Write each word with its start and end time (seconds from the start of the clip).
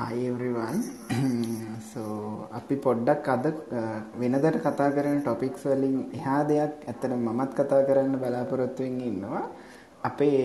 Hi 0.00 0.18
everyone. 0.28 0.78
so 1.90 2.02
අපි 2.58 2.76
පොඩ්ඩක් 2.84 3.26
අද 3.32 3.46
වෙනදට 4.20 4.56
කතා 4.66 4.86
කරන 4.96 5.18
ටොපික්ස් 5.24 5.64
වලින් 5.70 5.96
එහා 6.18 6.38
දෙයක් 6.50 6.86
ඇත්තට 6.90 7.16
මමත් 7.16 7.50
කතා 7.58 7.80
කරන්න 7.88 8.14
බලාපොරොත්තු 8.22 8.84
වෙමින් 8.84 9.02
ඉන්නවා. 9.10 9.42
අපේ 10.02 10.38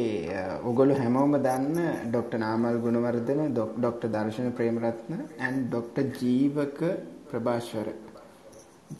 ඔගොල්ලෝ 0.72 0.97
හැමෝම 1.02 1.36
දන්න 1.46 1.78
doctor 2.08 2.42
Namal 2.44 2.79
Gunawardena 2.86 3.44
doctor 3.54 4.10
Darshana 4.15 4.49
Premaratne 4.58 5.22
and 5.47 5.62
doctor 5.67 6.03
Jeewaka 6.19 6.81
Prabhaswara 7.29 7.87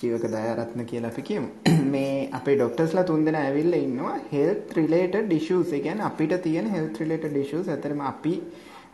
Jeewaka 0.04 0.28
Dayaratne 0.36 0.86
කියලා 0.92 1.12
අපි 1.16 1.26
කියමු. 1.32 1.50
මේ 1.96 2.14
අපේ 2.40 2.56
ඩොක්ටර්ස්ලා 2.56 3.06
තුන්දෙනා 3.12 3.44
ඇවිල්ලා 3.50 3.82
ඉන්නවා 3.88 4.16
health 4.32 4.72
related 4.80 5.36
issues. 5.40 5.68
ඒ 5.74 5.84
කියන්නේ 5.88 6.08
අපිට 6.12 6.38
තියෙන 6.48 6.72
health 6.78 7.04
related 7.04 7.36
issues. 7.44 7.68
ඇත්තටම 7.68 8.06
අපි 8.14 8.36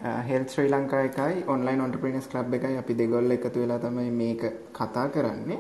හෙල්ත් 0.04 0.50
ශ්‍රී 0.50 0.70
ලංකා 0.70 1.02
එකයි 1.08 1.44
ඔන්ලයින් 1.48 1.82
ඔන්ටර්ප්‍රීනර්ස් 1.82 2.28
ක්ලබ් 2.28 2.54
එකයි 2.58 2.78
අපි 2.78 2.94
දෙගොල්ල 2.98 3.32
එකතු 3.32 3.64
වෙලා 3.64 3.80
තමයි 3.80 4.12
මේක 4.12 4.44
කතා 4.73 5.08
කරන්නේ. 5.09 5.59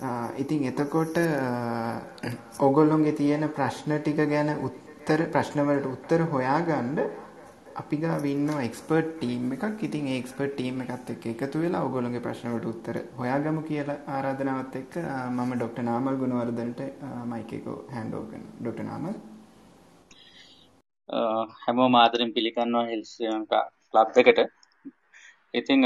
Uh, 0.00 0.28
ඉතින් 0.38 0.62
එතකොට 0.64 1.16
uh, 1.18 2.00
ඔගොල්ලොන්ගේ 2.58 3.12
තියෙන 3.12 3.42
ප්‍රශ්න 3.56 3.92
ටික 3.96 4.22
ගැන 4.30 4.50
උත්තර 4.58 5.22
ප්‍රශ්න 5.34 5.60
වලට 5.60 5.90
උත්තර 5.90 6.24
හොයාගන්න 6.32 7.02
අපි 7.82 7.96
ගාව 8.04 8.24
ඉන්නවා 8.30 8.62
එක්ස්පර්ට් 8.68 9.10
ටීම් 9.18 9.52
එකක්. 9.56 9.82
ඉතින් 9.88 10.08
ඒ 10.08 10.16
එක්ස්පර්ට් 10.22 10.54
ටීම් 10.56 10.80
එකත් 10.86 11.12
එක්ක 11.14 11.26
එකතු 11.34 11.60
වෙලා 11.64 11.82
ඔයගොල්ලෝගේ 11.88 12.24
ප්‍රශ්න 12.26 12.54
වලට 12.54 12.70
උත්තර 12.72 13.00
හොයාගමු 13.18 13.66
කියලා 13.68 13.98
ආරාධනාවත් 14.14 14.80
එක්ක 14.82 14.96
uh, 15.02 15.28
මම 15.28 15.52
ඩොක්ටර් 15.56 15.84
නාමල් 15.90 16.16
ගුණවර්ධනට 16.22 16.80
මයික් 17.34 17.52
එක 17.58 17.68
හෑන්ඩ් 17.68 18.16
ඕවර් 18.16 18.30
කරනවා. 18.32 18.56
ඩොක්ටර් 18.62 18.88
නාමල් 18.88 19.20
හැමෝම 21.62 21.94
ආදරෙන් 21.96 22.30
පිළිගන්නවා 22.36 22.86
හෙල්ස් 22.90 23.08
ශ්‍රී 23.14 23.30
ලංකා 23.30 23.62
ක්ලබ් 23.92 24.18
එකට. 24.22 24.40
ඉතින් 25.54 25.80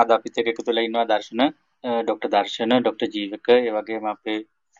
අද 0.00 0.10
අපිත් 0.10 0.38
එක්ක 0.40 0.50
එකතු 0.52 0.68
වෙලා 0.68 0.86
ඉන්නවා 0.88 1.06
දර්ශන 1.10 1.42
ඩොක්ටර් 2.02 2.30
දර්ශන 2.34 2.74
ඩොක්ටර් 2.76 3.08
ජීවක 3.14 3.48
ඒ 3.56 3.72
වගේම 3.76 4.08
අපේ 4.12 4.38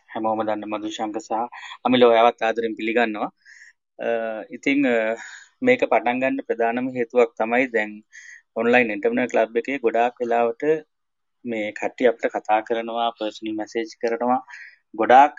හැමෝම 0.09 0.41
දන්න 0.41 0.69
මధుශංක 0.71 1.17
සහ 1.19 1.31
අමිල 1.85 2.07
ඔයාවත් 2.09 2.41
ආදරෙන් 2.41 2.77
පිළිගන්නවා. 2.79 3.29
ඉතින් 4.57 4.79
මේක 5.61 5.81
පටන් 5.83 6.21
ගන්න 6.21 6.45
ප්‍රධානම 6.47 6.87
හේතුවක් 6.97 7.31
තමයි 7.39 7.65
දැන් 7.75 7.91
ඔන්ලයින් 8.55 8.93
එන්ටර්ප්‍රෙනර් 8.95 9.31
ක්ලබ් 9.33 9.61
එකේ 9.61 9.83
ගොඩාක් 9.85 10.21
වෙලාවට 10.21 10.63
මේ 11.45 11.67
කට්ටිය 11.73 12.09
අපිට 12.09 12.33
කතා 12.35 12.59
කරනවා 12.67 13.09
පර්සනල් 13.17 13.55
මැසේජ් 13.55 13.95
කරනවා 14.01 14.41
ගොඩාක් 14.93 15.37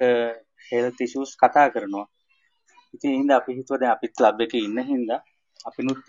හෙල්ත් 0.71 0.99
ඉෂුස් 1.07 1.33
කතා 1.43 1.69
කරනවා 1.75 2.07
ඉතින් 2.95 3.19
හින්දා 3.19 3.39
අපි 3.41 3.57
හිතුවා 3.59 3.81
දැන් 3.81 3.95
අපිත් 3.97 4.13
ක්ලබ් 4.19 4.39
එකේ 4.45 4.63
ඉන්න 4.69 4.79
හින්දා 4.85 5.21
අපිනුත් 5.65 6.01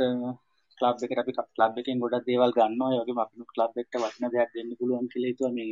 ක්ලබ් 0.78 1.04
එකට 1.06 1.22
අපි 1.22 1.34
ක්ලබ් 1.38 1.76
එකෙන් 1.80 2.02
ගොඩක් 2.04 2.28
දේවල් 2.28 2.54
ගන්නවා. 2.58 2.92
ඒ 2.92 3.02
වගේම 3.02 3.20
අපිනුත් 3.20 3.50
ක්ලබ් 3.56 3.74
එකට 3.82 3.98
වටින 3.98 4.32
දෙයක් 4.34 4.52
දෙන්න 4.56 4.72
පුළුවන් 4.80 5.09
කියලා 5.12 5.32
හිතුවා. 5.32 5.54
මේ 5.58 5.68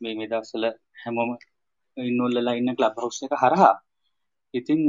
මේ 0.00 0.14
මේ 0.14 0.30
දවස්වල 0.30 0.66
හැමෝම 1.02 1.30
ඉන්නෝල්ලලා 1.96 2.54
ඉන්න 2.60 2.76
ක්ලබ් 2.78 2.94
හවුස් 2.98 3.18
එක 3.26 3.34
හරහා. 3.42 3.74
ඉතින් 4.54 4.80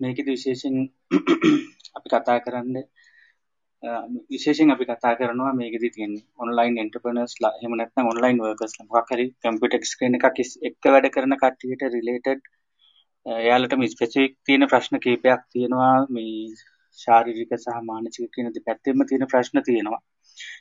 මේකෙදි 0.00 0.30
විශේෂයෙන් 0.30 0.76
අපි 1.96 2.08
කතා 2.12 2.38
කරන්නේ 2.40 2.84
විශේෂයෙන් 4.30 4.70
අපි 4.70 4.84
කතා 4.84 5.14
කරනවා 5.14 5.52
මේකෙදි 5.52 5.88
තියෙන්නේ 5.90 6.26
ඔන්ලයින් 6.38 6.76
එන්ටර්ප්‍රෙනර්ස්ලා 6.78 7.52
එහෙම 7.58 7.74
නැත්නම් 7.78 8.10
ඔන්ලයින් 8.12 8.42
වර්කර්ස්ලා 8.42 8.88
මොකක් 8.88 9.10
හරි 9.12 9.26
කම්පියුටර් 9.40 9.88
ස්ක්‍රීන් 9.92 10.18
එකක් 10.18 10.42
එක්ක 10.68 10.90
වැඩ 10.94 11.08
කරන 11.14 11.36
කට්ටියට 11.36 11.82
රිලේටඩ් 11.96 12.44
එයාලටම 13.26 13.82
ස්පෙසිෆික් 13.90 14.32
තියෙන 14.46 14.66
ප්‍රශ්න 14.70 14.96
කීපයක් 15.02 15.42
තියෙනවා 15.54 16.06
මේ 16.14 16.32
ශාරීරික 16.98 17.52
සහ 17.56 17.76
මානසික 17.90 18.30
කියන 18.34 18.48
දෙපැත්තෙම 18.56 19.04
තියෙන 19.10 19.26
ප්‍රශ්න 19.32 19.62
තියෙනවා. 19.68 20.00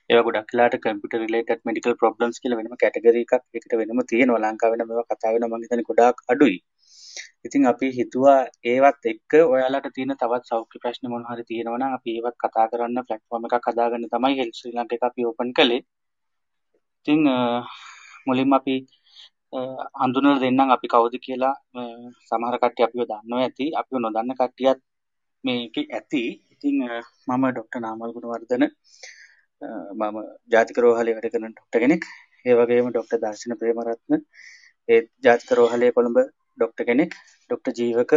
ඒවා 0.09 0.25
ගොඩක් 0.27 0.53
වෙලාට 0.53 0.77
කම්පියුටර් 0.83 1.21
රිලේටඩ් 1.23 1.65
මෙඩිකල් 1.69 1.95
ප්‍රොබ්ලම්ස් 2.01 2.37
කියලා 2.43 2.59
වෙනම 2.59 2.75
කැටගරි 2.83 3.23
එකක් 3.25 3.33
එකට 3.59 3.73
වෙනම 3.81 4.03
තියෙනවා. 4.11 4.43
ලංකාවේ 4.45 4.79
නම් 4.79 4.89
මේවා 4.91 5.07
කතා 5.11 5.33
වෙනවා 5.35 5.57
මම 5.57 5.65
හිතන්නේ 5.65 5.89
ගොඩාක් 5.89 6.23
අඩුයි. 6.33 6.59
ඉතින් 7.45 7.67
අපි 7.71 7.87
හිතුවා 7.97 8.37
ඒවත් 8.73 9.09
එක්ක 9.13 9.31
ඔයාලට 9.53 9.89
තියෙන 9.95 10.15
තවත් 10.21 10.43
සෞඛ්‍ය 10.51 10.77
ප්‍රශ්න 10.83 11.11
මොන 11.13 11.27
හරි 11.29 11.43
තියෙනවා 11.49 11.81
නම් 11.81 11.97
අපි 11.97 12.17
ඒවත් 12.17 12.37
කතා 12.43 12.65
කරන්න 12.71 13.05
ප්ලැට්ෆෝම් 13.07 13.49
එකක් 13.49 13.69
හදාගන්න 13.69 14.09
තමයි 14.13 14.39
හෙල්ත් 14.41 14.55
ශ්‍රී 14.59 14.75
ලංකා 14.77 14.97
එක 14.99 15.07
අපි 15.09 15.29
ඕපන් 15.29 15.53
කළේ. 15.57 15.81
ඉතින් 16.99 17.21
මුලින්ම 18.27 18.59
අපි 18.59 18.75
හඳුනලා 19.53 20.41
දෙන්නම් 20.43 20.73
අපි 20.75 20.87
කවුද 20.93 21.15
කියලා 21.25 21.55
සමහර 22.29 22.55
කට්ටිය 22.61 22.85
අපිව 22.87 23.01
දන්නවා 23.09 23.41
ඇති. 23.45 23.65
අපිව 23.79 23.97
නොදන්න 24.05 24.33
කට්ටියත් 24.39 24.79
මේකේ 25.43 25.85
ඇති. 25.97 26.21
ඉතින් 26.53 26.75
මම 27.27 27.43
ඩොක්ටර් 27.51 27.79
නාමල් 27.85 28.13
ගුණවර්ධන. 28.15 28.63
මම 29.99 30.17
ජාතික 30.53 30.77
රෝහලේ 30.83 31.15
වැඩ 31.15 31.31
කරන 31.33 31.53
ඩොක්ටර් 31.53 31.79
කෙනෙක්. 31.83 32.03
ඒ 32.45 32.53
වගේම 32.59 32.91
ඩොක්ටර් 32.91 33.19
දර්ශන 33.23 33.59
ප්‍රේමරත්න. 33.61 34.13
ඒ 34.89 34.99
ජාතික 35.25 35.51
රෝහලේ 35.59 35.95
කොළඹ 35.97 36.17
ඩොක්ටර් 36.57 36.83
කෙනෙක්. 36.89 37.11
ඩොක්ටර් 37.49 37.71
ජීවක 37.79 38.11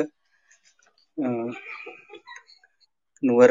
නුවර 3.22 3.50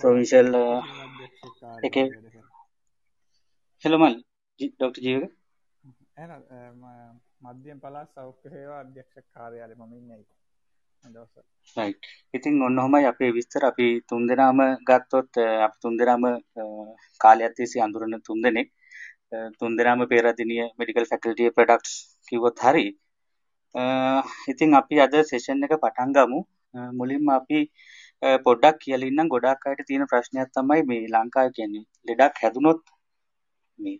ප්‍රොවින්ෂල් 0.00 0.52
එකේ 1.86 2.06
හෙලෝ 3.84 4.00
මල් 4.62 4.72
ඩොක්ටර් 4.74 5.02
ජීවක 5.06 5.32
මධ්‍යම 7.46 7.78
පළාත් 7.84 8.10
සෞඛ්‍ය 8.16 8.48
සේවා 8.54 8.80
අධ්‍යක්ෂ 8.84 9.26
කාර්යාලය 9.36 9.74
මම 9.78 9.94
ඉන්නේ 10.00 10.24
දවස 11.04 11.34
රයිට් 11.76 12.02
ඉතින් 12.36 12.54
ඔන්න 12.66 12.78
ඔහමයි 12.82 13.06
අපේ 13.10 13.30
විස්තර. 13.36 13.62
අපි 13.70 13.86
තුන්දෙනාම 14.10 14.60
ගත්තොත් 14.88 15.30
අපි 15.66 15.76
තුන්දෙනාම 15.84 16.22
කාලයක් 17.24 17.52
තිස්සේ 17.56 17.82
අඳුරන 17.86 18.14
තුන්දෙනෙක් 18.28 18.68
තුන්දෙනාම 19.60 20.00
පේරාදෙණිය 20.12 20.64
මෙඩිකල් 20.78 21.08
ෆැකල්ටි 21.12 21.50
ප්‍රොඩක්ට්ස් 21.56 21.94
කිව්වොත් 22.28 22.62
හරි. 22.66 22.86
ඉතින් 24.52 24.78
අපි 24.80 24.94
අද 25.06 25.14
සෙෂන් 25.30 25.64
එක 25.66 25.74
පටන් 25.84 26.10
ගමු. 26.16 26.40
මුලින්ම 26.98 27.28
අපි 27.38 27.60
පොඩ්ඩක් 28.46 28.76
කියලා 28.82 29.10
ඉන්නම්. 29.10 29.32
ගොඩාක් 29.34 29.66
අයට 29.68 29.86
තියෙන 29.88 30.10
ප්‍රශ්නයක් 30.12 30.50
තමයි 30.56 30.82
මේ 30.90 31.08
ලංකාවේ 31.14 31.54
කියන්නේ. 31.58 31.84
ලෙඩක් 32.08 32.42
හැදුනොත් 32.42 32.80
මේ 33.78 33.98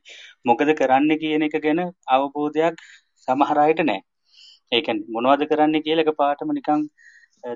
මොකද 0.49 0.73
කරන්න 0.81 1.13
කියන 1.23 1.47
එක 1.49 1.57
ගැන 1.67 1.81
අවබෝධයක් 2.17 2.83
සමහර 3.29 3.59
අයට 3.65 3.81
නැහැ. 3.89 4.03
ඒ 4.73 4.81
කියන්නේ 4.87 5.13
මොනවද 5.17 5.43
කරන්න 5.51 5.85
කියලා 5.87 6.05
එකපාරටම 6.07 6.53
නිකන් 6.59 6.83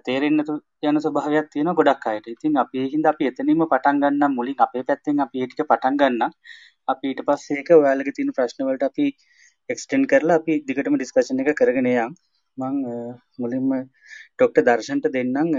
තේරෙන්න 0.07 0.43
යන 0.89 1.01
ස්වභාවයක් 1.05 1.51
තියෙනවා 1.53 1.79
ගොඩක් 1.81 2.07
අයට. 2.13 2.27
ඉතින් 2.35 2.57
අපි 2.63 2.83
ඒකින්ද 2.85 3.07
අපි 3.13 3.29
එතනින්ම 3.31 3.63
පටන් 3.73 4.01
ගන්නම් 4.03 4.37
මුලින් 4.39 4.63
අපේ 4.67 4.85
පැත්තෙන් 4.89 5.25
අපි 5.27 5.43
ඒ 5.43 5.49
ටික 5.49 5.69
පටන් 5.73 5.99
ගන්නම්. 6.01 6.33
අපි 6.93 7.13
ඊට 7.13 7.23
පස්සේ 7.29 7.59
ඒක 7.61 7.71
ඔයාලගේ 7.77 8.17
තියෙන 8.17 8.33
ප්‍රශ්න 8.39 8.67
වලට 8.69 8.89
අපි 8.91 9.07
එක්ස්ටෙන්ඩ් 9.69 10.11
කරලා 10.13 10.39
අපි 10.41 10.59
දිගටම 10.69 10.97
ඩිස්කෂන් 10.99 11.45
එක 11.45 11.53
කරගෙන 11.61 11.91
යම්. 11.93 12.17
මම 12.59 12.77
මුලින්ම 13.39 13.71
ඩොක්ටර් 14.37 14.63
දර්ශන්ට 14.69 15.07
දෙන්නම් 15.17 15.53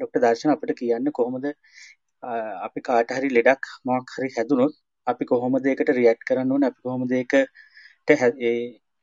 ඩොක්ටර් 0.00 0.20
දර්ශන 0.24 0.52
අපිට 0.54 0.78
කියන්න 0.80 1.12
කොහොමද 1.18 1.46
අපි 2.66 2.80
කාට 2.88 3.12
හරි 3.16 3.28
ලෙඩක් 3.36 3.72
මොකක් 3.84 4.14
හරි 4.16 4.30
හැදුනොත් 4.36 4.74
අපි 5.06 5.24
කොහොමද 5.32 5.66
ඒකට 5.72 5.92
රියැක්ට් 5.98 6.26
කරන්න 6.28 6.52
ඕන? 6.54 6.68
අපි 6.68 6.80
කොහොමද 6.86 7.10
ඒකට 7.18 7.34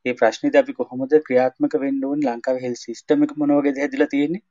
ඒ 0.05 0.13
ප්‍රශ්නද 0.21 0.55
අපි 0.61 0.73
කොහොමද 0.79 1.13
ක්‍රියාත්මක 1.27 1.75
වෙන්න 1.83 2.07
ඕන්? 2.09 2.19
ලංකාව 2.29 2.57
හෙල් 2.65 2.75
සිස්ටම 2.85 3.27
එක 3.27 3.37
මොනවගේ 3.41 3.75
හැදිලා 3.83 4.11
තියෙන්නේ? 4.15 4.43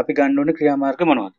අපි 0.00 0.16
ගන්න 0.18 0.38
ඕන 0.42 0.56
ක්‍රියාමාර්ග 0.58 1.08
මොනවද? 1.10 1.34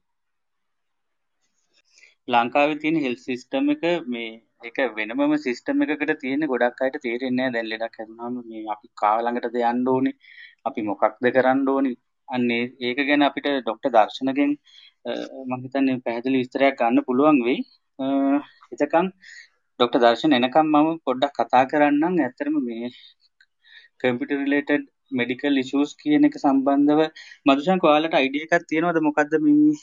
ලංකාව 2.27 2.71
තියෙන 2.81 2.97
හෙල් 3.05 3.17
සිස්ටම 3.27 3.71
එක 3.75 3.83
මේ 4.13 4.31
එක 4.69 4.77
වෙනමම 4.97 5.33
සිිස්ටම 5.43 5.83
එකට 5.85 6.11
තියෙන 6.21 6.47
ගොඩක් 6.51 6.81
අයට 6.85 6.97
තේරෙන්නේ 7.03 7.51
දැන් 7.55 7.67
ලෙඩක් 7.71 7.97
හැරුණාම 7.99 8.41
මේ 8.49 8.63
අපි 8.75 8.87
කාලඟටද 9.01 9.57
යන්න 9.71 9.87
ඕනි. 9.93 10.11
අපි 10.67 10.81
මොකක්ද 10.89 11.31
කරන්න 11.37 11.69
ඕනි? 11.73 11.91
අන්නේ 12.29 12.63
ඒක 12.87 12.99
ගැන 13.09 13.25
අපිට 13.27 13.47
ඩොක්ටර් 13.57 13.91
දර්ශනගෙන් 13.95 14.53
මම 15.49 15.65
හිතන්නේ 15.65 16.01
පැහැදිලි 16.05 16.41
විස්තරයක් 16.43 16.79
ගන්න 16.79 17.05
පුළුවන් 17.09 17.41
වෙයි. 17.47 17.59
එතකන් 18.73 19.11
ඩොක්ටර් 19.79 19.99
දර්ශන 20.03 20.35
එනකම් 20.37 20.67
මම 20.73 20.89
පොඩ්ඩක් 21.07 21.37
කතා 21.39 21.63
කරන්නම්. 21.71 22.13
ඇත්තටම 22.25 22.57
මේ 22.67 22.89
කම්පියුටර් 24.01 24.37
රිලේටඩ් 24.43 24.85
මෙඩිකල් 25.19 25.61
ඉෂුස් 25.63 25.91
කියන 26.01 26.27
එක 26.29 26.35
සම්බන්ධව. 26.43 27.01
මදුෂංක 27.47 27.87
ඔයාලට 27.89 28.19
අයිඩියා 28.21 28.57
එකක් 28.57 28.67
තියෙනවද? 28.71 28.99
මොකද්ද 29.07 29.33
මේ 29.45 29.73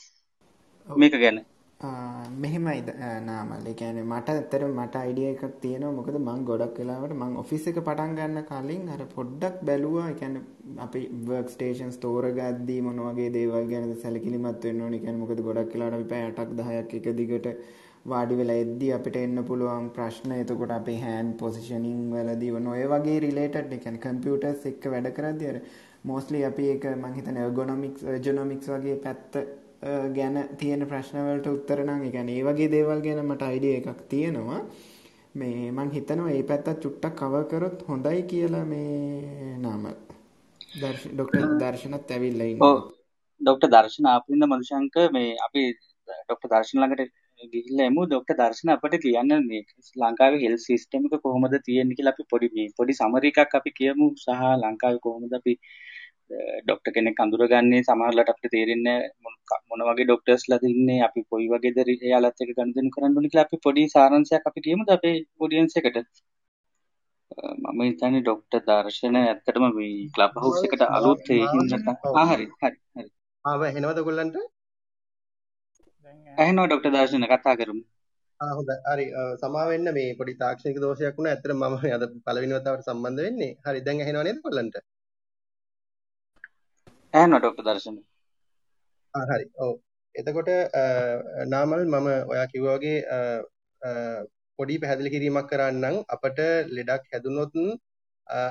මේක 0.89 1.15
ගැන? 1.25 1.39
මෙහෙමයි 2.43 2.81
නාමල්. 3.29 3.69
කියන්නේ 3.81 4.05
මට 4.12 4.35
ඇත්තටම 4.35 4.75
මට 4.81 4.94
අයිඩියා 5.03 5.35
එකක් 5.35 5.44
තියෙනවා. 5.62 5.93
මොකද 5.99 6.17
මම 6.19 6.41
ගොඩක් 6.50 6.77
වෙලාවට 6.81 7.15
මම 7.19 7.37
ඔෆිස් 7.43 7.65
එක 7.71 7.79
පටන් 7.89 8.17
ගන්න 8.19 8.47
කලින් 8.50 8.85
අර 8.94 9.03
පොඩ්ඩක් 9.17 9.56
බැලුවා. 9.69 10.09
කියන්නේ 10.21 10.43
අපි 10.87 11.00
වර්ක් 11.29 11.49
ස්ටේෂන්ස් 11.55 11.97
තෝරගද්දී 12.05 12.81
මොන 12.89 13.00
වගේ 13.09 13.31
දේවල් 13.39 13.67
ගැනද 13.73 13.94
සැලකිලිමත් 14.05 14.67
වෙන්න 14.69 14.85
ඕනේ. 14.87 15.03
කියන්නේ 15.05 15.23
මොකද 15.25 15.41
ගොඩක් 15.49 15.79
අපි 15.89 16.06
පැය 16.12 16.23
8ක් 16.31 16.50
10ක් 16.61 17.00
එක 17.00 17.09
දිගට 17.21 17.49
වාඩි 18.04 18.34
වෙලා 18.34 18.58
එද්දී 18.64 18.93
අපිට 18.93 19.16
එන්න 19.16 19.44
පුළුවන් 19.44 19.88
ප්‍රශ්න. 19.96 20.32
එතකොට 20.34 20.72
අපේ 20.72 20.99
හෑන්ඩ් 21.00 21.34
පොසිෂනින් 21.38 22.00
වලදී 22.12 22.52
ඔන්න 22.58 22.70
ඔය 22.75 22.84
වගේ 22.93 23.19
රිලේටඩ් 23.20 23.72
ඒ 23.72 23.82
කියන්නේ 23.84 24.04
කම්පියුටර්ස් 24.06 24.64
එක්ක 24.70 24.87
වැඩ 24.94 25.10
කරද්දී 25.19 25.50
අර 25.52 25.58
මෝස්ට්ලි 26.04 26.44
අපි 26.44 26.70
ඒක 26.70 26.87
මං 26.94 27.19
හිතන්නේ 27.19 27.44
ergonomics 27.49 28.08
ergonomics 28.14 28.72
වගේ 28.75 28.96
පැත්ත 29.04 29.38
ගැන 30.16 30.40
තියෙන 30.58 30.87
ප්‍රශ්න 30.87 31.20
වලට 31.26 31.52
උත්තර 31.52 31.84
නම් 31.84 32.02
ඒ 32.02 32.14
කියන්නේ 32.16 32.38
ඒ 32.38 32.49
වගේ 32.49 32.72
දේවල් 32.75 33.04
ගැන 33.06 33.22
මට 33.25 33.50
අයිඩියා 33.50 33.82
එකක් 33.82 34.02
තියෙනවා. 34.08 34.60
මේ 35.34 35.70
මං 35.70 35.90
හිතනවා 35.90 36.32
ඒ 36.32 36.43
පැත්තත් 36.44 36.82
චුට්ටක් 36.82 37.14
කවර් 37.20 37.46
කරොත් 37.46 37.87
හොඳයි 37.88 38.22
කියලා 38.31 38.64
මේ 38.64 39.56
නාමල් 39.58 39.96
ඩොක්ටර් 40.72 41.48
දර්ශනත් 41.60 42.10
ඇවිල්ලා 42.10 42.50
ඉන්නවා. 42.50 42.70
ඔව්. 42.70 42.78
ඩොක්ටර් 43.40 43.70
දර්ශන 43.70 44.06
ආපින්ද 44.08 44.44
මදුශංක 44.46 44.96
මේ 45.12 45.34
අපි 45.46 45.64
ඩොක්ටර් 46.20 46.48
දර්ශන 46.52 46.81
ළඟට 46.81 47.21
ගිහිල්ලා 47.53 47.87
එමු 47.87 48.03
ඩොක්ටර් 48.06 48.37
දර්ශන 48.39 48.73
අපිට 48.75 48.94
කියන්න 49.05 49.33
මේ 49.47 49.62
ලංකාවේ 49.97 50.43
හෙල්ත් 50.44 50.62
සිස්ටම් 50.65 51.06
එක 51.09 51.23
කොහොමද 51.25 51.56
තියෙන්නේ 51.67 51.99
කියලා 51.99 52.15
අපි 52.17 52.31
පොඩි 52.33 52.49
මේ 52.56 52.75
පොඩි 52.79 52.99
සමරි 53.00 53.33
එකක් 53.33 53.56
අපි 53.61 53.71
කියමු 53.79 54.09
සහ 54.17 54.43
ලංකාවේ 54.62 55.03
කොහොමද 55.06 55.35
අපි 55.39 55.55
ඩොක්ටර් 56.65 56.93
කෙනෙක් 56.97 57.23
අඳුරගන්නේ 57.25 57.83
සමහරවිට 57.83 58.33
අපිට 58.33 58.53
තේරෙන්නේ 58.55 58.99
මොන 59.69 59.85
වගේ 59.89 60.06
ඩොක්ටර්ස්ලාද 60.06 60.67
ඉන්නේ 60.71 61.00
අපි 61.09 61.25
කොයි 61.31 61.49
වගේද 61.53 61.81
එයාලත් 61.87 62.43
එක්ක 62.43 62.53
ගනුදෙනු 62.59 62.94
කරන්න 62.94 63.17
ඕනේ 63.17 63.33
කියලා 63.33 63.47
අපි 63.49 63.62
පොඩි 63.67 63.89
සාරාංශයක් 63.94 64.49
අපි 64.50 64.65
කියමුද 64.67 64.94
අපේ 64.97 65.17
ඔඩියන්ස් 65.39 65.77
එකට? 65.81 65.99
මම 67.65 67.81
හිතන්නේ 67.83 68.23
ඩොක්ටර් 68.23 68.65
දර්ශන 68.69 69.21
ඇත්තටම 69.21 69.69
මේ 69.77 69.93
ක්ලබ් 70.15 70.41
හවුස් 70.41 70.67
එකට 70.67 70.83
අලුත් 70.89 71.31
ඒ 71.37 71.44
හින්දා 71.53 72.27
හරි 72.31 72.47
හරි 72.56 72.77
හරි. 72.94 73.09
ආව 73.44 73.62
එනවද 73.69 74.03
ඔයගොල්ලන්ට 74.03 74.37
ඇහෙනවා 76.38 76.67
ඩොක්ටර් 76.69 76.93
දර්ශන 76.94 77.26
කතා 77.32 77.55
කරමු. 77.61 77.82
ආ 78.41 78.53
හොඳයි. 78.59 78.76
හරි. 78.93 79.06
සමා 79.43 79.67
වෙන්න 79.73 79.88
මේ 79.99 80.17
පොඩි 80.19 80.35
තාක්ෂණික 80.43 80.81
දෝෂයක් 80.85 81.17
වුණා. 81.19 81.35
ඇත්තට 81.35 81.55
මම 81.55 81.75
අද 81.97 82.05
පළවෙනි 82.26 82.59
වතාවට 82.59 82.88
සම්බන්ධ 82.88 83.23
වෙන්නේ. 83.26 83.53
හරි 83.67 83.81
දැන් 83.87 84.03
ඇහෙනව 84.05 84.23
නේද 84.26 84.38
ඔයගොල්ලන්ට 84.41 84.76
ඇහෙනවා 87.14 87.41
ඩොක්ටර් 87.43 87.64
දර්ශන. 87.69 87.97
ආ 89.14 89.25
හරි. 89.31 89.47
ඔව්. 89.64 89.75
එතකොට 90.14 90.50
නාමල් 91.55 91.82
මම 91.93 92.09
ඔයා 92.32 92.47
කිව්වා 92.53 92.76
වගේ 92.79 92.99
පොඩි 94.58 94.81
පැහැදිලි 94.82 95.11
කිරීමක් 95.15 95.49
කරන්නම් 95.50 95.97
අපට 96.15 96.41
ලෙඩක් 96.76 97.05
හැදුනොත් 97.12 97.55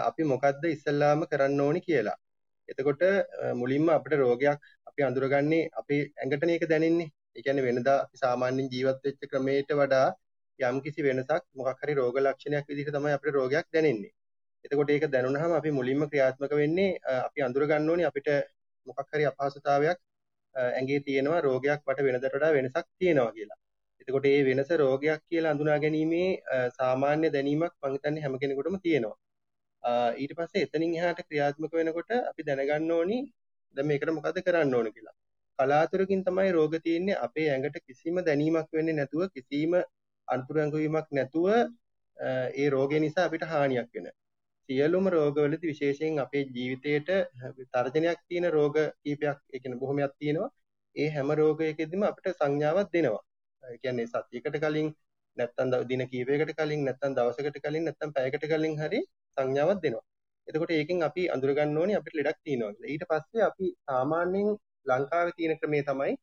අපි 0.09 0.23
මොකද්ද 0.33 0.63
ඉස්සල්ලාම 0.75 1.19
කරන්න 1.31 1.63
ඕනි 1.65 1.81
කියලා. 1.87 2.17
එතකොට 2.71 3.03
මුලින්ම 3.61 3.85
අපිට 3.97 4.15
රෝගයක් 4.21 4.59
අපි 4.89 5.01
අඳුරගන්නේ 5.09 5.63
අපේ 5.81 6.01
ඇඟටනේ 6.21 6.55
ඒක 6.57 6.65
දැනෙන්නේ. 6.71 7.09
ඒ 7.35 7.41
කියන්නේ 7.45 7.65
වෙනදා 7.67 7.97
අපි 8.03 8.17
සාමාන්‍යයෙන් 8.23 8.67
ජීවත් 8.73 8.97
වෙච්ච 9.05 9.21
ක්‍රමයට 9.31 9.69
වඩා 9.79 10.07
යම්කිසි 10.59 11.01
වෙනසක් 11.07 11.43
මොකක් 11.57 11.79
හරි 11.81 11.93
රෝග 11.99 12.15
ලක්ෂණයක් 12.19 12.65
විදිහට 12.69 12.93
තමයි 12.95 13.13
අපිට 13.17 13.35
රෝගයක් 13.37 13.65
දැනෙන්නේ. 13.73 14.11
එතකොට 14.65 14.89
ඒක 14.89 15.05
දැනුණාම 15.13 15.53
අපි 15.59 15.69
මුලින්ම 15.77 16.01
ක්‍රියාත්මක 16.11 16.53
වෙන්නේ 16.61 16.89
අපි 17.19 17.39
අඳුර 17.47 17.63
ගන්න 17.69 17.89
ඕනේ 17.91 18.07
අපිට 18.11 18.29
මොකක් 18.87 19.07
හරි 19.13 19.23
අපහසුතාවයක් 19.31 19.97
ඇඟේ 20.55 20.99
තියෙනවා 21.07 21.41
රෝගයක් 21.41 21.81
වට 21.87 22.05
වෙනදට 22.07 22.27
වඩා 22.35 22.51
වෙනසක් 22.57 22.85
තියෙනවා 22.99 23.33
කියලා. 23.37 23.59
එතකොට 24.01 24.25
මේ 24.25 24.43
වෙනස 24.49 24.71
රෝගයක් 24.81 25.21
කියලා 25.29 25.51
අඳුනා 25.55 25.77
ගැනීමේ 25.83 26.29
සාමාන්‍ය 26.77 27.27
දැනීමක් 27.35 27.73
මම 27.79 27.93
හිතන්නේ 27.95 28.23
හැම 28.23 28.35
කෙනෙකුටම 28.41 28.77
තියෙනවා. 28.85 29.17
ඊට 30.21 30.33
පස්සේ 30.37 30.63
එතනින් 30.65 30.95
එහාට 30.97 31.21
ක්‍රියාත්මක 31.27 31.73
වෙනකොට 31.79 32.11
අපි 32.21 32.41
දැනගන්න 32.47 32.91
ඕනි 32.91 33.17
දැන් 33.75 33.87
මේකට 33.87 34.13
මොකද 34.17 34.39
කරන්න 34.45 34.75
ඕන 34.75 34.89
කියලා. 34.95 35.15
කලාතුරකින් 35.61 36.23
තමයි 36.25 36.51
රෝග 36.51 36.73
තියෙන්නේ 36.83 37.17
අපේ 37.25 37.47
ඇඟට 37.49 37.77
කිසිම 37.87 38.15
දැනීමක් 38.27 38.69
වෙන්නේ 38.73 38.95
නැතුව 38.95 39.23
කිසිම 39.35 39.73
අන්තුරංගවීමක් 40.27 41.07
නැතුව 41.11 41.47
ඒ 42.17 42.69
රෝගය 42.69 42.99
නිසා 42.99 43.25
අපිට 43.25 43.45
හානියක් 43.45 43.89
වෙන. 43.95 44.07
සියලුම 44.69 45.05
රෝගවලදී 45.07 45.61
විශේෂයෙන් 45.63 46.19
අපේ 46.19 46.43
ජීවිතේට 46.55 47.09
තර්ජනයක් 47.73 48.19
තියෙන 48.27 48.47
රෝග 48.51 48.75
කීපයක් 49.03 49.37
ඒ 49.53 49.59
කියන්නේ 49.59 49.81
බොහොමයක් 49.83 50.13
තියෙනවා. 50.19 50.49
ඒ 50.95 51.09
හැම 51.09 51.29
රෝගයකදීම 51.33 52.03
අපිට 52.03 52.27
සංඥාවක් 52.33 52.89
දෙනවා. 52.93 53.23
ඒ 53.63 53.77
කියන්නේ 53.77 54.07
සතියකට 54.07 54.57
කලින් 54.63 54.87
නැත්තම් 55.37 55.75
දින 55.89 56.03
කීපයකට 56.11 56.53
කලින් 56.59 56.81
නැත්තම් 56.87 57.11
දවසකට 57.17 57.57
කලින් 57.65 57.83
නැත්තම් 57.87 58.09
පැයකට 58.17 58.45
කලින් 58.51 58.75
හරි 58.81 58.99
සංඥාවක් 59.37 59.79
දෙනවා. 59.85 60.05
එතකොට 60.47 60.71
ඒකෙන් 60.71 61.07
අපි 61.09 61.23
අඳුර 61.33 61.51
ගන්න 61.57 61.77
ඕනේ 61.77 61.97
අපිට 61.99 62.15
ලෙඩක් 62.17 62.39
තියෙනවා 62.43 62.73
කියලා. 62.73 62.91
ඊට 62.93 63.05
පස්සේ 63.11 63.43
අපි 63.49 63.67
සාමාන්‍යයෙන් 63.87 64.49
ලංකාවේ 64.85 65.35
තියෙන 65.37 65.59
ක්‍රමය 65.59 65.79
තමයි 65.83 66.13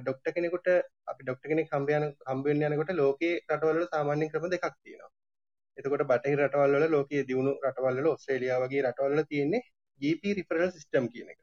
ඩොක්ටර් 0.00 0.32
කෙනෙකුට 0.36 0.68
අපි 1.10 1.22
ඩොක්ටර් 1.24 1.48
කෙනෙක් 1.50 1.72
හම්බ 1.72 1.90
යන 1.90 2.06
හම්බ 2.28 2.44
වෙන්න 2.44 2.66
යනකොට 2.68 2.92
ලෝකේ 2.94 3.34
රටවල් 3.48 3.76
වල 3.76 3.88
සාමාන්‍ය 3.94 4.30
ක්‍රම 4.32 4.46
දෙකක් 4.54 4.66
තියෙනවා. 4.76 5.10
එතකොට 5.76 6.04
බටහිර 6.10 6.40
රටවල් 6.44 6.74
වල 6.76 6.86
ලෝකයේ 6.94 7.26
දියුණු 7.28 7.52
රටවල් 7.66 8.00
වල 8.00 8.08
ඕස්ට්‍රේලියාව 8.12 8.64
වගේ 8.64 8.82
රටවල් 8.86 9.14
වල 9.14 9.28
තියෙන්නේ 9.30 9.62
GP 10.00 10.34
referral 10.38 10.70
system 10.76 11.08
කියන 11.12 11.28
එක. 11.32 11.38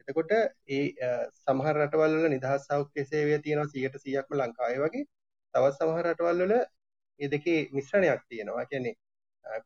එතකොට 0.00 0.32
ඒ 0.76 0.82
සමහර 1.42 1.74
රටවල් 1.82 2.16
වල 2.16 2.28
නිදහස් 2.34 2.66
සෞඛ්‍ය 2.70 3.06
සේවය 3.12 3.38
තියෙනවා 3.44 3.70
100%ක්ම 3.74 4.40
ලංකාවේ 4.40 4.82
වගේ. 4.84 5.04
තවත් 5.54 5.74
සමහර 5.78 6.04
රටවල් 6.10 6.42
වල 6.42 6.54
මේ 7.20 7.30
දෙකේ 7.30 7.60
මිශ්‍රණයක් 7.76 8.20
තියෙනවා. 8.28 8.66
කියන්නේ 8.66 8.94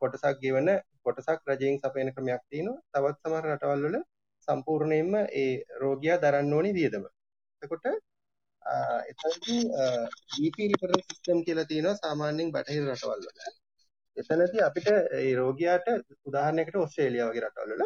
කොටසක් 0.00 0.38
ගෙවන 0.44 0.68
කොටසක් 1.04 1.40
රජයෙන් 1.50 1.80
සපයන 1.82 2.14
ක්‍රමයක් 2.14 2.42
තියෙනවා. 2.50 2.78
තවත් 2.94 3.16
සමහර 3.22 3.44
රටවල් 3.52 3.84
වල 3.86 3.96
සම්පූර්ණයෙන්ම 4.48 5.14
ඒ 5.42 5.48
රෝගියා 5.82 6.20
දරන්න 6.24 6.56
ඕනි 6.58 6.70
වියදම. 6.78 7.04
එතකොට 7.62 7.86
එතනදී 9.10 9.60
GP 10.34 10.56
referral 10.72 11.02
system 11.10 11.38
කියලා 11.46 11.68
තියෙනවා 11.70 12.00
සාමාන්‍යයෙන් 12.02 12.52
බටහිර 12.54 12.84
රටවල් 12.92 13.22
වල. 13.26 13.56
එතනදී 14.16 14.64
අපිට 14.68 14.88
ඒ 15.20 15.32
රෝගියාට 15.40 15.88
උදාහරණයකට 16.28 16.80
ඕස්ට්‍රේලියාව 16.82 17.30
වගේ 17.32 17.44
රටවල් 17.46 17.74
වල 17.74 17.84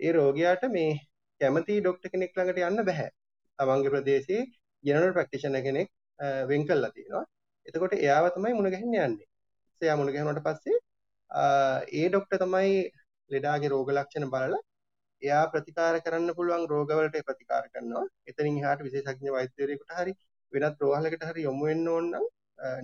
ඒ 0.00 0.12
රෝගියාට 0.18 0.64
මේ 0.76 0.90
කැමති 1.40 1.80
ડોක්ටර් 1.80 2.12
කෙනෙක් 2.12 2.36
ළඟට 2.36 2.62
යන්න 2.68 2.84
බෑ. 2.90 3.08
තමන්ගේ 3.58 3.92
ප්‍රදේශයේ 3.94 4.44
ජෙනරල් 4.84 5.14
ප්‍රැක්ටිෂනර් 5.16 5.62
කෙනෙක් 5.66 5.88
වෙන් 6.50 6.68
කළා 6.68 6.94
තියෙනවා. 6.96 7.24
එතකොට 7.66 7.94
එයාව 7.98 8.30
තමයි 8.36 8.54
මුණ 8.58 8.72
ගැහෙන්න 8.74 8.96
යන්නේ. 9.06 9.28
එයා 9.80 9.98
මුණ 10.00 10.14
ගැහුණාට 10.14 10.46
පස්සේ 10.46 10.78
ඒ 11.98 12.06
ડોක්ටර් 12.08 12.40
තමයි 12.44 12.72
ලෙඩාගේ 13.30 13.72
රෝග 13.74 13.90
ලක්ෂණ 13.96 14.30
බලලා 14.34 14.62
එයා 15.22 15.44
ප්‍රතිකාර 15.52 15.94
කරන්න 16.04 16.30
පුළුවන් 16.38 16.64
රෝගවලට 16.72 17.16
ප්‍රතිකාර 17.28 17.64
කරනවා. 17.72 18.04
එතනින් 18.30 18.58
එහාට 18.60 18.84
විශේෂඥ 18.86 19.30
වෛද්‍යවරයෙකුට 19.36 19.94
හරි 19.98 20.12
වෙනත් 20.52 20.82
රෝහලකට 20.84 21.24
හරි 21.30 21.46
යොමු 21.48 21.64
වෙන්න 21.70 21.88
ඕන 21.94 22.06
නම් 22.12 22.26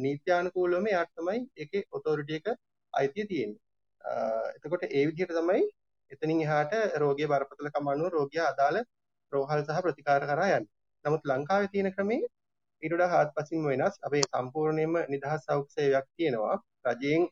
නීත්‍යානුකූලවම 0.05 0.87
එයාට 0.93 1.13
තමයි 1.21 1.41
ඒකේ 1.63 1.83
ඔතොරිටි 1.99 2.41
එක 2.41 2.47
අයිතිය 2.95 3.27
තියෙන්නේ. 3.31 3.61
එතකොට 4.57 4.85
ඒ 4.89 5.05
විදිහට 5.09 5.35
තමයි 5.39 5.63
එතනින් 6.11 6.45
එහාට 6.47 6.75
රෝගිය 7.03 7.29
බරපතලකම 7.33 7.91
අනුව 7.95 8.13
රෝගියා 8.17 8.49
අදාළ 8.53 8.79
රෝහල් 9.33 9.63
සහ 9.67 9.83
ප්‍රතිකාර 9.87 10.23
කරා 10.31 10.51
යන්නේ. 10.57 10.73
නමුත් 11.05 11.23
ලංකාවේ 11.31 11.73
තියෙන 11.73 11.91
ක්‍රමේ 11.97 12.23
ඊට 12.83 12.95
වඩා 12.95 13.11
හාත්පසින්ම 13.15 13.65
වෙනස්. 13.71 13.95
අපේ 14.07 14.23
සම්පූර්ණයෙන්ම 14.29 14.95
නිදහස් 15.15 15.41
සෞඛ්‍ය 15.49 15.73
සේවයක් 15.77 16.07
තියෙනවා. 16.17 16.57
රජයෙන් 16.89 17.23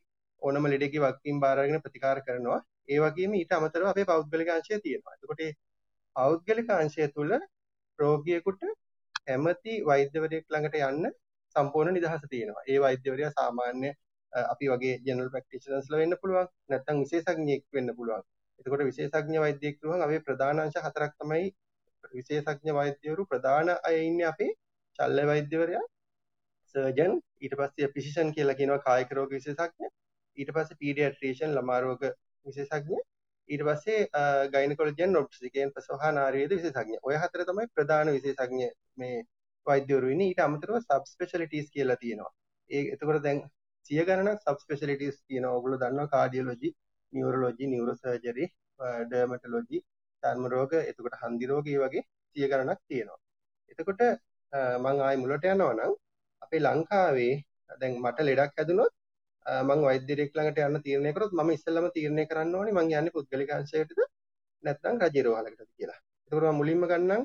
ඕනම 0.42 0.64
ලෙඩේගේ 0.72 1.02
වක්කීම් 1.04 1.36
බාර 1.44 1.56
අරගෙන 1.62 1.84
ප්‍රතිකාර 1.84 2.18
කරනවා. 2.26 2.60
ඒ 2.88 3.00
වගේම 3.00 3.34
ඊට 3.34 3.52
අමතරව 3.52 3.88
අපේ 3.88 4.04
පෞද්ගලික 4.04 4.48
අංශය 4.50 4.78
තියෙනවා. 4.78 5.14
එතකොට 5.16 5.40
මේ 5.40 5.52
පෞද්ගලික 6.16 6.70
අංශය 6.72 7.08
තුල 7.10 7.30
රෝගියෙකුට 7.98 8.62
කැමති 9.20 9.74
වෛද්‍යවරයෙක් 9.84 10.46
ළඟට 10.48 10.76
යන්න 10.82 11.10
සම්පූර්ණ 11.56 11.96
නිදහස 11.96 12.28
තියෙනවා. 12.30 12.64
ඒ 12.66 12.78
වෛද්‍යවරයා 12.78 13.32
සාමාන්‍ය 13.32 13.90
අපි 14.32 14.66
වගේ 14.68 14.94
ජෙනරල් 15.06 15.30
ප්‍රැක්ටිෂනර්ස්ලා 15.30 16.00
වෙන්න 16.02 16.20
පුළුවන්. 16.22 16.48
නැත්නම් 16.68 17.02
විශේෂඥයෙක් 17.02 17.64
වෙන්න 17.72 17.94
පුළුවන්. 17.96 18.24
එතකොට 18.60 18.84
විශේෂඥ 18.84 19.38
වෛද්‍යයෙක් 19.38 19.78
කියුවම 19.78 20.04
අපේ 20.06 20.20
ප්‍රධාන 20.20 20.58
අංශ 20.58 20.78
හතරක් 20.80 21.12
තමයි 21.18 21.46
විශේෂඥ 22.12 22.72
වෛද්‍යවරු 22.72 23.26
ප්‍රධාන 23.26 23.68
අය 23.80 23.96
ඉන්නේ 24.02 24.28
අපේ 24.28 24.50
ශල්‍ය 24.98 25.24
වෛද්‍යවරයා 25.26 25.84
සර්ජන් 26.74 27.14
ඊට 27.40 27.54
පස්සේ 27.58 27.92
ෆිසිෂන් 27.94 28.34
කියලා 28.36 28.56
කියනවා 28.56 28.80
කායික 28.80 29.10
රෝග 29.12 29.30
විශේෂඥ 29.30 29.88
ඊට 30.38 30.52
පස්සේ 30.56 30.80
පීඩියාට්‍රිෂන් 30.80 31.56
ළමා 31.56 31.80
රෝග 31.80 32.04
විශේෂඥ. 32.46 32.98
ඊට 33.48 33.62
පස්සේ 33.68 34.00
ගයිනකොලොජියන් 34.54 35.16
ඔබ්ස්ටිකේන් 35.16 35.72
ප්‍රසවහා 35.74 36.12
නාරවේද 36.12 36.52
විශේෂඥ. 36.52 36.98
ඔය 37.02 37.16
හතර 37.16 37.44
තමයි 37.48 37.66
ප්‍රධාන 37.74 38.12
විශේෂඥ 38.16 38.68
මේ 38.96 39.16
වෛද්‍යවරු 39.66 40.12
ඉන්නේ. 40.14 40.28
ඊට 40.28 40.40
අමතරව 40.40 40.78
සබ් 40.80 41.02
ස්පෙෂලිටිස් 41.06 41.70
කියලා 41.70 41.96
තියෙනවා. 41.96 42.32
ඒ 42.70 42.82
එතකොට 42.94 43.22
දැන් 43.24 43.42
සිය 43.86 44.02
ගණනක් 44.02 44.40
සබ් 44.42 44.56
ස්පෙෂලිටිස් 44.58 45.16
තියෙනවා. 45.22 45.54
ඔයගොල්ලෝ 45.56 45.80
දන්නවා 45.80 46.12
කාඩියොලොජි 46.14 46.74
නියුරොලොජි 47.12 47.70
නියුරෝසර්ජරි 47.72 48.46
ඩර්මටොලොජි 49.06 49.78
චර්ම 50.22 50.44
රෝග 50.48 50.72
එතකොට 50.82 51.16
හන්දි 51.22 51.46
රෝග 51.46 51.66
ඒ 51.68 51.78
වගේ 51.78 52.04
සිය 52.36 52.48
ගණනක් 52.48 52.80
තියෙනවා. 52.88 53.20
එතකොට 53.70 54.02
මං 54.82 55.04
ආයි 55.04 55.16
මුලට 55.16 55.46
යනවා 55.46 55.74
නම් 55.74 55.94
අපේ 56.42 56.60
ලංකාවේ 56.60 57.34
දැන් 57.80 57.94
මට 58.00 58.26
ලෙඩක් 58.28 58.58
හැදුනොත් 58.58 58.92
මං 59.46 59.80
වෛද්‍යවරයෙක් 59.82 60.34
ළඟට 60.34 60.64
යන්න 60.64 60.82
තීරණය 60.82 61.12
කරොත් 61.12 61.32
මම 61.32 61.50
ඉස්සෙල්ලාම 61.52 61.86
තීරණය 61.96 62.24
කරන්න 62.26 62.54
ඕනේ 62.54 62.74
මං 62.74 62.90
යන්නේ 62.92 63.14
පුද්ගලික 63.16 63.50
අංශයටද 63.50 64.02
නැත්නම් 64.64 65.00
රජයේ 65.02 65.24
රෝහලකටද 65.26 65.70
කියලා. 65.70 65.98
එතකොට 66.26 66.44
මම 66.44 66.58
මුලින්ම 66.60 66.84
ගන්නම් 66.86 67.22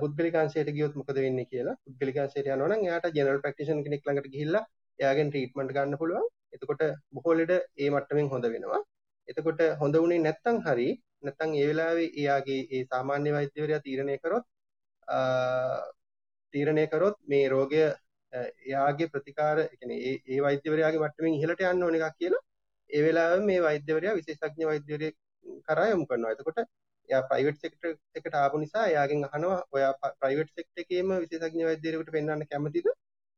පුද්ගලික 0.00 0.36
අංශයට 0.36 0.70
ගියොත් 0.70 0.94
මොකද 0.94 1.18
වෙන්නේ 1.18 1.46
කියලා. 1.46 1.76
පුද්ගලික 1.84 2.18
අංශයට 2.18 2.48
යනවා 2.48 2.68
නම් 2.68 2.86
එයාට 2.86 3.16
ජෙනරල් 3.18 3.40
ප්‍රැක්ටිෂනර් 3.42 3.84
කෙනෙක් 3.86 4.02
ළඟට 4.06 4.32
ගිහිල්ලා 4.34 4.64
එයාගෙන් 4.98 5.30
ට්‍රීට්මන්ට් 5.30 5.74
ගන්න 5.76 6.00
පුළුවන්. 6.02 6.26
එතකොට 6.54 6.82
බොහෝ 7.14 7.34
ලෙඩ 7.34 7.52
ඒ 7.52 7.90
මට්ටමින් 7.90 8.30
හොඳ 8.32 8.46
වෙනවා. 8.48 8.82
එතකොට 9.28 9.60
හොඳ 9.80 9.94
වුණේ 9.96 10.24
නැත්නම් 10.26 10.58
හරි 10.66 10.88
නැත්නම් 11.22 11.54
ඒ 11.54 11.66
වෙලාවේ 11.70 12.08
එයාගේ 12.14 12.60
ඒ 12.70 12.82
සාමාන්‍ය 12.90 13.30
වෛද්‍යවරයා 13.36 13.84
තීරණය 13.86 14.16
කරොත් 14.18 14.44
තීරණය 16.54 16.84
කරොත් 16.88 17.16
මේ 17.26 17.46
රෝගය 17.48 17.82
එයාගේ 18.32 19.08
ප්‍රතිකාර 19.08 19.58
කියන්නේ 19.70 20.00
ඒ 20.04 20.16
ඒ 20.28 20.40
වෛද්‍යවරයාගේ 20.40 21.02
මට්ටමින් 21.02 21.38
ඉහළට 21.38 21.62
යන්න 21.64 21.86
ඕන 21.86 21.98
එකක් 21.98 22.16
කියලා 22.16 22.42
ඒ 22.90 23.02
වෙලාවෙම 23.02 23.44
මේ 23.44 23.60
වෛද්‍යවරයා 23.60 24.14
විශේෂඥ 24.14 24.66
වෛද්‍යවරයෙක් 24.66 25.16
කරා 25.66 25.86
යොමු 25.90 26.06
කරනවා. 26.06 26.32
එතකොට 26.32 26.58
එයා 27.08 27.22
ප්‍රයිවට් 27.30 27.58
සෙක්ටර් 27.60 27.88
එකට 28.14 28.34
ආපු 28.34 28.60
නිසා 28.62 28.84
එයාගෙන් 28.86 29.24
අහනවා 29.28 29.58
ඔයා 29.72 29.92
ප්‍රයිවට් 30.20 30.52
සෙක්ටර් 30.56 30.82
එකේම 30.84 31.12
විශේෂඥ 31.16 31.64
වෛද්‍යවරයෙකුට 31.64 32.14
පෙන්වන්න 32.16 32.44
කැමතිද? 32.46 32.86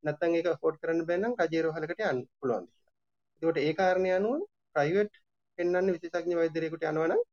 නැත්නම් 0.03 0.35
ඒක 0.35 0.47
අෆෝඩ් 0.47 0.77
කරන්න 0.81 1.07
බැහැ 1.07 1.21
නම් 1.21 1.35
රජයේ 1.41 1.63
රෝහලකට 1.65 2.03
යන්න 2.03 2.21
පුළුවන්ද 2.39 2.69
කියලා. 2.69 2.93
එතකොට 3.41 3.59
ඒ 3.59 3.73
කාරණේ 3.73 4.15
අනුව 4.15 4.45
ප්‍රයිවට් 4.75 5.21
පෙන්වන්න 5.57 5.93
විශේෂඥ 5.95 6.39
වෛද්‍යවරයෙකුට 6.41 6.85
යනවා 6.85 7.09
නම් 7.09 7.23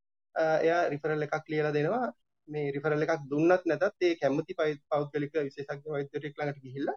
එයා 0.63 0.81
රිෆරල් 0.93 1.27
එකක් 1.27 1.53
ලියලා 1.53 1.75
දෙනවා. 1.77 2.07
මේ 2.49 2.73
රිෆරල් 2.73 3.05
එකක් 3.05 3.29
දුන්නත් 3.31 3.63
නැතත් 3.67 4.03
ඒ 4.03 4.15
කැමති 4.17 4.59
පෞද්ගලික 4.91 5.35
විශේෂඥ 5.41 5.95
වෛද්‍යවරයෙක් 5.95 6.35
ළඟට 6.37 6.65
ගිහිල්ලා 6.65 6.97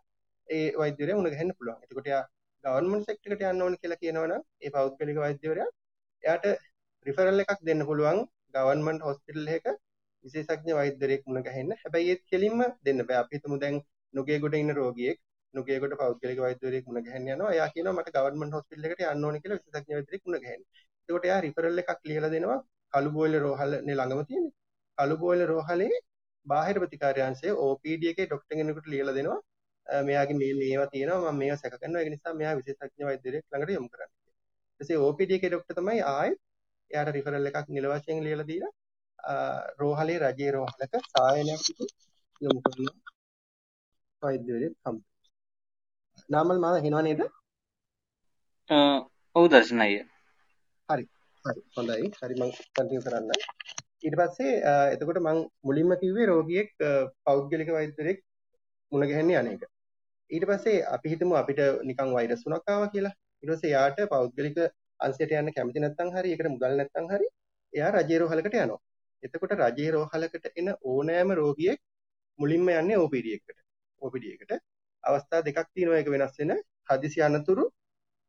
ඒ 0.50 0.66
වෛද්‍යවරයා 0.80 1.18
මුණ 1.18 1.32
ගැහෙන්න 1.34 1.56
පුළුවන්. 1.58 1.84
එතකොට 1.84 2.10
එයා 2.12 2.24
ගවර්න්මන්ට් 2.64 3.08
සෙක්ටර් 3.10 3.36
එකට 3.36 3.46
යන්න 3.50 3.64
ඕන 3.66 3.76
කියලා 3.82 4.02
කියනවනම් 4.02 4.42
ඒ 4.62 4.72
පෞද්ගලික 4.76 5.20
වෛද්‍යවරයා 5.24 5.70
එයාට 6.24 6.46
රිෆරල් 7.06 7.44
එකක් 7.44 7.62
දෙන්න 7.70 7.86
පුළුවන් 7.90 8.20
ගවර්න්මන්ට් 8.56 9.06
හොස්පිටල් 9.08 9.54
එකක 9.56 9.68
විශේෂඥ 10.26 10.74
වෛද්‍යවරයෙක් 10.80 11.24
මුණ 11.28 11.46
ගැහෙන්න. 11.48 11.72
හැබැයි 11.82 12.12
ඒත් 12.14 12.24
කෙලින්ම 12.32 12.60
දෙන්න 12.86 13.02
බෑ. 13.08 13.20
අපි 13.24 13.38
හිතමු 13.38 13.60
දැන් 13.64 13.78
නුගේගොඩ 14.14 14.60
ඉන්න 14.62 14.74
රෝගියෙක් 14.80 15.20
නුගේගොඩ 15.54 15.96
පෞද්ගලික 16.02 16.40
වෛද්‍යවරයෙක් 16.46 16.86
මුණ 16.88 17.06
ගැහෙන්න 17.06 17.30
යනවා. 17.30 17.54
එයා 17.56 17.70
කියනවා 17.74 17.98
මට 17.98 18.16
ගවර්න්මන්ට් 18.16 18.58
හොස්පිටල් 18.58 18.90
එකට 18.90 19.06
යන්න 19.06 19.26
ඕනේ 19.28 19.44
කියලා 19.44 19.60
විශේෂඥ 19.60 19.96
වෛද්‍යවරයෙක් 19.96 20.24
මුණ 20.26 20.44
ගැහෙන්න. 20.44 20.64
එතකොට 21.10 21.28
එයා 21.30 21.40
රිෆරල් 21.46 21.82
එකක් 21.84 22.02
ලියලා 22.10 22.34
දෙනවා 22.36 22.60
කළුබෝයිල 22.94 23.36
රෝහලනේ 23.46 23.96
ළඟම 23.96 24.22
තියෙන්නේ. 24.30 24.54
කළුබෝයිල 24.98 25.44
රෝහලේ 25.52 25.96
බාහිර 26.46 26.78
ප්‍රතිකාරයන්සේ 26.84 27.54
OPD 27.66 28.04
එකේ 28.12 28.28
ડોක්ටර් 28.28 28.60
කෙනෙකුට 28.60 28.92
ලියලා 28.94 29.16
දෙනවා. 29.18 29.40
මෙයාගේ 30.08 30.38
මේ 30.42 30.54
මේවා 30.62 30.90
තියෙනවා 30.94 31.32
මම 31.32 31.40
මේවා 31.42 31.62
සැක 31.62 31.76
කරනවා 31.82 32.02
ඒක 32.04 32.12
නිසා 32.16 32.34
මෙයා 32.42 32.58
විශේෂඥ 32.60 33.04
වෛද්‍යවරයෙක් 33.10 33.46
ළඟට 33.52 33.76
යොමු 33.78 33.90
කරන්න. 33.94 34.12
ඊටසේ 34.82 35.00
OPD 35.08 35.32
එකේ 35.38 35.52
ડોක්ටර් 35.52 35.76
තමයි 35.80 36.02
ආයෙත් 36.14 36.40
එයාට 36.92 37.14
රිෆරල් 37.16 37.50
එකක් 37.50 37.68
නිල 37.76 37.88
වශයෙන් 37.94 38.24
ලියලා 38.28 38.50
දීලා 38.52 38.74
රෝහලේ 39.82 40.20
රජයේ 40.24 40.52
රෝහලක 40.56 40.94
සායනයක් 41.14 41.62
පිටු 41.68 41.86
යොමු 42.42 42.60
කරන 42.66 42.88
වෛද්‍යවරයෙක් 44.22 44.74
හම්බ. 44.86 45.00
නාමල් 46.30 46.58
මාව 46.64 46.76
හෙනව 46.86 47.02
නේද? 47.08 47.22
ඔව් 49.36 49.46
දර්ශනය. 49.54 49.92
හරි. 50.90 51.06
හරි. 51.46 51.62
හොඳයි. 51.76 52.08
හරි 52.22 52.34
මම 52.40 52.52
කන්ටිනියු 52.76 53.04
කරන්න. 53.06 53.32
ඊට 54.06 54.16
පස්සේ 54.20 54.54
එතකොට 54.94 55.20
මම 55.22 55.40
මුලින්ම 55.68 55.92
කිව්වේ 56.02 56.30
රෝගියෙක් 56.32 56.70
පෞද්ගලික 57.26 57.70
වෛද්‍යවරයෙක් 57.78 58.20
මුණ 58.92 59.10
ගැහෙන්නේ 59.10 59.40
අනේක. 59.42 59.64
ඊට 60.30 60.46
පස්සේ 60.46 60.78
අපි 60.96 61.12
හිතමු 61.12 61.36
අපිට 61.36 61.60
නිකන් 61.84 62.10
වෛරස් 62.16 62.44
තුනක් 62.44 62.68
ආවා 62.68 62.90
කියලා. 62.94 63.14
ඊට 63.42 63.52
පස්සේ 63.52 63.72
යාට 63.76 64.00
පෞද්ගලික 64.14 64.58
අංශයට 65.00 65.32
යන්න 65.34 65.54
කැමති 65.56 65.84
නැත්නම් 65.84 66.10
හරි 66.16 66.34
ඒකට 66.34 66.50
මුදල් 66.56 66.76
නැත්නම් 66.80 67.08
හරි 67.12 67.28
එයා 67.74 67.90
රජයේ 67.96 68.20
රෝහලකට 68.22 68.56
යනවා. 68.56 68.80
එතකොට 69.24 69.54
රජයේ 69.62 69.92
රෝහලකට 69.96 70.46
එන 70.54 70.70
ඕනෑම 70.84 71.32
රෝගියෙක් 71.40 71.80
මුලින්ම 72.40 72.70
යන්නේ 72.74 72.98
OPD 72.98 73.28
එකට. 73.38 73.58
OPD 74.02 74.26
එකට. 74.34 74.52
අවස්ථා 75.04 75.42
දෙකක් 75.42 75.68
තියෙනවා. 75.74 76.00
ඒක 76.00 76.10
වෙනස් 76.16 76.36
වෙන 76.40 76.54
හදිසි 76.90 77.22
අනතුරු. 77.22 77.66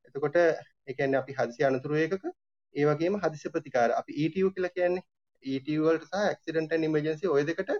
එතකොට 0.09 0.37
ඒ 0.38 0.95
කියන්නේ 0.95 1.21
අපි 1.23 1.33
හදිසි 1.38 1.66
අනතුරු 1.71 2.00
ඒකක. 2.02 2.25
ඒ 2.75 2.85
වගේම 2.88 3.21
හදිසි 3.25 3.52
ප්‍රතිකාර. 3.54 3.90
අපි 4.00 4.12
ETU 4.25 4.52
කියලා 4.54 4.76
කියන්නේ. 4.76 5.07
ETU 5.45 5.80
වලට 5.85 6.07
සහ 6.09 6.16
ඇක්සිඩන්ට් 6.23 6.73
ඇන්ඩ් 6.73 6.88
ඉමර්ජන්සි 6.88 7.26
ওই 7.35 7.45
දෙකට 7.45 7.71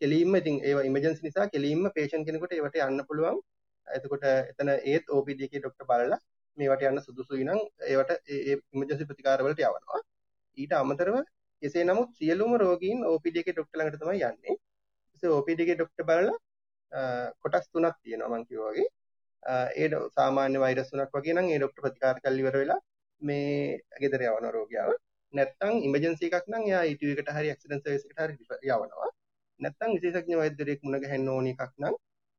කෙලින්ම 0.00 0.34
ඉතින් 0.36 0.56
ඒවා 0.64 0.84
ඉමර්ජන්සි 0.84 1.26
නිසා 1.26 1.46
කෙලින්ම 1.48 1.84
පේෂන්ට් 1.96 2.26
කෙනෙකුට 2.28 2.54
ඒවට 2.54 2.80
යන්න 2.86 3.04
පුළුවන්. 3.08 3.38
එතකොට 3.88 4.24
එතන 4.30 4.70
ඒත් 4.74 5.10
OPD 5.10 5.46
එකේ 5.46 5.60
ડોක්ටර් 5.60 5.88
බලලා 5.90 6.20
මේවට 6.58 6.84
යන්න 6.88 7.04
සුදුසුයි 7.06 7.44
නම් 7.44 7.60
ඒවට 7.88 8.12
ඒ 8.28 8.56
ඉමර්ජන්සි 8.72 9.08
ප්‍රතිකාර 9.10 9.44
වලට 9.44 9.62
යවනවා. 9.62 10.00
ඊට 10.58 10.74
අමතරව 10.74 11.16
එසේ 11.62 11.84
නමුත් 11.84 12.10
සියලුම 12.18 12.52
රෝගීන් 12.56 13.06
OPD 13.06 13.40
එකේ 13.42 13.54
ડોක්ටර් 13.54 13.78
ළඟට 13.78 14.02
තමයි 14.02 14.26
යන්නේ. 14.28 14.56
ඒ 15.22 15.30
OPD 15.30 15.64
එකේ 15.64 15.78
ડોක්ටර් 15.78 16.06
බලලා 16.10 16.36
කොටස් 17.42 17.66
තුනක් 17.68 17.96
තියෙනවා 18.02 18.30
මම 18.32 18.46
කිව්වා 18.48 18.72
වගේ. 18.72 18.88
ඒ 19.76 19.88
සාමාන්‍ය 20.16 20.58
වෛරස් 20.58 20.90
තුනක් 20.90 21.16
වගේ 21.16 21.34
නම් 21.34 21.50
ඒ 21.50 21.58
ડોක්ටර් 21.58 21.84
ප්‍රතිකාර 21.84 22.16
කරලා 22.20 22.42
ඉවර 22.42 22.56
වෙලා 22.60 22.80
මේ 23.22 23.80
ගෙදර 24.00 24.26
යවන 24.28 24.48
රෝගියාව. 24.56 24.92
නැත්තම් 25.34 25.74
ඉමර්ජන්සි 25.86 26.30
එකක් 26.30 26.46
නම් 26.50 26.64
එයා 26.70 26.84
ETU 26.90 27.12
එකට 27.12 27.30
හරි 27.36 27.52
ඇක්සිඩන්ට් 27.52 27.84
සර්විස් 27.84 28.04
එකට 28.06 28.20
හරි 28.20 28.34
යවනවා. 28.70 29.10
නැත්තම් 29.60 29.94
විශේෂඥ 29.96 30.40
වෛද්‍යවරයෙක් 30.40 30.80
මුණ 30.84 31.02
ගැහෙන්න 31.02 31.28
ඕන 31.28 31.46
එකක් 31.52 31.72
නම් 31.82 31.94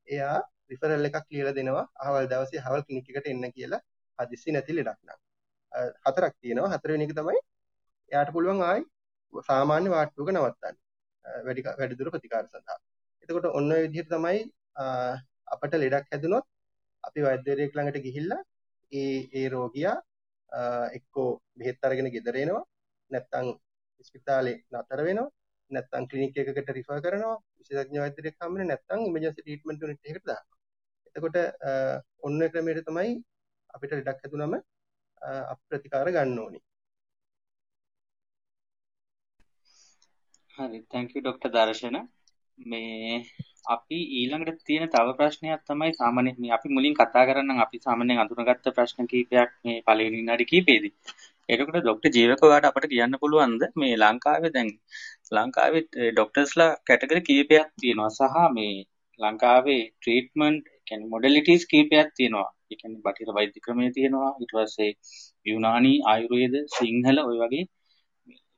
එයා 0.07 0.37
රිෆරල් 0.69 1.05
එකක් 1.10 1.27
ලියලා 1.31 1.55
දෙනවා. 1.60 1.86
අහවල් 1.95 2.25
දවසේ 2.31 2.63
අහවල් 2.63 2.81
ක්ලිනික් 2.86 3.10
එකට 3.12 3.27
එන්න 3.27 3.45
කියලා. 3.51 3.81
හදිස්සි 4.19 4.50
නැති 4.51 4.77
ලෙඩක් 4.77 5.00
නම්. 5.01 5.19
හතරක් 6.05 6.34
තියෙනවා. 6.41 6.74
හතරවෙනි 6.74 7.05
එක 7.07 7.13
තමයි 7.19 7.39
එයාට 8.12 8.31
පුළුවන් 8.36 8.62
ආයි 8.63 8.84
සාමාන්‍ය 9.43 9.88
වාට්ටුවක 9.89 10.29
නවත්තන්න. 10.34 10.75
වැඩි 11.45 11.62
වැඩිදුර 11.79 12.10
ප්‍රතිකාර 12.15 12.45
සඳහා. 12.48 12.79
එතකොට 13.24 13.48
ඔන්න 13.60 13.72
ඔය 13.75 13.81
විදිහට 13.86 14.12
තමයි 14.13 14.39
අපට 15.48 15.74
ලෙඩක් 15.75 16.12
හැදුනොත් 16.12 16.45
අපි 17.03 17.25
වෛද්‍යවරයෙක් 17.27 17.75
ළඟට 17.75 18.05
ගිහිල්ලා 18.05 18.41
ඒ 18.91 19.17
ඒ 19.34 19.48
රෝගියා 19.50 19.98
එක්කෝ 20.98 21.29
බෙහෙත් 21.57 21.86
අරගෙන 21.86 22.13
ගෙදර 22.15 22.36
එනවා. 22.36 22.63
නැත්නම් 23.12 23.48
ස්පිතාලේ 24.05 24.57
නතර 24.74 25.01
වෙනවා. 25.07 25.34
නැත්නම් 25.72 26.07
ක්ලිනික් 26.10 26.38
එකකට 26.38 26.69
රිෆර් 26.77 27.00
කරනවා. 27.01 27.38
විශේෂඥ 27.60 28.00
වෛද්‍යවරයෙක් 28.00 28.38
හම්බෙන්නේ 28.39 28.69
නැත්නම් 28.72 29.07
ඉමර්ජන්සි 29.10 29.36
ට්‍රීට්මන්ට් 29.36 29.84
යුනිට් 29.84 30.05
එකකට 30.05 30.27
දානවා. 30.29 30.54
එතකොට 31.15 31.38
ඔන්න 32.22 32.39
ක්‍රමයට 32.51 32.86
තමයි 32.88 33.12
අපිට 33.69 33.91
ලෙඩක් 33.93 34.24
හැදුනම 34.24 34.55
අප්‍රතිකාර 35.51 36.10
ගන්න 36.12 36.39
ඕනේ. 36.39 36.63
හරි 40.55 40.79
thank 40.91 41.15
you 41.15 41.22
ડોક્ટર 41.22 41.51
දර්ශන 41.55 41.98
මේ 42.57 43.15
අපි 43.67 44.00
ඊළඟට 44.17 44.60
තියෙන 44.67 44.89
තව 44.89 45.13
ප්‍රශ්නයක් 45.19 45.62
තමයි 45.69 45.91
සාමාන්‍ය 45.93 46.31
මේ 46.38 46.53
අපි 46.57 46.67
මුලින් 46.75 46.93
කතා 46.93 47.24
කරන්නම් 47.29 47.63
අපි 47.65 47.77
සාමාන්‍යයෙන් 47.86 48.22
අඳුනගත්ත 48.24 48.69
ප්‍රශ්න 48.75 49.10
කීපයක් 49.13 49.50
මේ 49.65 49.84
පළවෙනි 49.88 50.22
විනාඩි 50.22 50.50
කීපෙදී. 50.51 50.93
එතකොට 51.50 51.77
ડોක්ටර් 51.77 52.12
ජීවකවාට 52.17 52.67
අපිට 52.69 52.91
කියන්න 52.91 53.22
පුළුවන්ද 53.22 53.62
මේ 53.75 53.95
ලංකාවේ 54.03 54.53
දැන් 54.55 54.69
ලංකාවේ 55.34 55.84
ડોක්ටර්ස්ලා 56.12 56.72
කැටගරි 56.88 57.22
කීපයක් 57.29 57.67
තියෙනවා 57.81 58.12
සහ 58.12 58.48
මේ 58.57 58.75
ලංකාවේ 59.19 59.81
ට්‍රීට්මන්ට් 59.91 60.65
කියන්නේ 60.88 61.12
මොඩැලිටිස් 61.13 61.63
කීපයක් 61.72 62.10
තියෙනවා. 62.18 62.50
ඒ 62.72 62.77
කියන්නේ 62.82 63.04
බටහිර 63.06 63.30
වෛද්‍ය 63.38 63.60
ක්‍රමය 63.65 63.86
තියෙනවා. 63.98 64.30
ඊට 64.42 64.54
පස්සේ 64.56 64.92
යුනානි 65.46 65.94
ආයුර්වේද 66.12 66.56
සිංහල 66.75 67.18
ওই 67.24 67.38
වගේ 67.44 67.63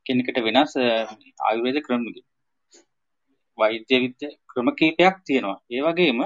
කෙනෙකුට 0.06 0.38
වෙනස් 0.46 0.74
ආයුර්වේද 1.46 1.78
ක්‍රම 1.86 2.04
වෛද්‍ය 3.58 3.96
විද්‍ය 4.04 4.28
ක්‍රම 4.50 4.68
කීපයක් 4.80 5.16
තියෙනවා. 5.28 5.58
ඒ 5.74 5.80
වගේම 5.86 6.20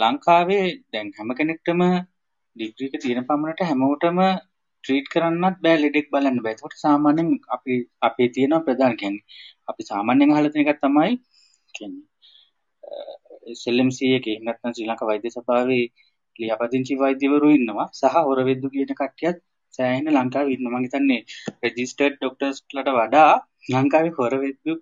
ලංකාවේ 0.00 0.66
දැන් 0.92 1.08
හැම 1.18 1.30
කෙනෙක්ටම 1.38 1.82
ඩිග්‍රී 2.56 2.90
එක 2.90 3.02
තියෙන 3.02 3.26
පමණට 3.28 3.60
හැමෝටම 3.70 4.18
ට්‍රීට් 4.84 5.06
කරන්නත් 5.12 5.56
බෑ 5.64 5.76
ලෙඩෙක් 5.82 6.08
බලන්න 6.12 6.42
බෑ. 6.44 6.56
ඒකට 6.56 6.80
සාමාන්‍යයෙන් 6.84 7.28
අපි 7.56 7.74
අපේ 8.08 8.28
තියෙන 8.34 8.56
ප්‍රධාන 8.66 8.96
කියන්නේ 9.00 9.24
අපි 9.70 9.82
සාමාන්‍යයෙන් 9.90 10.34
අහලා 10.34 10.52
තියෙන 10.54 10.72
එකක් 10.72 10.82
තමයි 10.84 11.12
කියන්නේ 11.74 12.04
සෙල්ලම්සිය 13.62 14.12
එක 14.18 14.26
එහමත්න 14.32 14.74
ශ්‍රී 14.74 14.88
ලංක 14.88 15.02
වෛද්‍ය 15.10 15.34
සභාවේ 15.36 15.84
ලියාපදිංචි 16.36 16.94
වෛද්‍යවරු 17.02 17.50
ඉන්නවා. 17.58 17.88
සහ 17.92 18.16
හොරවෙද්දු 18.28 18.72
කියන 18.74 18.92
කට්ටියත් 18.92 19.38
සෑහෙන 19.74 20.10
ලංකාව 20.12 20.54
ඉන්න 20.54 20.70
මං 20.72 20.86
හිතන්නේ 20.86 21.20
රෙජිස්ටර්ඩ් 21.64 22.16
ඩොක්ටර්ස්ලට 22.16 22.90
වඩා 22.98 23.32
ලංකාවේ 23.74 24.14
හොරවෙද්දු 24.18 24.74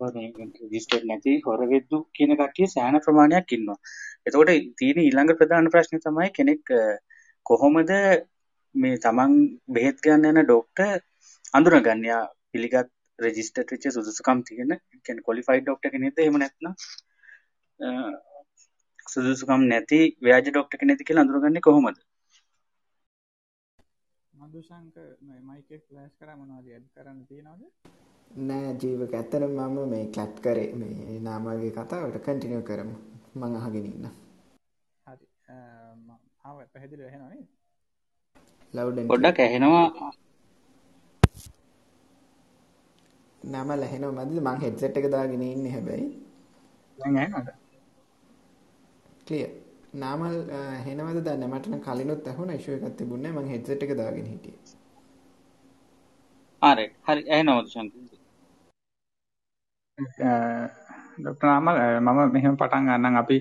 රෙජිස්ටර්ඩ් 0.00 1.06
නැති 1.10 1.34
හොරවෙද්දු 1.46 1.98
කියන 2.16 2.32
කට්ටිය 2.40 2.68
සෑහෙන 2.68 3.00
ප්‍රමාණයක් 3.06 3.54
ඉන්නවා. 3.56 3.78
එතකොට 4.26 4.52
තියෙන 4.78 5.02
ඊළඟ 5.04 5.32
ප්‍රධාන 5.40 5.72
ප්‍රශ්නේ 5.74 6.04
තමයි 6.06 6.30
කෙනෙක් 6.38 6.74
කොහොමද 7.46 7.92
මේ 8.74 8.96
තමන් 8.98 9.32
බෙහෙත් 9.74 9.98
ගන්න 10.04 10.30
යන 10.32 10.42
ඩොක්ටර් 10.42 11.00
අඳුරගන්නයා 11.54 12.22
පිළිගත් 12.50 12.92
රෙජිස්ටර් 13.18 13.64
වෙච්ච 13.70 13.86
සුදුසුකම් 13.90 14.40
තියෙන 14.48 14.72
කියන්නේ 15.04 15.26
ක්වොලිෆයිඩ් 15.26 15.64
ඩොක්ටර් 15.64 15.92
කෙනෙක්ද? 15.94 16.18
එහෙම 16.18 16.38
නැත්නම් 16.42 16.74
සුදුසුකම් 19.06 19.62
නැති 19.66 19.98
ව්‍යාජ 20.20 20.46
ඩොක්ටර් 20.46 20.78
කෙනෙක්ද 20.78 21.02
කියලා 21.02 21.24
අඳුරගන්නේ 21.24 21.60
කොහොමද? 21.60 21.98
මදුශංක 24.32 24.96
මයික් 25.42 25.68
එක 25.70 25.82
ෆ්ලෑෂ් 25.88 26.14
කරා 26.18 26.36
මොනවද 26.36 26.68
ඇඩ් 26.68 26.86
කරන්න 26.94 27.20
තියෙනවද? 27.28 27.62
නෑ 28.30 28.72
ජීවක 28.76 29.12
ඇත්තටම 29.14 29.58
මම 29.58 29.76
මේ 29.88 30.06
ක්ලැප් 30.08 30.40
කරේ 30.40 30.70
මේ 30.74 31.18
නාමල්ගේ 31.20 31.72
කතාවට 31.72 32.22
කන්ටිනියු 32.24 32.62
කරමු. 32.62 32.96
මම 33.34 33.44
අහගෙන 33.58 33.86
ඉන්න. 33.86 34.08
හරි. 35.06 35.26
ආව 36.44 36.56
පැහැදිලිව 36.72 37.06
ඇහෙනව 37.06 37.28
නේද? 37.28 37.46
ලවුඩ් 38.74 38.98
පොඩ්ඩක් 39.08 39.38
ඇහෙනවා 39.40 40.10
නම 43.42 43.68
ලැහෙනව 43.74 44.10
මදිද 44.16 44.40
මං 44.42 44.58
හෙඩ්සෙට් 44.60 44.98
එක 44.98 45.06
දාගෙන 45.10 45.42
ඉන්නේ 45.44 45.72
හැබැයි 45.72 46.08
දැන් 46.98 47.16
ක්ලියර් 49.26 49.50
නාමල් 49.94 50.36
හෙනවද 50.86 51.20
දන්නේ? 51.22 51.48
මට 51.48 51.66
නම් 51.68 51.80
කලිනුත් 51.82 52.28
ඇහුණා 52.28 52.58
ඉෂුව 52.58 52.74
එකක් 52.78 52.96
තිබුණේ 52.98 53.32
මං 53.32 53.48
හෙඩ්සෙට් 53.48 53.82
එක 53.82 53.92
දාගෙන 53.96 54.26
හිටියේ. 54.26 54.60
ආ 56.62 56.74
රයිට්. 56.74 56.96
හරි 57.02 57.22
ඇහෙනවද 57.30 57.66
ඩොක්ටර් 61.18 61.46
නාමල් 61.46 61.76
මම 62.00 62.18
මෙහෙම 62.32 62.56
පටන් 62.56 62.88
ගන්නම්. 62.88 63.16
අපි 63.16 63.38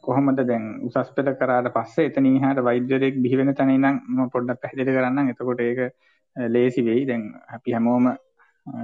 කොහොමද 0.00 0.40
දැන් 0.42 0.66
උසස් 0.82 1.10
පෙළ 1.16 1.30
කරාට 1.34 1.72
පස්සේ 1.74 2.08
එතනින් 2.08 2.36
එහාට 2.36 2.62
වෛද්‍යවරයෙක් 2.62 3.16
බිහි 3.22 3.36
වෙන 3.36 3.54
තැන 3.54 3.72
මම 3.72 4.30
පොඩ්ඩක් 4.30 4.62
පැහැදිලි 4.62 4.96
කරන්නම්. 4.96 5.32
එතකොට 5.32 5.60
ඒක 5.60 5.80
ලේසි 6.36 6.80
වෙයි. 6.82 7.02
දැන් 7.06 7.24
අපි 7.48 7.72
හැමෝම 7.72 8.06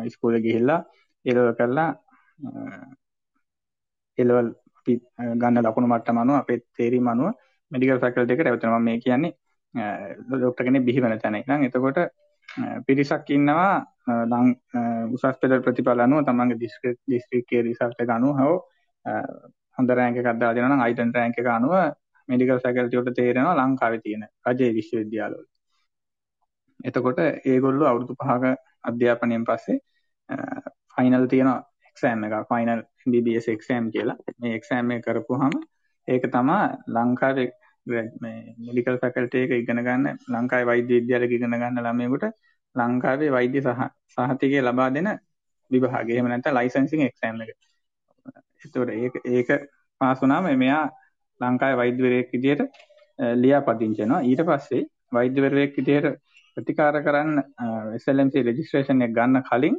ඉස්කෝලේ 0.09 0.45
ගිහිල්ලා 0.47 0.81
එලවල් 1.25 1.53
කරලා 1.55 1.91
එලවල් 4.19 4.49
අපි 4.83 4.95
ගන්න 5.37 5.63
ලකුණු 5.63 5.89
මට්ටම 5.89 6.19
අනුව 6.19 6.37
අපේ 6.37 6.59
තේරීම 6.73 7.09
අනුව 7.09 7.31
මෙඩිකල් 7.73 8.01
ෆැකල්ටි 8.01 8.35
එකට 8.35 8.45
රැවටෙනවා. 8.45 8.79
මම 8.79 8.85
මේ 8.85 8.99
කියන්නේ 8.99 9.33
ඩොක්ටර් 10.31 10.65
කෙනෙක් 10.65 10.85
බිහි 10.85 11.01
වෙන 11.01 11.19
තැන 11.19 11.37
ඉඳන්. 11.37 11.65
එතකොට 11.65 11.99
පිරිසක් 12.87 13.31
ඉන්නවා 13.31 13.71
උසස් 15.15 15.39
පෙළ 15.41 15.57
ප්‍රතිඵල 15.61 16.01
අනුව 16.01 16.25
තමන්ගේ 16.25 16.61
දිස්ත්‍රික්කයේ 17.09 17.63
රිසල්ට් 17.63 18.03
එක 18.05 18.11
අනුව 18.11 18.37
හෝ 18.41 18.57
හොඳ 19.79 19.91
රෑන්ක් 19.91 20.19
එකක් 20.19 20.29
දාලා 20.33 20.55
දෙනවා 20.55 20.73
නම් 20.73 20.85
අයිටන් 20.87 21.15
රෑන්ක් 21.15 21.39
එක 21.39 21.49
අනුව 21.49 21.75
මෙඩිකල් 22.29 22.63
ෆැකල්ටි 22.65 22.99
වලට 22.99 23.17
තේරෙනවා 23.17 23.57
ලංකාවේ 23.61 24.01
තියෙන 24.01 24.29
රජයේ 24.49 24.77
විශ්වවිද්‍යාලවල. 24.79 25.47
එතකොට 26.81 27.19
ඒගොල්ලෝ 27.47 27.89
අවුරුදු 27.89 28.15
5ක 28.21 28.55
අධ්‍යාපනයෙන් 28.85 29.45
පස්සේ 29.45 29.79
ෆයිනල් 30.95 31.27
තියෙන 31.29 31.51
එක්සෑම් 31.93 32.25
එකක් 32.27 32.49
ෆයිනල් 32.49 32.83
MBBS 33.07 33.49
එක්සෑම් 33.49 33.91
කියලා. 33.91 34.17
මේ 34.41 34.55
එක්සෑම් 34.59 34.91
එක 34.91 35.05
කරපුවාම 35.07 35.55
ඒක 36.09 36.25
තමයි 36.29 36.61
ලංකාවේ 36.89 37.49
මේ 37.87 38.55
මෙඩිකල් 38.59 38.99
ෆැකල්ටි 38.99 39.45
එක 39.45 39.53
ඉගෙන 39.53 39.81
ගන්න 39.81 40.07
ලංකාවේ 40.29 40.67
වෛද්‍ය 40.67 40.93
විද්‍යාලයක 40.95 41.33
ඉගෙන 41.33 41.55
ගන්න 41.55 41.81
ළමයෙකුට 41.81 42.25
ලංකාවේ 42.77 43.31
වෛද්‍ය 43.31 43.61
සහ 43.61 43.83
සහතිකය 44.15 44.61
ලබා 44.61 44.91
දෙන 44.91 45.11
විභාගය. 45.71 46.11
එහෙම 46.11 46.29
නැත්නම් 46.29 46.55
ලයිසන්සින් 46.55 47.03
එක්සෑම් 47.03 47.43
එක. 47.43 47.57
එතකොට 48.63 48.91
ඒක 48.93 49.15
ඒක 49.27 49.49
පාස් 50.01 50.19
වුණාම 50.21 50.51
මෙයා 50.57 50.83
ලංකාවේ 51.41 51.77
වෛද්‍යවරයෙක් 51.77 52.29
විදියට 52.33 52.63
ලියාපදිංචි 53.37 54.03
වෙනවා. 54.03 54.23
ඊට 54.23 54.43
පස්සේ 54.43 54.83
වෛද්‍යවරයෙක් 55.13 55.73
විදියට 55.79 56.19
ප්‍රතිකාර 56.57 56.97
කරන්න 57.03 57.39
SLMC 57.99 58.35
රෙජිස්ට්‍රේෂන් 58.43 59.05
එක 59.07 59.13
ගන්න 59.13 59.43
කලින් 59.45 59.77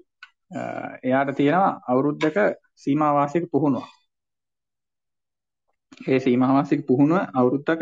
එයාට 1.03 1.35
තියෙනවා 1.35 1.71
අවුරුද්දක 1.87 2.37
සීමා 2.75 3.13
වාසික 3.13 3.43
පුහුණුවක්. 3.51 3.87
ඒ 6.07 6.19
සීමා 6.19 6.51
වාසික 6.53 6.81
පුහුණුව 6.87 7.21
අවුරුද්දක 7.33 7.81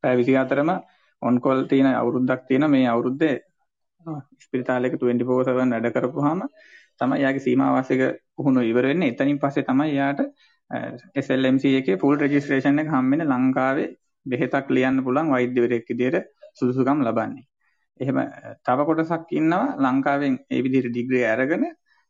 පැය 0.00 0.14
24ම 0.18 0.70
ඔන් 1.22 1.40
කෝල් 1.40 1.60
තියෙන 1.64 1.88
අවුරුද්දක් 1.92 2.40
තියෙන 2.48 2.70
මේ 2.70 2.86
අවුරුද්දේ 2.86 3.34
ස්පිරිතාලයක 4.38 4.94
24/7 4.96 5.72
වැඩ 5.72 5.88
කරපුවාම 5.94 6.40
තමයි 7.00 7.20
යාගේ 7.20 7.40
සීමා 7.40 7.70
වාසික 7.72 8.00
පුහුණුව 8.36 8.64
ඉවර 8.64 8.84
වෙන්නේ. 8.84 9.10
එතනින් 9.10 9.38
පස්සේ 9.38 9.64
තමයි 9.64 9.90
යාට 9.92 10.20
SLMC 11.16 11.64
එකේ 11.74 11.96
ෆුල් 11.96 12.16
රෙජිස්ට්‍රේෂන් 12.16 12.78
එක 12.78 12.88
හම්බෙන්නේ 12.88 13.28
ලංකාවේ 13.28 13.88
බෙහෙතක් 14.26 14.66
ලියන්න 14.70 15.04
පුළුවන් 15.04 15.30
වෛද්‍යවරයෙක් 15.30 15.86
විදියට 15.88 16.16
සුදුසුකම් 16.54 16.98
ලබන්නේ. 17.02 17.44
එහෙම 18.00 18.18
තව 18.64 18.78
කොටසක් 18.84 19.32
ඉන්නවා 19.32 19.66
ලංකාවෙන් 19.84 20.34
ඒ 20.50 20.60
විදිහට 20.64 20.90
ඩිග්‍රී 20.90 21.24
අරගෙන 21.26 21.64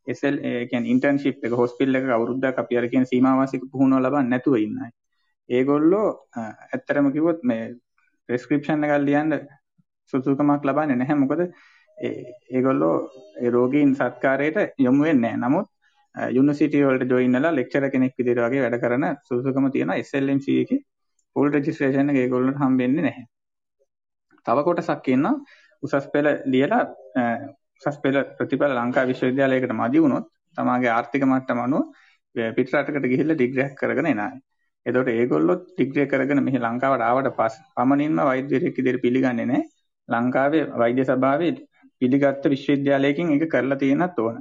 SL 0.08 0.36
ඒ 0.42 0.66
කියන්නේ 0.66 0.92
ඉන්ටර්න්ෂිප් 0.94 1.44
එක 1.44 1.54
හොස්පිටල් 1.54 1.98
එකක 1.98 2.10
අවුරුද්දක් 2.10 2.58
අපි 2.58 2.78
අර 2.78 2.86
කියන 2.88 3.06
සීමාවාසික 3.06 3.62
පුහුණුව 3.72 4.00
ලබන්නේ 4.00 4.30
නැතුව 4.30 4.56
ඉන්නයි. 4.58 4.90
ඒගොල්ලෝ 5.50 6.08
ඇත්තටම 6.36 7.08
කිව්වොත් 7.12 7.40
මේ 7.42 7.64
ප්‍රෙස්ක්‍රිප්ෂන් 8.28 8.84
එකක් 8.84 8.94
ලියන්න 9.00 9.38
සුදුසුකමක් 10.12 10.64
ලබන්නේ 10.64 10.96
නැහැ. 10.96 11.16
මොකද 11.16 11.42
ඒගොල්ලෝ 12.50 12.94
ඒ 13.36 13.50
රෝගීන් 13.50 13.94
සත්කාරයට 13.94 14.78
යොමු 14.78 15.02
වෙන්නේ 15.04 15.36
නැහැ. 15.36 15.42
නමුත් 15.44 15.68
යුනිවර්සිටි 16.32 16.84
වලට 16.84 17.10
ජොයින් 17.10 17.32
වෙලා 17.32 17.54
ලෙක්චරර් 17.54 17.90
කෙනෙක් 17.90 18.14
විදිහට 18.18 18.44
වගේ 18.44 18.62
වැඩ 18.64 18.80
කරන 18.80 19.06
සුදුසුකම 19.22 19.70
තියෙන 19.70 19.94
SLMC 20.00 20.46
එකේ 20.58 20.80
ෆුල් 21.36 21.50
රෙජිස්ට්‍රේෂන් 21.50 22.12
එක 22.12 22.20
ඒගොල්ලන්ට 22.22 22.60
හම්බෙන්නේ 22.60 23.04
නැහැ. 23.04 23.24
තව 24.46 24.64
කොටසක් 24.64 25.08
ඉන්නවා 25.08 25.34
උසස් 25.82 26.06
පෙළ 26.12 26.28
ලියලා 26.46 26.82
උසස් 27.80 27.98
පෙළ 28.02 28.18
ප්‍රතිඵල 28.38 28.74
ලංකා 28.74 29.06
විශ්වවිද්‍යාලයකට 29.06 29.72
මදි 29.74 30.04
වුණොත් 30.04 30.26
තමාගේ 30.58 30.90
ආර්ථික 30.90 31.24
මට්ටම 31.24 31.60
අනුව 31.60 31.84
පිට 32.56 32.74
රටකට 32.74 33.08
ගිහිල්ලා 33.12 33.38
ඩිග්‍රියක් 33.38 33.74
කරගෙන 33.76 34.08
එනවා. 34.12 34.30
එතකොට 34.86 35.10
ඒගොල්ලොත් 35.10 35.62
ඩිග්‍රිය 35.70 36.06
කරගෙන 36.06 36.42
මෙහි 36.44 36.58
ලංකාවට 36.58 37.02
ආවට 37.02 37.30
පස්සේ 37.38 37.66
පමණින්ම 37.76 38.20
වෛද්‍යවරයෙක් 38.22 38.78
විදිහට 38.78 39.02
පිළිගන්නේ 39.04 39.46
නැහැ. 39.46 39.64
ලංකාවේ 40.08 40.64
වෛද්‍ය 40.82 41.04
සභාවේ 41.04 41.52
පිළිගත්ත 42.02 42.44
විශ්වවිද්‍යාලයකින් 42.46 43.32
ඒක 43.34 43.44
කරලා 43.48 43.78
තියෙනත් 43.78 44.18
ඕන. 44.18 44.38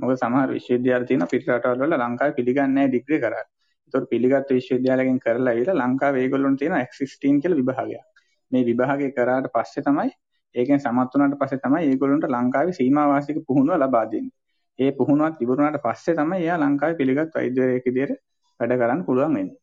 මොකද 0.00 0.16
සමහර 0.16 0.50
විශ්වවිද්‍යාල 0.50 1.06
තියෙන 1.08 1.26
පිට 1.32 1.48
රටවල් 1.48 1.82
වල 1.82 1.96
ලංකාවේ 2.00 2.38
පිළිගන්නේ 2.38 2.74
නැහැ 2.74 2.92
ඩිග්‍රී 2.92 3.20
කරා. 3.20 3.44
ඒතකොට 3.84 4.08
පිළිගත් 4.10 4.54
විශ්වවිද්‍යාලයකින් 4.58 5.18
කරලා 5.18 5.52
ඇවිල්ලා 5.52 5.80
ලංකාවේ 5.82 6.22
ඒගොල්ලොන්ට 6.24 6.60
තියෙන 6.60 6.78
X16 6.80 7.42
කියලා 7.42 7.60
විභාගයක්. 7.60 8.06
මේ 8.52 8.64
විභාගය 8.64 9.08
කරාට 9.12 9.52
පස්සේ 9.54 9.86
තමයි 9.88 10.10
ඒකෙන් 10.58 10.80
සමත් 10.80 11.10
වුණාට 11.12 11.40
පස්සේ 11.40 11.62
තමයි 11.64 11.82
ඒගොල්ලොන්ට 11.86 12.28
ලංකාවේ 12.28 12.74
සීමා 12.74 13.06
වාසික 13.08 13.40
පුහුණුව 13.46 13.76
ලබා 13.78 14.04
දෙන්නේ. 14.06 14.34
ඒ 14.78 14.90
පුහුණුවත් 14.92 15.42
ඉවරුණාට 15.42 15.82
පස්සේ 15.82 16.14
තමයි 16.14 16.38
එයා 16.38 16.58
ලංකාවේ 16.58 16.96
පිළිගත් 16.96 17.34
වෛද්‍යවරයෙක් 17.34 17.86
විදිහට 17.88 18.22
වැඩ 18.60 18.74
කරන්න 18.74 19.04
පුළුවන් 19.04 19.34
වෙන්නේ. 19.34 19.56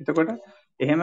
එතකොට 0.00 0.30
එහෙම 0.80 1.02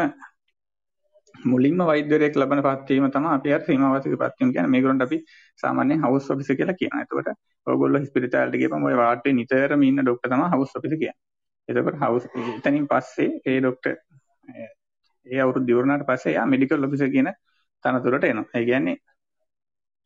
මුලින්ම 1.45 1.81
වෛද්‍යවරයෙක් 1.81 2.35
ලබන 2.35 2.61
පත්වීම 2.61 3.07
තමයි 3.09 3.31
අපි 3.31 3.53
අර 3.53 3.61
සීමාවාසික 3.61 4.15
පත්වීම 4.15 4.51
කියන්නේ 4.51 4.67
මේගොල්ලන්ට 4.67 5.03
අපි 5.03 5.19
සාමාන්‍යයෙන් 5.59 6.01
හවුස් 6.01 6.29
ඔෆිස් 6.31 6.51
කියලා 6.53 6.75
කියනවා. 6.75 7.01
එතකොට 7.01 7.29
ඔයගොල්ලෝ 7.67 8.05
ස්පිරිතාලට 8.05 8.55
ගියපම 8.55 8.83
ඔය 8.83 8.95
වාර්ඩ්වේ 8.95 9.33
නිතරම 9.33 9.83
ඉන්න 9.83 10.01
ડોක්ටර් 10.01 10.29
තමයි 10.29 10.49
හවුස් 10.53 10.75
ඔෆිස් 10.75 10.95
කියන්නේ. 10.95 11.17
එතකොට 11.69 11.99
හවුස් 12.03 12.25
එතනින් 12.49 12.87
පස්සේ 12.87 13.29
ඒ 13.45 13.59
ડોක්ටර් 13.59 13.95
ඒ 15.27 15.39
අවුරුදු 15.39 15.71
ඉවරනාට 15.71 16.05
පස්සේ 16.05 16.33
එයා 16.33 16.47
මෙඩිකල් 16.47 16.83
ඔෆිසර් 16.83 17.09
කියන 17.09 17.31
තනතුරට 17.85 18.25
එනවා. 18.25 18.47
ඒ 18.55 18.65
කියන්නේ 18.65 18.97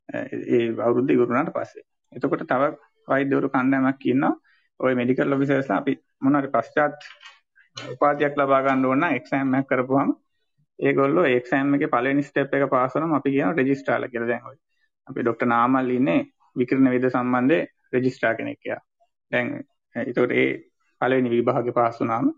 ඒ 0.09 0.63
අවුරුද්ද 0.79 1.09
ඉවර 1.09 1.25
වුණාට 1.25 1.53
පස්සේ. 1.53 1.85
එතකොට 2.11 2.45
තව 2.45 2.71
වෛද්‍යවරු 3.07 3.49
කණ්ඩායමක් 3.49 4.05
ඉන්නවා. 4.05 4.33
ওই 4.79 4.93
මෙඩිකල් 4.95 5.33
ඔෆිසර්ස්ලා 5.33 5.77
අපි 5.77 5.93
මොන 6.21 6.35
හරි 6.35 6.49
පශ්චාත් 6.49 6.95
උපාධියක් 7.77 8.37
ලබා 8.37 8.61
ගන්න 8.61 8.85
ඕන 8.85 8.99
නම් 8.99 9.15
එක්සෑම් 9.15 9.55
එකක් 9.55 9.69
කරපුවාම 9.69 10.11
ඒගොල්ලෝ 10.79 11.25
එක්සෑම් 11.29 11.73
එකේ 11.73 11.87
පළවෙනි 11.87 12.23
ස්ටෙප් 12.23 12.53
එක 12.53 12.69
පාස් 12.69 12.95
වුණාම 12.95 13.13
අපි 13.13 13.31
කියන 13.31 13.57
රෙජිස්ට්‍රාර්ලා 13.57 14.09
කියලා 14.09 14.29
දැන් 14.29 14.45
ඔය. 14.45 14.57
අපි 15.07 15.19
ડોක්ටර් 15.21 15.47
නාමල් 15.47 15.89
ඉන්නේ 15.91 16.19
විකිරණ 16.55 16.89
වේද 16.89 17.09
සම්බන්ධයේ 17.09 17.67
රෙජිස්ට්‍රාර් 17.93 18.35
කෙනෙක් 18.35 18.59
කියලා. 18.59 18.83
දැන් 19.31 19.47
ඒතකොට 19.95 20.33
ඒ 20.33 20.49
පළවෙනි 21.01 21.29
විභාගේ 21.29 21.73
පාස් 21.73 21.99
වුණාම 21.99 22.31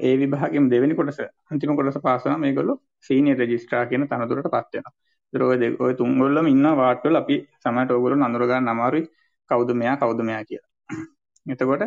ඒ 0.00 0.14
විභාගෙම 0.16 0.70
දෙවෙනි 0.70 0.94
කොටස 0.94 1.20
අන්තිම 1.50 1.76
කොටස 1.76 2.00
පාස් 2.00 2.24
වුණාම 2.24 2.40
මේගොල්ලෝ 2.40 2.78
සීනියර් 3.00 3.38
රෙජිස්ට්‍රාර් 3.38 3.86
කියන 3.86 4.06
තනතුරටපත් 4.06 4.74
වෙනවා. 4.74 4.94
ඒතර 5.32 5.42
ඔය 5.44 5.56
ඔය 5.78 5.92
තුන්ගොල්ලම 5.94 6.46
ඉන්නවා 6.46 6.76
වාට් 6.76 7.04
වල 7.04 7.16
අපි 7.16 7.36
සමහරට 7.58 7.90
ඕගොල්ලෝ 7.90 8.20
නඳුර 8.20 8.44
ගන්න 8.46 8.68
අමාරුයි 8.68 9.04
කවුද 9.50 9.70
මෙයා 9.74 9.96
කවුද 9.96 10.20
මෙයා 10.22 10.44
කියලා. 10.44 10.68
එතකොට 11.46 11.82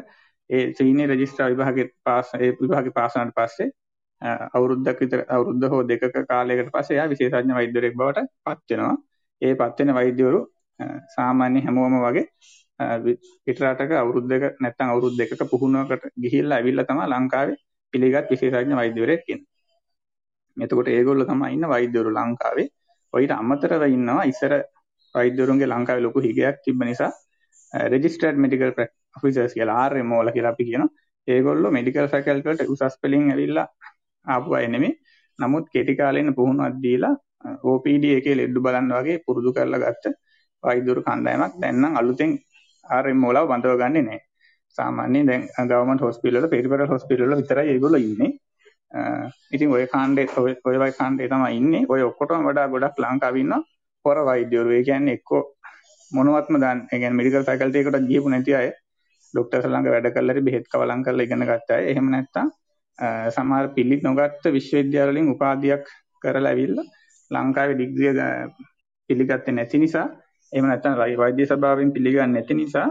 ඒ 0.50 0.64
සීනියර් 0.74 1.10
රෙජිස්ට්‍රාර් 1.10 1.50
විභාගේ 1.52 1.88
පාස් 2.04 2.28
ඒ 2.36 2.52
විභාගේ 2.58 2.94
පාස් 2.94 3.14
වුණාට 3.16 3.38
පස්සේ 3.40 3.70
අවුරුද්දක් 4.52 5.00
විතර 5.00 5.22
අවුරුද්ද 5.30 5.64
හෝ 5.66 5.82
දෙකක 5.84 6.18
කාලයකට 6.26 6.72
පස්සේ 6.72 6.96
එයා 6.98 7.08
විශේෂඥ 7.08 7.54
වෛද්‍යවරයෙක් 7.54 7.96
බවට 7.96 8.28
පත් 8.44 8.70
වෙනවා. 8.72 8.96
ඒ 9.42 9.54
පත් 9.56 9.78
වෙන 9.80 9.96
වෛද්‍යවරු 9.96 10.40
සාමාන්‍ය 11.10 11.60
හැමෝම 11.62 11.96
වගේ 12.02 12.26
පිට 13.46 13.58
රටක 13.62 13.92
අවුරුද්දක 13.96 14.44
නැත්නම් 14.60 14.90
අවුරුදු 14.90 15.16
දෙකක 15.18 15.44
පුහුණුවකට 15.50 16.06
ගිහිල්ලා 16.18 16.58
ඇවිල්ලා 16.58 16.86
තමයි 16.86 17.08
ලංකාවේ 17.10 17.58
පිළිගත් 17.94 18.32
විශේෂඥ 18.32 18.76
වෛද්‍යවරයෙක් 18.76 19.24
ඉන්නේ. 19.28 19.50
එතකොට 20.58 20.88
ඒගොල්ලෝ 20.90 21.26
තමයි 21.26 21.54
ඉන්න 21.54 21.70
වෛද්‍යවරු 21.70 22.10
ලංකාවේ. 22.12 22.68
ඔයිට 23.14 23.34
අමතරව 23.34 23.84
ඉන්නවා 23.90 24.24
ඉස්සර 24.26 24.54
වෛද්‍යවරුන්ගේ 25.16 25.68
ලංකාවේ 25.68 26.06
ලොකු 26.08 26.20
හිගයක් 26.28 26.58
තිබ්බ 26.66 26.84
නිසා 26.84 27.12
රෙජිස්ටර්ඩ් 27.94 28.38
මෙඩිකල් 28.38 28.72
ඔෆිසර්ස් 29.18 29.54
කියලා 29.54 29.88
RMO 29.90 30.24
ලා 30.24 30.34
කියලා 30.34 30.54
අපි 30.56 30.66
කියනවා. 30.70 30.92
ඒගොල්ලෝ 31.28 31.72
මෙඩිකල් 31.72 32.08
ෆැකල්ටි 32.08 32.48
වලට 32.48 32.70
උසස් 32.70 32.96
පෙළින් 33.02 33.30
ඇවිල්ලා 33.32 33.68
ආපු 34.26 34.56
අය 34.56 34.68
නෙමෙයි. 34.68 34.94
නමුත් 35.40 35.66
කෙටි 35.74 35.96
කාලෙන්න 35.96 36.36
පුහුණුවක් 36.36 36.82
දීලා 36.84 37.14
OPD 37.66 38.06
එකේ 38.20 38.36
ලෙඩ්ඩු 38.36 38.60
බලන්න 38.62 38.94
වගේ 38.98 39.18
පුරුදු 39.26 39.54
කරලා 39.54 39.84
ගත්ත 39.84 40.14
වෛද්‍යවරු 40.64 41.02
කණ්ඩායමක් 41.02 41.56
දැන් 41.62 41.82
නම් 41.82 41.98
අලුතෙන් 42.02 42.32
RMO 43.02 43.34
ලා 43.34 43.46
බඳව 43.46 43.76
ගන්නෙ 43.82 44.02
නැහැ. 44.02 44.22
සාමාන්‍යයෙන් 44.78 45.28
දැන් 45.28 45.70
ගවර්න්මන්ට් 45.70 46.06
හොස්පිටල් 46.08 46.38
වල 46.38 46.50
පෙරිෆරල් 46.50 46.88
හොස්පිටල් 46.88 47.26
වල 47.26 47.40
විතරයි 47.42 47.74
ඒගොල්ලෝ 47.74 48.02
ඉන්නේ. 48.02 48.32
ඉතින් 49.52 49.74
ඔය 49.76 49.86
කාණ්ඩේ 49.94 50.28
ඔය 50.38 50.56
ඔය 50.70 50.78
වගේ 50.78 50.98
කාණ්ඩේ 51.00 51.28
තමයි 51.34 51.58
ඉන්නේ. 51.60 51.84
ඔය 51.90 52.02
ඔක්කොටම 52.10 52.48
වඩා 52.50 52.68
ගොඩක් 52.74 53.02
ලංකාවේ 53.04 53.44
ඉන්නවා 53.46 53.62
හොර 54.06 54.18
වෛද්‍යවරු. 54.30 54.72
ඒ 54.72 54.84
කියන්නේ 54.84 55.18
එක්කෝ 55.20 55.42
මොනවත්ම 56.12 56.58
දන්නේ. 56.58 56.88
ඒ 56.92 57.00
කියන්නේ 57.00 57.20
මෙඩිකල් 57.20 57.48
ෆැකල්ටි 57.50 57.82
එකට 57.82 58.10
ගියපු 58.12 58.34
නැති 58.34 58.56
අය 58.62 58.70
ડોක්ටර්ස් 59.34 59.66
ළඟ 59.68 59.90
වැඩ 59.94 60.12
කරලා 60.16 60.36
හරි 60.36 60.46
බෙහෙත් 60.48 60.68
කවලම් 60.72 61.02
කරලා 61.06 61.28
ඉගෙන 61.28 61.46
ගත්ත 61.50 61.78
අය. 61.78 61.84
එහෙම 61.92 62.12
නැත්නම් 62.16 62.52
සමහර 63.36 63.68
පිළි 63.76 64.02
නොගත්ත 64.04 64.44
විශ්වවිද්‍යාල 64.58 65.14
වලින් 65.14 65.32
උපාධියක් 65.36 65.86
කරලා 66.24 66.52
ඇවිල්ලා 66.52 66.86
ලංකාවේ 67.32 67.78
ඩිග්‍රිය 67.78 68.14
පිළිගත්තේ 69.10 69.56
නැති 69.58 69.78
නිසා 69.84 70.08
එහෙම 70.54 70.68
නැත්නම් 70.70 70.98
වෛද්‍ය 71.22 71.46
සභාවෙන් 71.46 71.94
පිළිගන්නේ 71.96 72.34
නැති 72.34 72.54
නිසා 72.54 72.90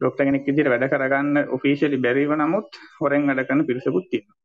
ડોක්ටර් 0.00 0.24
කෙනෙක් 0.26 0.46
විදිහට 0.48 0.72
වැඩ 0.72 0.86
කරගන්න 0.92 1.52
ඔෆිෂියලි 1.56 1.98
බැරිව 2.06 2.32
නමුත් 2.36 2.80
හොරෙන් 3.00 3.28
වැඩ 3.28 3.46
කරන 3.48 3.66
පිරිසකුත් 3.68 4.08
තියෙනවා. 4.10 4.38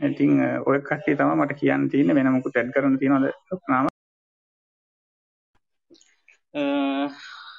ඉතින් 0.00 0.32
ඔය 0.68 0.78
කට්ටිය 0.80 1.16
තමයි 1.18 1.36
මට 1.36 1.60
කියන්න 1.60 1.88
තියෙන්නේ 1.92 2.18
වෙන 2.18 2.32
මොකුත් 2.34 2.58
ඇඩ් 2.58 2.74
කරන්න 2.74 2.98
තියෙනවද 2.98 3.26
නාම? 3.68 3.88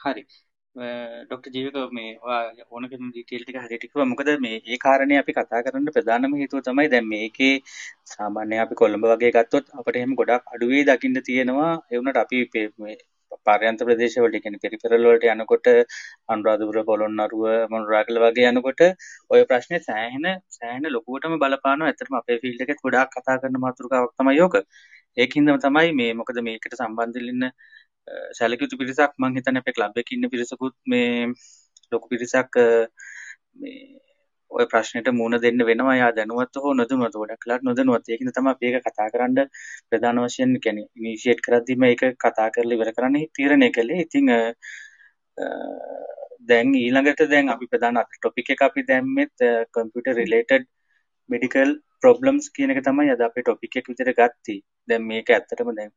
හරි. 0.03 0.23
ඩොක්ටර් 0.75 1.51
ජීවික 1.55 1.77
මේ 1.91 2.09
ඕන 2.71 2.83
කෙන 2.91 3.03
ඩීටේල් 3.07 3.43
ටික 3.43 3.57
හරියට 3.63 3.85
කිව්වා. 3.85 4.09
මොකද 4.11 4.29
මේ 4.45 4.57
ඒ 4.65 4.77
කාරණේ 4.85 5.19
අපි 5.21 5.35
කතා 5.37 5.63
කරන්න 5.65 5.93
ප්‍රධානම 5.95 6.35
හේතුව 6.41 6.63
තමයි 6.67 6.87
දැන් 6.93 7.07
මේකේ 7.13 7.53
සාමාන්‍ය 8.13 8.57
අපි 8.63 8.79
කොළඹ 8.81 9.05
වගේ 9.11 9.31
ගත්තොත් 9.37 9.65
අපිට 9.79 9.99
එහෙම 9.99 10.13
ගොඩක් 10.19 10.43
අඩුවේ 10.53 10.83
දකින්න 10.89 11.25
තියෙනවා. 11.29 11.73
ඒ 11.89 11.97
වුණාට 11.97 12.23
අපි 12.23 12.37
මේ 12.83 12.97
පාරයන්ත 13.45 13.81
ප්‍රදේශවලට 13.81 14.37
කියන්නේ 14.37 14.63
පෙරිෆෙරල් 14.63 15.03
වලට 15.03 15.31
යනකොට 15.33 15.67
අනුරාධපුර 16.27 16.79
පොළොන්නරුව 16.83 17.43
මොනරාගල 17.69 18.21
වගේ 18.23 18.51
යනකොට 18.51 18.81
ඔය 19.29 19.41
ප්‍රශ්නේ 19.45 19.81
සෑහෙන 19.81 20.27
සෑහෙන 20.49 20.89
ලොකුවටම 20.89 21.35
බලපානවා. 21.37 21.89
ඇත්තටම 21.89 22.19
අපේ 22.21 22.39
ෆීල්ඩ් 22.43 22.65
එකෙත් 22.65 22.81
ගොඩාක් 22.81 23.13
කතා 23.15 23.37
කරන 23.39 23.59
මාතෘකාවක් 23.59 24.15
තමයි 24.15 24.41
ඕක. 24.41 24.57
ඒකින්දම 25.17 25.57
තමයි 25.59 25.93
මේ 25.93 26.11
මොකද 26.15 26.41
මේකට 26.41 26.75
සම්බන්ධ 26.75 27.21
වෙන්න 27.21 27.49
සැලකියුතු 28.33 28.77
පිරිසක් 28.77 29.17
මං 29.17 29.37
හිතන්නේ 29.37 29.63
අපේ 29.63 29.75
ක්ලබ් 29.75 29.97
එකේ 29.97 30.17
ඉන්න 30.17 30.29
පිරිසකුත් 30.29 30.75
මේ 30.85 31.09
ලොකු 31.91 32.05
පිරිසක් 32.07 32.61
මේ 33.55 34.08
ඔය 34.51 34.65
ප්‍රශ්නෙට 34.71 35.09
මුහුණ 35.19 35.41
දෙන්න 35.45 35.63
වෙනවා. 35.69 35.95
යා 36.01 36.11
දැනුවත් 36.17 36.59
හෝ 36.63 36.73
නොදැනුවත් 36.79 37.15
ගොඩක් 37.21 37.43
වෙලාවට 37.45 37.67
නොදැනුවත්. 37.69 38.05
ඒකින්ද 38.09 38.33
තමයි 38.35 38.51
අපි 38.53 38.69
ඒක 38.69 38.87
කතා 38.87 39.09
කරන්න 39.13 39.37
ප්‍රධාන 39.89 40.21
වශයෙන් 40.25 40.55
කියන්නේ. 40.65 40.87
ඉනිෂියේට් 40.99 41.43
කරද්දිම 41.47 41.85
ඒක 41.89 42.03
කතා 42.25 42.47
කරලා 42.55 42.77
ඉවර 42.77 42.91
කරන්න 42.97 43.17
තීරණය 43.37 43.69
කළේ. 43.77 44.05
ඉතින් 44.05 44.33
දැන් 46.49 46.73
ඊළඟට 46.75 47.21
දැන් 47.33 47.53
අපි 47.55 47.71
ප්‍රධාන 47.73 48.01
ටොපික් 48.07 48.49
එක 48.55 48.65
අපි 48.69 48.87
දැම්මෙත් 48.89 49.45
කම්පියුටර් 49.75 50.17
රිලේටඩ් 50.21 50.67
මෙඩිකල් 51.29 51.71
ප්‍රොබ්ලම්ස් 52.03 52.49
කියන 52.55 52.73
එක 52.73 52.81
තමයි 52.87 53.13
අද 53.13 53.21
අපේ 53.27 53.43
ටොපික් 53.43 53.77
එක 53.79 53.89
විදිහට 53.91 54.19
ගත්තේ. 54.19 54.59
දැන් 54.89 55.05
මේක 55.09 55.29
ඇත්තටම 55.29 55.71
දැන් 55.77 55.91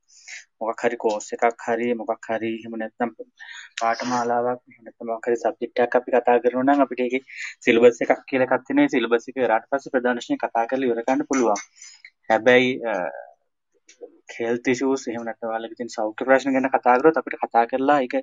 මොකක් 0.60 0.84
හරි 0.84 0.98
කෝස් 1.04 1.28
එකක් 1.36 1.66
හරි 1.66 1.88
මොකක් 2.00 2.28
හරි 2.28 2.52
එහෙම 2.58 2.76
නැත්නම් 2.82 3.12
පාඨමාලාවක් 3.80 4.62
එහෙම 4.68 4.82
නැත්නම් 4.86 5.12
මොකක් 5.12 5.28
හරි 5.28 5.40
සබ්ජෙක්ට් 5.42 5.84
එකක් 5.86 5.98
අපි 6.00 6.16
කතා 6.16 6.38
කරනවා 6.44 6.66
නම් 6.66 6.84
අපිට 6.86 7.04
ඒකේ 7.06 7.22
සිලබස් 7.66 8.00
එකක් 8.06 8.24
කියලා 8.28 8.48
එකක් 8.48 8.64
තියෙනවා. 8.66 8.86
ඒ 8.86 8.94
සිලබස් 8.94 9.28
එක 9.28 9.42
ඉවරාට 9.42 9.68
පස්සේ 9.70 9.94
ප්‍රධාන 9.94 10.22
වශයෙන් 10.22 10.42
කතා 10.44 10.64
කරලා 10.70 10.88
ඉවර 10.88 11.04
ගන්න 11.06 11.28
පුළුවන්. 11.28 11.60
හැබැයි 12.28 12.70
හෙල්ත් 14.36 14.68
ඉෂුස් 14.72 15.08
එහෙම 15.08 15.24
නැත්නම් 15.26 15.50
ඔයාලගේ 15.50 15.78
තියෙන 15.78 15.94
සෞඛ්‍ය 15.96 16.28
ප්‍රශ්න 16.28 16.54
ගැන 16.54 16.70
කතා 16.74 16.96
කරොත් 16.98 17.20
අපිට 17.20 17.38
කතා 17.42 17.64
කරලා 17.70 17.98
ඒක 18.04 18.14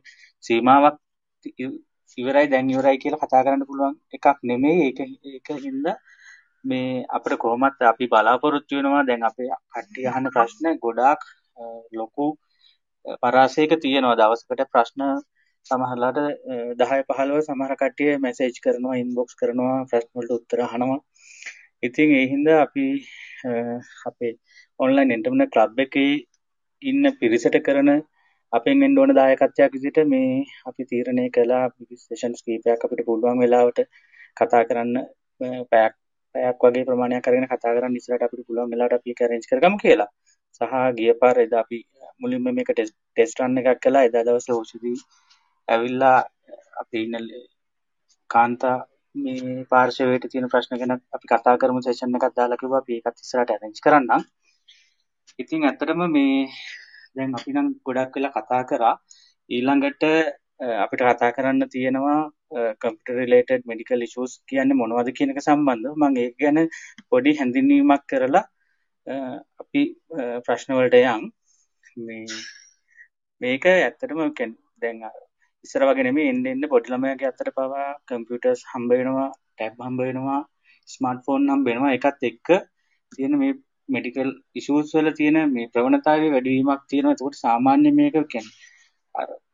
සීමාවක් 0.44 0.98
ඉවරයි 2.18 2.48
දැන් 2.54 2.72
ඉවරයි 2.74 3.02
කියලා 3.04 3.22
කතා 3.24 3.44
කරන්න 3.46 3.68
පුළුවන් 3.70 3.96
එකක් 4.15 4.28
නෙමෙයි 4.44 4.88
ඒක 4.88 5.00
ඒක 5.30 5.50
හින්දා 5.65 5.98
මේ 6.63 7.06
අපිට 7.10 7.38
කොහොමත් 7.38 7.82
අපි 7.84 8.06
බලාපොරොත්තු 8.08 8.76
වෙනවා. 8.78 9.04
දැන් 9.04 9.24
අපේ 9.24 9.50
කට්ටිය 9.74 10.08
අහන 10.08 10.26
ප්‍රශ්න 10.36 10.65
ගොඩාක් 10.84 11.22
ලොකු 11.93 12.26
පරාසයක 13.22 13.72
තියෙනවා. 13.84 14.15
දවසකට 14.15 14.72
ප්‍රශ්න 14.74 15.02
සමහරලාට 15.65 16.19
10 16.82 17.04
15 17.10 17.41
සමහර 17.48 17.74
කට්ටිය 17.82 18.12
මැසේජ් 18.26 18.60
කරනවා 18.65 19.00
ඉන්බොක්ස් 19.04 19.34
කරනවා 19.41 19.78
ප්‍රශ්න 19.89 20.12
වලට 20.15 20.38
උත්තර 20.38 20.60
අහනවා. 20.67 21.00
ඉතින් 21.84 22.10
ඒ 22.12 22.26
හින්දා 22.34 22.60
අපි 22.65 22.86
අපේ 24.06 24.34
ඔන්ලයින් 24.80 25.15
ඉන්ටර්නෙට් 25.15 25.54
ක්ලබ් 25.56 25.80
එකේ 25.86 26.13
ඉන්න 26.82 27.06
පිරිසට 27.19 27.58
කරන 27.67 27.91
අපෙන් 28.54 28.84
එන්න 28.86 29.00
ඕන 29.00 29.12
දායකත්වයක් 29.15 29.74
විදිහට 29.76 30.00
මේ 30.13 30.30
අපි 30.69 30.84
තීරණය 30.91 31.26
කළා. 31.36 31.65
සෙෂන්ස් 32.06 32.41
කීපයක් 32.45 32.86
අපිට 32.86 33.06
පුළුවන් 33.08 33.41
වෙලාවට 33.43 33.80
කතා 34.38 34.63
කරන්න 34.69 34.93
පැයක් 35.72 35.93
පැයක් 36.36 36.63
වගේ 36.63 36.88
ප්‍රමාණයක් 36.88 37.28
අරගෙන 37.28 37.48
කතා 37.52 37.76
කරන්න 37.76 37.98
ඉස්සරහට 38.00 38.26
අපිට 38.26 38.48
පුළුවන් 38.48 38.72
වෙලාවට 38.74 38.98
අපි 38.98 39.10
ඒක 39.12 39.22
arrange 39.26 39.48
කරගමු 39.52 39.78
කියලා. 39.84 40.10
සහ 40.56 40.74
ගිය 40.98 41.13
පාර 41.22 41.38
එදා 41.46 41.62
අපි 41.65 41.80
මුලින්ම 42.22 42.48
මේක 42.58 42.72
ටෙස්ට් 42.74 43.39
රන් 43.42 43.60
එකක් 43.62 43.80
කළා. 43.84 44.08
එදා 44.10 44.24
දවසේ 44.28 44.56
ඕෂධි 44.58 44.94
ඇවිල්ලා 45.68 46.18
අපි 46.82 46.98
ඉන්න 47.06 47.30
කාන්තා 48.30 48.78
මේ 49.15 49.63
පාර්ශවයට 49.72 50.26
තියෙන 50.32 50.52
ප්‍රශ්න 50.52 50.80
ගැන 50.80 50.94
අපි 51.15 51.26
කතා 51.32 51.56
කරමු 51.62 51.80
සෙෂන් 51.82 52.18
එකක් 52.18 52.36
දාලා 52.38 52.62
කිව්වා 52.62 52.82
අපි 52.84 52.94
ඒකත් 52.98 53.24
ඉස්සරහට 53.24 53.56
arrange 53.56 53.82
කරන්නම්. 53.86 54.22
ඉතින් 55.39 55.65
ඇත්තටම 55.65 56.02
මේ 56.15 56.38
දැන් 57.15 57.36
අපි 57.38 57.56
නම් 57.56 57.68
ගොඩක් 57.86 58.15
වෙලා 58.15 58.36
කතා 58.38 58.62
කරා 58.70 58.96
ඊළඟට 59.50 60.04
අපිට 60.60 61.02
කතා 61.08 61.32
කරන්න 61.36 61.69
තියෙනවා 61.74 62.19
කම්පියුටර් 62.82 63.17
රිලේටඩ් 63.19 63.67
මෙඩිකල් 63.72 64.02
ඉෂුස් 64.08 64.32
කියන්නේ 64.50 64.80
මොනවද 64.82 65.10
කියන 65.17 65.32
එක 65.34 65.41
සම්බන්ධව. 65.45 65.93
මම 65.95 66.17
ඒක 66.24 66.36
ගැන 66.41 66.58
පොඩි 67.12 67.36
හැඳින්වීමක් 67.39 68.04
කරලා 68.12 68.45
අපි 69.62 69.82
ප්‍රශ්න 70.45 70.76
වලට 70.78 70.98
යන්. 71.13 71.24
මේ 72.08 72.26
මේක 73.41 73.65
ඇත්තටම 73.72 74.22
දැන් 74.82 75.00
ඉස්සර 75.65 75.86
වගේ 75.88 76.08
නෙමෙයි 76.08 76.32
එන්න 76.34 76.45
එන්න 76.54 76.67
පොඩි 76.74 76.91
ළමයාගේ 76.93 77.30
අතට 77.32 77.54
පවා 77.56 77.88
කම්පියුටර්ස් 78.10 78.62
හම්බ 78.74 78.91
වෙනවා 78.93 79.30
ටැබ් 79.32 79.80
හම්බ 79.86 80.00
වෙනවා 80.08 80.41
ස්මාර්ට්ෆෝන් 80.88 81.50
හම්බ 81.54 81.65
වෙනවා. 81.69 81.95
ඒකත් 81.95 82.28
එක්ක 82.32 82.48
තියෙන 83.12 83.39
මේ 83.41 83.54
මෙඩිකල් 83.95 84.32
ඉෂුස් 84.60 84.91
වල 84.95 85.12
තියෙන 85.19 85.39
මේ 85.56 85.72
ප්‍රවණතාවයේ 85.74 86.34
වැඩිවීමක් 86.36 86.84
තියෙනවා. 86.91 87.15
ඒකට 87.15 87.39
සාමාන්‍ය 87.45 87.91
මේක 88.02 88.19
කියන්නේ 88.34 88.67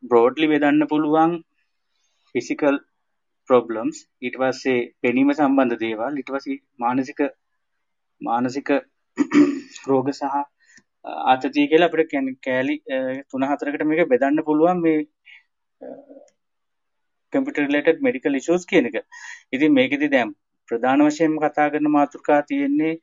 බ්‍රෝඩ්ලි 0.04 0.47
බෙදන්න 0.47 0.88
පුළුවන් 0.88 1.34
ෆිසිකල් 2.36 2.78
ප්‍රොබ්ලම්ස් 3.49 4.01
ඊට 4.21 4.38
පස්සේ 4.41 4.82
පෙනීම 5.01 5.32
සම්බන්ධ 5.34 5.80
දේවල් 5.80 6.19
ඊට 6.21 6.32
පස්සේ 6.32 6.60
මානසික 6.80 7.21
මානසික 8.21 8.71
රෝග 9.89 10.12
සහ 10.12 10.36
ආතතිය 11.25 11.67
කියලා 11.67 11.89
අපිට 11.91 12.15
කෑලි 12.41 12.75
තුන 13.30 13.47
හතරකට 13.49 13.86
මේක 13.86 14.10
බෙදන්න 14.10 14.45
පුළුවන් 14.45 14.82
මේ 14.82 14.97
කම්පියුටර් 17.34 17.63
රිලේටඩ් 17.63 18.01
මෙඩිකල් 18.01 18.39
ඉෂුස් 18.39 18.65
කියන 18.65 18.89
එක. 18.89 18.97
ඉතින් 19.51 19.73
මේකෙදි 19.73 20.10
දැන් 20.10 20.34
ප්‍රධාන 20.69 21.06
වශයෙන්ම 21.08 21.38
කතා 21.39 21.67
කරන 21.69 21.91
මාතෘකා 21.91 22.41
තියෙන්නේ 22.43 22.93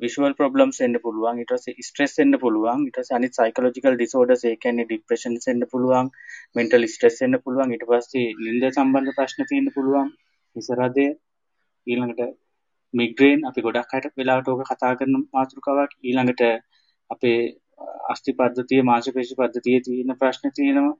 විශුවල් 0.00 0.34
ප්‍රොබ්ලම්ස් 0.34 0.78
එන්න 0.80 0.98
පුළුවන් 1.00 1.40
ඊට 1.40 1.52
පස්සේ 1.52 1.86
ස්ට්‍රෙස් 1.86 2.14
එන්න 2.18 2.38
පුළුවන් 2.38 2.84
ඊට 2.84 2.98
පස්සේ 2.98 3.16
අනිත් 3.16 3.38
සයිකොලොජිකල් 3.38 3.96
ඩිසෝඩර්ස් 3.96 4.44
ඒ 4.44 4.54
කියන්නේ 4.58 4.86
ડિප්‍රෙෂන්ස් 4.86 5.48
එන්න 5.48 5.64
පුළුවන් 5.72 6.12
මෙන්ටල් 6.54 6.88
ස්ට්‍රෙස් 6.88 7.18
එන්න 7.22 7.40
පුළුවන් 7.40 7.74
ඊට 7.74 7.88
පස්සේ 7.88 8.28
නින්ද 8.40 8.68
සම්බන්ධ 8.70 9.16
ප්‍රශ්න 9.18 9.48
තියෙන්න 9.48 9.74
පුළුවන් 9.74 10.12
හිසරදය 10.56 11.08
ඊළඟට 11.86 12.38
මිග්‍රේන් 12.94 13.44
අපි 13.44 13.62
ගොඩක් 13.62 13.94
අයට 13.94 14.12
වෙලාවට 14.16 14.48
ඕක 14.48 14.62
කතා 14.66 14.92
කරන 14.94 15.18
මාතෘකාවක් 15.30 15.92
ඊළඟට 16.00 16.42
අපේ 17.10 17.38
අස්ථි 18.12 18.34
පද්ධතිය 18.34 18.82
මාංශපේශි 18.82 19.34
පද්ධතියේ 19.34 19.82
තියෙන 19.82 20.14
ප්‍රශ්න 20.16 20.54
තියෙනවා. 20.54 20.94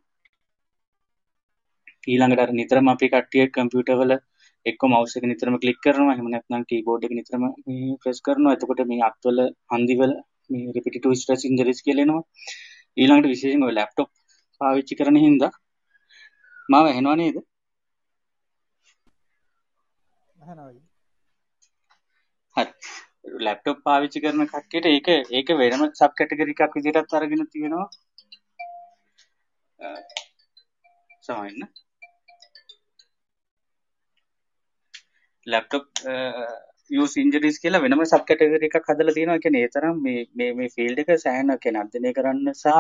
ඊළඟට 2.07 2.45
අර 2.45 2.53
නිතරම 2.53 2.89
අපි 2.89 3.09
කට්ටිය 3.09 3.49
කම්පියුටර් 3.51 3.99
වල 3.99 4.15
එක්ක 4.67 4.83
මවුස් 4.91 5.15
එක 5.19 5.25
නිතරම 5.29 5.57
ක්ලික් 5.63 5.79
කරනවා. 5.85 6.15
එහෙම 6.15 6.29
නැත්නම් 6.33 6.65
කීබෝඩ් 6.71 7.07
එක 7.07 7.15
නිතරම 7.19 7.45
මේ 7.67 7.97
ප්‍රෙස් 8.03 8.21
කරනවා. 8.27 8.55
එතකොට 8.57 8.83
මේ 8.91 9.07
අත්වල 9.09 9.39
හන්දිවල 9.73 10.13
මේ 10.51 10.73
රිපිටිටිව් 10.77 11.15
ස්ට්‍රෙස් 11.15 11.43
ඉන්ජරිස් 11.49 11.81
කියලා 11.87 12.07
එනවා. 12.07 12.23
ඊළඟට 12.97 13.33
විශේෂයෙන් 13.33 13.67
ඔය 13.69 13.75
ලැප්ටොප් 13.75 14.11
පාවිච්චි 14.61 14.99
කරන 14.99 15.19
හින්දා 15.25 15.53
මාව 16.69 16.87
ඇහෙනව 16.87 17.15
නේද? 17.17 17.37
හරි. 22.57 22.69
ලැප්ටොප් 23.47 23.79
පාවිච්චි 23.85 24.25
කරන 24.25 24.47
කට්ටියට 24.47 24.87
ඒක 24.89 25.09
ඒක 25.33 25.55
වෙනම 25.61 25.85
සබ් 25.91 26.11
කැටගරි 26.19 26.55
එකක් 26.57 26.77
විදිහටත් 26.77 27.17
අරගෙන 27.17 27.47
තියෙනවා. 27.53 27.89
සමහරවිට 31.23 31.83
ලැප්ටොප් 35.47 35.87
යස් 36.91 37.15
ඉන්ජරිස් 37.17 37.59
කියලා 37.63 37.83
වෙනම 37.85 38.05
සබ් 38.05 38.23
කැටගරි 38.29 38.69
එකක් 38.69 38.89
හදලා 38.91 39.15
තියෙනවා. 39.17 39.37
ඒ 39.37 39.45
කියන්නේ 39.45 39.65
ඒ 39.67 39.73
තරම් 39.75 39.99
මේ 40.07 40.23
මේ 40.39 40.53
මේ 40.59 40.71
ෆීල්ඩ් 40.77 41.03
එක 41.03 41.11
සෑහෙන 41.25 41.53
කියන්නේ 41.65 41.85
අධ්‍යයනය 41.85 42.13
කරන්න 42.19 42.55
සහ 42.55 42.79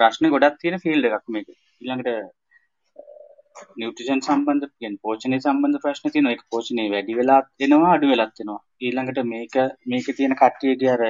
ප්‍රශ්න 0.00 0.30
ගොඩක් 0.34 0.58
තියෙන 0.62 0.82
ෆීල්ඩ් 0.84 1.08
එකක් 1.08 1.26
මේක. 1.28 1.48
ඊළඟට 1.80 2.10
uh, 2.10 2.26
නිව්ට්‍රිෂන් 3.80 4.22
සම්බන්ධ 4.26 4.72
කියන්නේ 4.74 5.02
පෝෂණය 5.02 5.40
සම්බන්ධ 5.40 5.82
ප්‍රශ්න 5.84 6.14
තියෙනවා. 6.14 6.34
ඒක 6.36 6.44
පෝෂණය 6.52 6.86
වැඩි 6.94 7.18
වෙලා 7.20 7.40
එනවා 7.66 7.92
අඩු 7.96 8.12
වෙලත් 8.12 8.44
එනවා. 8.44 8.60
ඊළඟට 8.86 9.22
මේක 9.34 9.58
මේකේ 9.86 10.16
තියෙන 10.20 10.38
කට්ටියගේ 10.42 10.92
අර 10.96 11.04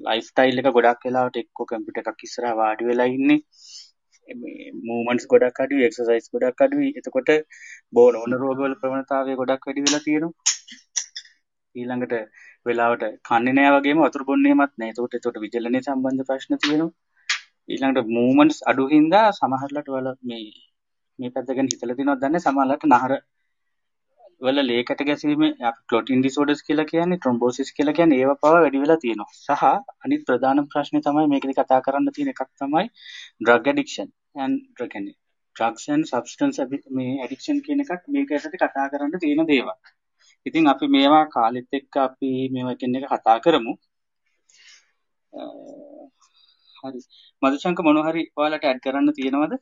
ලයිෆ් 0.00 0.26
ස්ටයිල් 0.26 0.62
එක 0.62 0.72
ගොඩක් 0.78 1.06
වෙලාවට 1.06 1.40
එක්ක 1.42 1.66
කම්පියුටර් 1.70 2.12
එකක් 2.12 2.26
ඉස්සරහා 2.28 2.58
වාඩි 2.62 2.90
වෙලා 2.90 3.08
ඉන්නේ. 3.16 3.40
මූමන්ට්ස් 4.84 5.26
ගොඩක් 5.26 5.60
අඩුයි 5.64 5.86
එක්සර්සයිස් 5.88 6.30
ගොඩක් 6.34 6.64
අඩුයි. 6.66 6.90
එතකොට 6.98 7.30
බෝන 7.92 8.14
ඕන 8.16 8.38
රෝගවල 8.42 8.74
ප්‍රවණතාවය 8.82 9.36
ගොඩක් 9.40 9.66
වැඩි 9.66 9.86
වෙලා 9.86 10.02
තියෙනවා. 10.06 10.32
ඊළඟට 11.74 12.14
වෙලාවට 12.66 13.04
කන්නේ 13.28 13.56
නෑ 13.58 13.74
වගේම 13.76 14.02
වතුර 14.04 14.24
බොන්නේමත් 14.30 14.74
නෑ. 14.78 14.90
ඒකට 14.90 15.14
ඒකට 15.18 15.40
විජලනයේ 15.44 15.86
සම්බන්ධ 15.86 16.28
ප්‍රශ්න 16.28 16.60
තියෙනවා. 16.62 16.92
ඊළඟට 17.68 18.14
මූමන්ට්ස් 18.16 18.60
අඩු 18.70 18.86
හින්දා 18.94 19.26
සමහරලාට 19.32 19.92
වල 19.94 20.08
මේ 20.22 20.46
මේ 21.18 21.30
පැත්ත 21.34 21.52
ගැන 21.56 21.70
හිතලා 21.72 21.96
තියෙනවද 21.96 22.22
දන්නේ 22.22 22.44
සමහරලාට 22.44 22.86
නහර 22.88 23.14
වල 24.40 24.60
ලේකට 24.62 25.02
ගැසීම 25.08 25.42
ක්ලොටින් 25.88 26.22
ඩිසෝඩර්ස් 26.22 26.62
කියලා 26.68 26.88
කියන්නේ 26.90 27.18
ට්‍රොම්බෝසිස් 27.18 27.72
කියලා 27.76 27.96
කියන්නේ 27.98 28.20
ඒව 28.20 28.32
පවා 28.38 28.54
වැඩි 28.56 28.82
වෙලා 28.84 29.00
තියෙනවා. 29.02 29.30
සහ 29.38 29.64
අනිත් 30.04 30.22
ප්‍රධාන 30.28 30.62
ප්‍රශ්නේ 30.72 31.04
තමයි 31.06 31.26
මේකෙදි 31.32 31.56
කතා 31.58 31.80
කරන්න 31.86 32.14
තියෙන 32.16 32.32
එකක් 32.32 32.42
තමයි 32.60 32.86
drug 33.44 33.70
addiction. 33.72 34.08
And 34.34 34.60
drug 34.76 34.92
and 34.94 35.08
drugs 35.56 35.88
and 35.88 36.06
substance 36.06 36.58
මේ 36.90 37.06
addiction 37.24 37.56
කියන 37.66 37.82
එකත් 37.84 38.04
මේක 38.08 38.30
ඇතුළත 38.32 38.60
කතා 38.62 38.86
කරන්න 38.92 39.18
තියෙන 39.20 39.46
දේවල්. 39.52 39.70
ඉතින් 40.46 40.68
අපි 40.72 40.86
මේවා 40.96 41.24
කාලෙත් 41.34 41.78
එක්ක 41.78 41.96
අපි 42.06 42.30
මේවා 42.54 42.74
කියන 42.74 42.96
එක 42.96 43.08
කතා 43.12 43.38
කරමු. 43.44 43.74
හරි. 46.82 47.00
මදුශංක 47.42 47.80
මොනවා 47.86 48.10
හරි 48.10 48.22
ඔයාලට 48.36 48.64
ඇඩ් 48.64 48.80
කරන්න 48.84 49.16
තියෙනවද? 49.18 49.54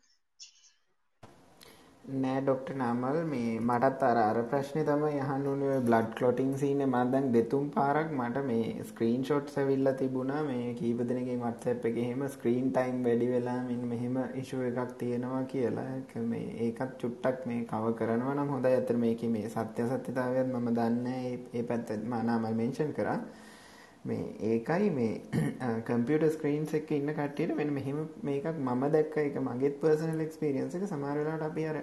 නෑ 2.08 2.40
ඩොක්ටර් 2.40 2.74
නාමල්. 2.80 3.16
මේ 3.30 3.58
මටත් 3.60 4.02
අර 4.10 4.18
අර 4.18 4.38
ප්‍රශ්නේ 4.50 4.84
තමයි 4.88 5.18
අහන්න 5.24 5.48
උනේ 5.50 5.72
ඔය 5.72 5.80
බ්ලඩ් 5.88 6.12
ක්ලොටින් 6.18 6.52
සීන් 6.62 6.80
එක 6.84 6.88
මම 6.88 7.10
දැන් 7.14 7.26
දෙතුන් 7.32 7.66
පාරක් 7.74 8.14
මට 8.18 8.44
මේ 8.50 8.84
ස්ක්‍රීන් 8.90 9.24
ෂොට්ස් 9.24 9.58
ඇවිල්ලා 9.62 9.92
තිබුණා. 10.00 10.42
මේ 10.42 10.74
කීප 10.78 11.02
දෙනෙක්ගේ 11.10 11.36
WhatsApp 11.42 11.84
එකේ 11.90 12.06
එහෙම 12.06 12.22
ස්ක්‍රීන් 12.36 12.70
ටයිම් 12.72 13.02
වැඩි 13.06 13.28
වෙලා 13.32 13.58
මෙන්න 13.66 13.82
මෙහෙම 13.90 14.16
ඉෂුව 14.42 14.62
එකක් 14.70 14.94
තියෙනවා 15.02 15.42
කියලා. 15.52 15.90
මේ 16.32 16.46
ඒකත් 16.68 16.96
චුට්ටක් 17.02 17.44
මේ 17.50 17.66
කව 17.72 17.92
කරනවා 17.98 18.38
නම් 18.38 18.54
හොඳයි. 18.54 18.72
අතර 18.80 18.96
මේකේ 19.04 19.30
මේ 19.36 19.52
සත්‍ය 19.56 19.90
සත්‍යතාවයත් 19.92 20.48
මම 20.54 20.70
දන්නේ 20.80 21.20
ඒ 21.52 21.62
පැත්ත 21.62 21.92
මම 22.00 22.16
නාමල් 22.30 22.58
මෙන්ෂන් 22.62 22.96
කරා. 23.00 23.20
මේ 24.04 24.26
ඒකයි 24.50 24.90
මේ 24.90 25.14
කම්පියුටර් 25.86 26.28
ස්ක්‍රීන්ස් 26.34 26.74
එකක 26.78 26.90
ඉන්න 26.92 27.12
කට්ටියට 27.12 27.56
මෙන්න 27.56 27.72
මෙහෙම 27.78 27.98
මේකක් 28.22 28.46
මම 28.58 28.84
දැක්ක 28.94 29.16
එක 29.22 29.38
මගේත් 29.48 29.80
පර්සනල් 29.80 30.20
එක්ස්පීරියන්ස් 30.26 30.74
එක. 30.74 30.86
සමහර 30.86 31.16
වෙලාවට 31.20 31.48
අපි 31.48 31.64
අර 31.66 31.78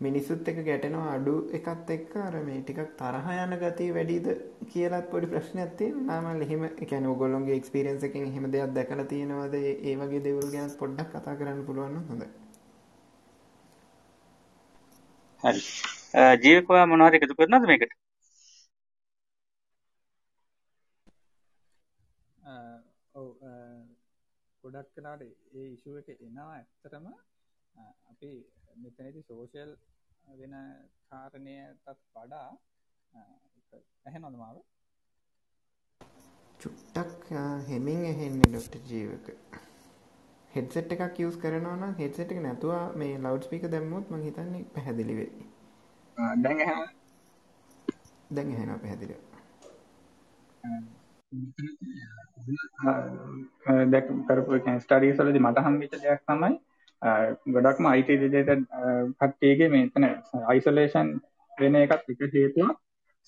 මිනිස්සුත් 0.00 0.48
එක්ක 0.50 0.60
ගැටෙනවා 0.68 1.14
අඩු 1.14 1.34
එකත් 1.58 1.90
එක්ක 1.96 2.12
අර 2.26 2.34
මේ 2.48 2.60
ටිකක් 2.62 2.90
තරහ 3.00 3.30
යන 3.36 3.56
ගතිය 3.62 3.90
වැඩිද 3.96 4.28
කියලාත් 4.72 5.06
පොඩි 5.12 5.32
ප්‍රශ්නයක් 5.32 5.72
තියෙනවා. 5.78 6.20
මම 6.20 6.42
එහෙම 6.46 6.64
ඒ 6.64 6.90
කියන්නේ 6.90 7.12
ඕගොල්ලෝගේ 7.14 7.56
එක්ස්පීරියන්ස් 7.60 8.06
එකෙන් 8.08 8.28
එහෙම 8.30 8.50
දෙයක් 8.54 8.76
දැකලා 8.78 9.08
තියෙනවද? 9.14 9.56
ඒ 9.88 9.96
වගේ 10.02 10.24
දේවල් 10.28 10.52
ගැන 10.54 10.76
පොඩ්ඩක් 10.82 11.10
කතා 11.14 11.38
කරන්න 11.40 11.64
පුළුවන් 11.68 11.96
නම් 11.96 12.06
හොඳයි. 12.10 12.28
හරි. 15.44 15.60
ජීවක 16.44 16.70
ඔයා 16.76 16.86
මොනවද 16.92 17.20
එකතු 17.20 17.40
කරනවද 17.40 17.72
මේකට? 17.72 17.92
ඔව් 23.20 23.28
ගොඩක් 24.64 24.90
කලාට 24.94 25.22
ඒ 25.24 25.66
ඉෂුව 25.68 25.96
එක 26.02 26.08
එනවා 26.18 26.48
ඇත්තටම 26.52 27.06
අපි 28.10 28.30
මෙතනදි 28.76 29.22
සෝෂල් 29.22 29.72
වෙන 30.34 30.54
කාරණයටත් 31.08 31.88
වඩා 32.14 32.48
ඇහෙනවද 34.06 34.36
මාව 34.36 34.60
චුට්ටක් 36.60 37.26
හෙමින් 37.68 38.02
ඇහෙන්නේ 38.04 38.50
ඩොක්ටර් 38.50 38.82
ජීවක 38.88 39.28
හෙඩ්සෙට් 40.50 40.94
එකක් 40.94 41.18
යූස් 41.18 41.36
කරනවා 41.38 41.76
නම් 41.76 41.94
හෙඩ්සෙට් 41.96 42.32
එක 42.32 42.40
නැතුව 42.40 42.96
මේ 42.96 43.18
ලවුඩ් 43.18 43.44
ස්පීකර් 43.44 43.70
දැම්මොත් 43.70 44.10
මම 44.10 44.22
හිතන්නේ 44.22 44.62
පැහැදිලි 44.74 45.14
වෙයි. 45.16 45.44
දැන් 46.38 46.60
ඇහෙනවද? 46.60 46.96
දැන් 48.30 48.48
ඇහෙනවා 48.48 48.78
පැහැදිලිව. 48.78 49.20
දැක් 53.86 54.06
කරපු 54.26 54.60
ස්ටඩීස් 54.76 55.18
වලදී 55.20 55.42
මට 55.42 55.64
හම්බෙච්ච 55.66 55.94
දෙයක් 55.98 56.22
තමයි 56.24 56.52
ගොඩක්ම 57.48 57.90
IT 57.92 58.08
රිලේටඩ් 58.16 58.64
කට්ටියගේ 59.16 59.68
මෙතන 59.70 60.06
අයිසොලේෂන් 60.46 61.12
වෙන 61.52 61.76
එකත් 61.76 62.10
එක 62.14 62.24
හේතුවක් 62.34 62.78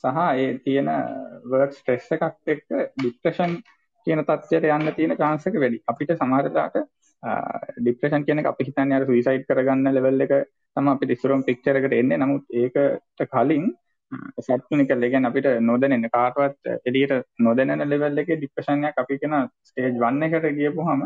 සහ 0.05 0.19
ඒ 0.35 0.49
තියෙන 0.59 0.91
වර්ක් 1.45 1.73
ස්ට්‍රෙස් 1.73 2.11
එකක් 2.17 2.25
එක්ක 2.47 2.67
ડિප්‍රෙෂන් 2.97 3.55
කියන 4.07 4.23
තත්ත්වයට 4.23 4.67
යන්න 4.69 4.95
තියෙන 4.95 5.17
chance 5.17 5.49
එක 5.49 5.57
වැඩි. 5.57 5.79
අපිට 5.87 6.13
සමහර 6.15 6.49
වෙලාවට 6.49 6.79
ડિප්‍රෙෂන් 7.79 8.27
කියන 8.27 8.43
එක 8.43 8.51
අපි 8.51 8.69
හිතන්නේ 8.69 8.99
අර 8.99 9.07
සුයිසයිඩ් 9.07 9.47
කරගන්න 9.49 9.95
ලෙවල් 9.95 10.27
එක 10.27 10.35
තමයි 10.77 10.93
අපිට 10.95 11.15
ඉස්සරහම 11.17 11.47
පික්චර් 11.49 11.79
එකට 11.79 11.95
එන්නේ. 11.95 12.19
නමුත් 12.19 12.45
ඒකට 12.53 13.27
කලින් 13.31 13.71
සත්තුනි 14.41 14.87
කියලා 14.87 15.11
කියන්නේ 15.13 15.31
අපිට 15.31 15.49
නොදැනෙන 15.71 16.07
කාටවත් 16.13 16.71
එළියට 16.89 17.15
නොදැනෙන 17.47 17.89
ලෙවල් 17.91 18.23
එකේ 18.23 18.39
ડિප්‍රෙෂන් 18.39 18.87
එකක් 18.91 19.03
අපි 19.03 19.19
කියන 19.23 19.37
ස්ටේජ් 19.69 19.99
1 20.11 20.29
එකට 20.29 20.49
ගියපුවාම 20.59 21.05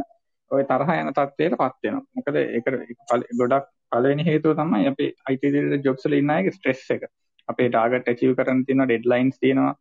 ওই 0.50 0.64
තරහ 0.70 0.90
යන 0.96 1.12
තත්ත්වයටපත් 1.12 1.84
වෙනවා. 1.84 2.02
මොකද 2.16 2.36
ඒකට 2.40 3.38
ගොඩක් 3.40 3.70
පළවෙනි 3.92 4.26
හේතුව 4.28 4.58
තමයි 4.60 4.90
අපි 4.92 5.06
IT 5.32 5.48
related 5.54 5.86
jobs 5.86 6.06
වල 6.06 6.18
ඉන්න 6.20 6.34
අයගේ 6.36 6.56
stress 6.58 6.90
එක. 6.96 7.08
අපේ 7.48 7.68
ටාගට් 7.70 8.12
achieve 8.12 8.34
කරන්න 8.38 8.64
තියෙනවා, 8.66 8.90
deadlines 8.92 9.38
තියෙනවා, 9.38 9.74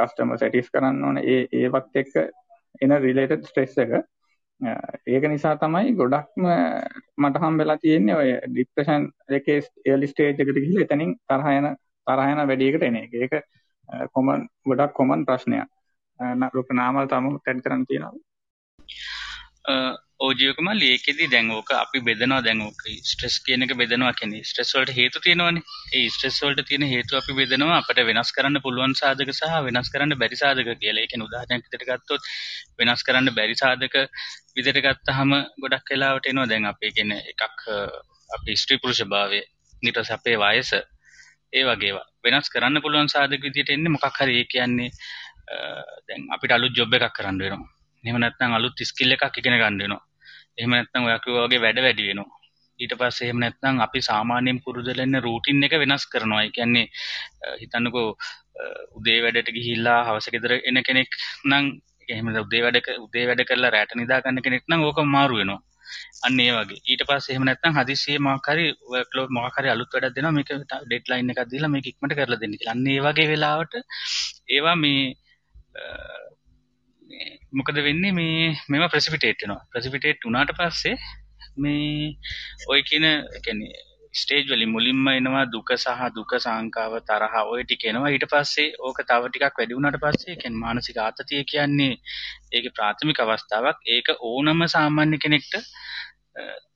customer 0.00 0.38
satis 0.38 0.70
කරන්න 0.70 1.04
ඕන. 1.04 1.18
ඒ 1.18 1.46
ඒවත් 1.60 2.02
එක්ක 2.02 2.16
එන 2.80 2.98
related 3.06 3.46
stress 3.50 3.78
එක. 3.78 3.94
ඒක 5.06 5.24
නිසා 5.30 5.54
තමයි 5.62 5.94
ගොඩක්ම 6.00 6.50
මට 7.22 7.44
හම්බෙලා 7.44 7.78
තියෙන්නේ 7.84 8.18
ඔය 8.18 8.34
ડિප්‍රෙෂන් 8.50 9.08
එකේ 9.38 9.62
early 9.86 10.10
stage 10.12 10.44
එකට 10.44 10.58
ගිහිල්ලා 10.58 10.86
එතනින් 10.88 11.16
තරහ 11.30 11.48
යන 11.56 11.72
තරහ 12.06 12.26
යන 12.26 12.42
වැඩියකට 12.42 12.82
එන 12.82 12.96
එක. 12.96 13.14
ඒක 13.14 13.34
කොමන් 14.10 14.48
ගොඩක් 14.64 14.94
කොමන් 14.94 15.24
ප්‍රශ්නයක්. 15.24 15.68
රුක 16.52 16.70
නාමල් 16.72 17.06
තම 17.06 17.28
තැන් 17.40 17.60
කරන්න 17.60 17.86
තියෙනවා. 17.86 18.12
ඕජයකම 20.20 20.68
ලේකෙදි 20.74 21.26
දැංගෝක 21.26 21.70
අපි 21.74 22.00
බෙදනවා 22.00 22.40
දැංගෝක 22.40 22.82
ස්ට්‍රෙස් 23.02 23.36
කියනක 23.40 23.72
බෙදනවා 23.74 24.12
කෙනෙ 24.12 24.38
ස්ට්‍රෙස්වලට 24.42 24.90
හේතු 24.90 25.18
තියෙනවන 25.18 25.58
ඒ 25.92 26.02
ස්ට්‍රෙස්වලට 26.08 26.62
තියෙන 26.68 26.84
හේතු 26.84 27.16
අපි 27.16 27.36
බෙදනවා 27.40 27.78
අපට 27.78 28.02
වෙනස් 28.02 28.30
කරන්න 28.30 28.62
පුළුවන් 28.62 28.94
සාධක 28.94 29.32
සහ 29.32 29.56
වෙනස් 29.66 29.90
කරන්න 29.94 30.18
බැරි 30.18 30.36
සාධක 30.36 30.70
කියලා 30.76 31.06
එක 31.06 31.16
උදාහනයක්තට 31.18 31.82
ගත්තොත් 31.82 32.30
වෙනස් 32.78 33.02
කරන්න 33.02 33.34
බැරි 33.34 33.56
සාධක 33.56 33.98
විදිට 34.54 34.80
ගත්තහම 34.80 35.34
ගොඩක් 35.58 35.86
කලාවට 35.88 36.30
එනවා 36.32 36.46
දැන් 36.46 36.70
අපේ 36.72 36.92
ගෙන 36.92 37.12
එකක් 37.14 37.68
අපි 38.30 38.56
ස්ත්‍රී 38.56 38.82
පුරුෂ 38.82 39.02
භාවය 39.06 39.42
නිට 39.82 40.02
සපේ 40.04 40.38
වයස 40.38 40.72
ඒ 41.52 41.64
වගේවා 41.64 42.06
වෙනස් 42.24 42.48
කරන්න 42.48 42.82
පුළුවන් 42.82 43.08
සාධක 43.08 43.42
විදිට 43.42 43.70
එන්නේ 43.70 43.94
මොකක් 43.94 44.18
හරි 44.18 44.40
ඒ 44.40 44.50
කියන්නේ 44.52 44.90
දැන් 46.06 46.28
අපිට 46.30 46.52
අලුත් 46.52 46.74
ජොබ් 46.74 46.92
එකක් 46.94 47.14
කරන්න 47.14 47.44
වෙනවා 47.44 47.72
එහෙම 48.04 48.18
නැත්නම් 48.18 48.54
අලුත් 48.54 48.82
ස්කිල් 48.82 49.14
එකක් 49.14 49.38
ඉගෙන 49.38 49.58
ගන්න 49.58 49.78
වෙනවා. 49.78 50.02
එහෙම 50.58 50.70
නැත්නම් 50.70 51.08
ඔයා 51.08 51.22
කිව්වා 51.24 51.46
වගේ 51.46 51.62
වැඩ 51.64 51.80
වැඩි 51.86 52.08
වෙනවා. 52.08 52.38
ඊට 52.78 52.94
පස්සේ 52.98 53.26
එහෙම 53.26 53.38
නැත්නම් 53.42 53.80
අපි 53.86 54.00
සාමාන්‍යයෙන් 54.02 54.58
පුරුදුලා 54.64 55.06
ඉන්න 55.06 55.20
රූටින් 55.20 55.64
එක 55.66 55.74
වෙනස් 55.82 56.06
කරනවා. 56.06 56.42
ඒ 56.42 56.50
කියන්නේ 56.50 56.86
හිතන්නකෝ 57.60 58.08
උදේ 58.98 59.18
වැඩට 59.24 59.54
ගිහිල්ලා 59.56 60.00
හවස 60.06 60.28
ගෙදර 60.34 60.52
එන 60.60 60.82
කෙනෙක් 60.88 61.10
නම් 61.44 61.66
එහෙම 62.08 62.32
උදේ 62.36 62.62
වැඩ 62.64 62.90
උදේ 62.98 63.26
වැඩ 63.28 63.44
කරලා 63.48 63.74
රැට 63.76 63.94
නිදා 63.94 64.22
ගන්න 64.22 64.44
කෙනෙක් 64.46 64.64
නම් 64.68 64.88
ඕක 64.88 64.98
මාරු 65.06 65.40
වෙනවා. 65.40 65.60
අන්න 66.22 66.40
ඒ 66.40 66.52
වගේ. 66.58 66.80
ඊට 66.84 67.04
පස්සේ 67.08 67.34
එහෙම 67.34 67.46
නැත්නම් 67.48 67.78
හදිස්සියේ 67.78 68.24
මොකක් 68.26 68.50
හරි 68.52 68.66
වර්ක්ලෝඩ් 68.90 69.34
මොකක් 69.38 69.56
හරි 69.58 69.72
අලුත් 69.74 69.94
වැඩක් 69.94 70.16
දෙනවා 70.16 70.36
මේක 70.38 70.52
ඩෙඩ්ලයින් 70.84 71.32
එකක් 71.32 71.42
දීලා 71.52 71.72
මේක 71.74 71.86
ඉක්මනට 71.86 72.16
කරලා 72.18 72.40
දෙන්න 72.42 72.58
කියලා. 72.58 72.76
අන්න 72.76 72.90
ඒ 72.94 73.00
වගේ 73.06 73.30
වෙලාවට 73.32 73.74
ඒවා 74.50 74.76
මේ 74.76 75.02
මොකද 77.52 77.78
වෙන්නේ 77.86 78.12
මේ 78.12 78.44
මෙම 78.68 78.84
ප්‍රසිපිටේට් 78.88 79.42
වෙනවා 79.42 79.62
ප්‍රසිපිටේට් 79.72 80.24
වුණාට 80.24 80.52
පස්සේ 80.58 80.96
මේ 81.56 82.16
ඔය 82.72 82.80
කියන 82.82 83.06
කැන්නේ 83.44 83.72
ස්ටේජ් 84.14 84.44
වලින් 84.46 84.72
මුලින්ම 84.72 85.06
එනවා 85.10 85.44
දුක 85.46 85.70
සහ 85.74 86.02
දුක 86.14 86.32
සංකාව 86.38 86.94
තරහ 87.02 87.36
ඔය 87.44 87.62
ටික 87.64 87.84
එනවා 87.84 88.10
ඊට 88.10 88.26
පස්සේ 88.32 88.74
ඕක 88.80 88.98
තව 89.02 89.22
ටිකක් 89.28 89.58
වැඩි 89.58 89.76
වුණාට 89.76 90.00
පස්සේ 90.00 90.36
කියන්නේ 90.36 90.64
මානසික 90.64 90.98
ආතතිය 90.98 91.42
කියන්නේ 91.44 91.94
ඒකේ 92.52 92.76
ප්‍රාථමික 92.76 93.22
අවස්ථාවක් 93.22 93.78
ඒක 93.88 94.12
ඕනම 94.22 94.60
සාමාන්‍ය 94.68 95.16
කෙනෙක්ට 95.18 95.54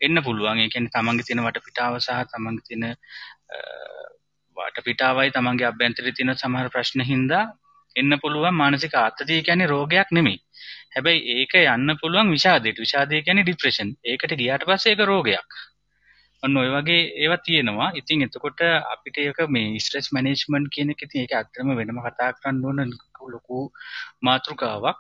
එන්න 0.01 0.23
පුළුවන් 0.23 0.59
ඒ 0.59 0.69
කියන්නේ 0.69 0.95
තමන්ගේ 0.95 1.27
තියෙන 1.27 1.45
වටපිටාව 1.45 2.01
සහ 2.01 2.25
තමන්ගේ 2.33 2.67
තියෙන 2.67 2.85
වටපිටාවයි 4.57 5.31
තමන්ගේ 5.33 5.71
අභ්‍යන්තරයේ 5.71 6.17
තියෙන 6.17 6.35
සමහර 6.35 6.69
ප්‍රශ්න 6.71 7.05
හින්දා 7.05 7.45
එන්න 7.97 8.19
පුළුවන් 8.23 8.55
මානසික 8.55 8.95
ආතතිය 8.97 9.41
කියන්නේ 9.43 9.69
රෝගයක් 9.69 10.13
නෙමෙයි. 10.13 10.39
හැබැයි 10.95 11.37
ඒක 11.37 11.55
යන්න 11.63 11.97
පුළුවන් 12.01 12.33
විෂාදයට. 12.35 12.83
විෂාදය 12.85 13.23
කියන්නේ 13.23 13.47
ડિප්‍රෙෂන්. 13.47 13.91
ඒකට 14.05 14.37
ගියාට 14.41 14.69
පස්සේ 14.69 14.93
ඒක 14.93 15.05
රෝගයක්. 15.05 15.61
ඔන්න 16.47 16.57
ඔය 16.63 16.69
වගේ 16.75 16.99
ඒවා 17.23 17.39
තියෙනවා. 17.47 17.89
ඉතින් 18.01 18.25
එතකොට 18.27 18.61
අපිට 18.93 19.17
ඒක 19.23 19.39
මේ 19.57 19.81
ස්ට්‍රෙස් 19.85 20.09
මැනේජ්මන්ට් 20.17 20.73
කියන 20.75 20.93
එක 20.95 21.05
ඉතින් 21.07 21.23
ඒක 21.25 21.35
ඇත්තටම 21.39 21.73
වෙනම 21.81 22.01
කතා 22.07 22.31
කරන්න 22.39 22.65
ඕන 22.69 22.93
ලොකු 23.35 23.59
මාතෘකාවක්. 24.27 24.99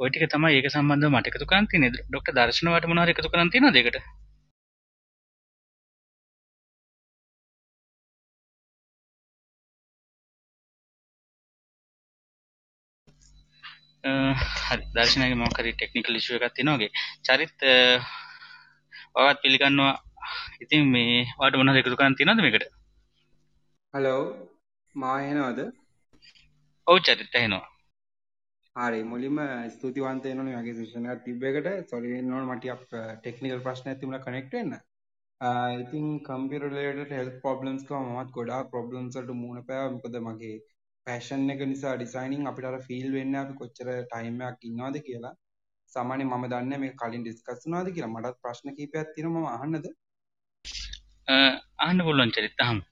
ඔය 0.00 0.08
ටික 0.10 0.24
තමයි 0.32 0.56
ඒක 0.56 0.70
සම්බන්ධව 0.74 1.12
මට 1.14 1.30
එකතු 1.30 1.50
කරන්න 1.50 1.70
තියෙන්නේ. 1.70 2.06
ඩොක්ටර් 2.08 2.34
දර්ශන 2.38 2.72
වට 2.74 2.90
මොනවාරි 2.90 3.14
එකතු 3.16 3.32
කරන්න 3.32 3.52
තියෙනවද 3.54 3.80
ඒකට? 3.82 4.02
හරි 14.04 14.84
දර්ශනයගේ 14.96 15.38
මොකක් 15.40 15.58
හරි 15.60 15.72
ටෙක්නිකල් 15.74 16.18
ඉෂුව 16.18 16.36
එකක් 16.38 16.54
තියෙනවා 16.56 16.78
වගේ. 16.78 16.92
චරිත් 17.26 17.58
ඔයත් 19.14 19.38
පිළිගන්නවා. 19.42 19.94
ඉතින් 20.64 20.82
මේ 20.94 21.16
වාට 21.38 21.58
මොනවද 21.58 21.80
එකතු 21.80 21.98
කරන්න 21.98 22.16
තියෙනවද 22.18 22.42
මේකට? 22.44 22.64
හලෝ 23.94 24.22
මා 24.94 25.14
ඇහෙනවද? 25.16 25.60
ඔව් 26.86 26.98
චරිත් 27.06 27.34
ඇහෙනවා. 27.38 27.66
හරි 28.76 29.00
මුලින්ම 29.12 29.40
ස්තුතිවන්ත 29.74 30.28
වෙනවනේ 30.30 30.60
මගේ 30.60 30.76
සෙෂන් 30.78 31.10
එකක් 31.14 31.24
තිබ්බ 31.26 31.42
එකට. 31.50 31.68
සෝරි 31.90 32.14
ඕන 32.18 32.48
මට 32.50 32.76
ටෙක්නිකල් 32.92 33.64
ප්‍රශ්නයක් 33.66 34.00
තිබුණා 34.00 34.24
කනෙක්ට් 34.26 34.56
වෙන්න. 34.58 34.78
ඉතින් 35.82 36.06
කම්පියුටර් 36.28 36.72
රිලේටඩ් 36.76 37.16
හෙල්ත් 37.18 37.36
ප්‍රොබ්ලම්ස් 37.44 37.86
කව 37.88 38.00
මමත් 38.06 38.34
ගොඩාක් 38.38 38.72
ප්‍රොබ්ලම්ස් 38.74 39.16
වලට 39.16 39.38
මුහුණ 39.42 39.66
පෑවා. 39.68 39.94
මොකද 39.96 40.18
මගේ 40.28 40.56
පැෂන් 41.06 41.52
එක 41.54 41.62
නිසා 41.72 41.94
ඩිසයිනින් 41.96 42.50
අපිට 42.50 42.70
අර 42.70 42.80
ෆීල් 42.88 43.08
වෙන්නේ 43.18 43.40
අපි 43.44 43.54
කොච්චර 43.60 43.88
ටයිම් 44.10 44.42
එකක් 44.48 44.68
ඉන්නවද 44.70 45.06
කියලා. 45.06 45.34
සාමාන්‍යයෙන් 45.92 46.30
මම 46.30 46.44
දන්නේ 46.52 46.78
මේක 46.78 46.94
කලින් 46.96 47.24
ඩිස්කස් 47.24 47.64
වුණාද 47.64 47.92
කියලා. 47.94 48.14
මටත් 48.14 48.40
ප්‍රශ්න 48.42 48.76
කීපයක් 48.76 49.08
තියෙනවා 49.14 49.42
මම 49.42 49.50
අහන්නද? 49.56 49.86
අහන්න 51.78 52.04
පුළුවන් 52.06 52.32
චරිත 52.36 52.64
අහමු. 52.66 52.82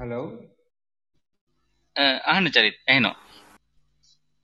හලෝ 0.00 0.26
අහන්න 2.26 2.52
චරිත 2.54 2.78
ඇහෙනවා. 2.84 3.16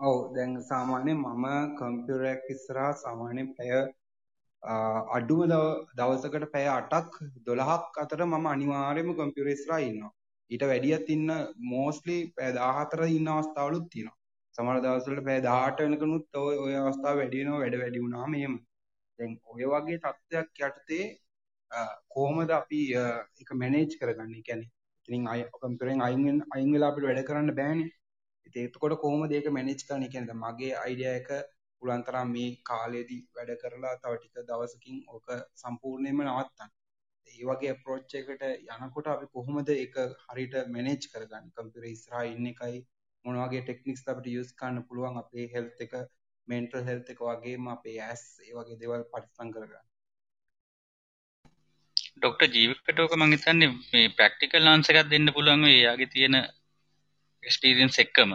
ඔව් 0.01 0.17
දැන් 0.35 0.57
සාමාන්‍යයෙන් 0.63 1.21
මම 1.21 1.47
කම්පියුටර් 1.79 2.27
එකක් 2.33 2.51
ඉස්සරහා 2.55 2.91
සාමාන්‍යයෙන් 3.03 3.49
පැය 3.57 3.71
අඩුම 5.17 5.41
දවසකට 5.99 6.47
පැය 6.53 6.67
8ක් 6.73 7.15
12ක් 7.47 8.05
අතර 8.05 8.21
මම 8.25 8.47
අනිවාර්යයෙන්ම 8.53 9.17
කම්පියුටර් 9.19 9.55
ඉස්සරහා 9.55 9.81
ඉන්නවා. 9.89 10.13
ඊට 10.51 10.65
වැඩියත් 10.71 11.09
ඉන්න 11.09 11.33
මෝස්ට්ලි 11.73 12.17
පැය 12.37 12.53
14 12.57 13.09
ඉන්න 13.17 13.29
අවස්ථාවලුත් 13.29 13.87
තියෙනවා. 13.93 14.17
සමහර 14.55 14.79
දවස්වල 14.85 15.21
පැය 15.27 15.41
18 15.45 15.85
වෙනකනුත් 15.85 16.41
ඔය 16.43 16.57
ඔය 16.65 16.75
අවස්ථාව 16.81 17.21
වැඩි 17.21 17.41
වෙනවා 17.41 17.63
වැඩ 17.63 17.79
වැඩි 17.83 18.05
වුණාම 18.05 18.37
එහෙම. 18.41 18.55
දැන් 19.19 19.33
ඔය 19.53 19.65
වගේ 19.73 19.99
තත්ත්වයක් 19.99 20.63
යටතේ 20.69 21.07
කොහොමද 22.09 22.51
අපි 22.53 22.81
ඒක 22.95 23.51
මැනේජ් 23.55 23.99
කරගන්නේ? 24.01 24.43
කියන්නේ 24.43 24.71
ඉතින් 25.09 25.29
අය 25.29 25.41
කම්පියුටරෙන් 25.51 26.01
අයින් 26.03 26.43
අයින් 26.55 26.73
වෙලා 26.75 26.91
අපිට 26.93 27.09
වැඩ 27.09 27.27
කරන්න 27.29 27.59
බෑනේ. 27.61 27.91
ඉතින් 28.47 28.69
එතකොට 28.69 28.97
කොහොමද 29.01 29.33
ඒක 29.33 29.51
මැනේජ් 29.51 29.85
කරන්නේ? 29.89 30.13
කියන්නේ 30.13 30.31
දැන් 30.31 30.43
මගේ 30.45 30.73
අයිඩියා 30.85 31.15
එක 31.21 31.29
පුළුවන් 31.83 32.07
තරම් 32.07 32.29
මේ 32.33 32.49
කාලෙදී 32.65 33.21
වැඩ 33.35 33.53
කරලා 33.63 33.95
තව 34.03 34.13
ටික 34.17 34.49
දවසකින් 34.49 34.99
ඕක 35.09 35.27
සම්පූර්ණයෙන්ම 35.63 36.23
නවත්තන්න. 36.25 36.76
ඒ 37.29 37.45
වගේ 37.47 37.73
අප්‍රෝච් 37.73 38.13
එකකට 38.19 38.45
යනකොට 38.77 39.09
අපි 39.13 39.27
කොහොමද 39.33 39.73
ඒක 39.75 39.97
හරියට 40.25 40.55
මැනේජ් 40.75 41.09
කරගන්නේ? 41.13 41.55
කම්පියුටර් 41.55 41.89
ඉස්සරහා 41.91 42.25
ඉන්න 42.33 42.53
එකයි 42.53 42.79
මොන 43.25 43.41
වගේ 43.43 43.63
ටෙක්නික්ස් 43.63 44.07
අපිට 44.11 44.33
යූස් 44.33 44.55
කරන්න 44.59 44.87
පුළුවන් 44.89 45.21
අපේ 45.23 45.47
හෙල්ත් 45.55 45.85
එක 45.87 45.95
මෙන්ටල් 46.49 46.87
හෙල්ත් 46.89 47.13
එක 47.13 47.21
වගේම 47.23 47.69
අපේ 47.73 47.99
ඇස් 48.03 48.25
ඒ 48.45 48.55
වගේ 48.57 48.81
දේවල් 48.83 49.05
පරිස්සම් 49.13 49.53
කරගන්න. 49.55 49.87
ඩොක්ටර් 52.17 52.53
ජීවිකට 52.55 53.01
ඕක 53.03 53.15
මං 53.17 53.35
හිතන්නේ 53.35 53.71
මේ 53.93 54.13
ප්‍රැක්ටිකල් 54.19 54.71
ආන්සර් 54.71 55.01
එකක් 55.01 55.11
දෙන්න 55.13 55.35
පුළුවන් 55.37 55.67
වෙයි 55.67 55.81
යාගේ 55.81 56.13
තියෙන 56.13 56.37
එක්ස්පීරියන්ස් 57.43 57.99
එක්කම. 58.05 58.31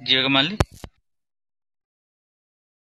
ජීවක 0.00 0.28
මල්ලි 0.34 0.56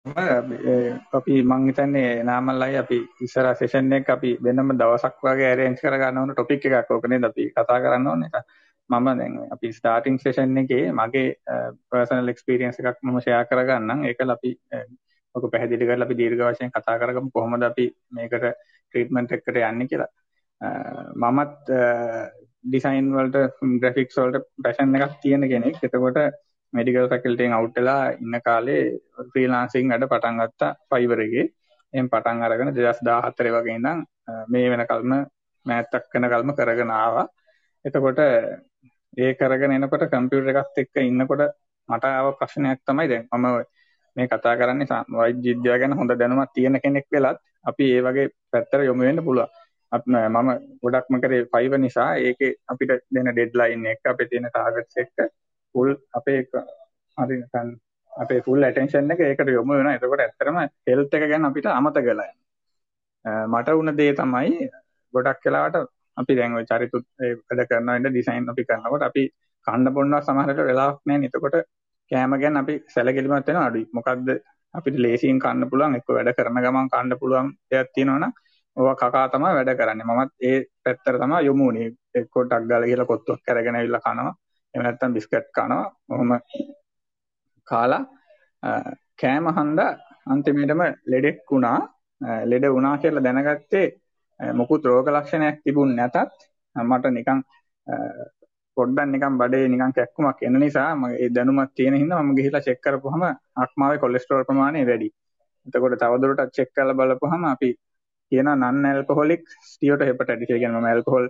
අපි 0.07 1.43
මං 1.43 1.67
හිතන්නේ 1.67 2.23
නාමල්ලයි 2.23 2.77
අපි 2.77 2.99
ඉස්සර 3.21 3.49
සෙෂන් 3.55 3.93
එක 3.93 4.11
අපි 4.11 4.37
වෙනම 4.41 4.71
දවසක් 4.73 5.19
වගේ 5.21 5.49
ඇරේන්ජ් 5.49 5.81
කරගන්න 5.81 6.19
ඕන 6.19 6.33
ටොපික් 6.33 6.67
එකක්. 6.67 6.91
ඕක 6.91 7.09
නේද 7.09 7.25
අපි 7.25 7.51
කතා 7.51 7.81
කරන්න 7.81 8.07
ඕනේ 8.07 8.29
ඒක 8.29 8.47
මම 8.91 9.09
දැන් 9.13 9.35
අපි 9.51 9.73
ස්ටාර්ටින් 9.73 10.19
සෙෂන් 10.19 10.57
එකේ 10.57 10.93
මගේ 10.93 11.35
පර්සනල් 11.91 12.29
එක්ස්පීරියන්ස් 12.29 12.79
එකක් 12.81 13.03
මම 13.03 13.19
ෂෙයා 13.21 13.45
කරගන්නම්. 13.45 14.05
ඒකල 14.05 14.31
අපි 14.31 14.53
ඔක 15.35 15.51
පැහැදිලි 15.51 15.87
කරලා 15.87 16.07
අපි 16.07 16.15
දීර්ඝ 16.15 16.45
වශයෙන් 16.45 16.71
කතා 16.71 16.99
කරගමු. 16.99 17.31
කොහොමද 17.31 17.63
අපි 17.63 17.91
මේකට 18.11 18.47
ට්‍රීට්මන්ට් 18.85 19.33
එකකට 19.33 19.63
යන්නේ 19.63 19.91
කියලා. 19.91 20.11
මමත් 21.17 21.67
ඩිසයින් 22.65 23.11
වලට 23.13 23.47
ග්‍රැෆික්ස් 23.81 24.17
වලට 24.17 24.47
පැෂන් 24.63 24.95
එකක් 24.97 25.19
තියෙන 25.23 25.49
කෙනෙක්. 25.49 25.83
එතකොට 25.83 26.23
මෙඩිකල් 26.73 27.09
ෆැකල්ටියෙන් 27.09 27.53
අවුට් 27.53 27.77
වෙලා 27.77 28.03
ඉන්න 28.15 28.37
කාලේ 28.41 28.83
ෆ්‍රීලාන්සින් 29.31 29.89
වැඩ 29.89 30.07
පටන් 30.07 30.41
ගත්තා 30.41 30.71
ෆයිබර් 30.89 31.21
එකේ. 31.21 31.47
එහෙන් 31.95 32.09
පටන් 32.09 32.43
අරගෙන 32.43 32.73
2014 32.73 33.55
වගේ 33.57 33.77
ඉඳන් 33.77 34.05
මේ 34.49 34.71
වෙනකල්ම 34.73 35.13
මෑතක් 35.67 36.15
වෙනකල්ම 36.15 36.55
කරගෙන 36.55 36.93
ආවා. 36.93 37.27
එතකොට 37.85 38.21
ඒ 39.17 39.33
කරගෙන 39.35 39.73
එනකොට 39.73 40.05
කම්පියුටර් 40.09 40.51
එකත් 40.55 40.79
එක්ක 40.79 41.03
ඉන්නකොට 41.03 41.43
මට 41.89 42.05
ආව 42.11 42.29
ප්‍රශ්නයක් 42.39 42.81
තමයි 42.83 43.09
දැන් 43.09 43.29
මම 43.33 43.47
මේ 44.17 44.29
කතා 44.29 44.57
කරන්නේ 44.57 45.03
වෛද්‍ය 45.13 45.47
විද්‍යාව 45.47 45.81
ගැන 45.81 45.95
හොඳ 45.95 46.13
දැනුමක් 46.15 46.53
තියෙන 46.55 46.81
කෙනෙක් 46.81 47.07
වෙලත් 47.13 47.41
අපි 47.65 47.87
ඒ 47.93 48.03
වගේ 48.03 48.27
පැත්තට 48.51 48.85
යොමු 48.85 49.03
වෙන්න 49.03 49.25
පුළුවන්. 49.25 49.51
මම 49.93 50.49
ගොඩක්ම 50.83 51.17
කරේ 51.23 51.43
ෆයිබර් 51.47 51.79
නිසා 51.79 52.11
ඒකේ 52.19 52.53
අපිට 52.67 52.93
දෙන 53.11 53.29
ඩෙඩ්ලයින් 53.29 53.87
එක 53.87 54.01
අපේ 54.05 54.29
තියෙන 54.31 54.49
ටාගට්ස් 54.49 54.97
එක්ක 54.97 55.17
ෆුල් 55.77 55.91
අපේ 56.13 56.39
හරි 57.19 57.37
නිකන් 57.43 57.69
අපේ 58.13 58.41
ෆුල් 58.47 58.67
ඇටෙන්ෂන් 58.67 59.13
එක 59.15 59.23
ඒකට 59.23 59.53
යොමු 59.57 59.73
වෙනවා. 59.75 59.97
එතකොට 59.99 60.25
ඇත්තටම 60.25 60.59
හෙල්ත් 60.89 61.15
එක 61.17 61.29
ගැන 61.33 61.49
අපිට 61.49 61.69
අමතක 61.73 62.03
වෙලා 62.05 62.33
මට 63.47 63.77
වුණ 63.79 63.97
දේ 63.97 64.13
තමයි 64.15 64.69
ගොඩක් 65.15 65.47
වෙලාවට 65.47 65.93
අපි 66.17 66.37
දැන් 66.39 66.57
ওই 66.59 66.65
චරිතුත් 66.65 67.07
වැඩ 67.21 67.67
කරනවා 67.71 67.97
ඉන්න 67.99 68.09
ඩිසයින් 68.09 68.49
අපි 68.53 68.65
කරනකොට 68.65 69.07
අපි 69.09 69.25
කන්න 69.67 69.95
බොන්නවා 69.97 70.23
සමහරට 70.23 70.63
වෙලාවක් 70.71 71.01
නැහැ. 71.05 71.29
එතකොට 71.29 71.57
කෑම 72.11 72.37
ගැන 72.43 72.57
අපි 72.57 72.75
සැලකිලිමත් 72.95 73.49
වෙනවා 73.49 73.67
අඩුයි. 73.69 73.87
මොකද්ද 73.93 74.29
අපිට 74.75 74.97
ලේසියෙන් 74.99 75.39
කන්න 75.39 75.71
පුළුවන් 75.71 75.99
එක්ක 75.99 76.09
වැඩ 76.11 76.33
කරන 76.39 76.61
ගමන් 76.65 76.91
කන්න 76.93 77.21
පුළුවන් 77.21 77.49
දෙයක් 77.71 77.93
තියෙනවනම් 77.95 78.33
ඕවා 78.77 78.97
කකා 78.97 79.27
තමයි 79.29 79.53
වැඩ 79.59 79.73
කරන්නේ. 79.81 80.09
මමත් 80.09 80.33
ඒ 80.43 80.59
පැත්තට 80.85 81.21
තමයි 81.23 81.45
යොමු 81.47 81.69
වුනේ. 81.69 81.89
එක්ක 82.15 82.35
ටක් 82.35 82.69
ගාලා 82.71 82.91
ගිහලා 82.91 83.11
කොත්තුවක් 83.13 83.51
අරගෙන 83.51 83.79
ඇවිල්ලා 83.79 84.05
කනවා. 84.07 84.35
එහෙම 84.77 84.85
නැත්නම් 84.85 85.13
බිස්කට් 85.13 85.49
කනවා. 85.53 85.85
ඔහොම 86.11 86.31
කාලා 87.69 88.03
කෑම 89.19 89.47
හන්දා 89.51 89.91
අන්තිමේටම 90.27 90.83
ලෙඩෙක් 91.07 91.39
වුණා. 91.51 91.79
ලෙඩ 92.45 92.65
වුණා 92.69 92.97
කියලා 92.99 93.25
දැනගත්තේ 93.25 93.87
මොකුත් 94.41 94.85
රෝග 94.85 95.09
ලක්ෂණයක් 95.09 95.63
තිබුණ 95.65 95.97
නැතත් 95.97 96.17
මට 96.77 97.11
නිකන් 97.11 97.41
පොඩ්ඩක් 98.77 99.07
නිකන් 99.07 99.39
බඩේ 99.39 99.69
නිකන් 99.69 99.93
කැක්කුමක් 99.93 100.43
එන 100.43 100.59
නිසා 100.61 100.89
මම 100.95 101.05
ඒ 101.15 101.29
දැනුමක් 101.31 101.73
තියෙන 101.75 101.95
හින්දා 101.95 102.23
මම 102.23 102.35
ගිහිල්ලා 102.35 102.61
චෙක් 102.61 102.81
කරපුවහම 102.81 103.25
ආත්මාවේ 103.57 103.99
කොලෙස්ටරෝල් 103.99 104.45
ප්‍රමාණය 104.45 104.87
වැඩි. 104.87 105.09
එතකොට 105.67 105.99
තවදුරටත් 105.99 106.53
චෙක් 106.53 106.71
කරලා 106.75 106.99
බලපුවහම 106.99 107.45
අපි 107.47 107.71
කියන 108.33 108.49
නන් 108.53 108.87
ඇල්කොහොලික් 108.87 109.43
ස්ටියෝට 109.65 110.03
හෙපටයිටිස් 110.03 110.51
ඒ 110.51 110.59
කියන්නේ 110.59 110.81
මම 110.81 110.87
ඇල්කොහොල් 110.87 111.27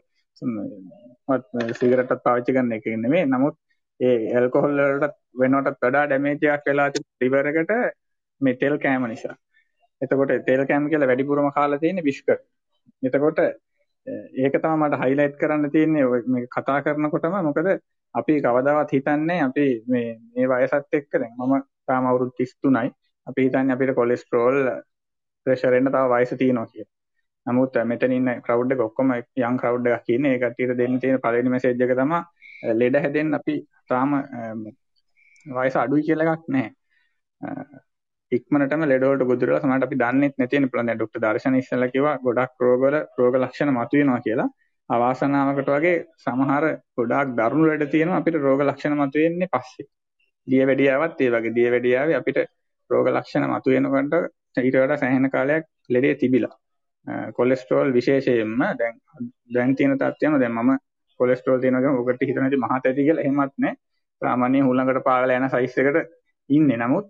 සිගරටත් 1.75 2.25
පාවිච්චි 2.25 2.53
කරන 2.53 2.73
එක 2.73 2.87
නෙමෙයි. 2.97 3.25
නමුත් 3.27 3.57
ඒ 4.01 4.17
ඇල්කොහොල් 4.33 4.75
වලට 4.79 5.15
වෙනවටත් 5.41 5.81
වඩා 5.83 6.05
ඩැමේජ් 6.07 6.49
එකක් 6.55 6.67
වෙලා 6.67 6.89
තිබුණ 6.91 7.21
ලිවර් 7.23 7.47
එකට 7.53 7.73
මේ 8.41 8.57
තෙල් 8.57 8.77
කෑම 8.79 9.07
නිසා. 9.09 9.37
එතකොට 10.03 10.35
තෙල් 10.47 10.63
කෑම 10.67 10.89
කියලා 10.89 11.09
වැඩිපුරම 11.09 11.49
කාලා 11.53 11.79
තියෙන්නේ 11.79 12.03
බිස්කට්. 12.03 12.43
එතකොට 13.03 13.39
ඒක 14.37 14.57
තමයි 14.57 14.77
මට 14.79 15.01
හයිලයිට් 15.03 15.39
කරන්න 15.39 15.71
තියෙන්නේ 15.71 16.05
මේ 16.27 16.47
කතා 16.49 16.79
කරනකොටම 16.83 17.39
මොකද 17.43 17.71
අපි 18.15 18.35
කවදාවත් 18.41 18.93
හිතන්නේ 18.93 19.41
අපි 19.43 19.67
මේ 19.87 20.11
මේ 20.35 20.47
වයසත් 20.49 20.93
එක්ක 20.93 21.11
දැන් 21.15 21.33
මම 21.39 21.55
තාම 21.87 22.07
අවුරුදු 22.07 22.33
33යි. 22.35 22.93
අපි 23.27 23.41
හිතන්නේ 23.43 23.75
අපිට 23.75 23.95
කොලෙස්ටරෝල් 23.95 24.61
ප්‍රෙෂර් 25.47 25.75
එන්න 25.75 25.89
තව 25.89 26.05
වයස 26.13 26.35
තියෙනවා 26.35 26.67
කියලා. 26.67 26.96
නමුත් 27.47 27.79
මෙතන 27.85 28.13
ඉන්න 28.13 28.33
ක්‍රවුඩ් 28.43 28.75
එක 28.75 28.81
ඔක්කොම 28.81 29.15
යං 29.15 29.59
ක්‍රවුඩ් 29.59 29.89
එකක් 29.89 30.09
ඉන්නේ. 30.09 30.35
ඒ 30.35 30.41
කට්ටියට 30.41 30.79
දෙන්න 30.79 31.01
තියෙන 31.01 31.21
පළවෙනි 31.21 31.51
මෙසේජ් 31.51 31.75
එක 31.79 31.95
තමයි 31.95 32.21
ලෙඩ 32.75 32.99
හැදෙන්න 32.99 33.35
අපි 33.35 33.57
තාම 33.89 34.15
වයස 35.47 35.77
අඩුයි 35.77 36.07
කියලා 36.07 36.29
එකක් 36.29 36.47
නැහැ. 36.49 36.71
ඉක්මනටම 38.33 38.85
ලෙඩ 38.85 39.05
වලට 39.05 39.27
ගොදුරු 39.27 39.51
වෙලා 39.51 39.65
සමහරට 39.65 39.87
අපි 39.87 39.97
දන්නෙත් 39.97 40.35
නැති 40.37 40.57
වෙන 40.57 40.71
පුළුවන්. 40.71 40.87
දැන් 40.87 40.99
ડોක්ටර් 40.99 41.21
දර්ශන 41.21 41.59
ඉස්සෙල්ලා 41.61 41.91
කිව්වා 41.91 42.17
ගොඩක් 42.21 42.65
රෝගවල 42.65 42.97
රෝග 43.19 43.37
ලක්ෂණ 43.37 43.73
මතුවෙනවා 43.73 44.21
කියලා. 44.21 44.49
අවාසනාවකට 44.91 45.71
වගේ 45.71 45.95
සමහර 46.19 46.65
ගොඩාක් 46.97 47.37
දරුණු 47.39 47.71
ලෙඩ 47.71 47.87
තියෙනවා 47.91 48.19
අපිට 48.19 48.41
රෝග 48.41 48.61
ලක්ෂණ 48.63 48.99
මතුවෙන්නේ 48.99 49.53
පස්සේ. 49.53 49.87
දියවැඩියාවත් 50.49 51.21
ඒ 51.21 51.31
වගේ 51.33 51.55
දියවැඩියාවේ 51.55 52.17
අපිට 52.17 52.39
රෝග 52.91 53.09
ලක්ෂණ 53.11 53.49
මතුවෙනකොට 53.49 54.15
ඊට 54.59 54.77
වඩා 54.77 54.97
සෑහෙන 54.97 55.31
කාලයක් 55.31 55.65
ලෙඩේ 55.89 56.15
තිබිලා. 56.17 56.55
කොලෙස්ටරෝල් 57.33 57.93
විශේෂයෙන්ම 57.93 58.59
දැන් 58.79 59.01
දැන් 59.55 59.77
තියෙන 59.77 59.99
තත්ත්වයම 59.99 60.39
දැන් 60.41 60.55
මම 60.55 60.79
කොලෙස්ටරෝල් 61.21 61.61
තියෙනවා 61.61 61.95
ඔකට 61.95 62.23
හිතන 62.23 62.43
ඇති 62.43 62.57
මහත 62.57 62.85
ඇති 62.85 63.07
කියලා 63.09 63.25
එහෙමත් 63.25 63.55
නැහැ. 63.59 63.77
සාමාන්‍ය 64.23 64.61
හුලඟට 64.61 65.05
පාගලා 65.05 65.39
යන 65.41 65.51
සයිස් 65.51 65.79
එකට 65.79 66.13
ඉන්නේ. 66.51 66.77
නමුත් 66.77 67.07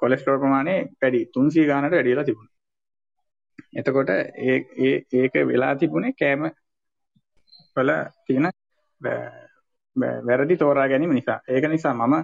කොලෙස්ටරෝල් 0.00 0.38
ප්‍රමාණය 0.38 0.74
වැඩි 1.02 1.20
300 1.34 1.66
ගානට 1.66 1.90
වැඩි 1.90 2.10
වෙලා 2.10 2.24
තිබුණා. 2.24 2.52
එතකොට 3.76 4.10
ඒ 4.10 4.58
ඒ 4.78 4.96
ඒක 5.14 5.34
වෙලා 5.46 5.74
තිබුණේ 5.76 6.12
කෑම 6.14 6.50
වල 7.76 7.90
තියෙන 8.26 8.50
වැරදි 10.26 10.56
තෝරා 10.56 10.88
ගැනීම 10.88 11.14
නිසා. 11.14 11.40
ඒක 11.48 11.68
නිසා 11.68 11.94
මම 11.94 12.14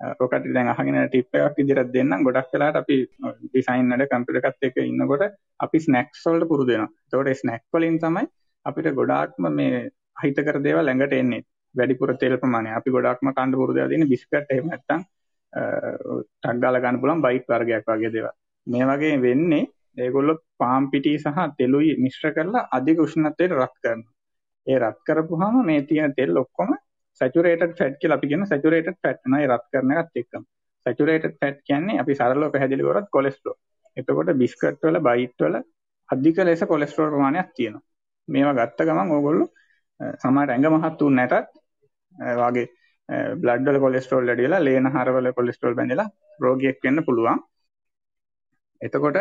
ඔකට 0.00 0.46
දැන් 0.54 0.68
අහගෙන 0.68 0.98
ටිප් 1.08 1.38
එකක් 1.38 1.58
විදිහට 1.58 1.92
දෙන්නම්. 1.96 2.24
ගොඩක් 2.26 2.54
වෙලාවට 2.54 2.80
අපි 2.82 2.96
ඩිසයින් 3.42 3.90
වල 3.92 4.06
කම්පියුටර් 4.12 4.48
එකත් 4.50 4.68
එක්ක 4.68 4.78
ඉන්නකොට 4.84 5.24
අපි 5.66 5.78
ස්නැක්ස් 5.86 6.24
වලට 6.26 6.48
පුරුදු 6.52 6.72
වෙනවා. 6.72 6.90
එතකොට 7.06 7.32
ඒ 7.32 7.40
ස්නැක් 7.42 7.64
වලින් 7.72 7.98
තමයි 8.04 8.26
අපිට 8.66 8.94
ගොඩාක්ම 9.00 9.50
මේ 9.58 9.82
අහිතකර 10.20 10.58
දේවල් 10.66 10.86
ළඟට 10.88 11.20
එන්නේ. 11.20 11.44
වැඩිපුර 11.74 12.16
තෙල් 12.16 12.38
ප්‍රමාණය. 12.38 12.70
අපි 12.78 12.90
ගොඩාක්ම 12.96 13.32
කන්න 13.32 13.58
පුරුදු 13.60 13.78
වෙලා 13.78 13.92
තියෙන 13.92 14.08
බිස්කට් 14.14 14.50
එහෙම 14.50 14.66
නැත්නම් 14.70 15.04
ටක් 15.52 16.56
ගාලා 16.62 16.82
ගන්න 16.84 17.00
පුළුවන් 17.00 17.24
බයිට් 17.26 17.48
වර්ගයක් 17.48 17.88
වගේ 17.90 18.12
දේවල්. 18.16 18.34
මේ 18.66 18.84
වගේ 18.90 19.20
වෙන්නේ 19.26 19.64
ඒගොල්ලෝ 19.96 20.38
පාම් 20.58 20.90
පිටි 20.92 21.18
සහ 21.18 21.38
තෙලුයි 21.58 21.92
මිශ්‍ර 22.04 22.32
කරලා 22.36 22.68
අධික 22.76 23.04
උෂ්ණත්වයට 23.06 23.56
රත් 23.58 23.76
කරනවා. 23.82 24.12
ඒ 24.66 24.78
රත් 24.78 24.98
කරපුවාම 25.06 25.56
මේ 25.70 25.82
තියෙන 25.88 26.14
තෙල් 26.18 26.36
ඔක්කොම 26.42 26.70
සැචුරේටඩ් 27.20 27.76
ෆැට් 27.78 27.96
කියලා 27.98 28.18
අපි 28.18 28.30
කියන 28.30 28.46
සැචුරේටඩ් 28.46 29.00
ෆැට් 29.02 29.20
වෙනවා 29.22 29.40
ඒ 29.40 29.48
රත් 29.48 29.66
කරන 29.72 29.94
එකත් 29.94 30.20
එක්කම. 30.22 30.44
සැචුරේටඩ් 30.86 31.36
ෆැට් 31.40 31.58
කියන්නේ 31.62 31.98
අපි 31.98 32.14
සරලව 32.14 32.52
පැහැදිලි 32.52 32.84
කරොත් 32.84 33.08
කොලෙස්ටරෝල්. 33.10 33.58
එතකොට 33.96 34.32
බිස්කට් 34.36 34.80
වල 34.82 35.00
බයිට් 35.00 35.38
වල 35.40 35.58
අධික 36.08 36.40
ලෙස 36.42 36.64
කොලෙස්ටරෝල් 36.66 37.10
ප්‍රමාණයක් 37.10 37.52
තියෙනවා. 37.54 37.84
මේවා 38.28 38.56
ගත්ත 38.60 38.88
ගමන් 38.88 39.12
ඕගොල්ලෝ 39.12 39.48
සමහර 40.16 40.50
ඇඟ 40.50 40.70
මහත් 40.72 41.00
වුන් 41.00 41.16
නැතත් 41.16 41.34
වාගේ 42.36 42.66
බ්ලඩ් 43.36 43.66
වල 43.66 43.80
කොලෙස්ටරෝල් 43.80 44.26
වැඩි 44.26 44.46
වෙලා 44.46 44.62
ලේන 44.62 44.86
හරවල 44.88 45.32
කොලෙස්ටරෝල් 45.32 45.74
බැඳලා 45.74 46.08
රෝගියෙක් 46.40 46.78
වෙන්න 46.82 47.04
පුළුවන්. 47.04 47.40
එතකොට 48.80 49.18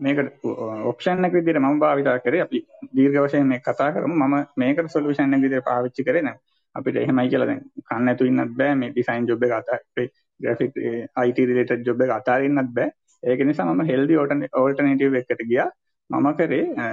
මේකට 0.00 0.46
ඔප්ෂන් 0.84 1.24
එක 1.24 1.34
විදිහට 1.34 1.60
මම 1.60 1.78
භාවිතා 1.78 2.16
කරේ 2.20 2.42
අපි 2.42 2.58
දීර්ඝ 2.92 3.20
වශයෙන් 3.20 3.46
මේක 3.46 3.62
කතා 3.62 3.90
කරමු 3.92 4.14
මම 4.16 4.36
මේකට 4.56 4.90
සොලියුෂන් 4.90 5.34
එක 5.34 5.42
විදිහට 5.42 5.66
පාවිච්චි 5.66 6.04
කරේ 6.04 6.22
නෑ 6.22 6.38
අපිට 6.74 6.96
එහෙමයි 6.96 7.28
කියලා 7.28 7.48
දැන් 7.50 7.62
කන්න 7.86 8.04
නැතු 8.08 8.28
ඉන්නත් 8.30 8.56
බෑ. 8.58 8.74
මේ 8.74 8.90
ඩිසයින් 8.90 9.28
ජොබ් 9.30 9.44
එක 9.46 9.54
අතේ 9.58 10.06
ග්‍රැෆික් 10.40 10.76
IT 11.24 11.38
රිලේටඩ් 11.48 11.88
ජොබ් 11.88 12.04
එක 12.06 12.12
අතාරින්නත් 12.18 12.74
බෑ. 12.78 12.90
ඒක 13.22 13.40
නිසා 13.48 13.68
මම 13.68 13.82
හෙල්දි 13.92 14.18
ඕල්ටර්නේටිව් 14.18 15.18
එකකට 15.20 15.42
ගියා. 15.50 15.68
මම 16.10 16.28
කරේ 16.38 16.90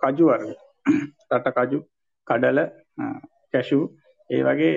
කජු 0.00 0.30
වර්ග 0.30 0.50
රට 1.32 1.56
කජු 1.58 1.80
කඩල 2.26 2.60
කැෂු 3.52 3.80
ඒ 4.30 4.42
වගේ 4.42 4.72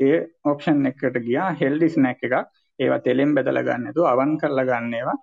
ඒ 0.00 0.18
ඔප්ෂන් 0.44 0.90
එකකට 0.92 1.22
ගියා. 1.28 1.48
හෙල්දි 1.62 1.88
ස්නැක් 1.96 2.26
එකක්. 2.28 2.36
ඒවා 2.78 3.00
තෙලෙන් 3.06 3.32
බෙදලා 3.36 3.62
ගන්න 3.62 3.82
නැතුව 3.86 4.12
අවන් 4.12 4.36
කරලා 4.38 4.68
ගන්න 4.70 4.94
ඒවා. 4.94 5.18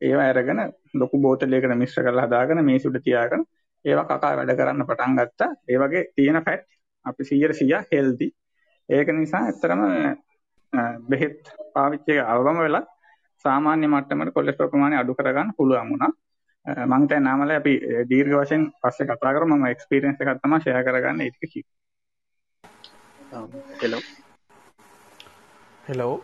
ඒවා 0.00 0.28
අරගෙන 0.32 0.60
ලොකු 0.94 1.22
බෝතලයකට 1.24 1.78
මිශ්‍ර 1.82 2.02
කරලා 2.02 2.26
හදාගෙන 2.26 2.64
මේසුඩ 2.64 2.98
තියාගෙන 3.06 3.42
ඒවා 3.84 4.06
කකා 4.10 4.34
වැඩ 4.38 4.56
කරන්න 4.58 4.88
පටන් 4.90 5.16
ගත්තා. 5.18 5.50
ඒ 5.68 5.78
වගේ 5.82 6.04
තියෙන 6.16 6.42
ෆැට් 6.46 6.66
අපි 7.06 7.22
100 7.24 7.82
හෙල්දි. 7.92 8.28
ඒක 8.88 9.08
නිසා 9.18 9.42
ඇත්තටම 9.46 9.82
බෙහෙත් 11.10 11.40
පාවිච්චි 11.74 12.14
අවම 12.32 12.58
වෙලා 12.66 12.84
සාමාන්‍ය 13.44 13.86
මට්ටමට 13.86 14.34
කොලෙස්ටරෝල් 14.34 14.72
ප්‍රමාණය 14.72 14.96
අඩු 14.98 15.14
කරගන්න 15.14 15.56
පුළුවන් 15.56 15.90
වුණා. 15.92 16.12
මම 16.66 16.94
හිතන්නේ 17.02 17.20
නාමලේ 17.20 17.58
අපි 17.60 17.74
දීර්ඝ 18.10 18.36
වශයෙන් 18.38 18.62
පස්සේ 18.82 19.08
කතා 19.10 19.34
කරමු 19.34 19.54
මම 19.56 19.66
එක්ස්පීරියන්ස් 19.74 20.20
එකක් 20.22 20.40
තමයි 20.42 20.60
ෂෙයා 20.60 20.86
කරගන්න 20.86 21.20
ඒක 21.26 21.36
කිව්වේ. 21.52 21.76
හෙලෝ 23.82 24.02
හෙලෝ 25.88 26.14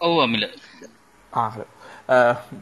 ඔව් 0.00 0.16
අමිල 0.24 0.44
ආ 1.32 1.48
හලෝ 1.50 1.70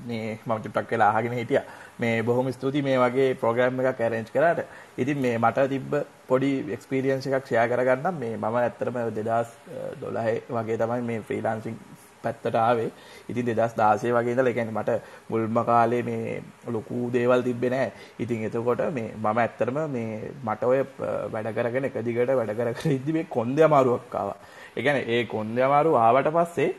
මේ 0.06 0.38
මම 0.46 0.58
චුට්ටක් 0.64 0.90
වෙලා 0.92 1.10
අහගෙන 1.16 1.38
හිටියා. 1.40 1.64
මේ 1.98 2.22
බොහොම 2.22 2.52
ස්තුතියි 2.52 2.82
මේ 2.88 2.98
වගේ 3.04 3.34
ප්‍රෝග්‍රෑම් 3.40 3.80
එකක් 3.80 4.00
ඇරේන්ජ් 4.00 4.30
කරාට. 4.34 4.60
ඉතින් 4.98 5.18
මේ 5.24 5.38
මට 5.38 5.68
තිබ්බ 5.74 5.96
පොඩි 6.28 6.52
එක්ස්පීරියන්ස් 6.76 7.26
එකක් 7.26 7.46
ෂෙයා 7.46 7.66
කරගන්නම්. 7.72 8.22
මේ 8.22 8.36
මම 8.36 8.56
ඇත්තටම 8.62 8.96
2012 9.10 10.56
වගේ 10.56 10.78
තමයි 10.84 11.02
මේ 11.10 11.20
ෆ්‍රීලාන්සින් 11.28 11.76
පැත්තට 12.22 12.56
ආවේ. 12.64 12.90
ඉතින් 13.30 13.46
2016 13.50 14.14
වගේ 14.16 14.32
ඉඳලා 14.34 14.52
ඒ 14.52 14.56
කියන්නේ 14.58 14.78
මට 14.78 14.90
මුල්ම 15.30 15.60
කාලේ 15.70 16.02
මේ 16.08 16.42
ලොකු 16.76 17.10
දේවල් 17.12 17.42
තිබ්බේ 17.48 17.70
නැහැ. 17.74 17.92
ඉතින් 18.22 18.44
එතකොට 18.48 18.82
මේ 18.98 19.08
මම 19.18 19.44
ඇත්තටම 19.44 19.78
මේ 19.96 20.32
මට 20.46 20.72
ඔය 20.72 20.82
වැඩ 21.34 21.52
කරගෙන 21.58 21.88
එක 21.90 22.02
දිගට 22.08 22.34
වැඩ 22.40 22.56
කර 22.58 22.74
කර 22.80 22.98
ඉද්දි 22.98 23.16
මේ 23.18 23.30
කොන්දේ 23.36 23.68
අමාරුවක් 23.70 24.18
ආවා. 24.22 24.38
ඒ 24.76 24.82
කියන්නේ 24.82 25.08
ඒ 25.14 25.24
කොන්දේ 25.34 25.64
අමාරුව 25.68 25.98
ආවට 26.06 26.30
පස්සේ 26.36 26.70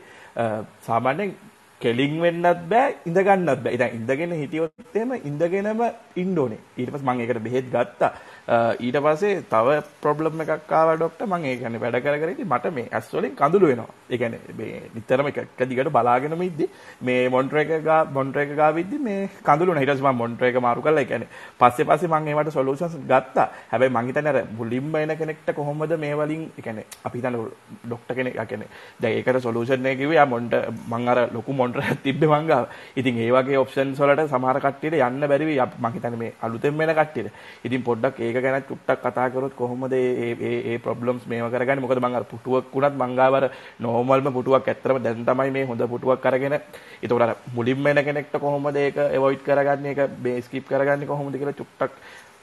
සාමාන්‍යයෙන් 0.86 1.36
කෙලින් 1.84 2.14
වෙන්නත් 2.24 2.62
බෑ 2.72 2.94
ඉඳ 3.08 3.18
ගන්නත් 3.26 3.60
බෑ. 3.64 3.74
ඉතින් 3.76 3.96
ඉඳගෙන 3.98 4.36
හිටියොත් 4.40 4.96
එහෙම 4.96 5.12
ඉඳගෙනම 5.30 5.82
ඉන්න 6.22 6.38
ඕනේ. 6.44 6.60
ඊට 6.78 6.92
පස්සේ 6.94 7.08
මම 7.08 7.20
ඒකට 7.24 7.44
බෙහෙත් 7.46 7.68
ගත්තා. 7.74 8.12
ඊට 8.46 8.96
පස්සේ 9.04 9.42
තව 9.52 9.76
ප්‍රොබ්ලම් 10.02 10.40
එකක් 10.44 10.72
ආවා 10.78 10.96
ડોක්ටර් 10.96 11.26
මම 11.26 11.44
ඒ 11.50 11.56
කියන්නේ 11.56 11.80
වැඩ 11.80 11.96
කර 12.04 12.16
කර 12.20 12.30
ඉතින් 12.34 12.48
මට 12.48 12.72
මේ 12.76 12.88
ඇස් 12.92 13.08
වලින් 13.12 13.32
කඳුළු 13.40 13.70
එනවා. 13.74 13.88
ඒ 14.10 14.18
කියන්නේ 14.18 14.56
මේ 14.58 14.82
නිතරම 14.94 15.28
එක 15.28 15.38
එක 15.38 15.68
දිගට 15.68 15.88
බලාගෙනම 15.96 16.42
ඉද්දි 16.48 16.68
මේ 17.08 17.28
මොන්ටර් 17.34 17.58
එක 17.62 17.72
ගා 17.84 18.00
මොන්ටර් 18.16 18.40
එක 18.44 18.52
ගාවිද්දි 18.60 18.98
මේ 19.06 19.30
කඳුළු 19.48 19.72
එනවා. 19.72 19.84
ඊට 19.84 19.94
පස්සේ 19.94 20.12
මම 20.12 20.20
මොන්ටර් 20.22 20.48
එක 20.50 20.60
මාරු 20.66 20.82
කරලා 20.82 21.04
ඒ 21.04 21.08
කියන්නේ 21.12 21.30
පස්සේ 21.60 21.88
පස්සේ 21.90 22.12
මම 22.12 22.28
ඒවට 22.28 22.52
සොලියුෂන්ස් 22.58 22.98
ගත්තා. 23.12 23.48
හැබැයි 23.70 23.94
මං 23.96 24.06
හිතන්නේ 24.08 24.34
අර 24.34 24.44
මුලින්ම 24.58 24.94
එන 25.02 25.16
කෙනෙක්ට 25.22 25.48
කොහොමද 25.54 25.96
මේ 26.04 26.14
වලින් 26.14 26.44
ඒ 26.58 26.62
කියන්නේ 26.66 26.86
අපි 27.04 27.18
හිතන්නේ 27.18 27.48
ડોක්ටර් 27.86 28.14
කෙනෙක් 28.14 28.36
ඒ 28.36 28.46
කියන්නේ 28.52 28.68
දැන් 29.00 29.16
ඒකට 29.16 29.40
සොලියුෂන් 29.46 29.90
එක 29.92 29.98
කිව්වේ 30.02 30.20
ආ 30.20 30.28
මොන්ටර් 30.34 30.68
මං 30.92 31.08
අර 31.14 31.18
ලොකු 31.32 31.56
මොන්ටර් 31.62 31.80
එකක් 31.80 32.04
තිබ්බේ 32.04 32.28
මං 32.28 32.46
ගාව. 32.52 32.68
ඉතින් 33.00 33.24
ඒ 33.24 33.32
වගේ 33.38 33.58
ඔප්ෂන්ස් 33.64 34.04
වලට 34.04 34.28
සමහර 34.28 34.60
කට්ටියට 34.60 35.00
යන්න 35.00 35.28
බැරි 35.32 35.50
වෙයි. 35.50 35.60
මං 35.82 35.92
හිතන්නේ 35.96 36.22
මේ 36.22 36.32
අලුතෙන් 36.44 36.78
වෙන 36.78 36.94
කට්ටියට. 37.00 37.32
ඉතින් 37.64 37.82
පොඩ්ඩක් 37.88 38.20
ඒක 38.34 38.42
ගැන 38.44 38.62
චුට්ටක් 38.68 39.02
කතා 39.02 39.30
කරොත් 39.30 39.54
කොහොමද 39.54 39.90
මේ 39.90 40.34
මේ 40.40 40.56
මේ 40.66 40.78
ප්‍රොබ්ලම්ස් 40.78 41.26
මේව 41.26 41.50
කරගන්නේ? 41.54 41.84
මොකද 41.84 42.00
මං 42.02 42.18
අර 42.18 42.24
පුටුවක් 42.32 42.74
උනත් 42.74 42.96
මං 43.00 43.16
ගාව 43.16 43.34
අර 43.38 43.44
නෝමල්ම 43.80 44.32
පුටුවක් 44.36 44.68
ඇත්තටම 44.68 45.02
දැන් 45.02 45.24
තමයි 45.24 45.50
මේ 45.56 45.66
හොඳ 45.70 45.82
පුටුවක් 45.94 46.26
අරගෙන 46.26 46.58
ඒතකොට 46.58 47.22
අර 47.26 47.36
මුලින්ම 47.56 47.86
එන 47.86 48.04
කෙනෙක්ට 48.04 48.38
කොහොමද 48.44 48.76
ඒක 48.76 48.98
අවොයිඩ් 48.98 49.42
කරගන්නේ? 49.48 49.94
ඒක 49.94 50.18
මේ 50.24 50.42
ස්කිප් 50.42 50.66
කරගන්නේ 50.68 51.06
කොහොමද 51.06 51.38
කියලා 51.38 51.60
චුට්ටක් 51.60 51.92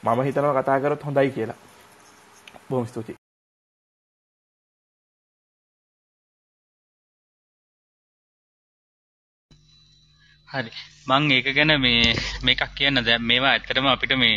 මම 0.03 0.21
හිතනවා 0.27 0.61
කතා 0.61 0.79
කරොත් 0.79 1.03
හොඳයි 1.07 1.31
කියලා. 1.37 1.59
බොහොම 2.69 2.87
ස්තුතියි. 2.87 3.20
හරි. 10.53 10.71
මං 11.09 11.31
ඒක 11.35 11.47
ගැන 11.57 11.73
මේ 11.81 12.13
මේකක් 12.47 12.61
කියන්න 12.77 13.01
දැන් 13.07 13.23
මේවා 13.29 13.51
ඇත්තටම 13.51 13.87
අපිට 13.91 14.13
මේ 14.23 14.35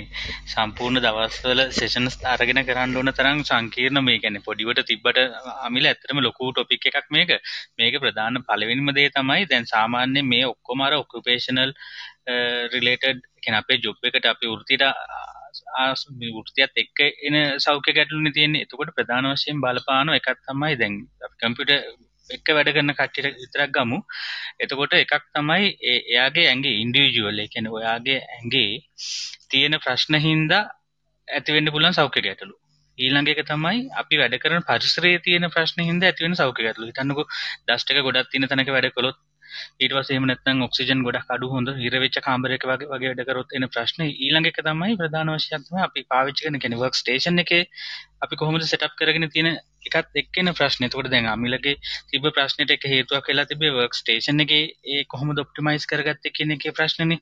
සම්පූර්ණ 0.53 1.03
දවස්වල 1.05 1.61
සෙෂන්ස් 1.79 2.17
අරගෙන 2.33 2.61
කරන්න 2.69 2.97
ඕන 3.01 3.11
තරම් 3.19 3.43
සංකීර්ණ 3.49 4.03
මේ 4.09 4.21
කියන්නේ 4.23 4.47
පොඩිවට 4.47 4.83
තිබ්බට 4.91 5.21
අමිල 5.69 5.89
ඇත්තටම 5.91 6.23
ලොකු 6.27 6.51
ටොපික් 6.51 6.87
එකක් 6.91 7.09
මේක. 7.17 7.31
මේක 7.79 7.99
ප්‍රධාන 8.05 8.41
පළවෙනිම 8.49 8.91
දේ 8.99 9.11
තමයි 9.19 9.49
දැන් 9.53 9.67
සාමාන්‍යයෙන් 9.67 10.31
මේ 10.33 10.45
ඔක්කොම 10.53 10.85
අර 10.87 10.95
ඔකියුපේෂනල් 11.03 11.75
රිලේටඩ් 12.75 13.25
කියන්නේ 13.43 13.63
අපේ 13.63 13.83
ජොබ් 13.85 14.11
එකට 14.11 14.31
අපි 14.33 14.53
වෘත්තියට 14.53 14.87
වෘත්තියත් 16.37 16.83
එක්ක 16.83 16.99
එන 17.27 17.37
සෞඛ්‍ය 17.59 17.97
ගැටලුනේ 17.99 18.37
තියෙන්නේ. 18.39 18.65
එතකොට 18.67 18.95
ප්‍රධාන 18.97 19.31
වශයෙන් 19.33 19.63
බලපාන 19.65 20.17
එකක් 20.19 20.33
තමයි 20.49 20.75
දැන් 20.81 20.95
අපි 21.27 21.37
කම්පියුටර් 22.25 22.35
එක 22.35 22.49
වැඩ 22.49 22.73
කරන 22.73 22.93
කට්ටියට 22.93 23.39
විතරක් 23.39 23.71
ගමු. 23.71 23.99
එතකොට 24.59 24.93
එකක් 24.95 25.13
තමයි 25.35 25.77
එයාගේ 25.85 26.47
ඇඟේ 26.49 26.81
ඉන්ඩිවිජුවල් 26.81 27.39
ඒ 27.39 27.49
කියන්නේ 27.49 27.71
ඔයාගේ 27.71 28.19
ඇඟේ 28.19 28.83
තියෙන 29.51 29.79
ප්‍රශ්න 29.79 30.19
හින්දා 30.19 30.63
ඇති 31.29 31.53
වෙන්න 31.53 31.71
පුළුවන් 31.71 31.93
සෞඛ්‍ය 31.93 32.23
ගැටලු. 32.23 32.55
ඊළඟ 32.99 33.29
එක 33.29 33.45
තමයි 33.45 33.89
අපි 33.95 34.15
වැඩ 34.17 34.39
කරන 34.39 34.63
පරිසරයේ 34.63 35.19
තියෙන 35.19 35.51
ප්‍රශ්න 35.51 35.81
හින්දා 35.83 36.09
ඇති 36.09 36.25
වෙන 36.25 36.35
සෞඛ්‍ය 36.35 36.63
ගැටලු. 36.63 36.87
හිතන්නකෝ 36.87 37.27
ඩස්ට් 37.67 37.91
එක 37.91 38.03
ගොඩක් 38.03 38.31
තියෙන 38.31 38.49
තැනක 38.49 38.69
වැඩ 38.69 38.93
කළොත් 38.93 39.19
ඊට 39.79 39.95
පස්සේ 39.95 40.17
එහෙම 40.17 40.27
නැත්නම් 40.27 40.65
ඔක්සිජන් 40.67 41.05
ගොඩක් 41.07 41.31
අඩු 41.31 41.51
හොඳ 41.51 41.75
හිර 41.77 41.99
වෙච්ච 41.99 42.19
කාමරයක 42.21 42.65
වගේ 42.65 42.91
වගේ 42.91 43.11
වැඩ 43.11 43.27
කරොත් 43.27 43.53
එන 43.53 43.69
ප්‍රශ්නේ 43.69 44.11
ඊළඟ 44.15 44.51
එක 44.51 44.59
තමයි 44.61 44.97
ප්‍රධාන 44.97 45.35
වශයෙන් 45.35 45.65
තමයි 45.65 45.85
අපි 45.85 46.09
පාවිච්චි 46.09 46.45
කරන 46.45 46.59
කියන්නේ 46.59 46.83
වර්ක් 46.83 47.01
ස්ටේෂන් 47.01 47.45
එකේ 47.45 47.63
අපි 48.25 48.37
කොහොමද 48.37 48.65
සෙටප් 48.65 48.93
කරගෙන 48.97 49.27
තියෙන 49.29 49.49
එකත් 49.87 50.19
එක්කෙන 50.21 50.51
ප්‍රශ්නේ. 50.53 50.89
එතකොට 50.89 51.09
දැන් 51.09 51.27
අමිලගේ 51.29 51.75
තිබ්බ 52.11 52.27
ප්‍රශ්නෙට 52.31 52.71
එක 52.71 52.87
හේතුවක් 52.87 53.29
වෙලා 53.31 53.47
තිබේ 53.47 53.73
වර්ක් 53.73 53.99
ස්ටේෂන් 53.99 54.45
එකේ 54.45 54.63
ඒ 54.89 55.03
කොහොමද 55.07 55.43
ඔප්ටිමයිස් 55.45 55.87
කරගත්තේ 55.87 56.35
කියන 56.37 56.55
එකේ 56.57 56.73
ප්‍රශ්නනේ. 56.73 57.19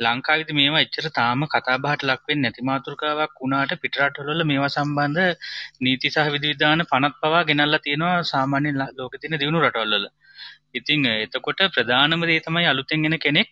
ලංකාවේදී 0.00 0.58
මේවා 0.60 0.84
එච්චර 0.86 1.08
තාම 1.12 1.46
කතා 1.48 1.78
බහට 1.78 2.08
ලක් 2.08 2.28
වෙන්නේ 2.28 2.44
නැති 2.46 2.66
මාතෘකාවක් 2.70 3.38
වුණාට 3.38 3.76
පිටරටවල 3.78 4.44
මේවා 4.44 4.72
සම්බන්ධ 4.76 5.48
නීති 5.80 6.14
සහ 6.14 6.28
විධිවිධාන 6.28 6.86
පනත් 6.86 7.14
පවා 7.22 7.44
ගෙනල්ලා 7.44 7.80
තියෙනවා 7.80 8.18
සාමාන්‍ය 8.26 8.76
ලෝකෙ 8.76 9.16
තියෙන 9.18 9.40
දියුණු 9.40 9.64
රටවල් 9.64 10.06
වල. 10.74 10.80
ඉතින් 10.80 11.06
එතකොට 11.06 11.60
ප්‍රධානම 11.70 12.22
දේ 12.22 12.40
තමයි 12.40 12.66
අලුතෙන් 12.66 13.04
එන 13.04 13.18
කෙනෙක් 13.18 13.50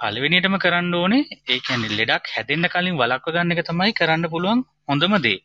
පළවෙනියටම 0.00 0.56
කරන්න 0.58 0.94
ඕනේ 0.94 1.24
ඒ 1.46 1.58
කියන්නේ 1.60 1.98
ලෙඩක් 2.00 2.30
හැදෙන්න 2.34 2.68
කලින් 2.68 2.98
වළක්ව 2.98 3.34
ගන්න 3.34 3.54
එක 3.54 3.62
තමයි 3.64 3.92
කරන්න 3.92 4.30
පුළුවන් 4.30 4.64
හොඳම 4.88 5.16
දේ. 5.18 5.38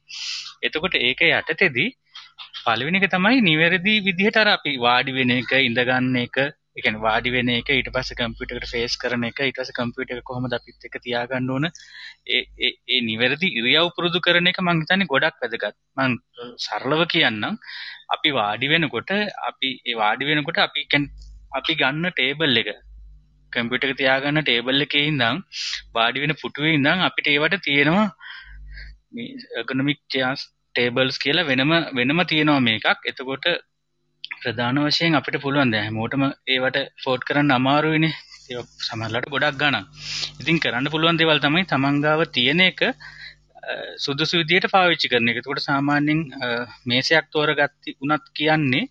එතකොට 0.62 0.96
ඒක 1.00 1.22
යටතේදී 1.30 1.90
පළවෙනි 2.66 3.02
එක 3.02 3.08
තමයි 3.10 3.42
නිවැරදි 3.42 3.96
විදිහට 4.08 4.38
අර 4.38 4.50
අපි 4.50 4.78
වාඩි 4.78 5.12
වෙන 5.12 5.32
එක 5.32 5.52
ඉඳ 5.60 5.80
ගන්න 5.82 6.18
එක 6.18 6.38
ඒ 6.76 6.82
කියන්නේ 6.84 7.04
වාඩි 7.06 7.32
වෙන 7.36 7.50
එක 7.54 7.70
ඊට 7.76 7.90
පස්සේ 7.96 8.18
කම්පියුටර් 8.20 8.58
එකට 8.58 8.72
ෆේස් 8.74 8.94
කරන 9.00 9.26
එක 9.30 9.40
ඊට 9.46 9.58
පස්සේ 9.58 9.78
කම්පියුටර් 9.80 10.20
එක 10.20 10.28
කොහොමද 10.30 10.54
අපිත් 10.58 10.86
එක්ක 10.88 10.96
තියාගන්න 11.06 11.50
ඕන? 11.56 11.66
ඒ 12.36 12.42
ඒ 12.66 12.72
ඒ 12.94 13.00
නිවැරදි 13.08 13.48
ඉරියව් 13.62 13.90
පුරුදු 13.98 14.22
කරන 14.28 14.52
එක 14.52 14.62
මං 14.64 14.80
හිතන්නේ 14.84 15.10
ගොඩක් 15.14 15.44
වැදගත්. 15.44 15.76
මං 15.98 16.16
සරලව 16.66 17.02
කියන්නම්. 17.14 17.60
අපි 18.16 18.32
වාඩි 18.40 18.72
වෙනකොට 18.74 19.12
අපි 19.50 19.72
ඒ 19.90 19.98
වාඩි 20.04 20.30
වෙනකොට 20.30 20.62
අපි 20.68 20.88
අපි 21.60 21.74
ගන්න 21.82 22.08
ටේබල් 22.12 22.62
එක 22.62 22.72
කම්පියුටර් 23.54 23.92
එක 23.92 24.00
තියාගන්න 24.02 24.44
ටේබල් 24.44 24.86
එකේ 24.88 25.06
ඉඳන් 25.12 25.44
වාඩි 25.98 26.24
වෙන 26.24 26.36
පුටුවේ 26.44 26.78
ඉඳන් 26.80 27.06
අපිට 27.10 27.32
ඒවට 27.34 27.60
තියෙනවා 27.68 28.08
මේ 29.16 29.30
ergonomic 29.60 30.00
chairs 30.14 30.48
tables 30.76 31.20
කියලා 31.26 31.48
වෙනම 31.52 31.76
වෙනම 32.00 32.24
තියෙනවා 32.32 32.66
මේකක්. 32.70 33.10
එතකොට 33.12 33.46
ප්‍රධාන 34.42 34.82
වශයෙන් 34.84 35.16
අපිට 35.16 35.38
පුළුවන් 35.42 35.72
දැන් 35.72 35.88
හැමෝටම 35.88 36.24
ඒවට 36.50 36.78
ෆෝට් 37.04 37.24
කරන්න 37.24 37.52
අමාරුයිනේ. 37.52 38.14
ඒක 38.50 38.70
සමහරවිට 38.82 39.32
ගොඩක් 39.34 39.58
ගණන්. 39.58 39.86
ඉතින් 40.42 40.58
කරන්න 40.60 40.92
පුළුවන් 40.94 41.20
දේවල් 41.20 41.40
තමයි 41.40 41.66
තමන් 41.66 42.02
ගාව 42.02 42.22
තියෙන 42.30 42.62
එක 42.62 42.82
සුදුසු 43.98 44.42
විදියට 44.42 44.66
පාවිච්චි 44.68 45.08
කරන 45.08 45.30
එක. 45.30 45.38
එතකොට 45.38 45.62
සාමාන්‍යයෙන් 45.62 46.22
මේසයක් 46.86 47.26
තෝරගත්ති 47.32 47.96
උනත් 48.02 48.26
කියන්නේ 48.34 48.90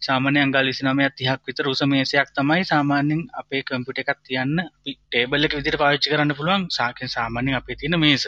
සාමාන්‍ය 0.00 0.38
අංගල් 0.38 0.58
29ක් 0.60 1.08
30ක් 1.18 1.46
විතර 1.46 1.66
උස 1.66 1.82
මේසයක් 1.84 2.28
තමයි 2.32 2.62
සාමාන්‍යයෙන් 2.64 3.22
අපේ 3.34 3.62
කම්පියුටර් 3.62 4.02
එකක් 4.04 4.20
තියන්න 4.22 4.54
අපි 4.60 4.94
ටේබල් 4.94 5.46
එක 5.46 5.56
විදියට 5.58 5.80
පාවිච්චි 5.82 6.12
කරන්න 6.12 6.36
පුළුවන් 6.38 6.68
සාමාන්‍යයෙන් 7.08 7.58
අපේ 7.60 7.76
තියෙන 7.76 7.98
මේස. 7.98 8.26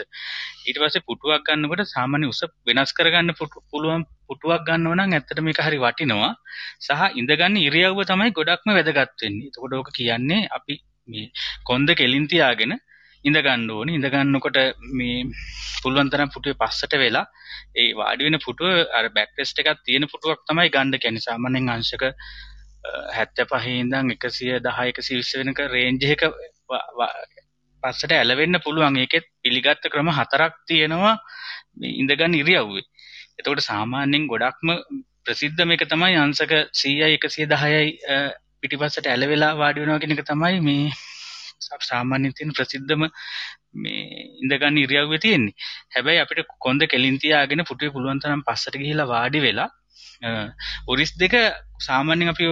ඊට 0.67 0.79
පස්සේ 0.81 1.05
පුටුවක් 1.07 1.45
ගන්නකොට 1.47 1.85
සාමාන්‍ය 1.87 2.27
උස 2.27 2.41
වෙනස් 2.67 2.91
කරගන්න 2.91 3.31
පුළුවන් 3.71 4.03
පුටුවක් 4.27 4.65
ගන්නව 4.67 4.97
නම් 4.97 5.15
ඇත්තට 5.15 5.39
මේක 5.41 5.61
හරි 5.61 5.79
වටිනවා. 5.79 6.33
සහ 6.81 7.01
ඉඳගන්න 7.15 7.55
ඉරියව්ව 7.59 8.03
තමයි 8.05 8.35
ගොඩක්ම 8.37 8.69
වැදගත් 8.71 9.15
වෙන්නේ. 9.21 9.47
එතකොට 9.47 9.73
ඕක 9.73 9.89
කියන්නේ 9.93 10.41
අපි 10.51 10.75
මේ 11.07 11.31
කොන්ද 11.63 11.89
කෙලින් 11.93 12.27
තියාගෙන 12.27 12.75
ඉඳ 13.27 13.37
ගන්න 13.39 13.69
ඕනේ. 13.69 13.95
ඉඳ 13.97 14.07
ගන්නකොට 14.13 14.57
මේ 14.93 15.23
පුළුවන් 15.83 16.11
තරම් 16.11 16.33
පුටුවේ 16.33 16.59
පස්සට 16.61 16.93
වෙලා 16.97 17.25
ඒ 17.75 17.87
වාඩි 17.99 18.27
වෙන 18.27 18.39
පුටුව 18.39 18.83
අර 18.97 19.05
බෑක් 19.15 19.39
රෙස්ට් 19.39 19.61
එකක් 19.61 19.81
තියෙන 19.85 20.07
පුටුවක් 20.11 20.43
තමයි 20.49 20.69
ගන්න 20.69 20.99
කියන්නේ. 20.99 21.25
සාමාන්‍යයෙන් 21.27 21.69
අංශක 21.69 22.03
75 23.13 23.71
ඉඳන් 23.73 24.13
110 24.13 24.61
120 24.69 25.41
වෙනක 25.41 25.63
රේන්ජ් 25.73 26.05
එක 26.07 26.23
පස්සට 27.83 28.11
ඇලවෙන්න 28.13 28.59
පුළුවන්. 28.59 28.97
ඒකෙත් 28.97 29.27
පිළිගත්ත 29.41 29.89
ක්‍රම 29.91 30.11
හතරක් 30.11 30.53
තියෙනවා 30.67 31.15
මේ 31.77 31.97
ඉඳගන්න 32.01 32.39
ඉරියව්වේ. 32.41 32.85
එතකොට 33.39 33.63
සාමාන්‍යයෙන් 33.63 34.29
ගොඩක්ම 34.31 34.69
ප්‍රසිද්ධ 35.25 35.61
මේක 35.65 35.83
තමයි 35.89 36.17
අංශක 36.21 36.53
100යි 36.53 37.17
110යි 37.17 37.91
පිටිපස්සට 38.61 39.07
ඇලවෙලා 39.07 39.53
වාඩි 39.55 39.81
වෙනවා 39.81 40.01
කියන 40.01 40.15
එක 40.15 40.23
තමයි 40.25 40.57
මේ 40.61 40.85
සාමාන්‍යයෙන් 41.83 42.35
තියෙන 42.35 42.51
ප්‍රසිද්ධම 42.51 43.05
මේ 43.75 44.03
ඉඳගන්න 44.41 44.77
ඉරියව්වේ 44.77 45.19
තියෙන්නේ. 45.19 45.55
හැබැයි 45.95 46.23
අපිට 46.23 46.53
කොන්ද 46.59 46.81
කෙලින් 46.87 47.17
තියාගෙන 47.19 47.65
පුටුවේ 47.65 47.95
පුළුවන් 47.95 48.21
තරම් 48.21 48.45
පස්සට 48.47 48.81
ගිහිලා 48.81 49.07
වාඩි 49.07 49.41
වෙලා 49.41 49.69
උරිස් 50.87 51.11
දෙක 51.17 51.35
සාමාන්‍යයෙන් 51.81 52.33
අපි 52.33 52.45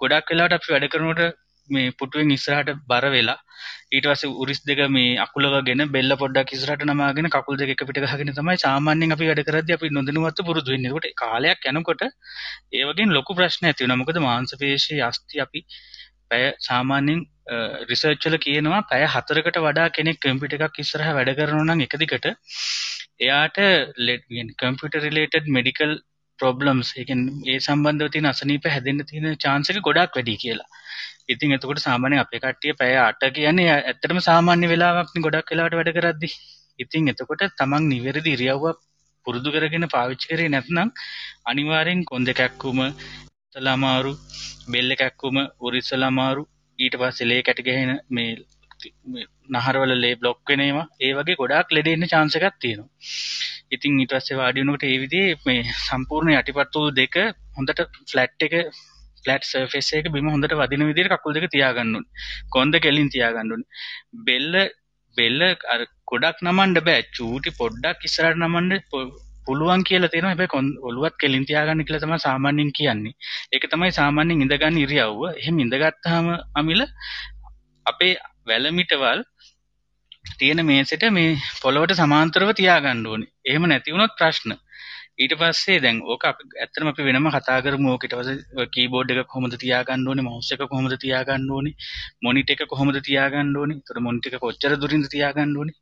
ගොඩක් 0.00 0.30
වෙලාවට 0.30 0.56
අපි 0.58 0.72
වැඩ 0.72 0.88
කරනකොට 0.88 1.36
මේ 1.70 1.92
පුටුවෙන් 1.92 2.30
ඉස්සරහට 2.30 2.70
බර 2.86 3.06
වෙලා 3.10 3.38
ඊට 3.88 4.06
පස්සේ 4.06 4.32
උරිස් 4.42 4.60
දෙක 4.62 4.80
මේ 4.88 5.18
අකුලවගෙන 5.18 5.82
බෙල්ල 5.90 6.16
පොඩ්ඩක් 6.22 6.54
ඉස්සරහට 6.56 6.84
නමාගෙන 6.84 7.28
කකුල් 7.28 7.58
දෙක 7.60 7.72
එක 7.74 7.84
පිට 7.88 8.00
ගහගෙන 8.04 8.32
තමයි 8.32 8.56
සාමාන්‍යයෙන් 8.58 9.16
අපි 9.16 9.28
වැඩ 9.30 9.44
කරද්දී 9.48 9.76
අපි 9.78 9.90
නොදැනුවත්ව 9.90 10.48
පුරුදු 10.48 10.74
වෙන්නේ. 10.74 10.92
ඒකට 10.92 11.16
කාලයක් 11.22 11.68
යනකොට 11.72 12.02
ඒ 12.04 12.84
වගේම 12.84 13.14
ලොකු 13.18 13.38
ප්‍රශ්න 13.38 13.68
ඇති 13.68 13.84
වෙනවා. 13.84 14.00
මොකද 14.02 14.18
මාංශ 14.20 14.54
පේශී 14.62 15.00
අස්ථි 15.08 15.42
අපි 15.46 15.60
පැය 16.30 16.44
සාමාන්‍යයෙන් 16.68 17.20
රිසර්ච් 17.90 18.26
වල 18.26 18.36
කියනවා 18.38 18.80
පැය 18.90 19.04
4කට 19.14 19.62
වඩා 19.66 19.88
කෙනෙක් 19.96 20.18
කම්පියුටර් 20.24 20.66
එකක් 20.66 20.82
ඉස්සරහා 20.84 21.16
වැඩ 21.18 21.32
කරනවා 21.38 21.66
නම් 21.66 21.84
එක 21.86 21.96
දිගට 22.02 22.26
එයාට 23.26 23.58
කම්පියුටර් 24.62 25.00
රිලේටඩ් 25.06 25.52
මෙඩිකල් 25.58 25.92
ප්‍රොබ්ලම්ස් 26.38 26.90
ඒ 26.94 27.04
කියන්නේ 27.10 27.52
ඒ 27.52 27.60
සම්බන්ධව 27.66 28.10
තියෙන 28.14 28.30
අසනීප 28.32 28.66
හැදෙන්න 28.72 29.06
තියෙන 29.10 29.38
chance 29.44 29.70
එක 29.72 29.80
ගොඩාක් 29.88 30.18
වැඩි 30.18 30.36
කියලා. 30.42 30.68
ඉතින් 31.28 31.56
එතකොට 31.56 31.80
සාමාන්‍යයෙන් 31.84 32.24
අපේ 32.24 32.42
කට්ටිය 32.42 32.74
පැය 32.80 32.92
8 33.04 33.32
කියන්නේ 33.38 33.70
ඇත්තටම 33.72 34.20
සාමාන්‍ය 34.28 34.66
වෙලාවක් 34.72 35.14
නේ 35.14 35.26
ගොඩක් 35.26 35.52
වෙලාවට 35.52 35.78
වැඩ 35.80 35.96
කරද්දි. 35.98 36.30
ඉතින් 36.78 37.12
එතකොට 37.12 37.46
තමන් 37.60 37.88
නිවැරදි 37.92 38.36
ඉරියව්වක් 38.36 38.78
පුරුදු 39.26 39.54
කරගෙන 39.54 39.86
පාවිච්චි 39.94 40.30
කරේ 40.32 40.50
නැත්නම් 40.50 40.90
අනිවාර්යෙන් 41.50 42.04
කොන් 42.10 42.28
දෙකක් 42.28 42.42
වුම 43.56 43.62
තලාමාරු 43.62 44.12
බෙල්ල 44.68 44.90
එකක් 44.90 45.22
වුම 45.22 45.38
උරිස්සලාමාරු 45.60 46.42
ඊට 46.78 46.96
පස්සේ 46.96 47.28
ලේ 47.28 47.42
කැට 47.42 47.60
ගැහෙන 47.60 47.92
මේ 48.10 48.30
නහරවල 49.50 49.92
ලේ 49.94 50.14
බ්ලොක් 50.14 50.38
වෙනවා 50.50 50.86
ඒ 51.00 51.12
වගේ 51.12 51.36
ගොඩාක් 51.36 51.72
ලෙඩ 51.72 51.88
එන්න 51.88 52.06
chance 52.06 52.36
එකක් 52.38 52.56
තියෙනවා. 52.60 52.88
ඉතින් 53.70 54.00
ඊට 54.00 54.12
පස්සේ 54.12 54.36
වාඩි 54.36 54.60
වෙනකොට 54.60 54.84
ඒ 54.84 54.98
විදිහේ 54.98 55.38
මේ 55.46 55.62
සම්පූර්ණ 55.86 56.34
යටිපතුල් 56.34 56.88
දෙක 56.90 57.16
හොඳට 57.56 57.80
ෆ්ලැට් 58.10 58.40
එක 58.40 58.56
ෆ්ලැට් 59.24 59.44
සර්ෆේස් 59.44 59.92
එක 59.92 60.10
බිම 60.10 60.28
හොඳට 60.28 60.56
වදින 60.62 60.88
විදිහට 60.90 61.14
කකුල් 61.14 61.36
දෙක 61.36 61.46
තියාගන්න 61.50 61.96
ඕනේ. 61.96 62.10
කොන්ද 62.50 62.74
කෙලින් 62.78 63.08
තියාගන්න 63.08 63.52
ඕනේ. 63.52 63.68
බෙල්ල 64.28 64.52
බෙල්ල 65.16 65.40
අර 65.72 65.80
ගොඩක් 66.06 66.44
නමන්න 66.46 66.84
බෑ. 66.88 67.08
චූටි 67.16 67.50
පොඩ්ඩක් 67.52 68.08
ඉස්සරහට 68.08 68.38
නමන්න 68.38 68.72
පුළුවන් 69.46 69.84
කියලා 69.88 70.10
තියෙනවා 70.12 70.32
හැබැයි 70.32 70.72
ඔළුවත් 70.88 71.16
කෙලින් 71.20 71.46
තියාගන්න 71.46 71.84
කියලා 71.86 72.04
තමයි 72.04 72.18
සාමාන්‍යයෙන් 72.18 72.72
කියන්නේ. 72.78 73.14
ඒක 73.52 73.64
තමයි 73.70 73.92
සාමාන්‍යයෙන් 73.92 74.42
ඉඳගන්න 74.42 74.82
ඉරියව්ව. 74.84 75.20
එහෙම 75.40 75.56
ඉඳගත්තාම 75.58 76.26
අමිල 76.54 76.82
අපේ 77.86 78.12
වැලමිටවල් 78.46 79.20
තියෙන 80.38 80.60
මේසෙට 80.66 81.04
මේ 81.10 81.38
පොළවට 81.62 81.98
සමාන්තරව 82.00 82.50
තියාගන්න 82.54 83.06
ඕනේ. 83.06 83.32
එහෙම 83.44 83.68
නැති 83.68 83.94
වුණොත් 83.94 84.16
ප්‍රශ්න. 84.18 84.52
ඊට 85.18 85.34
පස්සේ 85.40 85.76
දැන් 85.80 86.00
ඕක 86.04 86.24
ඇත්තටම 86.26 86.88
අපි 86.90 87.06
වෙනම 87.06 87.28
කතා 87.34 87.58
කරමු. 87.64 87.92
ඕක 87.92 88.04
ඊට 88.04 88.16
පස්සේ 88.18 88.66
කීබෝඩ් 88.74 89.12
එක 89.12 89.20
කොහොමද 89.30 89.54
තියාගන්න 89.62 90.06
ඕනේ 90.06 90.26
මවුස් 90.26 90.50
එක 90.52 90.64
කොහොමද 90.64 90.96
තියාගන්න 91.04 91.48
ඕනේ 91.50 91.74
මොනිටර් 92.22 92.54
එක 92.54 92.64
කොහොමද 92.72 92.98
තියාගන්න 93.08 93.56
ඕනේ? 93.56 93.78
ඒතර 93.80 94.00
මොනිටර් 94.06 94.36
එක 94.36 94.44
කොච්චර 94.44 94.76
දුරින්ද 94.82 95.08
තියාගන්න 95.14 95.56
ඕනේ? 95.56 95.76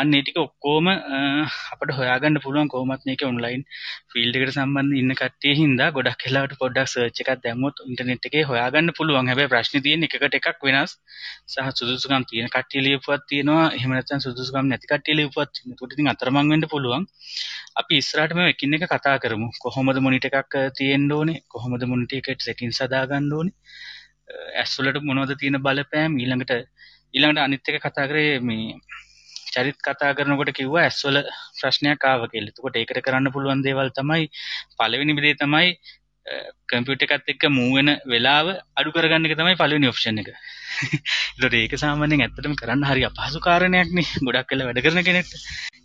අන්න 0.00 0.14
ඒ 0.14 0.22
ටික 0.22 0.38
ඔක්කොම 0.38 0.90
අපිට 0.90 1.92
හොයාගන්න 1.98 2.40
පුළුවන් 2.44 2.70
කොහොමත් 2.74 3.06
මේක 3.08 3.24
ඔන්ලයින් 3.28 3.64
ෆීල්ඩ් 4.12 4.38
එකට 4.38 4.54
සම්බන්ධ 4.54 5.00
ඉන්න 5.00 5.16
කට්ටිය 5.20 5.56
හින්දා 5.60 5.90
ගොඩක් 5.96 6.22
වෙලාවට 6.26 6.56
පොඩ්ඩක් 6.62 6.92
සර්ච් 6.92 7.24
එකක් 7.24 7.42
දැම්මොත් 7.44 7.82
ඉන්ටර්නෙට් 7.86 8.30
එකේ 8.30 8.44
හොයාගන්න 8.50 8.94
පුළුවන්. 8.98 9.30
හැබැයි 9.30 9.52
ප්‍රශ්නේ 9.54 9.84
තියෙන්නේ 9.86 10.10
එකකට 10.10 10.38
එකක් 10.40 10.66
වෙනස්. 10.68 10.96
සහ 11.50 11.74
සුදුසුකම් 11.78 12.28
තියෙන 12.30 12.52
කට්ටිය 12.54 12.86
ලියපුවක් 12.86 13.26
තියෙනවා. 13.32 13.66
එහෙම 13.76 13.96
නැත්නම් 13.96 14.24
සුදුසුකම් 14.26 14.70
නැති 14.70 14.92
කට්ටිය 14.92 15.18
ලියපුවක් 15.18 15.54
තියෙනවා. 15.54 15.76
ඒකට 15.76 15.98
ඉතින් 15.98 16.12
අතරමං 16.14 16.54
වෙන්න 16.54 16.70
පුළුවන්. 16.72 17.10
අපි 17.82 18.02
ඉස්සරහට 18.02 18.38
මේ 18.38 18.54
එකින් 18.54 18.75
එක 18.76 18.86
කතා 18.88 19.16
කරමු 19.18 19.48
කොහොමද 19.58 19.98
මොනිට 20.00 20.28
එකක් 20.30 20.56
තියෙන්න්න 20.78 21.12
ඕනේ 21.12 21.42
කොහොමද 21.48 21.82
මොනිට 21.86 22.16
එකට 22.20 22.40
සැටින් 22.40 22.72
සදාගන්න 22.72 23.32
ඕනේ 23.32 23.54
ඇස්වලට 24.62 25.02
මොනවද 25.08 25.34
තියෙන 25.38 25.62
බලපෑම් 25.62 26.18
ඊළඟට 26.18 26.54
ඊළඟට 27.14 27.42
අනිත් 27.42 27.68
එක 27.68 27.82
කතා 27.82 28.06
කරේ 28.10 28.32
මේ 28.40 28.78
චරිත් 29.48 29.78
කතා 29.80 30.10
කරනකොට 30.12 30.50
කිව්වා 30.52 30.84
ඇස්වල 30.84 31.18
ප්‍රශ්නයක් 31.58 32.04
ආව 32.04 32.26
කියලා. 32.32 32.50
එතකොට 32.50 32.76
ඒකට 32.76 33.00
කරන්න 33.00 33.32
පුළුවන් 33.32 33.62
දේවල් 33.66 33.90
තමයි 33.98 34.24
පළවෙනි 34.76 35.16
දේ 35.18 35.36
තමයි 35.36 35.68
කම්පියුටර් 36.68 37.06
එකත් 37.08 37.32
එක්ක 37.32 37.48
මූව් 37.50 37.76
වෙන 37.78 37.90
වෙලාව 38.04 38.46
අඩු 38.76 38.90
කරගන්න 38.92 39.28
එක 39.28 39.36
තමයි 39.38 39.58
පළවෙනි 39.60 39.90
ඔප්ෂන් 39.92 40.22
එක. 40.22 40.30
ඒතකොට 41.32 41.54
ඒක 41.54 41.74
සාමාන්‍යයෙන් 41.78 42.22
ඇත්තටම 42.22 42.54
කරන්න 42.54 42.84
හරි 42.84 43.04
අපහසු 43.04 43.40
කාරණයක් 43.40 43.92
නේ. 43.92 44.06
ගොඩක් 44.20 44.52
වෙලා 44.52 44.68
වැඩ 44.68 44.84
කරන 44.84 45.02
කෙනෙක්ට. 45.02 45.34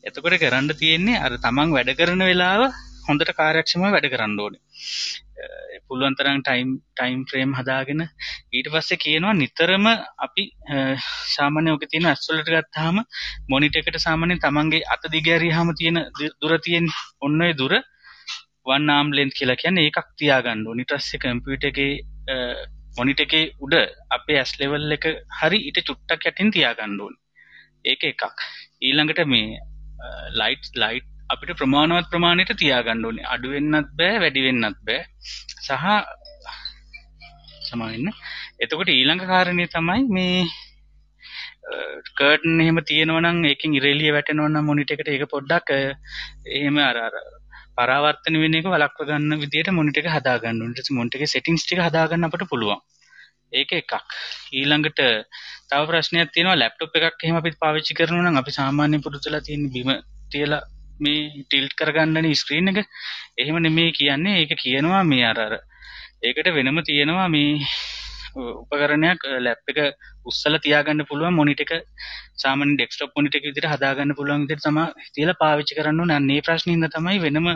එතකොට 0.04 0.38
කරන්න 0.38 0.72
තියෙන්නේ 0.76 1.20
අර 1.20 1.38
තමන් 1.40 1.76
වැඩ 1.76 1.92
කරන 1.96 2.24
වෙලාව 2.24 2.70
හොඳට 3.08 3.36
කාර්යක්ෂමව 3.36 3.90
වැඩ 3.90 4.10
කරන්න 4.10 4.40
ඕනේ. 4.40 4.62
පුළුවන් 5.88 6.16
තරම් 6.16 6.42
ටයිම් 6.42 6.70
ටයිම් 6.92 7.22
ෆ්‍රේම් 7.30 7.54
හදාගෙන 7.54 8.04
ඊට 8.04 8.68
පස්සේ 8.74 9.02
කියනවා 9.04 9.34
නිතරම 9.36 9.88
අපි 10.26 10.44
සාමාන්‍ය 11.36 11.74
ඔක 11.74 11.86
තියෙන 11.86 12.08
ඇස්වලට 12.08 12.52
ගත්තාම 12.52 13.02
මොනිටර් 13.50 13.82
එකට 13.82 14.00
සාමාන්‍යයෙන් 14.00 14.44
තමන්ගේ 14.44 14.88
අත 14.94 15.10
දිග 15.12 15.28
ඇරියාම 15.28 15.74
තියෙන 15.76 16.04
දුර 16.42 16.54
තියෙන 16.60 16.92
ඔන්න 17.22 17.42
ඔය 17.42 17.54
දුර 17.54 17.76
වන් 18.66 18.90
ආම් 18.90 19.12
ලෙන්ත් 19.12 19.34
කියලා 19.34 19.58
කියන්නේ 19.58 19.88
ඒකක් 19.88 20.14
තියාගන්න 20.16 20.68
ඕනේ. 20.68 20.84
ඊට 20.84 20.96
පස්සේ 20.96 21.22
කම්පියුටර් 22.98 23.22
එකේ 23.22 23.22
මොනිටර් 23.22 23.24
එකේ 23.24 23.54
උඩ 23.60 23.76
අපේ 24.10 24.38
ඇස් 24.38 24.54
ලෙවල් 24.60 24.92
එක 24.92 25.06
හරි 25.42 25.60
ඊට 25.68 25.80
චුට්ටක් 25.88 26.26
යටින් 26.26 26.52
තියාගන්න 26.52 27.00
ඕනේ. 27.00 27.20
ඒක 27.86 28.04
එකක්. 28.04 28.24
ඊළඟට 28.82 29.26
මේ 29.26 29.60
ලයිට් 30.32 30.76
ලයිට් 30.76 31.08
අපිට 31.30 31.58
ප්‍රමාණවත් 31.58 32.10
ප්‍රමාණයට 32.10 32.54
තියාගන්න 32.58 33.06
ඕනේ. 33.06 33.26
අඩු 33.26 33.50
වෙන්නත් 33.50 33.96
බෑ, 33.98 34.20
වැඩි 34.20 34.42
වෙන්නත් 34.42 34.80
බෑ. 34.86 35.06
සහ 35.66 35.72
සමාවෙන්න. 37.70 38.12
එතකොට 38.60 38.90
ඊළඟ 38.90 39.24
කාරණේ 39.28 39.68
තමයි 39.68 40.02
මේ 40.10 40.46
කර්ටන් 42.18 42.62
එහෙම 42.62 42.80
තියෙනවා 42.84 43.22
නම් 43.22 43.46
ඒකෙන් 43.46 43.74
ඉරෙලිය 43.74 44.12
වැටෙනවා 44.12 44.50
නම් 44.50 44.66
මොනිටර් 44.66 44.96
එකට 44.96 45.08
ඒක 45.08 45.30
පොඩ්ඩක් 45.30 45.72
එහෙම 45.78 46.78
අර 46.78 46.98
අර 46.98 47.16
පරාවර්තන 47.78 48.38
වෙන 48.44 48.58
එක 48.60 48.68
වළක්ව 48.68 49.08
ගන්න 49.10 49.42
විදිහට 49.44 49.72
මොනිටර් 49.78 50.02
එක 50.02 50.10
හදා 50.16 50.38
ගන්න 50.42 50.62
ඕනේ. 50.62 50.74
ඊට 50.74 50.84
පස්සේ 50.84 50.98
මොනිටර් 50.98 51.20
එකේ 51.20 51.34
සෙටින්ග්ස් 51.34 51.64
ටික 51.66 51.82
හදා 51.82 52.06
ගන්න 52.10 52.28
අපිට 52.28 52.46
පුළුවන්. 52.52 52.82
ඒක 53.54 53.72
එකක්. 53.80 53.94
ඊළඟට 54.54 55.02
තව 55.70 55.82
ප්‍රශ්නයක් 55.90 56.32
තියෙනවා 56.36 56.60
ලැප්ටොප් 56.60 56.96
එකක් 57.00 57.26
එහෙම 57.26 57.40
අපි 57.42 57.56
පාවිච්චි 57.64 57.98
කරනවා 57.98 58.26
නම් 58.26 58.42
අපි 58.42 58.58
සාමාන්‍ය 58.60 59.02
පුරුදුලා 59.06 59.44
තියෙන 59.48 59.66
බිම 59.74 59.92
තියලා 60.32 60.62
මේ 61.00 61.44
ටිල්ට් 61.44 61.76
කරගන්නනේ 61.80 62.40
ස්ක්‍රීන් 62.42 62.72
එක. 62.72 62.80
එහෙම 63.38 63.58
නෙමෙයි 63.66 63.98
කියන්නේ. 64.00 64.40
ඒක 64.42 64.54
කියනවා 64.64 65.04
මේ 65.12 65.26
අර 65.32 65.40
අර 65.48 65.54
ඒකට 66.24 66.54
වෙනම 66.58 66.80
තියෙනවා 66.90 67.28
මේ 67.36 67.52
උපකරණයක් 68.36 69.26
ලැප් 69.46 69.72
එක 69.72 69.80
උස්සල 70.26 70.56
තියාගන්න 70.66 71.06
පුළුවන් 71.10 71.36
මොනිට 71.40 71.64
එක 71.66 71.72
සාමාන්‍ය 72.44 72.76
ඩෙස්ක්ටොප් 72.78 73.12
මොනිටර් 73.18 73.40
එක 73.40 73.48
විදිහට 73.50 73.70
හදාගන්න 73.74 74.16
පුළුවන් 74.20 74.46
විදිහට 74.46 74.66
තමයි 74.68 74.86
තියලා 75.16 75.40
පාවිච්චි 75.44 75.78
කරන්න 75.78 76.02
ඕනේ. 76.04 76.18
අන්න 76.22 76.32
ඒ 76.36 76.46
ප්‍රශ්නේ 76.48 76.78
ඉඳ 76.78 76.88
තමයි 76.96 77.20
වෙනම 77.26 77.50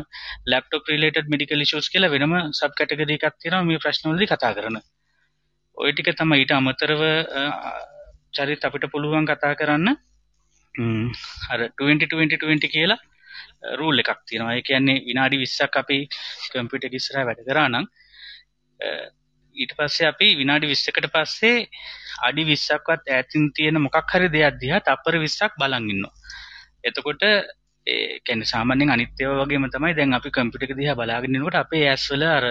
ලැප්ටොප් 0.51 0.91
රිලේටඩ් 0.91 1.31
මෙඩිකල් 1.33 1.65
ඉෂුස් 1.65 1.89
කියලා 1.93 2.13
වෙනම 2.15 2.35
සබ් 2.51 2.71
කැටගරි 2.79 3.17
එකක් 3.17 3.39
තියෙනවා 3.41 3.67
මේ 3.69 3.81
ප්‍රශ්න 3.83 4.11
වලදී 4.11 4.31
කතා 4.33 4.53
කරන. 4.57 4.77
ওই 5.77 5.91
ටික 5.93 6.11
තමයි 6.19 6.41
ඊට 6.43 6.55
අමතරව 6.59 7.01
චරිත 8.35 8.65
අපිට 8.67 8.91
පුළුවන් 8.93 9.27
කතා 9.31 9.53
කරන්න 9.59 9.89
අර 11.51 11.59
20 11.81 12.07
20 12.13 12.39
20 12.47 12.73
කියලා 12.75 12.99
රූල් 13.79 14.01
එකක් 14.03 14.21
තියෙනවා. 14.29 14.55
ඒ 14.57 14.65
කියන්නේ 14.69 15.03
විනාඩි 15.09 15.37
20ක් 15.43 15.83
අපි 15.83 15.97
කම්පියුටර් 16.51 16.87
එක 16.89 16.97
ඉස්සරහා 16.99 17.27
වැඩ 17.29 17.45
කරා 17.49 17.69
නම් 17.71 17.85
ඊට 19.55 19.73
පස්සේ 19.77 20.07
අපි 20.07 20.27
විනාඩි 20.35 20.71
20කට 20.71 21.11
පස්සේ 21.13 21.57
අඩි 22.21 22.43
20ක්වත් 22.45 23.03
ඈතින් 23.09 23.45
තියෙන 23.55 23.81
මොකක් 23.81 24.13
හරි 24.13 24.29
දෙයක් 24.29 24.57
දිහා 24.61 24.81
තප්පර 24.81 25.15
20ක් 25.17 25.51
බලන් 25.59 25.91
ඉන්නවා. 25.93 26.15
එතකොට 26.83 27.23
ඒ 27.87 28.19
කියන්නේ 28.19 28.45
සාමාන්‍යයෙන් 28.45 28.93
අනිත් 28.93 29.21
ඒවා 29.21 29.43
වගේම 29.43 29.65
තමයි 29.69 29.93
දැන් 29.97 30.17
අපි 30.17 30.29
කම්පියුටර් 30.35 30.65
එක 30.67 30.73
දිහා 30.79 30.97
බලාගෙන 30.99 31.35
ඉන්නකොට 31.37 31.57
අපේ 31.59 31.83
ඇස්වල 31.89 32.23
අර 32.29 32.45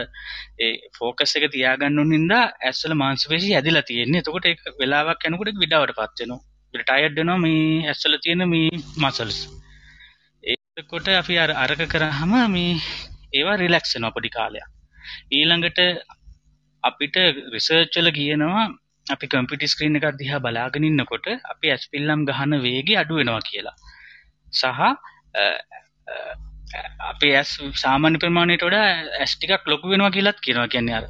ඒ 0.59 0.73
ફોකස් 0.99 1.33
එක 1.39 1.47
තියාගන්න 1.55 2.01
ඕන 2.01 2.13
හින්දා 2.17 2.45
ඇස්වල 2.63 2.95
මාංශපේශි 3.03 3.51
ඇදිලා 3.53 3.89
තියෙන්නේ. 3.91 4.23
එතකොට 4.23 4.47
ඒක 4.51 4.63
වෙලාවක් 4.81 5.27
යනකොට 5.29 5.51
ඒක 5.51 5.63
විඩාවටපත් 5.65 6.21
වෙනවා. 6.21 6.41
අපිට 6.67 6.87
ටයර්ඩ් 6.87 7.19
වෙනවා 7.19 7.39
මේ 7.39 7.89
ඇස්වල 7.91 8.15
තියෙන 8.19 8.45
මේ 8.49 8.83
මසල්ස්. 9.03 9.39
එතකොට 10.45 11.09
අපි 11.13 11.35
අර 11.39 11.51
අරක 11.57 11.83
කරාම 11.89 12.35
මේ 12.51 12.73
ඒවා 13.33 13.57
රිලැක්ස් 13.57 13.95
වෙනවා 13.95 14.15
පොඩි 14.17 14.31
කාලයක්. 14.31 14.69
ඊළඟට 15.33 15.81
අපිට 16.85 17.17
රිසර්ච් 17.55 17.95
වල 17.99 18.11
කියනවා 18.13 18.65
අපි 19.07 19.27
කම්පියුටර් 19.27 19.69
ස්ක්‍රීන් 19.69 19.99
එකක් 19.99 20.07
දිහා 20.21 20.41
බලාගෙන 20.41 20.85
ඉන්නකොට 20.85 21.27
අපි 21.53 21.67
ඇස් 21.71 21.85
පිල්ලම් 21.89 22.21
ගහන 22.25 22.53
වේගය 22.61 22.95
අඩු 22.97 23.21
වෙනවා 23.21 23.43
කියලා. 23.43 23.77
සහ 24.53 24.81
අපේ 27.11 27.35
ඇස් 27.37 27.51
සාමාන්‍ය 27.77 28.19
ප්‍රමාණයට 28.19 28.67
වඩා 28.69 28.89
ඇස් 29.21 29.33
ටිකක් 29.35 29.65
ලොකු 29.67 29.93
වෙනවා 29.93 30.15
කියලාත් 30.17 30.39
කියනවා 30.41 30.69
කියන්නේ 30.69 30.97
අර 31.01 31.07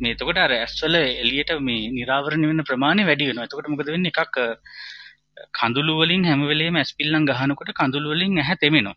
මේ 0.00 0.12
එතකොට 0.12 0.38
අර 0.38 0.52
ඇස් 0.52 0.74
වල 0.82 0.96
එළියට 0.96 1.52
මේ 1.60 1.90
නිරාවරණය 1.90 2.46
වෙන 2.50 2.66
ප්‍රමාණය 2.70 3.02
වැඩි 3.04 3.28
වෙනවා. 3.30 3.48
එතකොට 3.48 3.70
මොකද 3.72 3.92
වෙන්නේ 3.94 4.12
එකක් 4.14 4.36
කඳුළු 5.58 5.94
වලින් 6.00 6.24
හැම 6.24 6.42
වෙලේම 6.50 6.76
ඇස් 6.76 6.92
පිල්ලම් 6.98 7.24
ගහනකොට 7.30 7.72
කඳුළු 7.72 8.14
වලින් 8.14 8.42
ඇහැ 8.42 8.62
තෙමෙනවා. 8.62 8.96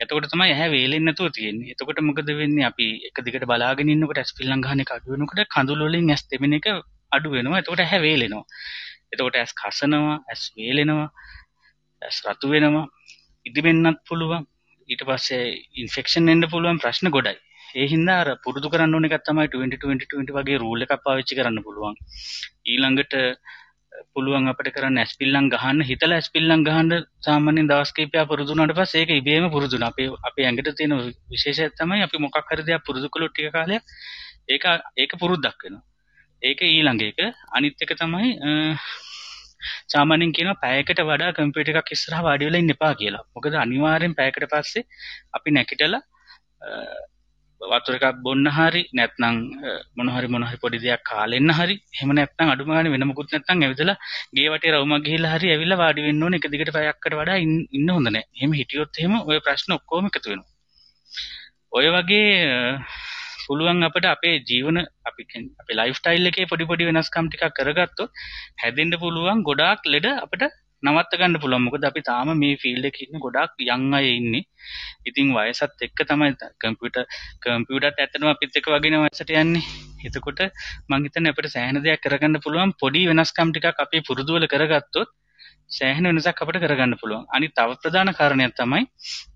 එතකොට 0.00 0.26
තමයි 0.26 0.50
ඇහැ 0.50 0.70
වේලෙන්නේ 0.70 1.06
නැතුව 1.06 1.28
තියෙන්නේ. 1.30 1.72
එතකොට 1.72 2.00
මොකද 2.08 2.30
වෙන්නේ 2.40 2.66
අපි 2.70 2.86
එක 3.08 3.18
දිගට 3.26 3.46
බලාගෙන 3.50 3.92
ඉන්නකොට 3.92 4.18
ඇස් 4.18 4.32
පිල්ලම් 4.38 4.64
ගහන 4.64 4.82
එක 4.84 4.92
අඩු 4.96 5.14
වෙනකොට 5.14 5.52
කඳුළු 5.54 5.86
වලින් 5.88 6.10
ඇස් 6.10 6.24
තෙමෙන 6.30 6.56
එක 6.58 6.66
අඩු 7.12 7.34
වෙනවා. 7.34 7.60
එතකොට 7.62 7.84
ඇහැ 7.84 8.00
වේලෙනවා. 8.00 8.44
එතකොට 9.12 9.36
ඇස් 9.36 9.52
කසනවා, 9.54 10.16
ඇස් 10.30 10.42
වේලෙනවා, 10.56 11.08
ඇස් 12.02 12.18
රතු 12.26 12.52
වෙනවා, 12.52 12.86
ඉදිමෙන්නත් 13.46 14.00
පුළුවන්. 14.08 14.46
ඊට 14.88 15.02
පස්සේ 15.08 15.44
ඉන්ෆෙක්ෂන් 15.80 16.32
එන්න 16.32 16.46
පුළුවන් 16.50 16.80
ප්‍රශ්න 16.82 17.14
ගොඩයි. 17.16 17.38
ඒ 17.74 17.86
හින්දා 17.86 18.18
අර 18.22 18.28
පුරුදු 18.44 18.68
කරන්න 18.68 18.96
ඕන 18.96 19.06
එකක් 19.08 19.22
තමයි 19.26 19.46
20 19.48 19.78
20 19.78 20.08
20 20.10 20.34
වගේ 20.36 20.58
රූල් 20.62 20.84
එකක් 20.84 20.94
පාවිච්චි 21.06 21.38
කරන්න 21.38 21.64
පුළුවන්. 21.66 21.96
ඊළඟට 22.66 23.14
පුළුවන් 24.14 24.50
අපිට 24.50 24.68
කරන්න 24.74 25.00
ඇස්පිල්ලම් 25.02 25.46
ගහන්න 25.52 25.86
හිතලා 25.88 26.18
ඇස්පිල්ලම් 26.18 26.64
ගහන්න 26.66 27.06
සාමාන්‍යයෙන් 27.26 27.70
දවස් 27.70 27.92
කිහිපයක් 27.96 28.28
පුරුදු 28.30 28.52
වුණාට 28.52 28.76
පස්සේ 28.78 29.02
ඒක 29.02 29.12
ඉබේම 29.12 29.46
පුරුදු 29.54 29.76
වෙනවා. 29.76 29.92
අපේ 29.92 30.08
අපේ 30.28 30.46
ඇඟට 30.48 30.76
තියෙන 30.78 30.94
විශේෂය 31.32 31.70
තමයි 31.80 32.02
අපි 32.06 32.22
මොකක් 32.24 32.38
හරි 32.50 32.66
දෙයක් 32.68 32.84
පුරුදු 32.88 33.08
කළොත් 33.08 33.32
ටික 33.32 33.50
කාලයක් 33.52 33.82
ඒක 34.48 34.64
ඒක 34.96 35.12
පුරුද්දක් 35.22 35.64
වෙනවා. 35.64 35.84
ඒක 36.42 36.60
ඊළඟ 36.64 37.02
එක. 37.02 37.20
අනිත් 37.56 37.84
එක 37.84 37.96
තමයි 38.02 38.28
සාමාන්‍යයෙන් 39.92 40.36
කියනවා 40.36 40.60
පැයකට 40.64 41.00
වඩා 41.10 41.32
කම්පියුටර් 41.38 41.80
එකක් 41.80 41.94
ඉස්සරහා 41.96 42.26
වාඩි 42.28 42.48
වෙලා 42.48 42.62
ඉන්න 42.64 42.76
එපා 42.76 42.94
කියලා. 43.00 43.24
මොකද 43.34 43.54
අනිවාර්යෙන් 43.64 44.18
පැයකට 44.20 44.46
පස්සේ 44.52 44.84
අපි 45.36 45.56
නැගිටලා 45.56 46.02
වතුර 47.70 47.94
එකක් 47.96 48.16
බොන්න 48.24 48.46
හරි 48.56 48.82
නැත්නම් 48.92 49.36
මොන 49.96 50.08
හරි 50.14 50.28
මොන 50.28 50.44
හරි 50.48 50.58
පොඩි 50.64 50.82
දෙයක් 50.84 51.02
කාලෙන්න 51.10 51.50
හරි 51.58 51.76
එහෙම 51.94 52.10
නැත්නම් 52.18 52.52
අඩුම 52.54 52.72
ගානේ 52.74 52.94
වෙන 52.94 53.06
මොකුත් 53.10 53.32
නැත්නම් 53.32 53.64
ඇවිදලා 53.66 53.96
ගේ 54.36 54.48
වටේ 54.52 54.74
රවුමක් 54.74 55.04
ගිහිල්ලා 55.06 55.34
හරි 55.34 55.52
ඇවිල්ලා 55.54 55.80
වාඩි 55.82 56.06
වෙන්න 56.06 56.24
ඕනේ 56.24 56.40
එක 56.40 56.48
දිගට 56.52 56.74
පැයකට 56.76 57.18
වඩා 57.20 57.38
ඉන්න 57.76 57.88
හොඳ 57.94 58.08
නැහැ. 58.08 58.28
එහෙම 58.36 58.52
හිටියොත් 58.60 59.00
එහෙම 59.00 59.14
ওই 59.20 59.38
ප්‍රශ්න 59.46 59.76
ඔක්කොම 59.78 60.10
එකතු 60.10 60.32
වෙනවා. 60.32 60.50
ඔය 61.72 61.86
වගේ 61.94 62.28
පුළුවන් 63.46 63.86
අපිට 63.88 64.06
අපේ 64.06 64.36
ජීවන 64.48 64.78
අපි 65.08 65.22
අපේ 65.62 65.78
ලයිෆ් 65.78 65.96
ස්ටයිල් 66.00 66.30
එකේ 66.30 66.50
පොඩි 66.52 66.68
පොඩි 66.70 66.88
වෙනස්කම් 66.88 67.26
ටිකක් 67.28 67.56
කරගත්තොත් 67.58 68.10
හැදෙන්න 68.62 68.94
පුළුවන් 69.02 69.42
ගොඩාක් 69.48 69.80
ලෙඩ 69.86 70.06
අපිට 70.16 70.44
නවත්ත 70.84 71.18
ගන්න 71.18 71.40
පුළුවන් 71.40 71.64
මොකද 71.66 71.86
අපි 71.88 72.02
තාම 72.02 72.30
මේ 72.36 72.60
ෆීල්ඩ් 72.62 72.88
එකේ 72.90 73.06
ඉන්න 73.06 73.22
ගොඩාක් 73.24 73.64
යං 73.66 73.84
අය 73.94 74.06
ඉන්නේ. 74.12 74.44
ඉතින් 75.04 75.32
වයසත් 75.36 75.84
එක්ක 75.86 76.04
තමයි 76.04 76.30
කම්පියුටර් 76.58 77.04
කම්පියුටරත් 77.42 78.00
ඇත්තටම 78.00 78.30
අපිත් 78.30 78.60
එක්ක 78.60 78.70
වගේ 78.74 79.02
වයසට 79.04 79.34
යන්නේ. 79.34 79.64
එතකොට 80.06 80.40
මං 80.88 81.04
හිතන්නේ 81.06 81.34
අපිට 81.34 81.50
සෑහෙන 81.50 81.82
දෙයක් 81.82 82.02
කරගන්න 82.02 82.42
පුළුවන් 82.46 82.74
පොඩි 82.80 83.04
වෙනස්කම් 83.10 83.52
ටිකක් 83.52 83.84
අපි 83.84 84.02
පුරුදුවල 84.08 84.46
කරගත්තොත් 84.46 85.12
සෑහෙන 85.70 86.06
වෙනසක් 86.06 86.42
අපිට 86.42 86.60
කරගන්න 86.60 86.94
පුළුවන්. 86.96 87.24
අනිත් 87.30 87.54
තව 87.54 87.78
ප්‍රධාන 87.78 88.12
කාරණයක් 88.12 88.54
තමයි 88.54 88.82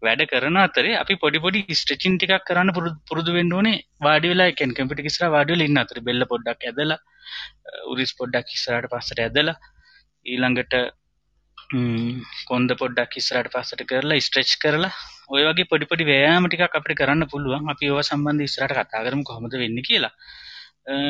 වැඩ 0.02 0.22
කරන 0.26 0.58
අතරේ 0.58 0.94
අපි 0.96 1.16
පොඩි 1.16 1.38
පොඩි 1.40 1.64
ස්ට්‍රෙචින් 1.74 2.16
ටිකක් 2.16 2.44
කරන්න 2.44 2.74
පුරුදු 3.06 3.32
වෙන්න 3.32 3.52
ඕනේ. 3.52 3.78
වාඩි 4.00 4.32
වෙලා 4.32 4.50
කියන්නේ 4.52 4.78
කම්පියුටර් 4.78 5.10
ඉස්සරහා 5.10 5.34
වාඩි 5.36 5.54
වෙලා 5.54 5.70
ඉන්න 5.70 5.82
අතරේ 5.84 6.06
බෙල්ල 6.08 6.28
පොඩ්ඩක් 6.32 6.68
ඇදලා 6.70 7.00
උරිස් 7.86 8.12
පොඩ්ඩක් 8.14 8.56
ඉස්සරහට 8.56 8.92
පස්සට 8.92 9.24
ඇදලා 9.26 9.58
ඊළඟට 10.26 10.74
කොන්ද 12.48 12.70
පොඩ්ඩක් 12.74 13.16
ඉස්සරහට 13.16 13.52
පස්සට 13.52 13.82
කරලා 13.84 14.20
ස්ට්‍රෙච් 14.20 14.52
කරලා 14.58 14.92
ඔය 15.28 15.42
වගේ 15.44 15.66
පොඩි 15.66 15.84
පොඩි 15.84 16.04
ව්‍යායාම 16.04 16.46
ටිකක් 16.46 16.76
අපිට 16.76 16.98
කරන්න 16.98 17.24
පුළුවන්. 17.26 17.68
අපි 17.68 17.84
ඒවා 17.86 18.04
සම්බන්ධව 18.04 18.44
ඉස්සරහට 18.44 18.78
කතා 18.80 19.04
කරමු 19.04 19.24
කොහොමද 19.24 19.54
වෙන්නේ 19.54 19.84
කියලා. 19.84 20.14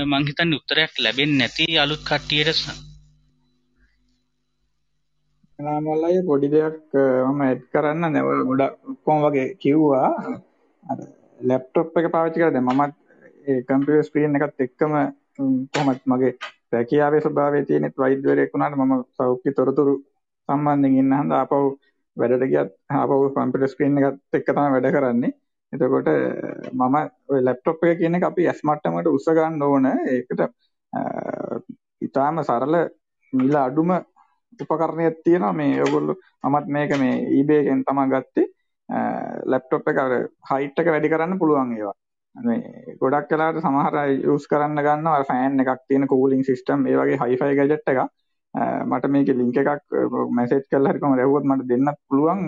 මං 0.04 0.26
හිතන්නේ 0.26 0.58
උත්තරයක් 0.58 0.92
ලැබෙන්නේ 0.98 1.38
නැති 1.38 1.78
අලුත් 1.78 2.02
කට්ටියට 2.02 2.62
නාමල්ලයි 5.58 6.26
පොඩි 6.26 6.48
දෙයක් 6.48 6.98
මම 7.24 7.40
ඇඩ් 7.40 7.62
කරන්න 7.70 8.04
නැව 8.08 8.28
ගොඩක් 8.48 8.74
ඔක්කොම 8.88 9.22
වගේ 9.24 9.46
කිව්වා 9.56 10.10
අර 10.84 10.98
ලැප්ටොප් 11.42 11.96
එක 11.96 12.10
පාවිච්චි 12.10 12.38
කරලා 12.38 12.54
දැන් 12.54 12.68
මමත් 12.68 12.94
ඒ 13.46 13.58
කම්පියුටර් 13.62 14.08
ස්ක්‍රීන් 14.08 14.38
එකත් 14.38 14.66
එක්කම 14.66 14.94
කොහොමද 15.72 16.00
මගේ 16.06 16.32
රැකියාවේ 16.72 17.22
ස්වභාවය 17.22 17.64
තියෙනෙත් 17.64 17.96
වෛද්‍යවරයෙක් 17.96 18.52
වුණාට 18.52 18.76
මම 18.76 18.94
සෞඛ්‍ය 19.16 19.52
තොරතුරු 19.52 19.94
සම්බන්ධයෙන් 20.48 20.98
ඉන්න 21.02 21.16
හන්ද 21.18 21.32
ආපහු 21.32 21.60
වැඩට 22.16 22.50
ගියත් 22.52 22.72
ආපහු 22.92 23.18
කම්පියුටර් 23.34 23.72
ස්ක්‍රීන් 23.72 23.98
එකත් 24.00 24.38
එක්ක 24.38 24.50
තමයි 24.50 24.74
වැඩ 24.74 24.90
කරන්නේ. 24.94 25.32
එතකොට 25.72 26.08
මම 26.72 26.96
ඔය 27.28 27.40
ලැප්ටොප් 27.42 27.84
එක 27.84 27.98
කියන 27.98 28.18
එක 28.18 28.28
අපි 28.30 28.48
ඇස් 28.48 28.62
මට්ටමකට 28.64 29.10
උස්ස 29.10 29.28
ගන්න 29.30 29.62
ඕන. 29.62 29.86
ඒකට 29.86 30.40
ඊටාම 32.02 32.42
සරල 32.42 32.76
මිල 33.32 33.56
අඩුම 33.56 33.90
උපකරණයක් 34.60 35.22
තියෙනවා 35.24 35.52
මේ 35.52 35.82
ඔයගොල්ලෝ 35.82 36.16
මමත් 36.44 36.66
මේක 36.68 36.96
මේ 36.98 37.16
eBay 37.40 37.60
එකෙන් 37.62 37.84
තමයි 37.84 38.08
ගත්තේ. 38.12 38.46
ලැප්ටොප් 39.46 39.88
එක 39.88 39.98
අර 39.98 40.12
හයිට් 40.50 40.80
එක 40.80 40.92
වැඩි 40.92 41.12
කරන්න 41.12 41.38
පුළුවන් 41.38 41.74
ඒවා. 41.76 41.96
මේ 42.36 42.94
ගොඩක් 43.00 43.32
වෙලාවට 43.32 43.62
සමහර 43.62 43.96
අය 43.96 44.14
යූස් 44.20 44.46
කරන්න 44.46 44.84
ගන්නවා 44.86 45.24
ෆෑන් 45.24 45.60
එකක් 45.60 45.84
තියෙන 45.88 46.06
කූලින් 46.06 46.44
සිස්ටම් 46.44 46.86
ඒ 46.86 46.96
වගේ 46.96 47.20
හයිෆයි 47.22 47.58
ගැජට් 47.60 47.92
එකක් 47.92 48.00
මට 48.54 49.08
මේක 49.08 49.28
ලිංක 49.30 49.56
එකක් 49.56 49.98
මැසේජ් 50.30 50.64
කරලා 50.70 50.92
හරි 50.92 51.00
කොහමද 51.00 51.20
ඇහුවොත් 51.20 51.44
මට 51.44 51.68
දෙන්නත් 51.68 51.98
පුළුවන් 52.08 52.42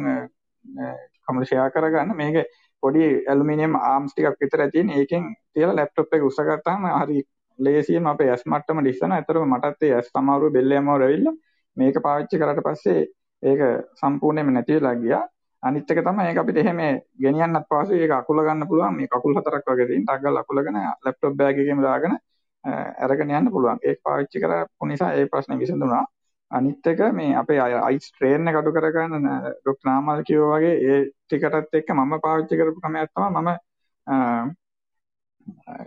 කමල 1.24 1.44
ෂෙයා 1.44 1.70
කරගන්න 1.70 2.16
මේක 2.16 2.46
පොඩි 2.82 3.04
ඇලුමිනියම් 3.26 3.76
ආම්ස් 3.76 4.12
ටිකක් 4.12 4.40
විතර 4.40 4.62
තියෙන 4.70 4.90
ඒකෙන් 4.92 5.28
තියලා 5.54 5.76
ලැප්ටොප් 5.76 6.14
එක 6.14 6.24
උස්සගත්තාම 6.24 6.86
හරි 6.92 7.22
ලේසියෙන් 7.58 8.06
අපේ 8.06 8.30
ඇස් 8.30 8.44
මට්ටම 8.46 8.84
දිස්සනවා. 8.84 9.18
ඒතරම 9.18 9.44
මටත් 9.46 9.82
ඒ 9.82 9.94
ඇස් 9.94 10.08
සමහරව 10.08 10.52
බෙල්ල 10.52 10.72
යමව 10.72 10.94
රැවිලා 10.94 11.34
මේක 11.76 12.00
පාවිච්චි 12.02 12.40
කරාට 12.40 12.62
පස්සේ 12.66 13.02
ඒක 13.42 13.60
සම්පූර්ණයෙන්ම 14.00 14.52
නැති 14.52 14.78
වෙලා 14.78 14.94
ගියා. 14.94 15.22
අනිත් 15.62 15.90
එක 15.90 16.02
තමයි 16.06 16.26
ඒක 16.28 16.38
අපිට 16.38 16.60
එහෙම 16.62 16.80
ගෙනියන්නත් 17.18 17.68
පස්සේ 17.70 18.00
ඒක 18.00 18.16
අකුල 18.18 18.42
ගන්න 18.42 18.68
පුළුවන්. 18.68 18.96
මේ 18.96 19.08
කකුල් 19.08 19.36
හතරක් 19.36 19.66
වගේ 19.66 19.86
තියෙන 19.86 20.06
ටග්ගල් 20.06 20.42
අකුලගෙන 20.42 20.80
ලැප්ටොප් 21.04 21.36
බෑග් 21.36 21.58
එකේම 21.58 21.82
දාගෙන 21.82 22.16
අරගෙන 22.64 23.30
යන්න 23.30 23.50
පුළුවන්. 23.50 23.78
ඒක 23.82 24.00
පාවිච්චි 24.04 24.40
කරපු 24.40 24.86
නිසා 24.86 25.12
ඒ 25.14 25.26
ප්‍රශ්නේ 25.26 25.58
විසඳුණා. 25.58 26.04
අනිත් 26.50 26.86
එක 26.86 27.00
මේ 27.12 27.34
අපේ 27.34 27.60
අයිස් 27.60 28.06
ට්‍රේන් 28.08 28.48
එක 28.48 28.56
අඩු 28.56 28.72
කරගන්න 28.72 29.26
ඩොක්ටර් 29.58 29.86
නාමල් 29.86 30.22
කිව්වා 30.24 30.56
වගේ 30.56 30.74
ඒ 30.86 30.98
ටිකටත් 31.24 31.74
එක්ක 31.74 31.92
මම 31.92 32.14
පාවිච්චි 32.20 32.58
කරපු 32.58 32.80
ක්‍රමයක් 32.80 33.10
තමයි 33.14 33.30
මම 33.36 33.50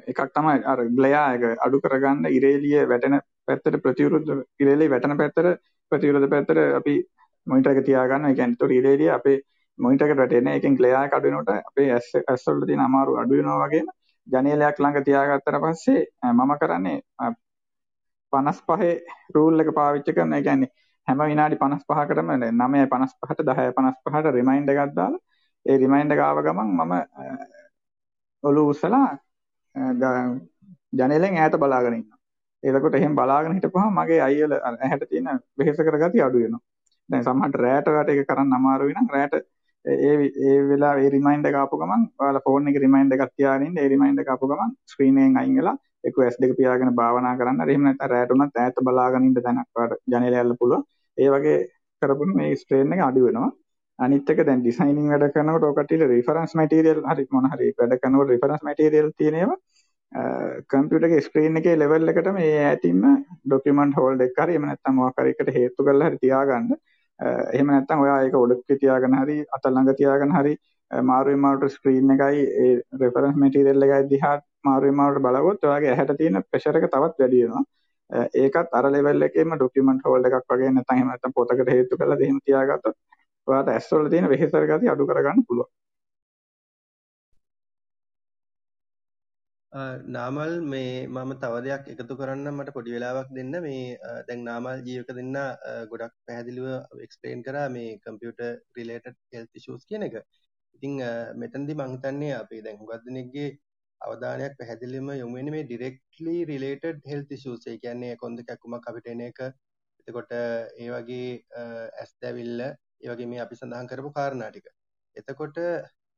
එකක් 0.07 0.21
තමයි 0.31 0.63
අර 0.65 0.79
ග්ලයා 0.89 1.25
එක 1.35 1.43
අඩු 1.59 1.81
කරගන්න 1.81 2.29
ඉරේලිය 2.31 2.85
වැටෙන 2.85 3.19
පැත්තට 3.47 3.81
ප්‍රතිවිරුද්ධ 3.83 4.31
ඉරේලිය 4.59 4.89
වැටෙන 4.89 5.17
පැත්තට 5.17 5.59
ප්‍රතිවිරුද්ධ 5.91 6.29
පැත්තට 6.29 6.63
අපි 6.79 6.95
මොනිටර් 7.47 7.71
එක 7.71 7.85
තියාගන්න. 7.85 8.25
ඒ 8.25 8.35
කියන්නේ 8.35 8.53
ඒතකොට 8.53 8.71
ඉරේලිය 8.71 9.11
අපේ 9.11 9.37
මොනිටර් 9.79 10.07
එකට 10.07 10.17
වැටෙන 10.17 10.47
එකෙන් 10.49 10.75
ග්ලයා 10.75 11.03
එක 11.07 11.13
අඩු 11.13 11.29
වෙනකොට 11.29 11.51
අපේ 11.61 11.89
ඇස් 11.91 12.07
ඇස් 12.23 12.47
වල 12.47 12.65
තියෙන 12.65 12.85
අමාරු 12.87 13.19
අඩු 13.21 13.39
වෙනවා 13.39 13.59
වගේම 13.63 13.87
ජනේලයක් 14.27 14.79
ළඟ 14.79 15.05
තියාගත්තට 15.05 15.59
පස්සේ 15.63 16.01
මම 16.31 16.53
කරන්නේ 16.59 16.99
55 18.33 19.01
රූල් 19.35 19.59
එක 19.59 19.69
පාවිච්චි 19.75 20.13
කරන. 20.13 20.33
ඒ 20.33 20.41
කියන්නේ 20.41 20.71
හැම 21.07 21.19
විනාඩි 21.23 21.57
55කටම 21.57 22.29
9:55ට 22.53 23.49
10:55ට 23.51 24.35
රිමයින්ඩර් 24.37 24.73
එකක් 24.75 24.95
දාලා 24.95 25.21
ඒ 25.65 25.77
රිමයින්ඩර් 25.77 26.15
එක 26.15 26.21
ආව 26.21 26.41
ගමන් 26.45 26.69
මම 26.79 26.93
ඔළුව 28.43 28.73
උස්සලා 28.73 29.07
ජනේලෙන් 30.93 31.37
ඈත 31.37 31.55
බලාගෙන 31.59 31.97
ඉන්නවා. 31.99 32.19
එතකොට 32.63 32.95
එහෙම 32.95 33.15
බලාගෙන 33.15 33.55
හිටපුවහම 33.57 33.97
මගේ 33.99 34.21
අයියල 34.21 34.53
ඇහැට 34.61 35.09
තියෙන 35.09 35.29
වෙහෙස 35.57 35.77
කරගතිය 35.79 36.23
අඩු 36.27 36.43
වෙනවා. 36.43 36.63
දැන් 37.09 37.23
සමහරට 37.23 37.59
රැට 37.63 37.87
වට 37.89 38.09
ඒක 38.11 38.27
කරන්න 38.29 38.57
අමාරු 38.57 38.89
වෙනම් 38.89 39.07
රැට 39.15 39.33
ඒ 39.85 40.13
ඒ 40.43 40.57
වෙලාවේ 40.67 41.05
ඒ 41.05 41.13
රිමයින්ඩර් 41.15 41.49
එක 41.49 41.55
ආපු 41.55 41.79
ගමන් 41.79 42.03
ඔයාලා 42.19 42.45
ෆෝන් 42.45 42.69
එකේ 42.69 42.83
රිමයින්ඩර් 42.85 43.17
එකක් 43.17 43.33
තියාගෙන 43.35 43.67
ඉන්න 43.67 43.77
ඒ 43.77 43.89
රිමයින්ඩර් 43.89 44.23
එක 44.23 44.29
ආපු 44.29 44.51
ගමන් 44.51 44.75
ස්ක්‍රීන් 44.85 45.17
එකෙන් 45.17 45.37
අයින් 45.37 45.57
වෙලා 45.59 45.77
එක්ක 46.03 46.17
S2 46.25 46.53
පියාගෙන 46.53 46.95
භාවනා 46.95 47.33
කරන්න. 47.39 47.63
එහෙම 47.65 47.83
නැත්නම් 47.83 48.09
රැට 48.09 48.31
උනත් 48.31 48.57
ඈත 48.57 48.79
බලාගෙන 48.81 49.27
ඉන්න 49.27 49.35
තැනක් 49.39 49.67
ඔයාලට 49.75 50.01
ජනේලය 50.07 50.37
ඇල්ල 50.37 50.55
පුළුවන්. 50.55 50.87
ඒ 51.17 51.29
වගේ 51.29 51.57
කරපුවම 52.01 52.33
මේ 52.35 52.55
ස්ට්‍රේන් 52.55 52.95
එක 52.95 53.01
අඩු 53.01 53.25
වෙනවා. 53.27 53.51
අනිත් 53.99 54.29
එක 54.29 54.39
දැන් 54.43 54.61
ඩිසයිනින් 54.61 55.09
වැඩ 55.09 55.27
කරනකොට 55.33 55.65
ඔය 55.65 55.75
කට්ටියට 55.75 56.09
රිෆරන්ස් 56.09 56.55
මැටීරියල් 56.55 57.01
හරි 57.05 57.27
මොන 57.31 57.49
හරි 57.51 57.69
වැඩ 57.77 57.99
කරනකොට 57.99 58.31
රිෆරන්ස් 58.31 58.63
මැටීරියල් 58.63 59.11
තියෙන 59.17 59.39
ඒවා 59.41 59.59
කම්පියුටර් 60.67 61.07
එකේ 61.07 61.21
ස්ක්‍රීන් 61.21 61.59
එකේ 61.59 61.75
ලෙවල් 61.75 62.09
එකට 62.09 62.31
මේ 62.33 62.49
ඈතින්ම 62.61 63.03
ඩොකියුමන්ට් 63.45 63.99
හෝල්ඩර් 63.99 64.27
එක 64.27 64.41
හරි 64.41 64.57
එහෙම 64.57 64.67
නැත්නම් 64.69 64.99
මොකක් 64.99 65.21
හරි 65.21 65.35
එකට 65.35 65.53
හේතු 65.53 65.85
කරලා 65.85 66.09
හරි 66.09 66.19
තියාගන්න. 66.19 66.73
එහෙම 67.19 67.67
නැත්නම් 67.67 67.99
ඔයා 67.99 68.21
ඒක 68.21 68.35
ඔඩොක්කේ 68.35 68.77
තියාගෙන 68.77 69.17
හරි 69.19 69.37
අත 69.51 69.65
ළඟ 69.65 69.97
තියාගෙන 69.97 70.31
හරි 70.31 70.53
මාරුවෙන් 70.91 71.39
මාරුවට 71.39 71.75
ස්ක්‍රීන් 71.75 72.11
එකයි 72.11 72.43
ඒ 72.63 72.71
රෙෆරන්ස් 73.01 73.35
මැටීරියල් 73.35 73.85
එකයි 73.87 74.09
දිහා 74.09 74.35
මාරුවෙන් 74.65 74.95
මාරුවට 74.95 75.25
බලවොත් 75.27 75.63
ඔයාගේ 75.63 75.93
ඇහැට 75.93 76.17
තියෙන 76.17 76.43
ප්‍රෙෂර් 76.43 76.77
එක 76.77 76.87
තවත් 76.87 77.19
වැඩි 77.19 77.43
වෙනවා. 77.43 77.63
ඒකත් 78.35 78.73
අර 78.73 78.89
ලෙවල් 78.91 79.27
එකේම 79.29 79.55
ඩොකියුමන්ට් 79.55 80.05
හෝල්ඩර් 80.05 80.37
එකක් 80.39 80.53
වගේ 80.53 80.71
නැත්නම් 80.71 80.97
එහෙම 80.97 81.07
නැත්නම් 81.07 81.35
පොතකට 81.35 81.73
හේතු 81.75 81.97
කරලා 81.97 82.19
එහෙම 82.19 82.39
තියාගත්තොත් 82.45 82.97
ඔයාලට 83.47 83.69
ඇස්වල 83.69 84.09
තියෙන 84.09 84.29
වෙහෙසර 84.29 84.67
ගතිය 84.67 84.93
අඩු 84.93 85.07
කරගන්න 85.07 85.45
පුළුවන්. 85.47 85.71
නාමල් 89.73 90.51
මේ 90.61 91.07
මම 91.07 91.31
තව 91.41 91.53
දෙයක් 91.65 91.87
එකතු 91.93 92.15
කරන්න 92.17 92.47
මට 92.49 92.73
පොඩි 92.75 92.93
වෙලාවක් 92.95 93.29
දෙන්න 93.37 93.53
මේ 93.65 93.97
දැන් 94.27 94.41
නාමල් 94.47 94.83
ජීවක 94.87 95.09
දෙන්න 95.19 95.33
ගොඩක් 95.91 96.13
පැහැදිලිව 96.27 96.67
එක්ස්පලේන් 97.05 97.41
කරා 97.47 97.67
මේ 97.75 97.97
කම්පියුටර් 98.03 98.51
රිලේටඩ් 98.77 99.17
හෙල්ත් 99.35 99.59
ඉෂුස් 99.59 99.87
කියන 99.89 100.05
එක. 100.07 100.15
ඉතින් 100.75 100.93
මෙතනදී 101.41 101.77
මම 101.79 101.95
හිතන්නේ 101.95 102.33
අපි 102.41 102.61
දැන් 102.65 102.77
හුඟක් 102.81 103.07
දෙනෙක්ගේ 103.07 103.49
අවධානයක් 104.01 104.53
පැහැදිලිවම 104.59 105.09
යොමු 105.21 105.39
වෙන්නේ 105.39 105.55
මේ 105.55 105.65
ඩිරෙක්ට්ලි 105.65 106.35
රිලේටඩ් 106.51 107.01
හෙල්ත් 107.11 107.35
ඉෂුස්. 107.37 107.67
ඒ 107.67 107.77
කියන්නේ 107.83 108.13
කොන්ද 108.23 108.45
කැක්කුමක් 108.47 108.89
අපිට 108.91 109.11
එන 109.13 109.25
එක. 109.29 109.41
එතකොට 110.07 110.31
ඒ 110.35 110.89
වගේ 110.93 111.27
ඇස් 111.99 112.11
දැවිල්ල, 112.21 112.61
ඒ 113.03 113.09
වගේ 113.11 113.29
මේ 113.33 113.41
අපි 113.45 113.59
සඳහන් 113.61 113.89
කරපු 113.91 114.13
කාරණා 114.19 114.51
ටික. 114.51 114.67
එතකොට 115.15 115.57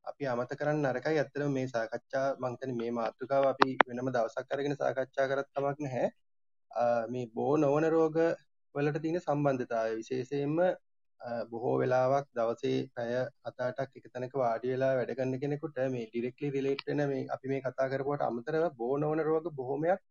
අපි 0.05 0.27
අමත 0.27 0.53
කරන්න 0.53 0.85
නරකයි. 0.85 1.17
ඇත්තටම 1.19 1.53
මේ 1.57 1.67
සාකච්ඡා 1.67 2.25
මං 2.39 2.55
හිතන්නේ 2.55 2.79
මේ 2.81 2.95
මාතෘකාව 2.99 3.45
අපි 3.51 3.69
වෙනම 3.87 4.09
දවසක් 4.09 4.55
අරගෙන 4.55 4.77
සාකච්ඡා 4.77 5.27
කරත් 5.31 5.49
කමක් 5.51 5.77
නැහැ. 5.79 6.07
මේ 7.09 7.25
බෝ 7.35 7.53
නොවන 7.57 7.87
රෝග 7.89 8.17
වලට 8.75 9.01
තියෙන 9.01 9.21
සම්බන්ධතාවය 9.21 9.93
විශේෂයෙන්ම 9.95 10.57
බොහෝ 11.51 11.75
වෙලාවක් 11.79 12.27
දවසේ 12.33 12.79
පැය 12.95 13.13
හත 13.43 13.57
අටක් 13.67 13.99
එක 13.99 14.09
තැනක 14.09 14.35
වාඩි 14.35 14.73
වෙලා 14.73 14.91
වැඩ 14.97 15.13
කරන 15.19 15.37
කෙනෙකුට 15.39 15.79
මේ 15.93 16.07
ඩිරෙක්ට්ලි 16.07 16.49
රිලේට් 16.49 16.83
වෙන 16.87 17.03
මේ 17.11 17.23
අපි 17.35 17.53
මේ 17.53 17.61
කතා 17.61 17.87
කරපුවට 17.91 18.27
අමතරව 18.27 18.65
බෝ 18.81 18.93
නොවන 18.97 19.23
රෝග 19.29 19.47
බොහොමයක් 19.59 20.01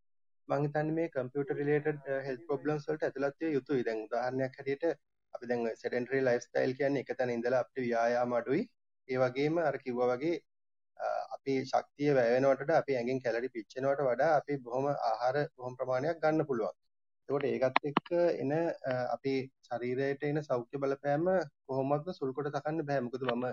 මං 0.49 0.65
හිතන්නේ 0.65 0.97
මේ 0.97 1.11
කම්පියුටර් 1.11 1.59
රිලේටඩ් 1.59 2.09
හෙල්ත් 2.25 2.47
ප්‍රොබ්ලම්ස් 2.49 2.89
වලට 2.89 3.07
ඇතුළත් 3.07 3.37
විය 3.41 3.53
යුතුයි. 3.53 3.85
දැන් 3.85 4.01
උදාහරණයක් 4.07 4.57
හැටියට 4.59 4.85
අපි 5.35 5.51
දැන් 5.51 5.63
සෙඩෙන්ටරි 5.83 6.21
ලයිෆ් 6.23 6.43
ස්ටයිල් 6.43 6.75
කියන්නේ 6.79 7.05
එක 7.05 7.13
තැන 7.19 7.31
ඉඳලා 7.31 7.61
අපිට 7.65 7.85
ව්‍යායාම 7.85 8.35
අඩුයි. 8.39 8.65
ඒ 9.09 9.19
වගේම 9.19 9.59
අර 9.61 9.77
කිව්වා 9.79 10.11
වගේ 10.13 10.37
අපේ 11.35 11.59
ශක්තිය 11.65 12.11
වැය 12.15 12.29
වෙනවට 12.35 12.63
වඩා 12.63 12.79
අපේ 12.79 12.97
ඇඟෙන් 12.99 13.21
කැලරි 13.21 13.49
පිච්චෙනවට 13.49 14.03
වඩා 14.07 14.31
අපි 14.37 14.57
බොහොම 14.59 14.87
ආහාර 14.91 15.37
බොහොම 15.57 15.75
ප්‍රමාණයක් 15.77 16.21
ගන්න 16.23 16.47
පුළුවන්. 16.47 16.75
එතකොට 17.29 17.45
ඒකත් 17.45 17.79
එක්ක 17.85 18.09
එන 18.43 18.53
අපේ 19.09 19.39
ශරීරයට 19.67 20.23
එන 20.25 20.43
සෞඛ්‍ය 20.43 20.77
බලපෑම 20.79 21.27
කොහොමත්ම 21.67 22.11
සුළුකොට 22.13 22.51
තකන්න 22.51 22.87
බෑ. 22.89 23.01
මොකද 23.01 23.23
මම 23.29 23.45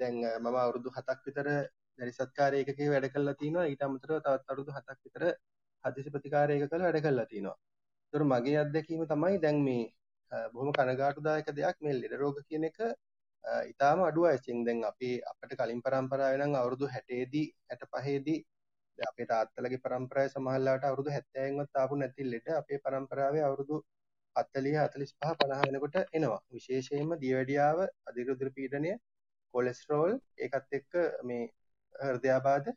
දැන් 0.00 0.16
මම 0.36 0.56
අවුරුදු 0.56 0.90
7ක් 0.90 1.18
විතර 1.26 1.48
දැරිසත්කාර 1.98 2.52
ඒකකේ 2.54 2.88
වැඩ 2.92 3.08
කරලා 3.14 3.36
තිනවා. 3.36 3.66
ඊට 3.66 3.82
අමතරව 3.82 4.16
තවත් 4.18 4.48
අවුරුදු 4.48 4.70
7ක් 4.72 4.98
විතර 5.04 5.24
හදිසි 5.84 6.10
ප්‍රතිකාර 6.10 6.48
ඒකකවල 6.50 6.86
වැඩ 6.86 7.02
කරලා 7.02 7.26
තිනවා. 7.26 7.56
ඒතර 8.04 8.22
මගේ 8.24 8.58
අත්දැකීම 8.64 9.02
තමයි 9.06 9.36
දැන් 9.38 9.58
මේ 9.62 9.84
බොහොම 10.52 10.70
කනගාටුදායක 10.72 11.48
දෙයක් 11.52 11.76
මේ 11.80 11.94
ලෙඩ 11.94 12.14
රෝග 12.20 12.38
කියන 12.48 12.64
එක 12.70 12.78
ඉතාම 13.46 13.98
අඩු 14.02 14.22
වයසින් 14.24 14.64
දැන් 14.66 14.78
අපි 14.84 15.10
අපිට 15.22 15.52
කලින් 15.58 15.80
පරම්පරාවේ 15.82 16.38
නම් 16.40 16.54
අවුරුදු 16.54 16.86
60 16.88 17.26
දී 17.32 17.46
65 17.72 18.24
දී 18.26 18.38
අපේ 18.98 19.26
තාත්තලගේ 19.26 19.82
පරම්පරාවේ 19.84 20.32
සමහරලාට 20.34 20.84
අවුරුදු 20.84 21.10
70න් 21.10 21.60
වත් 21.60 21.76
ආපු 21.76 21.94
නැති 21.96 22.30
ලෙඩ 22.32 22.48
අපේ 22.60 22.78
පරම්පරාවේ 22.78 23.44
අවුරුදු 23.48 23.76
40 24.36 24.74
45 24.76 25.14
50 25.22 25.60
වෙනකොට 25.66 25.96
එනවා. 26.12 26.40
විශේෂයෙන්ම 26.50 27.12
දියවැඩියාව 27.22 27.78
අධිරුධිර 28.08 28.50
පීඩනය 28.58 28.92
කොලෙස්ටරෝල් 29.54 30.12
ඒකත් 30.38 30.76
එක්ක 30.78 30.92
මේ 31.24 31.44
හෘදයාබාධ 31.94 32.68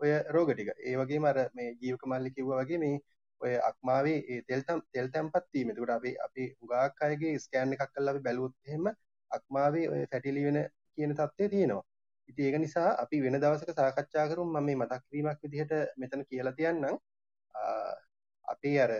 ඔය 0.00 0.12
රෝග 0.34 0.50
ටික. 0.52 0.70
ඒ 0.80 0.96
වගේම 0.96 1.24
අර 1.24 1.38
මේ 1.54 1.70
ජීවක 1.82 2.02
මල්ලි 2.06 2.36
කිව්වා 2.36 2.62
වගේ 2.62 2.82
මේ 2.84 2.96
ඔය 3.40 3.52
අක්මාවේ 3.70 4.18
ඒ 4.32 4.40
තෙල් 4.48 4.62
තෙල් 4.92 5.08
තැම්පත් 5.14 5.44
වීම. 5.54 5.68
ඒකට 5.70 5.96
අපි 5.98 6.16
අපි 6.26 6.44
හුඟක් 6.54 7.04
අයගේ 7.06 7.34
ස්කෑන් 7.44 7.74
එකක් 7.74 7.92
කරලා 7.92 8.14
අපි 8.14 8.26
බැලුවොත් 8.26 8.54
එහෙම 8.66 8.88
අක්මාවේ 9.30 9.86
ඔය 9.92 10.02
ෆැටි 10.12 10.34
ලිවන 10.36 10.58
කියන 10.94 11.14
තත්ත්වය 11.14 11.48
තියෙනවා. 11.54 11.84
ඉතින් 12.28 12.44
ඒක 12.46 12.58
නිසා 12.64 12.88
අපි 13.02 13.20
වෙන 13.24 13.40
දවසක 13.42 13.70
සාකච්ඡා 13.78 14.26
කරමු 14.30 14.46
මම 14.46 14.66
මේ 14.66 14.80
මතක් 14.80 15.02
කිරීමක් 15.06 15.44
විදිහට 15.44 15.72
මෙතන 16.02 16.24
කියලා 16.30 16.56
තියන්නම්. 16.58 16.96
අපි 18.44 18.72
අර 18.84 18.92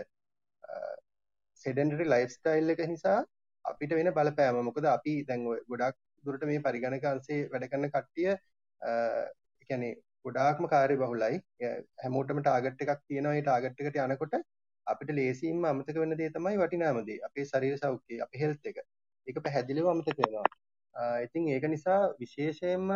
සෙඩෙන්ටරි 1.61 2.05
ලයිෆ් 2.13 2.31
ස්ටයිල් 2.35 2.75
එක 2.75 2.83
නිසා 2.93 3.17
අපිට 3.65 3.97
වෙන 3.99 4.11
බලපෑම. 4.17 4.61
මොකද 4.69 4.85
අපි 4.97 5.15
දැන් 5.29 5.41
ගොඩක් 5.71 5.97
දුරට 6.23 6.45
මේ 6.51 6.63
පරිගණක 6.67 7.09
අංශේ 7.13 7.41
වැඩ 7.51 7.67
කරන 7.71 7.89
කට්ටිය 7.95 8.31
කියන්නේ 9.69 9.95
ගොඩාක්ම 10.25 10.65
කාර්ය 10.73 10.95
බහුලයි. 11.01 11.35
හැමෝටම 12.03 12.39
ටාගට් 12.45 12.85
එකක් 12.85 13.03
තියෙනවා. 13.07 13.35
ඒ 13.37 13.43
ටාගට් 13.43 13.83
එකට 13.83 13.99
යනකොට 14.05 14.35
අපිට 14.87 15.11
ලේසියෙන්ම 15.19 15.67
අමතක 15.71 15.97
වෙන 16.03 16.17
දේ 16.21 16.31
තමයි 16.37 16.57
වටිනාම 16.61 17.03
දේ. 17.09 17.19
අපේ 17.27 17.45
ශරීර 17.51 17.77
සෞඛ්‍යය 17.83 18.21
අපේ 18.25 18.41
හෙල්ත් 18.43 18.71
එක. 18.71 18.79
ඒක 19.27 19.37
පැහැදිලිව 19.45 19.85
අමතක 19.87 20.17
වෙනවා. 20.19 20.47
ඉතින් 21.25 21.43
ඒක 21.53 21.65
නිසා 21.67 22.01
විශේෂයෙන්ම 22.19 22.87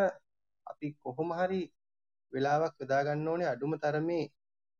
අපි 0.67 0.87
කොහොම 1.03 1.29
හරි 1.39 1.61
වෙලාවක් 2.33 2.73
යොදා 2.81 3.01
ගන්න 3.05 3.27
ඕනේ 3.27 3.49
අඩුම 3.53 3.73
තරමේ 3.77 4.25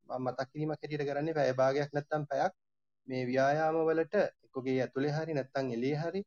මම 0.10 0.22
මතක් 0.26 0.48
කිරීමක් 0.52 0.74
හැටියට 0.74 1.08
කරන්නේ 1.10 1.38
පැය 1.38 1.52
භාගයක් 1.62 1.90
නැත්නම් 1.96 2.24
පැයක් 2.30 2.54
මේ 3.08 3.24
ව්‍යායාම 3.26 3.76
වලට 3.90 4.16
එක්කගේ 4.46 4.78
ඇතුලේ 4.84 5.14
හරි 5.18 5.34
නැත්නම් 5.34 5.74
එළියේ 5.76 6.00
හරි 6.04 6.22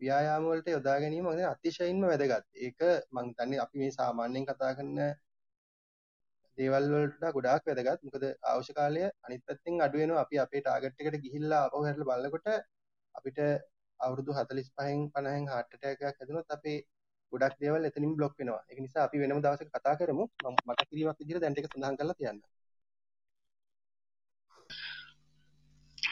ව්‍යායාම 0.00 0.44
වලට 0.44 0.68
යොදා 0.76 0.96
ගැනීම 1.02 1.26
අතිශයින්ම 1.52 2.02
වැදගත්. 2.02 2.44
ඒක 2.56 2.78
මම 3.12 3.26
හිතන්නේ 3.28 3.60
අපි 3.64 3.76
මේ 3.78 3.90
සාමාන්‍යයෙන් 3.90 4.46
කතා 4.48 4.72
කරන 4.76 4.98
දේවල් 6.58 6.84
වලට 6.92 7.32
ගොඩාක් 7.36 7.62
වැදගත්. 7.68 8.00
මොකද 8.06 8.24
අවශ්‍ය 8.52 8.72
කාලය 8.78 9.02
අනිත් 9.24 9.42
පැත්තෙන් 9.46 9.82
අඩු 9.86 9.96
වෙනවා. 10.00 10.22
අපි 10.24 10.36
අපේ 10.44 10.62
ටාගට් 10.62 11.00
එකට 11.00 11.18
ගිහිල්ලා 11.24 11.60
ආපහු 11.64 11.82
හැරලා 11.86 12.08
බලනකොට 12.10 12.48
අපිට 13.14 13.38
අවුරුදු 14.00 14.30
45න් 14.34 15.00
50න් 15.14 15.50
heart 15.52 15.76
attack 15.76 15.98
එකක් 16.00 16.20
හැදුනොත් 16.20 16.56
අපේ 16.56 16.78
ගොඩක් 17.32 17.56
දේවල් 17.62 17.88
එතනින් 17.88 18.12
block 18.18 18.34
වෙනවා. 18.38 18.62
ඒක 18.68 18.78
නිසා 18.80 19.02
අපි 19.04 19.20
වෙනම 19.22 19.42
දවසක 19.44 19.70
කතා 19.70 19.98
කරමු. 20.00 20.24
මම 20.42 20.56
මතක් 20.66 20.88
කිරීමක් 20.90 21.18
විදිහට 21.20 21.42
දැන් 21.42 21.54
ටික 21.54 21.68
සඳහන් 21.68 21.98
කරලා 21.98 22.18
තියන්න. 22.20 22.40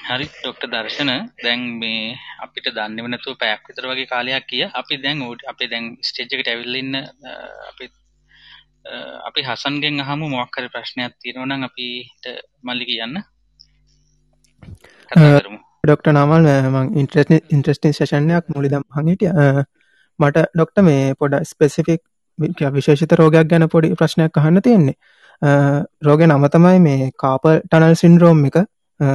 හරි 0.06 0.26
ડોක්ටර් 0.32 0.68
දර්ශන 0.72 1.10
දැන් 1.44 1.62
මේ 1.80 2.02
අපිට 2.44 2.66
දන්නේම 2.76 3.08
නැතුව 3.10 3.38
පැයක් 3.42 3.62
විතර 3.68 3.86
වගේ 3.90 4.10
කාලයක් 4.12 4.48
ගියා. 4.50 4.74
අපි 4.80 4.94
දැන් 5.04 5.18
අපේ 5.52 5.70
දැන් 5.72 5.86
ස්ටේජ් 6.08 6.34
එකට 6.34 6.50
ඇවිල්ලා 6.52 6.82
ඉන්න 6.84 6.94
අපි 7.70 7.86
අපි 9.28 9.40
හසන්ගෙන් 9.42 10.04
අහමු 10.04 10.26
මොකක් 10.34 10.56
හරි 10.56 10.74
ප්‍රශ්නයක් 10.74 11.12
තියෙනවා 11.20 11.48
නම් 11.48 11.68
අපිට 11.68 12.24
මල්ලි 12.66 12.84
කියන්න. 12.90 13.16
කතා 15.10 15.32
කරමු. 15.36 15.65
ඩොක්ටර් 15.86 16.12
නාමල් 16.12 16.48
මං 16.70 16.92
ඉන්ට්‍රස්ටින් 16.96 17.96
සේෂන්යක් 17.98 18.52
මුලිදම් 18.54 18.84
හඟිටිය 18.96 19.32
මට 20.18 20.46
ඩොක්ට 20.52 20.82
මේ 20.82 21.14
පොඩ 21.14 21.34
ස්පෙසිෆික් 21.44 22.02
විශේෂිත 22.70 23.12
රෝගයක් 23.14 23.48
ගැන 23.48 23.68
පොඩි 23.68 23.94
ප්‍රශ්නයක් 23.94 24.38
අහන්න 24.38 24.62
තියෙන්නේ. 24.62 24.96
රෝග 26.02 26.20
නම 26.22 26.48
තමයි 26.48 26.80
මේ 26.80 27.10
කාපල් 27.16 27.60
ටනල් 27.62 27.94
සින්රෝම් 27.94 28.44
එක. 28.46 28.58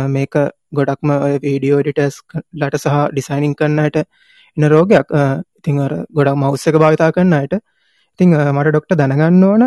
මේක 0.07 0.36
ගොඩක්ම 0.74 1.11
වීඩියෝ 1.43 1.82
ඩිටස් 1.82 2.22
ලට 2.53 2.80
සහ 2.80 2.97
ඩිසයිනිං 3.11 3.55
කරන්නට 3.55 3.97
එන 4.57 4.69
රෝගයක්. 4.69 5.07
ඉතිං 5.59 5.80
අර 5.80 5.93
ගොඩක් 6.11 6.38
මෞස්සක 6.38 6.76
භාවිතා 6.78 7.11
කරන්නට 7.11 7.53
ඉතිං 8.19 8.36
මට 8.53 8.69
ඩොක්ට 8.69 8.97
දැනගන්න 8.97 9.43
ඕන 9.43 9.61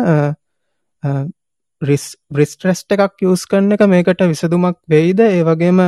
රිස් 1.81 2.05
බ්‍රිස්ට්‍රෙස්ට 2.31 2.95
එකක් 2.95 3.23
යස් 3.23 3.45
කරන 3.45 3.71
එක 3.71 3.83
මේකට 3.87 4.21
විසදුමක් 4.23 4.77
වෙයිද? 4.87 5.19
ඒ 5.21 5.43
වගේම 5.43 5.79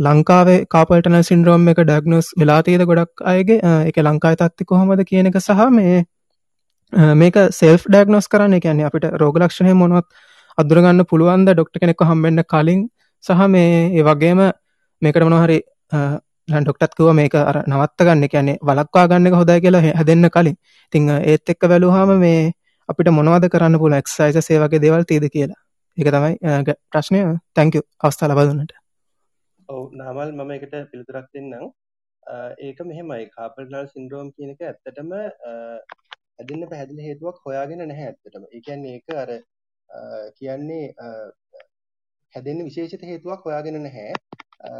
ලංකාවේ 0.00 0.64
කාපල්ටන 0.72 1.16
සින්ද්‍රෝම් 1.28 1.68
එක 1.72 1.80
ඩක්නස් 1.82 2.30
වෙලාතියද 2.40 2.84
ගොඩක් 2.90 3.22
අයගේ? 3.32 3.60
එක 3.88 3.96
ලංකායි 4.06 4.38
තත්ති 4.40 4.64
කොහොමද 4.70 5.02
කියන 5.10 5.28
එක 5.30 5.36
සහ 5.38 5.66
මේ 5.70 6.04
මේක 7.14 7.36
සෙල්ෆ් 7.52 7.84
ඩක්නොස් 7.86 8.28
කරන්න 8.28 8.62
කියන්නේ 8.64 8.88
අපිට 8.88 9.06
රෝගලක්ෂණය 9.22 9.74
මොනොත් 9.74 10.06
අදුරගන්න 10.58 11.04
පුළුවන්ද? 11.10 11.52
ඩොක්ට 11.52 11.80
කෙනෙක් 11.82 12.02
හම්බෙන්න්න 12.10 12.44
කලින් 12.44 12.88
සහ 13.24 13.46
මේ 13.48 13.92
ඒ 13.98 14.06
වගේම 14.08 14.40
මේකට 15.02 15.28
මොනහරි 15.28 15.60
ඩොක්ටත්කුව 16.48 17.12
මේක 17.20 17.36
අර 17.42 17.62
නවත්ත 17.66 18.08
ගන්න 18.08 18.28
කියන්නේ 18.34 18.58
වලක්වා 18.62 19.06
ගන්න 19.06 19.38
හොදයි 19.42 19.60
කියලා 19.60 19.86
හැදෙන්න්න 20.00 20.30
කලින්. 20.30 20.56
තිං 20.92 21.10
ඒත් 21.10 21.54
එක්ක 21.54 21.68
වැලුහාම 21.68 22.16
මේ 22.24 22.52
අපිට 22.88 23.12
මොනවද 23.12 23.52
කරන්න 23.52 23.78
පුල 23.78 24.00
එක්සයිස 24.00 24.44
සේවගේ 24.48 24.80
දෙවල් 24.80 25.04
තියද 25.04 25.28
කියලා. 25.28 25.60
එක 25.98 26.08
තමයි 26.14 26.76
ප්‍රශ්නය. 26.92 27.26
තැංක 27.54 27.82
අවස්ථා 28.00 28.32
ලබදුන්නට 28.32 28.79
ඔව් 29.70 29.82
නාමල් 29.94 30.30
මම 30.32 30.50
එකට 30.52 30.74
පිළිතුරක් 30.90 31.26
දෙන්නම් 31.34 31.66
ඒක 32.60 32.78
මෙහෙමයි 32.88 33.26
කාපල්නල් 33.34 33.86
සින්ඩ්‍රෝම් 33.90 34.28
කියන 34.34 34.50
එක 34.54 34.62
ඇත්තටම 34.64 35.12
හැදෙන්න 35.12 36.68
පැහැදිලි 36.70 37.06
හේතුවක් 37.06 37.36
හොයාගෙන 37.44 37.82
නැහැ 37.82 38.08
ඇත්තටම. 38.08 38.44
ඒ 38.48 38.60
කියන්නේ 38.66 38.94
ඒක 38.96 39.08
අර 39.22 39.30
කියන්නේ 40.38 40.84
හැදෙන්න 42.34 42.64
විශේෂිත 42.68 43.04
හේතුවක් 43.10 43.46
හොයාගෙන 43.46 43.78
නැහැ. 43.82 44.14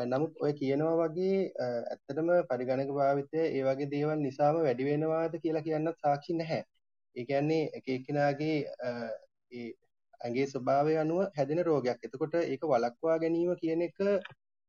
නමුත් 0.06 0.42
ඔය 0.44 0.52
කියනවා 0.52 0.96
වගේ 1.02 1.38
ඇත්තටම 1.66 2.32
පරිගණක 2.50 2.90
භාවිතය 2.98 3.44
ඒ 3.44 3.62
වගේ 3.68 3.90
දේවල් 3.94 4.18
නිසාම 4.20 4.60
වැඩි 4.60 4.88
වෙනවාද 4.90 5.38
කියලා 5.44 5.66
කියන්නත් 5.68 6.02
සාක්ෂි 6.04 6.38
නැහැ. 6.40 6.62
ඒ 7.16 7.24
කියන්නේ 7.24 7.62
එක 7.78 7.88
එක්කෙනාගේ 7.90 8.58
ඒ 9.52 9.70
ඇගේ 10.20 10.46
ස්වභාවය 10.48 10.98
අනුව 10.98 11.24
හැදෙන 11.36 11.64
රෝගයක්. 11.64 12.06
එතකොට 12.06 12.34
ඒක 12.42 12.70
වළක්වා 12.72 13.18
ගැනීම 13.22 13.56
කියන 13.62 13.88
එක 13.88 13.98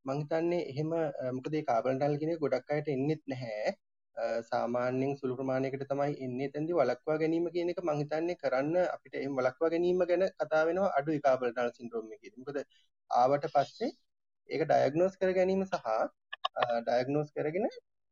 මං 0.05 0.19
හිතන්නේ 0.21 0.61
එහෙම 0.71 0.91
මොකද 1.37 1.53
මේ 1.55 1.67
කාබන් 1.69 1.97
ටනල් 1.99 2.19
කියන 2.21 2.33
එක 2.33 2.43
ගොඩක් 2.43 2.71
අයට 2.75 2.87
එන්නෙත් 2.95 3.23
නැහැ. 3.33 3.73
සාමාන්‍යයෙන් 4.49 5.13
සුළු 5.19 5.35
ප්‍රමාණයකට 5.39 5.83
තමයි 5.91 6.15
එන්නේ. 6.25 6.47
එතෙන්දී 6.51 6.77
වළක්වා 6.79 7.17
ගැනීම 7.21 7.45
කියන 7.55 7.71
එක 7.73 7.81
මං 7.83 8.01
හිතන්නේ 8.01 8.39
කරන්න 8.43 8.75
අපිට 8.95 9.15
එහෙම 9.19 9.37
වළක්වා 9.39 9.69
ගැනීම 9.73 10.03
ගැන 10.11 10.25
කතා 10.39 10.63
වෙනවා 10.69 10.91
අඩුයි 10.99 11.21
කාබන් 11.27 11.53
ටනල් 11.53 11.71
සින්ඩ්‍රෝම් 11.77 12.11
එකේදී. 12.17 12.41
මොකද 12.41 12.57
ආවට 13.11 13.47
පස්සේ 13.55 13.91
ඒක 14.49 14.67
ඩයග්නෝස් 14.69 15.17
කර 15.21 15.33
ගැනීම 15.39 15.63
සහ 15.65 15.87
ඩයග්නෝස් 16.87 17.29
කරගෙන 17.37 17.67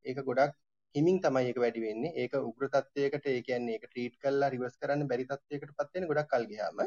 ඒක 0.06 0.24
ගොඩක් 0.30 0.56
හිමින් 0.96 1.18
තමයි 1.26 1.46
ඒක 1.50 1.60
වැඩි 1.64 1.86
වෙන්නේ. 1.88 2.16
ඒක 2.22 2.34
උග්‍ර 2.42 2.66
තත්ත්වයකට 2.76 3.30
ඒ 3.34 3.42
කියන්නේ 3.48 3.78
ඒක 3.78 3.86
ට්‍රීට් 3.90 4.16
කරලා 4.24 4.50
රිවර්ස් 4.56 4.76
කරන්න 4.82 5.08
බැරි 5.12 5.30
තත්ත්වයකට 5.32 5.78
පත් 5.80 5.92
වෙන 5.96 6.10
ගොඩක් 6.12 6.30
කල් 6.34 6.46
ගියාම. 6.52 6.80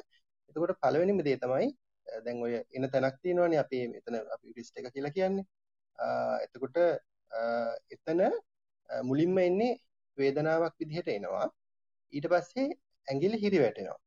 එතකොට 0.51 0.79
පළවෙනිම 0.85 1.21
දේ 1.29 1.39
තමයි 1.45 1.69
දැන් 2.25 2.43
ඔය 2.47 2.55
එන 2.77 2.89
තැනක් 2.93 3.17
තියෙනවානේ 3.23 3.61
අපේ 3.65 3.85
මෙතන 3.95 4.17
අපි 4.35 4.55
රිස්ට් 4.57 4.79
එක 4.79 4.89
කියලා 4.95 5.17
කියන්නේ. 5.17 5.47
එතකොට 6.45 6.77
එතන 7.95 8.21
මුලින්ම 9.09 9.39
එන්නේ 9.39 9.73
වේදනාවක් 10.19 10.75
විදිහට 10.81 11.09
එනවා. 11.09 11.47
ඊට 12.13 12.27
පස්සේ 12.33 12.69
ඇඟිලි 13.09 13.43
හිරි 13.45 13.63
වැටෙනවා. 13.65 13.99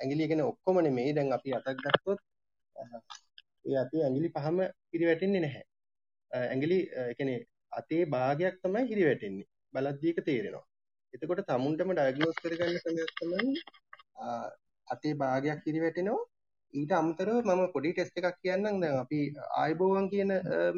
ඇඟිලි 0.00 0.28
කියන්නේ 0.30 0.50
ඔක්කොම 0.52 0.82
නෙමෙයි. 0.86 1.14
දැන් 1.16 1.32
අපි 1.38 1.56
අතක් 1.58 1.78
ගත්තොත් 1.86 2.20
ඒ 3.66 3.76
අතේ 3.84 4.02
ඇඟිලි 4.04 4.34
පහම 4.36 4.58
හිරි 4.92 5.10
වැටෙන්නේ 5.10 5.42
නැහැ. 5.46 5.64
ඇඟිලි 6.30 6.78
ඒ 7.00 7.10
කියන්නේ 7.18 7.40
අතේ 7.80 8.02
භාගයක් 8.14 8.60
තමයි 8.62 8.86
හිරි 8.90 9.04
වැටෙන්නේ. 9.08 9.48
බලද්දී 9.74 10.12
ඒක 10.12 10.20
තේරෙනවා. 10.28 10.66
එතකොට 11.14 11.46
තමුන්ටම 11.48 11.90
ඩයග්නෝස් 11.96 12.38
කරගන්න 12.42 12.78
ක්‍රමයක් 12.84 13.10
තමයි 13.20 13.52
අතේ 14.88 15.14
භාගයක් 15.22 15.60
හිරි 15.66 15.82
වැටෙනවා 15.84 16.22
ඊට 16.78 16.92
අමතරව 17.00 17.36
මම 17.48 17.62
පොඩි 17.74 17.90
ටෙස්ට් 17.94 18.16
එකක් 18.20 18.38
කියන්නම්. 18.44 18.80
දැන් 18.82 18.96
අපි 19.04 19.18
ආයිබෝවන් 19.62 20.06
කියන 20.12 20.30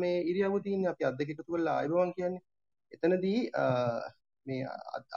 මේ 0.03 0.19
ඉරියව්ව 0.31 0.57
තියෙන්නේ 0.67 0.93
අපි 0.95 1.05
අත් 1.09 1.17
දෙක 1.21 1.31
එකතු 1.33 1.45
කරලා 1.49 1.77
ආයිබෝවන් 1.79 2.13
කියන්නේ. 2.17 2.43
එතනදී 2.95 3.41
මේ 4.47 4.61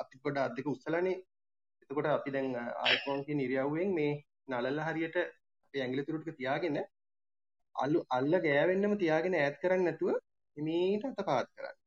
අපි 0.01 0.15
පොඩ 0.23 0.37
අත් 0.45 0.53
දෙක 0.57 0.67
උස්සලානේ. 0.75 1.17
එතකොට 1.83 2.07
අපි 2.17 2.29
දැන් 2.35 2.47
ආයිබෝවන් 2.85 3.25
කියන 3.27 3.39
ඉරියව්වෙන් 3.47 3.91
මේ 3.99 4.13
නලල 4.51 4.79
හරියට 4.87 5.17
අපේ 5.65 5.81
ඇඟිලි 5.83 6.07
තුරු 6.07 6.21
ටික 6.21 6.39
තියාගෙන 6.41 6.77
අල්ල 7.75 7.93
අල්ල 8.17 8.33
ගෑවෙන්නම 8.45 8.95
තියාගෙන 9.03 9.35
ඈත් 9.41 9.59
කරන්නේ 9.61 9.87
නැතුව 9.87 10.15
හිමීට 10.57 11.03
අතපාත් 11.11 11.47
කරන්න. 11.55 11.77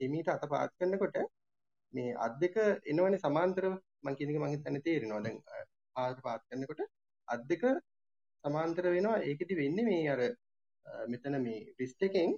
හිමීට 0.00 0.28
අතපාත් 0.36 0.70
කරනකොට 0.78 1.16
මේ 1.94 2.14
අත් 2.26 2.34
දෙක 2.42 2.56
එනවනේ 2.90 3.24
සමාන්තරව. 3.26 3.74
මම 4.04 4.14
කියන 4.18 4.30
එක 4.30 4.38
මම 4.40 4.52
හිතන්නේ 4.54 4.86
තේරෙනවා. 4.86 5.24
දැන් 5.24 5.36
පාත් 5.96 6.18
පාත් 6.26 6.42
කරනකොට 6.48 6.80
අත් 7.28 7.42
දෙක 7.50 7.62
සමාන්තර 8.46 8.86
වෙනවා 8.88 9.22
ඒකෙදි 9.22 9.60
වෙන්නේ 9.62 9.88
මේ 9.90 10.02
අර 10.14 10.20
මෙතන 11.08 11.38
මේ 11.46 11.60
රිස්ට් 11.80 12.06
එකෙන් 12.08 12.36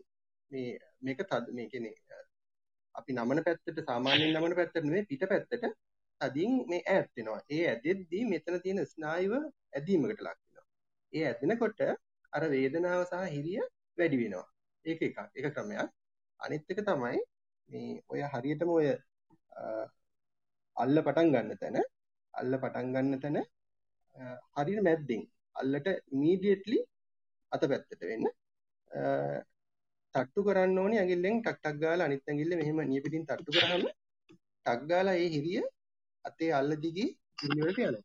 මේ 0.52 0.70
මේක 1.00 1.20
තද 1.24 1.56
මේ 1.56 1.68
කියන්නේ 1.72 2.24
අපි 2.94 3.12
නමන 3.14 3.44
පැත්තට 3.46 3.84
සාමාන්‍යයෙන් 3.86 4.32
නමන 4.32 4.58
පැත්තට 4.58 4.84
නෙමෙයි 4.84 5.08
පිට 5.10 5.24
පැත්තට 5.32 5.64
තදින් 6.20 6.52
මේ 6.66 6.82
ඈත් 6.86 7.10
වෙනවා. 7.16 7.40
ඒ 7.50 7.64
ඇදෙද්දී 7.70 8.22
මෙතන 8.24 8.60
තියෙන 8.64 8.80
ස්නායුව 8.86 9.34
ඇදීමකට 9.72 10.22
ලක් 10.26 10.38
වෙනවා. 10.38 10.66
ඒ 11.12 11.24
ඇදෙනකොට 11.26 11.80
අර 12.32 12.44
වේදනාව 12.54 13.02
සහ 13.04 13.26
හිරිය 13.34 13.60
වැඩි 13.98 14.20
වෙනවා. 14.22 14.46
ඒක 14.84 15.00
එකක්. 15.02 15.18
ඒක 15.36 15.46
ක්‍රමයක්. 15.54 15.90
අනිත් 16.40 16.72
එක 16.72 16.80
තමයි 16.88 17.18
මේ 17.70 18.02
ඔය 18.08 18.20
හරියටම 18.32 18.70
ඔය 18.70 18.86
අල්ල 20.76 20.96
පටන් 21.06 21.32
ගන්න 21.34 21.60
තැන 21.62 21.78
අල්ල 22.34 22.52
පටන් 22.62 22.92
ගන්න 22.94 23.22
තැන 23.22 23.38
හරියට 24.56 24.84
මැද්දෙන් 24.88 25.22
අල්ලට 25.60 25.88
ඉමීඩියට්ලි 26.14 26.78
අත 27.52 27.62
පැත්තට 27.70 28.02
වෙන්න 28.10 28.26
තට්ටු 30.14 30.44
කරන්න 30.46 30.78
ඕනේ 30.82 31.00
ඇඟිල්ලෙන් 31.00 31.40
ටක් 31.40 31.58
ටක් 31.58 31.80
ගාලා 31.84 32.06
අනිත් 32.08 32.28
ඇඟිල්ල 32.28 32.58
මෙහෙම 32.60 32.80
නියපිටින් 32.92 33.24
තට්ටු 33.28 33.56
කරාම 33.56 33.84
ටක් 33.86 34.80
ගාලා 34.90 35.16
ඒ 35.22 35.28
හිරිය 35.34 35.62
අතේ 36.24 36.50
අල්ල 36.58 36.70
දිගේ 36.84 37.08
ඉන්නවට 37.44 37.80
යනවා. 37.80 38.02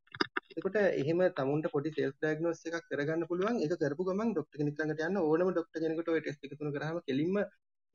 එතකොට 0.52 0.76
එහෙම 0.82 1.22
තමුන්ට 1.38 1.68
පොඩි 1.76 1.92
self 1.98 2.16
diagnosis 2.24 2.68
එකක් 2.70 2.88
කරගන්න 2.90 3.24
පුළුවන්. 3.30 3.56
ඒක 3.64 3.74
කරපු 3.82 4.04
ගමන් 4.10 4.34
ડોක්ටර් 4.34 4.60
කෙනෙක් 4.60 4.78
ළඟට 4.80 5.06
යන්න 5.08 5.22
ඕනම 5.22 5.50
ડોක්ටර් 5.54 5.80
කෙනෙකුට 5.84 6.12
ওই 6.14 6.22
ටෙස්ට් 6.22 6.46
එක 6.46 6.54
තුන 6.60 6.74
කරාම 6.76 7.00
කෙලින්ම 7.08 7.40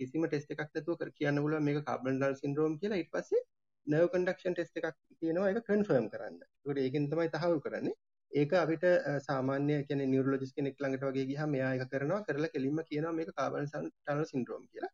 කිසිම 0.00 0.24
ටෙස්ට් 0.26 0.50
එකක් 0.54 0.64
නැතුව 0.64 0.98
කර 1.00 1.10
කියන්න 1.18 1.42
පුළුවන් 1.44 1.64
මේක 1.68 1.78
කාබන් 1.88 2.18
ඩල් 2.18 2.36
සින්ඩ්‍රෝම් 2.42 2.74
කියලා. 2.80 3.00
ඊට 3.02 3.12
පස්සේ 3.14 3.44
nerve 3.86 4.08
conduction 4.14 4.58
test 4.58 4.76
එකක් 4.78 4.96
තියෙනවා 5.20 5.50
ඒක 5.50 5.66
confirm 5.70 6.06
කරන්න. 6.12 6.36
ඒකට 6.66 6.80
ඒකෙන් 6.84 7.10
තමයි 7.12 7.28
තහවුරු 7.34 7.60
කරන්නේ. 7.66 7.96
ඒක 8.32 8.52
අපිට 8.52 8.84
සාමාන්‍ය 9.26 9.76
කියන්නේ 9.88 10.08
නියුරොලොජිස්ට් 10.12 10.56
කෙනෙක් 10.56 10.80
ළඟට 10.82 11.04
වගේ 11.08 11.26
ගියාම 11.30 11.54
එයා 11.58 11.70
ඒක 11.74 11.90
කරනවා 11.92 12.24
කරලා 12.26 12.50
කෙලින්ම 12.54 12.80
කියනවා 12.88 13.12
මේක 13.18 13.30
කාබන් 13.34 13.68
ටනල් 13.68 14.24
සින්ඩ්‍රෝම් 14.32 14.64
කියලා. 14.72 14.90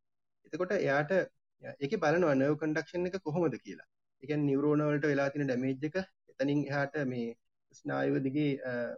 එතකොට 0.47 0.75
එයාට 0.77 1.13
ඒකේ 1.13 2.03
බලනවා 2.05 2.35
නර්ව් 2.35 2.57
කන්ඩක්ෂන් 2.63 3.09
එක 3.11 3.17
කොහොමද 3.27 3.57
කියලා. 3.65 3.89
ඒ 4.23 4.27
කියන්නේ 4.27 4.49
නියුරෝන 4.51 4.85
වලට 4.89 5.11
වෙලා 5.13 5.29
තියෙන 5.31 5.49
ඩැමේජ් 5.49 5.89
එක 5.89 5.97
එතනින් 6.31 6.61
එහාට 6.71 6.97
මේ 7.13 7.27
ස්නායුව 7.75 8.17
දිගේ 8.27 8.51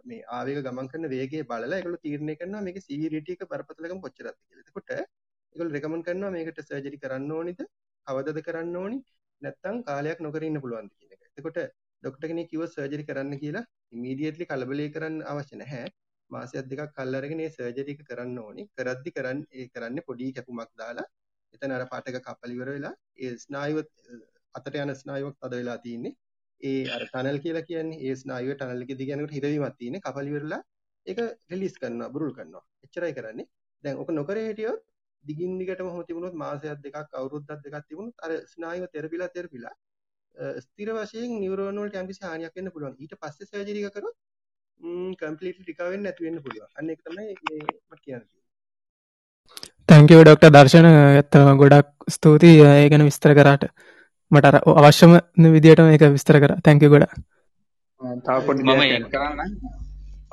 මේ 0.05 0.21
ආවේග 0.37 0.61
ගමන් 0.67 0.91
කරන 0.91 1.09
වේගය 1.15 1.43
බලලා 1.51 1.79
ඒගොල්ලෝ 1.79 2.03
තීරණය 2.05 2.35
කරනවා 2.41 2.63
මේකේ 2.67 2.87
සීවිරිටි 2.87 3.37
එක 3.37 3.43
බරපතලකම 3.51 4.03
කොච්චරද 4.05 4.37
කියලා. 4.37 4.63
එතකොට 4.63 4.93
ඒගොල්ලෝ 4.95 5.75
රෙකමන්ඩ් 5.77 6.07
කරනවා 6.07 6.31
මේකට 6.37 6.63
සර්ජරි 6.69 7.03
කරන්න 7.03 7.31
ඕනිද? 7.31 7.61
කවදද 8.07 8.45
කරන්න 8.47 8.79
ඕනි? 8.83 8.97
නැත්නම් 9.41 9.83
කාලයක් 9.89 10.19
නොකර 10.19 10.47
ඉන්න 10.47 10.61
පුළුවන්ද 10.63 10.91
කියන 10.93 11.11
එක. 11.15 11.21
එතකොට 11.31 11.59
ඩොක්ටර් 12.07 12.27
කෙනෙක් 12.31 12.49
කිව්ව 12.51 12.65
සර්ජරි 12.69 13.03
කරන්න 13.03 13.39
කියලා 13.39 13.65
ඉමීඩියට්ලි 13.93 14.45
කලබලේ 14.45 14.91
කරන්න 14.91 15.15
අවශ්‍ය 15.25 15.57
නැහැ. 15.61 15.87
මාසයක් 16.29 16.67
දෙකක් 16.71 16.93
කල් 16.97 17.17
අරගෙන 17.19 17.41
ඒ 17.41 17.49
සර්ජරි 17.49 17.95
එක 17.95 18.01
කරන්න 18.09 18.37
ඕනි. 18.39 18.63
කරද්දි 18.77 19.11
කරන්න 19.15 19.39
ඒ 19.53 19.65
කරන්නේ 19.73 20.05
පොඩි 20.07 20.27
කැපුමක් 20.37 20.71
දාලා 20.81 21.07
එතන 21.53 21.75
අර 21.77 21.83
පාට 21.91 22.09
එක 22.11 22.19
කපල 22.21 22.55
ඉවර 22.55 22.69
වෙලා 22.69 22.93
ඒ 23.17 23.33
ස්නායුව 23.43 23.83
අතට 24.55 24.75
යන 24.75 24.93
ස්නායුවක් 25.01 25.35
තද 25.41 25.61
වෙලා 25.61 25.77
තියෙන්නේ. 25.85 26.13
ඒ 26.61 26.81
අර 26.95 27.03
ටනල් 27.05 27.39
කියලා 27.45 27.67
කියන්නේ 27.69 28.01
ඒ 28.05 28.15
ස්නායුව 28.23 28.55
ටනල් 28.55 28.85
එකේ 28.85 28.99
දිග 29.01 29.13
යනකොට 29.15 29.35
හිරවීමක් 29.37 29.79
තියෙන්නේ. 29.79 30.05
කපල 30.05 30.31
ඉවරලා 30.31 30.61
ඒක 31.05 31.19
රිලීස් 31.51 31.75
කරනවා, 31.81 32.13
බුරුල් 32.15 32.31
කරනවා. 32.37 32.63
එච්චරයි 32.85 33.17
කරන්නේ. 33.19 33.49
දැන් 33.83 34.03
ඔක 34.03 34.09
නොකර 34.11 34.39
හිටියොත් 34.39 34.81
දිගින් 35.25 35.59
දිගටම 35.59 35.89
හොම 35.89 36.05
තිබුණොත් 36.05 36.35
මාසයක් 36.35 36.79
දෙකක් 36.85 37.19
අවුරුද්දක් 37.19 37.59
දෙකක් 37.65 37.85
තිබුණොත් 37.89 38.25
අර 38.25 38.31
ස්නායුව 38.53 38.89
තෙරපිලා 38.95 39.33
තෙරපිලා 39.35 39.75
ස්ථිර 40.37 40.89
වශයෙන් 40.93 41.35
නියුරෝන් 41.35 41.79
වලට 41.81 42.01
යම්කිසි 42.01 42.25
හානියක් 42.25 42.55
වෙන්න 42.55 42.73
පුළුවන්. 42.73 42.95
ඊට 42.99 43.15
පස්සේ 43.21 43.47
සර්ජරි 43.47 43.85
එක 43.85 43.95
කරොත් 43.95 44.15
කම්ප්ලීට්ලි 45.19 45.67
රිකවර් 45.67 45.91
වෙන්නේ 45.91 46.07
නැති 46.07 46.27
වෙන්න 46.27 46.43
පුළුවන්. 46.43 46.69
අන්න 46.77 46.89
ඒක 46.89 47.01
තමයි 47.03 47.25
මේ 47.25 47.61
මට 47.63 48.01
කියන්න 48.01 48.21
තියෙන්නේ. 48.21 48.45
තැංක 49.89 50.09
යු 50.11 50.21
ඩොක්ට 50.21 50.49
දර්ශන 50.49 50.89
ඇත්තම 50.89 51.51
ගොඩක් 51.57 51.89
ස්තුතියි. 52.09 52.65
ඒ 52.73 52.89
ගැන 52.89 53.07
විස්තර 53.09 53.33
කරාට. 53.33 53.67
මට 54.31 54.45
අර 54.45 54.55
අවශ්‍යම 54.81 55.17
විදියට 55.55 55.81
මේක 55.81 56.07
විස්තර 56.15 56.39
කර. 56.39 56.55
තැංක 56.61 56.83
ගොඩ 56.85 57.05
තව 58.21 58.37
පොඩි 58.47 58.63
මම 58.63 58.81
දෙයක් 58.83 59.09
කරන්න. 59.11 59.53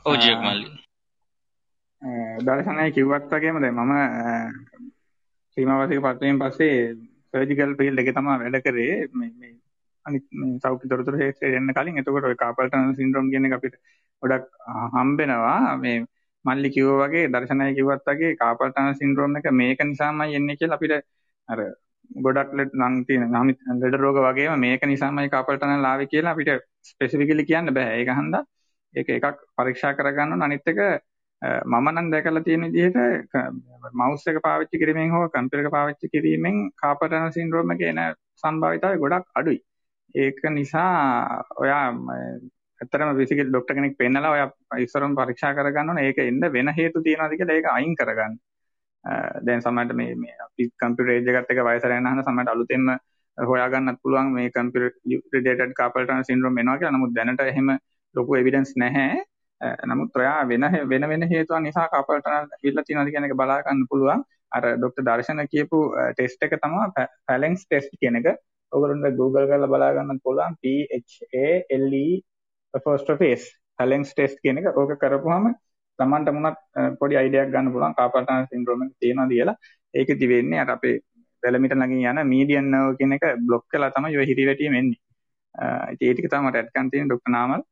ඔව් 0.04 0.14
ජීවක 0.16 0.40
මල්ලි 0.42 0.68
දර්ශනය 2.46 2.86
කිව්වත් 2.92 3.30
වගේම 3.32 3.60
දැන් 3.62 3.76
මම 3.76 3.92
සීමාවාසික 5.56 6.00
පත්වයෙන් 6.02 6.40
පස්සේ 6.40 6.78
සර්ජිකල් 7.30 7.76
ෆීල්ඩ් 7.78 8.00
එකේ 8.00 8.16
තමයි 8.16 8.40
වැඩ 8.42 8.64
කරේ. 8.64 8.96
මේ 9.12 9.32
මේ 9.40 9.54
අනිත් 10.06 10.24
මේ 10.32 10.58
සෞඛ්‍ය 10.58 10.88
තොරතුරු 10.88 11.20
ශේෂ්ත්‍රයට 11.20 11.58
එන්න 11.60 11.72
කලින් 11.72 12.00
එතකොට 12.00 12.28
ඔය 12.30 12.36
කාපල් 12.36 12.66
ටනල් 12.66 12.94
සින්ඩ්‍රෝම් 12.94 13.30
කියන 13.30 13.48
එක 13.48 13.56
අපිට 13.58 13.76
ගොඩක් 14.22 14.44
හම්බෙනවා. 14.94 15.76
මේ 15.76 16.04
මල්ලි 16.44 16.68
කිව්වා 16.70 16.98
වගේ 17.04 17.30
දර්ශනය 17.30 17.70
කිව්වත් 17.74 18.10
වගේ 18.10 18.34
කාපල් 18.36 18.68
ටනල් 18.68 18.94
සින්ඩ්‍රෝම් 18.94 19.36
එක 19.36 19.48
මේක 19.52 19.80
නිසාමයි 19.84 20.36
එන්නේ 20.36 20.56
කියලා 20.56 20.78
අපිට 20.80 20.94
අර 21.48 21.60
ගොඩක් 22.18 22.52
ලෙඩ 22.52 22.72
නම් 22.74 22.94
තියෙන 23.06 23.24
නම් 23.32 23.48
ලෙඩ 23.82 23.96
රෝග 23.96 24.20
වගේම 24.20 24.60
මේක 24.60 24.84
නිසාමයි 24.84 25.30
කාපල් 25.30 25.56
ටනල් 25.56 25.90
ආවේ 25.90 26.06
කියලා 26.06 26.34
අපිට 26.34 26.68
ස්පෙસિෆිකලි 26.84 27.44
කියන්න 27.44 27.74
බෑ. 27.74 27.98
ඒක 27.98 28.12
හන්දා 28.12 28.44
ඒක 28.94 29.08
එකක් 29.10 29.42
පරීක්ෂා 29.56 29.92
කරගන්න 29.94 30.32
ඕන. 30.32 30.42
අනිත් 30.42 30.66
එක 30.66 30.80
මම 31.42 31.86
නම් 31.90 32.10
දැකලා 32.10 32.42
තියෙන 32.42 32.66
විදිහට 32.66 32.98
මවුස් 33.94 34.26
එක 34.26 34.38
පාවිච්චි 34.42 34.80
කිරීමෙන් 34.80 35.10
හෝ 35.10 35.24
කම්පියුටර් 35.28 35.62
එක 35.62 35.72
පාවිච්චි 35.72 36.08
කිරීමෙන් 36.08 36.56
කාපල් 36.76 37.08
ටනල් 37.08 37.32
සින්ඩ්‍රෝම් 37.32 37.74
එකේ 37.74 37.90
එන 37.90 38.00
සම්භාවිතාවය 38.42 38.98
ගොඩක් 38.98 39.26
අඩුයි. 39.34 39.60
ඒක 40.14 40.40
නිසා 40.50 41.42
ඔයා 41.56 41.86
ඇත්තටම 42.80 43.16
ෆිසිකල් 43.18 43.48
ડોක්ටර් 43.48 43.74
කෙනෙක් 43.74 43.96
පෙන්නලා 43.98 44.30
ඔයා 44.30 44.48
ඉස්සරම 44.78 45.14
පරීක්ෂා 45.14 45.54
කරගන්න 45.54 45.90
ඕනේ 45.90 46.08
ඒක 46.08 46.18
එන්න 46.20 46.44
වෙන 46.52 46.70
හේතු 46.76 47.02
තියනවාද 47.02 47.36
කියලා 47.36 47.56
ඒක 47.56 47.68
අයින් 47.68 47.94
කරගන්න. 47.94 48.36
දැන් 49.46 49.62
සමහරට 49.62 49.94
මේ 49.94 50.14
මේ 50.16 50.36
අපි 50.46 50.68
කම්පියුටර් 50.76 51.12
ඒජ් 51.14 51.28
එකත් 51.32 51.52
එක්ක 51.52 51.62
වයස 51.62 51.84
රැගෙන 51.84 52.06
යනහම 52.06 52.22
සමහරට 52.22 52.54
අලුතෙන්ම 52.54 52.90
හොයාගන්නත් 53.38 54.00
පුළුවන් 54.02 54.32
මේ 54.32 54.50
computer 54.50 55.36
related 55.36 55.74
carpal 55.74 56.06
tunnel 56.06 56.26
syndrome 56.30 56.58
එනවා 56.58 56.78
කියලා. 56.78 56.96
නමුත් 56.96 57.14
දැනට 57.14 57.44
එහෙම 57.44 57.70
ලොකු 58.14 58.40
එවිඩන්ස් 58.40 58.74
නැහැ. 58.76 59.22
නමුත් 59.86 60.16
ඔයා 60.16 60.38
වෙන 60.48 60.70
වෙන 60.88 61.08
වෙන 61.08 61.28
හේතුන් 61.28 61.62
නිසා 61.62 61.88
කාපල් 61.88 62.18
ටනල් 62.18 62.48
ඉල්ලලා 62.62 62.86
තියෙනවාද 62.86 63.12
කියන 63.12 63.28
එක 63.28 63.36
බලා 63.36 63.60
ගන්න 63.62 63.86
පුළුවන්. 63.90 64.24
අර 64.52 64.64
ડોක්ටර් 64.72 65.06
දර්ශන 65.06 65.46
කියපු 65.52 65.78
ටෙස්ට් 66.12 66.44
එක 66.46 66.58
තමයි 66.58 67.06
ෆැලෙන්ස් 67.26 67.64
ටෙස්ට් 67.66 67.96
කියන 68.00 68.20
එක. 68.20 68.36
ඔයගොල්ලන්ට 68.72 69.18
Google 69.20 69.46
කරලා 69.50 69.72
බලා 69.74 69.92
ගන්නත් 69.96 70.24
පුළුවන්. 70.26 70.56
P 70.62 70.64
H 71.02 71.14
A 71.44 71.48
L 71.78 71.92
E 72.04 72.08
apostrophe 72.74 73.30
S 73.40 73.44
Phalen's 73.78 74.12
test 74.12 74.38
කියන 74.42 74.60
එක. 74.60 74.66
ඕක 74.80 74.92
කරපුවාම 75.02 75.46
Tamanට 75.98 76.30
මුණත් 76.36 76.58
පොඩි 77.00 77.18
අයිඩියක් 77.22 77.50
ගන්න 77.54 77.72
පුළුවන් 77.74 77.98
කාපල් 77.98 78.24
ටනල් 78.24 78.46
සින්ඩ්‍රෝම් 78.52 78.86
එක 78.86 78.94
තියෙනවද 79.02 79.34
කියලා. 79.34 79.56
ඒකෙදි 79.98 80.26
වෙන්නේ 80.32 80.62
අර 80.62 80.70
අපේ 80.76 80.96
වැලමිට 81.42 81.74
ළඟින් 81.76 82.18
යන 82.22 82.30
මීඩියන් 82.32 82.66
නර්ව් 82.72 82.96
කියන 82.98 83.12
එක 83.16 83.24
බ්ලොක් 83.48 83.64
කරලා 83.72 83.92
තමයි 83.96 84.18
ඔය 84.20 84.26
හිරිවැටීම 84.30 84.74
එන්නේ. 84.80 85.00
ඉතින් 85.94 86.08
ඒ 86.08 86.14
ටික 86.14 86.28
තමයි 86.32 86.48
මට 86.48 86.60
ඇඩ් 86.60 86.72
කරන්න 86.74 86.90
තියෙන 86.92 87.08
ડોක්ටර් 87.10 87.32
නාමල්. 87.36 87.62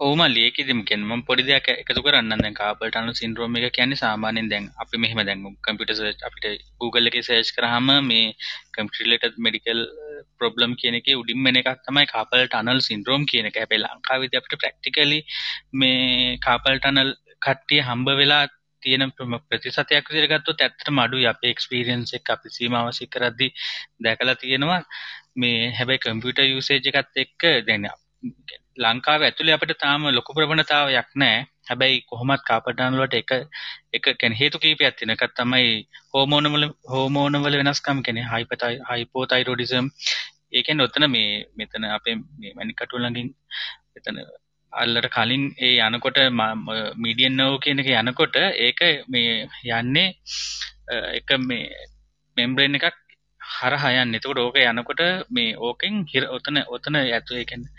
ඔවම 0.00 0.20
ලේකෙදම 0.28 0.78
කියන්නේ 0.82 1.08
මම 1.08 1.20
පොඩි 1.22 1.42
දෙයක් 1.48 1.68
එකතු 1.72 2.02
කරන්නම්. 2.02 2.40
දැන් 2.42 2.54
කාපල් 2.54 2.86
ටනල් 2.86 3.14
සින්ඩ්‍රෝම් 3.14 3.56
එක 3.58 3.66
කියන්නේ 3.72 4.00
සාමාන්‍යයෙන් 4.02 4.48
දැන් 4.48 4.64
අපි 4.82 4.98
මෙහෙම 4.98 5.20
දැන් 5.28 5.44
කම්පියුටර් 5.64 5.94
සර්ච් 5.94 6.24
අපිට 6.28 6.64
Google 6.80 7.10
එකේ 7.10 7.22
සර්ච් 7.22 7.50
කරාම 7.56 7.86
මේ 8.08 8.24
කම්පියුටර් 8.74 9.04
රිලේටඩ් 9.04 9.38
මෙඩිකල් 9.46 9.82
ප්‍රොබ්ලම් 10.38 10.74
කියන 10.80 10.98
එකේ 11.00 11.16
උඩින්ම 11.20 11.46
එන 11.46 11.60
එකක් 11.60 11.70
තමයි 11.86 12.06
කාපල් 12.06 12.42
ටනල් 12.44 12.80
සින්ඩ්‍රෝම් 12.88 13.26
කියන 13.30 13.48
එක. 13.50 13.60
හැබැයි 13.62 13.84
ලංකාවේදී 13.84 14.40
අපිට 14.40 14.60
ප්‍රැක්ටිකලි 14.62 15.20
මේ 15.80 16.34
කාපල් 16.46 16.76
ටනල් 16.76 17.12
කට්ටිය 17.46 17.80
හම්බ 17.88 18.16
වෙලා 18.20 18.42
තියෙන 18.82 19.12
ප්‍රතිශතයක් 19.48 20.10
විදිහට 20.10 20.32
ගත්තොත් 20.32 20.66
ඇත්තටම 20.66 20.98
අඩුයි. 21.04 21.28
අපේ 21.32 21.54
එක්ස්පීරියන්ස් 21.54 22.16
එක 22.18 22.34
අපි 22.34 22.54
සීමාවසික 22.56 23.12
කරද්දී 23.14 23.50
දැකලා 24.04 24.36
තියෙනවා. 24.42 24.82
මේ 25.40 25.72
හැබැයි 25.78 26.04
කම්පියුටර් 26.04 26.50
යූසේජ් 26.50 26.92
එකත් 26.92 27.24
එක්ක 27.24 27.48
දැන් 27.68 27.90
ලංකාව 28.76 29.20
ඇතුළේ 29.22 29.54
අපිට 29.56 29.74
තාම 29.78 30.06
ලොකු 30.10 30.36
ප්‍රවණතාවයක් 30.36 31.10
නැහැ. 31.14 31.46
හැබැයි 31.68 32.04
කොහොමත් 32.10 32.42
කාපටාන 32.48 32.96
වලට 32.98 33.14
එක 33.14 33.32
එක 33.96 34.06
කියන්නේ 34.20 34.40
හේතු 34.40 34.58
කිහිපයක් 34.58 34.96
තියෙන 34.96 35.14
එකක් 35.14 35.24
තමයි 35.32 35.68
හෝමෝන 36.12 36.50
වල 36.54 36.66
හෝමෝන 36.92 37.40
වල 37.44 37.58
වෙනස්කම් 37.60 37.98
කියන්නේ 38.06 38.30
හයිපතයි 38.32 38.80
හයිපෝතයිරොඩිසම්. 38.90 39.86
ඒ 40.52 40.62
කියන්නේ 40.62 40.88
ඔතන 40.88 41.06
මේ 41.10 41.30
මෙතන 41.56 41.86
අපේ 41.90 42.16
මේ 42.40 42.52
මණිකටුව 42.56 42.98
ළඟින් 42.98 43.30
මෙතන 43.94 44.18
අල්ලට 44.72 45.08
කලින් 45.16 45.44
ඒ 45.60 45.74
යනකොට 45.86 46.18
මීඩියන් 46.96 47.36
නෝව 47.40 47.54
කියන 47.64 47.82
එක 47.82 47.90
යනකොට 47.94 48.36
ඒක 48.66 48.80
මේ 49.08 49.32
යන්නේ 49.72 50.08
එක 51.18 51.30
මේ 51.40 51.64
මෙම්බ්‍රේන් 52.36 52.78
එකක් 52.78 52.98
හරහා 53.40 53.92
යන්නේ. 53.94 54.18
එතකොට 54.18 54.38
ඕක 54.38 54.58
යනකොට 54.62 55.02
මේ 55.30 55.56
ඕකෙන් 55.58 55.94
හිර 56.12 56.24
ඔතන 56.36 56.60
ඔතන 56.68 57.00
ඇතු 57.00 57.40
ඒ 57.40 57.46
කියන්නේ 57.50 57.72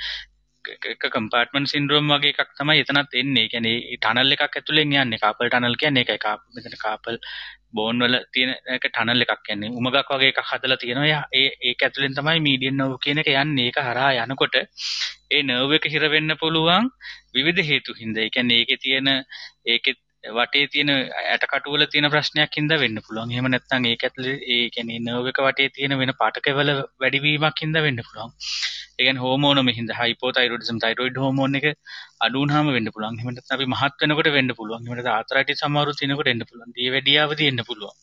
එක 0.94 1.06
කම්පාර්ට්මන්ට් 1.14 1.72
සින්ඩ්‍රෝම් 1.74 2.10
වගේ 2.14 2.34
එකක් 2.34 2.56
තමයි 2.60 2.84
එතනත් 2.84 3.20
එන්නේ. 3.22 3.44
ඒ 3.44 3.52
කියන්නේ 3.54 3.98
ටනල් 3.98 4.36
එකක් 4.36 4.58
ඇතුලෙන් 4.60 4.96
යන්නේ. 4.96 5.22
කාපල් 5.24 5.50
ටනල් 5.50 5.78
කියන්නේ 5.82 6.06
ඒකයි. 6.06 6.22
කාප 6.26 6.42
මෙතන 6.56 6.78
කාපල් 6.84 7.20
බෝන් 7.76 8.00
වල 8.04 8.18
තියෙන 8.34 8.54
එක 8.76 8.88
ටනල් 8.88 9.26
එකක් 9.26 9.44
කියන්නේ. 9.48 9.74
උමගක් 9.80 10.12
වගේ 10.12 10.32
එකක් 10.34 10.42
හදලා 10.52 10.80
තියෙනවා. 10.84 11.22
ඒ 11.34 11.50
ඒක 11.70 11.86
ඇතුලෙන් 11.88 12.18
තමයි 12.20 12.46
මීඩියන් 12.48 12.80
නර්ව් 12.80 12.98
කියන 13.06 13.22
එක 13.24 13.32
යන්නේ. 13.34 13.68
ඒක 13.70 13.82
හරහා 13.90 14.26
යනකොට 14.26 14.56
ඒ 14.60 15.44
නර්ව් 15.44 15.78
එක 15.80 15.90
හිර 15.94 16.08
වෙන්න 16.16 16.38
පුළුවන් 16.42 16.90
විවිධ 17.36 17.64
හේතු 17.72 17.98
හින්දා. 18.02 18.26
ඒ 18.26 18.34
කියන්නේ 18.36 18.62
ඒකේ 18.64 18.82
තියෙන 18.86 19.12
ඒකේ 19.66 20.00
වටේ 20.34 20.68
තියෙන 20.68 20.90
ඇටකටුවල 21.24 21.84
තියෙන 21.88 22.08
ප්‍රශ්නයක් 22.10 22.58
හින්දා 22.60 22.80
වෙන්න 22.80 23.02
පුළුවන්. 23.06 23.32
එහෙම 23.32 23.48
නැත්නම් 23.48 23.86
ඒක 23.90 24.06
ඇතුලේ 24.08 24.36
ඒ 24.54 24.64
කියන්නේ 24.70 25.02
නර්ව් 25.02 25.28
එක 25.32 25.40
වටේ 25.40 25.74
තියෙන 25.76 25.98
වෙන 26.00 26.14
පාටකවල 26.22 26.72
වැඩිවීමක් 27.02 27.62
හින්දා 27.64 27.86
වෙන්න 27.88 28.02
පුළුවන්. 28.02 28.34
ඒ 28.92 29.04
කියන්නේ 29.04 29.26
හෝමෝනම 29.26 29.70
හින්දා 29.78 30.00
හයිපෝතයිරොයිඩිසම් 30.00 30.82
තයිරොයිඩ් 30.84 31.22
හෝමෝන් 31.24 31.60
එක 31.60 31.68
අඩු 32.26 32.42
වුනහම 32.42 32.72
වෙන්න 32.78 32.92
පුළුවන්. 32.96 33.18
එහෙම 33.18 33.32
නැත්නම් 33.32 33.56
අපි 33.56 33.70
මහත් 33.74 34.04
වෙනකොට 34.04 34.32
වෙන්න 34.38 34.52
පුළුවන්. 34.60 34.84
එහෙම 34.84 34.98
නැත්නම් 34.98 35.16
ආතරයිටිස් 35.16 35.64
සමහරු 35.64 35.96
තියෙනකොට 36.00 36.34
එන්න 36.34 36.46
පුළුවන්. 36.50 36.76
දියවැඩියාවදී 36.78 37.50
එන්න 37.52 37.64
පුළුවන්. 37.70 37.96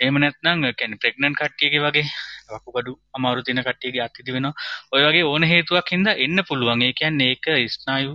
එහෙම 0.00 0.20
නැත්නම් 0.24 0.68
කියන්නේ 0.74 1.00
ප්‍රෙග්නන්ට් 1.02 1.40
කට්ටියගේ 1.40 1.82
වගේ 1.86 2.06
වකුගඩු 2.50 2.92
අමාරු 3.16 3.46
තියෙන 3.46 3.62
කට්ටියගේ 3.62 4.04
අත්හිදි 4.06 4.36
වෙනවා. 4.36 4.54
ඔය 4.92 5.02
වගේ 5.06 5.26
ඕන 5.32 5.50
හේතුවක් 5.52 5.90
හින්දා 5.94 6.20
එන්න 6.26 6.46
පුළුවන්. 6.48 6.86
ඒ 6.86 6.94
කියන්නේ 7.00 7.32
ඒක 7.32 7.50
ස්නායු 7.76 8.14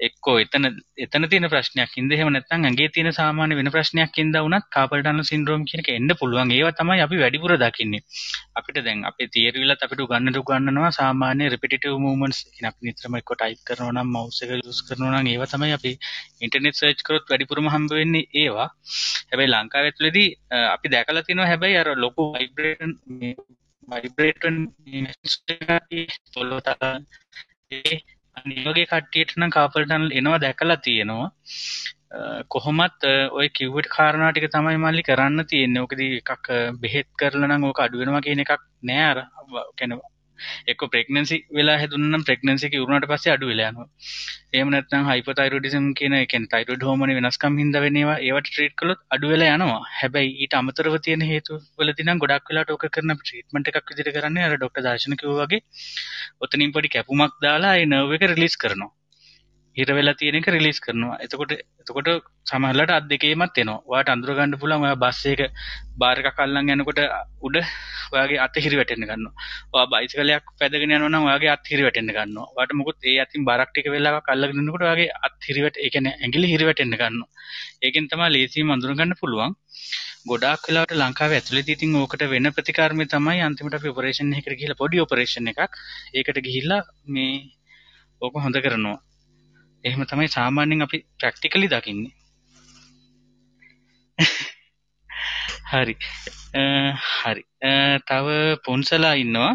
එක්කෝ 0.00 0.34
එතන 0.42 0.66
එතන 1.04 1.24
තියෙන 1.30 1.46
ප්‍රශ්නයක්. 1.52 1.92
ඉඳ 2.00 2.12
එහෙම 2.14 2.28
නැත්නම් 2.34 2.66
ඇඟේ 2.66 2.88
තියෙන 2.94 3.10
සාමාන්‍ය 3.18 3.54
වෙන 3.58 3.70
ප්‍රශ්නයක් 3.74 4.18
ඉඳ 4.22 4.36
වුණත් 4.38 4.66
කාපල් 4.76 5.00
ටනල් 5.00 5.26
සින්ඩ්‍රෝම් 5.30 5.64
කියන 5.68 5.82
එක 5.82 5.90
එන්න 5.94 6.12
පුළුවන්. 6.20 6.52
ඒවා 6.56 6.74
තමයි 6.78 7.02
අපි 7.06 7.20
වැඩිපුර 7.22 7.54
දකින්නේ. 7.62 8.02
අපිට 8.58 8.80
දැන් 8.86 9.02
අපේ 9.10 9.28
තියරි 9.34 9.64
වලත් 9.64 9.86
අපිට 9.86 10.04
උගන්නට 10.06 10.40
උගන්නනවා 10.42 10.92
සාමාන්‍ය 10.98 11.50
රිපිටිටිව් 11.54 11.98
මූවමන්ට්ස් 12.04 12.40
කියන 12.54 12.70
අපි 12.70 12.88
නිතරම 12.88 13.18
එක්ක 13.20 13.32
ටයිප් 13.34 13.60
කරනවා 13.68 13.94
නම් 13.94 14.10
මවුස් 14.14 14.40
එක 14.44 14.54
යූස් 14.56 14.80
කරනවා 14.88 15.12
නම් 15.14 15.30
ඒවා 15.32 15.50
තමයි 15.52 15.76
අපි 15.78 15.92
ඉන්ටර්නෙට් 16.40 16.80
සර්ච් 16.80 17.06
කරොත් 17.06 17.30
වැඩිපුරම 17.30 17.70
හම්බ 17.74 17.96
වෙන්නේ 18.00 18.26
ඒවා. 18.42 18.68
හැබැයි 19.30 19.52
ලංකාවේ 19.54 19.92
ඇතුළේදී 19.92 20.28
අපි 20.74 20.94
දැකලා 20.94 21.26
තියෙනවා 21.26 21.50
හැබැයි 21.52 21.80
අර 21.82 21.90
ලොකු 22.04 22.28
ভাইබ්‍රේෂන් 22.34 22.94
මේ 23.18 23.34
ভাইබ්‍රේට් 23.88 24.42
වෙන 24.44 24.56
තොලතල 26.34 26.86
ඒ 27.72 27.98
අනිවගේ 28.38 28.86
කට්ටියට 28.86 29.36
නම් 29.36 29.50
කාපල් 29.50 29.84
ටනල් 29.84 30.16
එනවා 30.18 30.40
දැකලා 30.40 30.78
තියෙනවා 30.78 31.30
කොහොමත් 32.48 33.06
ඔය 33.30 33.48
කිව්වට 33.50 33.88
කාරණා 33.88 34.30
ටික 34.32 34.50
තමයි 34.50 34.78
මල්ලි 34.78 35.02
කරන්න 35.02 35.46
තියෙන්නේ. 35.46 35.82
ඕකදී 35.82 36.12
එකක් 36.20 36.46
බෙහෙත් 36.80 37.08
කරලා 37.18 37.48
නම් 37.48 37.64
ඕක 37.64 37.80
අඩු 37.80 38.00
වෙනවා 38.00 38.20
කියන 38.20 38.44
එකක් 38.44 38.62
නෑ 38.82 39.04
අර 39.10 39.18
කියන්නේ 40.38 40.72
එක්ක 40.72 40.82
ප්‍රෙග්නන්සි 40.90 41.38
වෙලා 41.50 41.76
හැදුණා 41.78 42.10
නම් 42.10 42.24
ප්‍රෙග්නන්සි 42.24 42.68
එක 42.68 42.76
ඉවරුණාට 42.78 43.08
පස්සේ 43.10 43.32
අඩු 43.34 43.50
වෙලා 43.50 43.70
යනවා. 43.72 43.88
එහෙම 44.50 44.70
නැත්නම් 44.74 45.08
හයිපෝතයිරොයිඩිසම් 45.10 45.86
කියන 45.92 46.16
ඒ 46.18 46.26
කියන්නේ 46.26 46.52
තයිරොයිඩ් 46.54 46.86
හෝමෝන 46.88 47.14
වෙනස්කම් 47.18 47.58
හින්දා 47.62 47.84
වෙන 47.84 47.98
ඒවා 48.02 48.18
ඒවට 48.20 48.50
ට්‍රීට් 48.50 48.76
කළොත් 48.76 49.00
අඩු 49.10 49.32
වෙලා 49.32 49.54
යනවා. 49.54 49.80
හැබැයි 49.98 50.34
ඊට 50.36 50.58
අමතරව 50.60 50.98
තියෙන 51.00 51.26
හේතු 51.30 51.60
වලදී 51.78 52.06
නම් 52.06 52.22
ගොඩක් 52.24 52.52
වෙලාට 52.52 52.74
ඕක 52.74 52.86
කරන 52.90 53.16
ට්‍රීට්මන්ට් 53.16 53.72
එකක් 53.72 53.90
විදිහට 53.90 54.14
කරන්නේ 54.14 54.46
අර 54.46 54.56
ડોක්ටර් 54.56 54.86
දර්ශන 54.86 55.18
කිව්වා 55.20 55.46
වගේ 55.46 55.62
ඔතනින් 56.40 56.74
පොඩි 56.74 56.94
කැපුමක් 56.94 57.42
දාලා 57.44 57.74
ඒ 57.76 57.86
නර්ව් 57.86 58.16
එක 58.18 58.30
රිලීස් 58.32 58.56
කරනවා. 58.56 58.92
හිර 59.78 59.88
වෙලා 59.98 60.16
තියෙන 60.20 60.38
එක 60.38 60.48
රිලීස් 60.54 60.80
කරනවා. 60.84 61.18
එතකොට 61.24 61.52
එතකොට 61.54 62.08
සමහරවිට 62.46 62.92
අත් 62.96 63.06
දෙකේමත් 63.10 63.58
එනවා. 63.62 63.82
ඔයාට 63.90 64.10
අඳුර 64.14 64.34
ගන්න 64.38 64.58
පුළුවන් 64.62 64.86
ඔයා 64.86 64.98
බස් 65.04 65.20
එක 65.32 65.42
බාර් 66.00 66.16
එකක් 66.22 66.40
අල්ලන් 66.44 66.72
යනකොට 66.74 67.00
උඩ 67.46 67.56
ඔයාගේ 68.12 68.40
අත 68.46 68.56
හිරි 68.64 68.76
වැටෙන්න 68.80 69.06
ගන්නවා. 69.10 69.34
ඔයා 69.74 69.86
බයිසිකලයක් 69.92 70.46
පැදගෙන 70.60 70.94
යනවා 70.96 71.10
නම් 71.10 71.28
ඔයාගේ 71.28 71.52
අත් 71.54 71.70
හිරි 71.72 71.86
වැටෙන්න 71.86 72.12
ගන්නවා. 72.16 72.48
ඔයාට 72.56 72.74
මොකොත් 72.80 73.08
ඒ 73.10 73.16
අතින් 73.24 73.46
බරක් 73.48 73.70
ටික 73.70 73.88
වෙලාවක් 73.94 74.30
අල්ලගෙන 74.34 74.62
ඉන්නකොට 74.62 74.86
ඔයාගේ 74.88 75.10
අත් 75.26 75.48
හිරි 75.48 75.64
වැට 75.64 75.80
ඒ 75.84 75.90
කියන්නේ 75.94 76.14
ඇඟිලි 76.16 76.52
හිරි 76.52 76.68
වැටෙන්න 76.68 76.94
ගන්නවා. 76.94 77.30
ඒකෙන් 77.86 78.10
තමයි 78.12 78.30
ලේසියෙන්ම 78.36 78.74
අඳුර 78.76 78.94
ගන්න 78.94 79.18
පුළුවන්. 79.20 79.56
ගොඩාක් 80.30 80.64
වෙලාවට 80.68 80.98
ලංකාවේ 81.00 81.38
ඇතුළේදී 81.40 81.76
ඉතින් 81.78 81.98
ඕකට 81.98 82.24
වෙන 82.32 82.50
ප්‍රතිකාරමේ 82.56 83.10
තමයි 83.12 83.44
අන්තිමට 83.46 83.78
අපි 83.78 83.92
ඔපරේෂන් 83.92 84.32
එකකට 84.38 84.58
ගිහිල්ලා 84.58 84.80
පොඩි 84.82 85.04
ඔපරේෂන් 85.04 85.52
එකක් 85.52 85.78
ඒකට 86.14 86.40
ගිහිල්ලා 86.46 86.82
මේ 87.14 87.36
ඕක 88.22 88.34
හොඳ 88.44 88.58
කරනවා. 88.64 88.98
එහෙම 89.88 90.04
තමයි 90.06 90.28
සාමාන්‍යයෙන් 90.30 90.86
අපි 90.86 90.98
ප්‍රැක්ටිකලි 91.18 91.68
දකින්නේ. 91.68 92.12
හරි. 95.70 95.96
හරි. 97.14 97.42
තව 98.06 98.36
පොන්සලා 98.64 99.14
ඉන්නවා. 99.14 99.52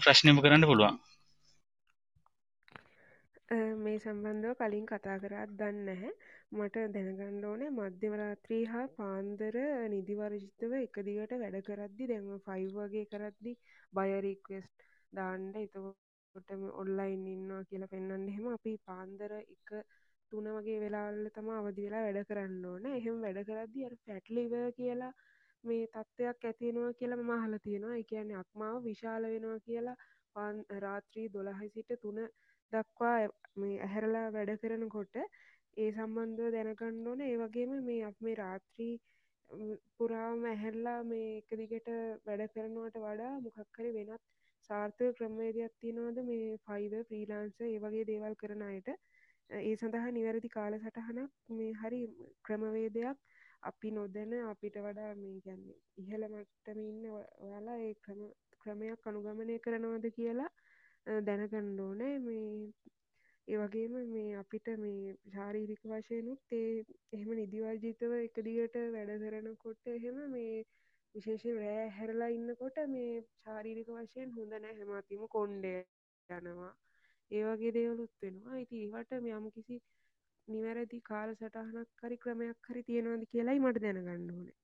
ප්‍රශ්නයම 0.00 0.40
කරන්න 0.40 0.64
පුළුවන්. 0.64 0.96
මේ 3.78 3.98
සම්බන්ධව 3.98 4.56
කලින් 4.56 4.86
කතා 4.86 5.18
කරත් 5.18 5.54
දන්නේ 5.54 5.84
නැහැ. 5.84 6.12
මට 6.50 6.82
දැනගන්න 6.92 7.44
ඕනේ 7.44 7.70
මධ්‍යම 7.70 8.14
රාත්‍රී 8.16 8.60
හා 8.64 8.84
පාන්දර 8.96 9.56
නිදිවර්ජිතව 9.92 10.72
එක 10.78 11.00
දිගට 11.06 11.32
වැඩ 11.36 11.58
කරද්දි 11.62 12.06
දැන් 12.06 12.28
5 12.46 12.76
වගේ 12.76 13.06
කරද්දි 13.06 13.52
බය 13.92 14.10
රික්වෙස්ට් 14.22 14.86
දාන්න 15.12 15.44
එතකොට 15.56 16.07
ඔන්ලයින් 16.74 17.24
ඉන්නවා 17.28 17.62
කියලා 17.64 17.88
පෙන්වන්න 17.88 18.28
එහෙම 18.28 18.46
අපි 18.48 18.72
පාන්දර 18.84 19.32
එක 19.36 19.72
තුන 20.32 20.46
වගේ 20.56 20.78
වෙලාවල 20.80 21.30
තමයි 21.30 21.54
අවදි 21.54 21.86
වෙලා 21.86 22.04
වැඩ 22.06 22.28
කරන්න 22.28 22.64
ඕනේ. 22.64 22.94
එහෙම 22.96 23.22
වැඩ 23.24 23.40
කරද්දි 23.44 23.86
අර 23.86 23.94
ෆැට් 24.04 24.30
ලිවර් 24.30 24.70
කියලා 24.72 25.12
මේ 25.64 25.86
තත්ත්වයක් 25.88 26.44
ඇති 26.44 26.66
වෙනවා 26.68 26.92
කියලා 26.92 27.18
මම 27.18 27.32
අහලා 27.32 27.58
තියෙනවා. 27.58 27.96
ඒ 27.96 28.04
කියන්නේ 28.04 28.36
අක්මාව 28.36 28.76
විශාල 28.84 29.22
වෙනවා 29.26 29.58
කියලා 29.60 29.96
රාත්‍රී 30.78 31.28
12 31.30 31.68
සිට 31.68 31.90
3 32.00 32.28
දක්වා 32.72 33.18
මේ 33.56 33.76
ඇහැරලා 33.80 34.26
වැඩ 34.32 34.52
කරනකොට 34.58 35.16
ඒ 35.76 35.90
සම්බන්ධව 35.92 36.50
දැනගන්න 36.52 37.06
ඕන 37.06 37.20
ඒ 37.20 37.36
වගේම 37.36 37.72
මේ 37.84 38.00
අප 38.04 38.16
මේ 38.20 38.36
රාත්‍රී 38.36 38.94
පුරාම 39.96 40.44
ඇහැරලා 40.44 40.98
මේ 41.04 41.28
එක 41.36 41.50
දිගට 41.60 41.88
වැඩ 42.26 42.42
කරනවට 42.52 42.98
වඩා 43.04 43.34
මොකක් 43.40 43.78
හරි 43.78 43.92
වෙනත් 43.96 44.24
සාර්ථක 44.70 45.16
ක්‍රමවේදයක් 45.16 45.72
තියෙනවද 45.78 46.18
මේ 46.24 46.56
ෆයිව 46.64 46.94
ෆ්‍රීලාන්ස 47.04 47.60
ඒ 47.62 47.78
වගේ 47.80 48.04
දේවල් 48.06 48.34
කරන 48.36 48.64
අයට? 48.64 48.88
ඒ 49.50 49.74
සඳහා 49.76 50.10
නිවැරදි 50.10 50.48
කාල 50.50 50.74
සටහනක් 50.78 51.30
මේ 51.52 51.72
හරි 51.74 52.00
ක්‍රමවේදයක් 52.42 53.18
අපි 53.62 53.90
නොදැන 53.92 54.34
අපිට 54.44 54.76
වඩා 54.78 55.12
මේ 55.16 55.38
ගැන්නේ 55.40 55.78
ඉහළ 55.98 56.26
මට්ටම 56.28 56.80
ඉන්න 56.82 57.08
ඔයාලා 57.38 57.78
ඒ 57.80 57.94
ක්‍රම 58.02 58.20
ක්‍රමයක් 58.60 59.06
අනුගමනය 59.06 59.56
කරනවද 59.60 60.06
කියලා 60.12 60.50
දැනගන්න 61.22 61.80
ඕනේ. 61.80 62.14
මේ 62.20 62.72
ඒ 63.48 63.58
වගේම 63.58 63.94
මේ 64.08 64.36
අපිට 64.36 64.66
මේ 64.78 65.14
ශාරීරික 65.28 65.82
වශයෙන්ුත් 65.86 66.52
ඒ 66.52 66.84
එහෙම 67.12 67.30
නිදිවර්ජිතව 67.34 68.12
එක 68.18 68.36
දිගට 68.44 68.76
වැඩ 68.92 69.24
කරනකොට 69.24 69.90
එහෙම 69.90 70.18
මේ 70.30 70.64
විශේෂයෙන් 71.14 71.56
රෑ 71.58 71.86
හැරලා 71.92 72.30
ඉන්නකොට 72.30 72.76
මේ 72.88 73.12
ශාරීරික 73.38 73.88
වශයෙන් 73.94 74.34
හොඳ 74.34 74.52
නැහැ 74.54 74.76
හැම 74.76 74.92
අතිම 74.94 75.22
කොණ්ඩේ 75.28 75.80
යනවා. 76.30 76.72
ඒ 77.30 77.42
වගේ 77.46 77.72
දේවලුත් 77.72 78.12
වෙනවා. 78.22 78.56
ඉතින් 78.58 78.84
ඒවට 78.84 79.18
මේ 79.22 79.34
යම්කිසි 79.34 79.80
නිවැරදි 80.48 81.00
කාල 81.02 81.34
සටහනක් 81.34 81.88
හරි 82.02 82.16
ක්‍රමයක් 82.18 82.70
හරි 82.70 82.82
තියෙනවද 82.84 83.24
කියලායි 83.26 83.60
මට 83.60 83.82
දැනගන්න 83.82 84.30
ඕනේ. 84.30 84.56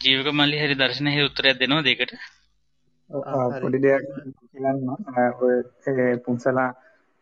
ජීවක 0.00 0.28
මල්ලි 0.34 0.56
හරි 0.58 0.74
දර්ශන 0.76 1.08
හරි 1.08 1.22
උත්තරයක් 1.24 1.58
දෙනවා 1.58 1.84
දෙකට 1.84 2.14
පොඩි 3.58 3.78
දෙයක් 3.80 4.02
කියන්න 4.52 4.88
ඔය 5.40 6.16
පුන්සලා 6.24 6.70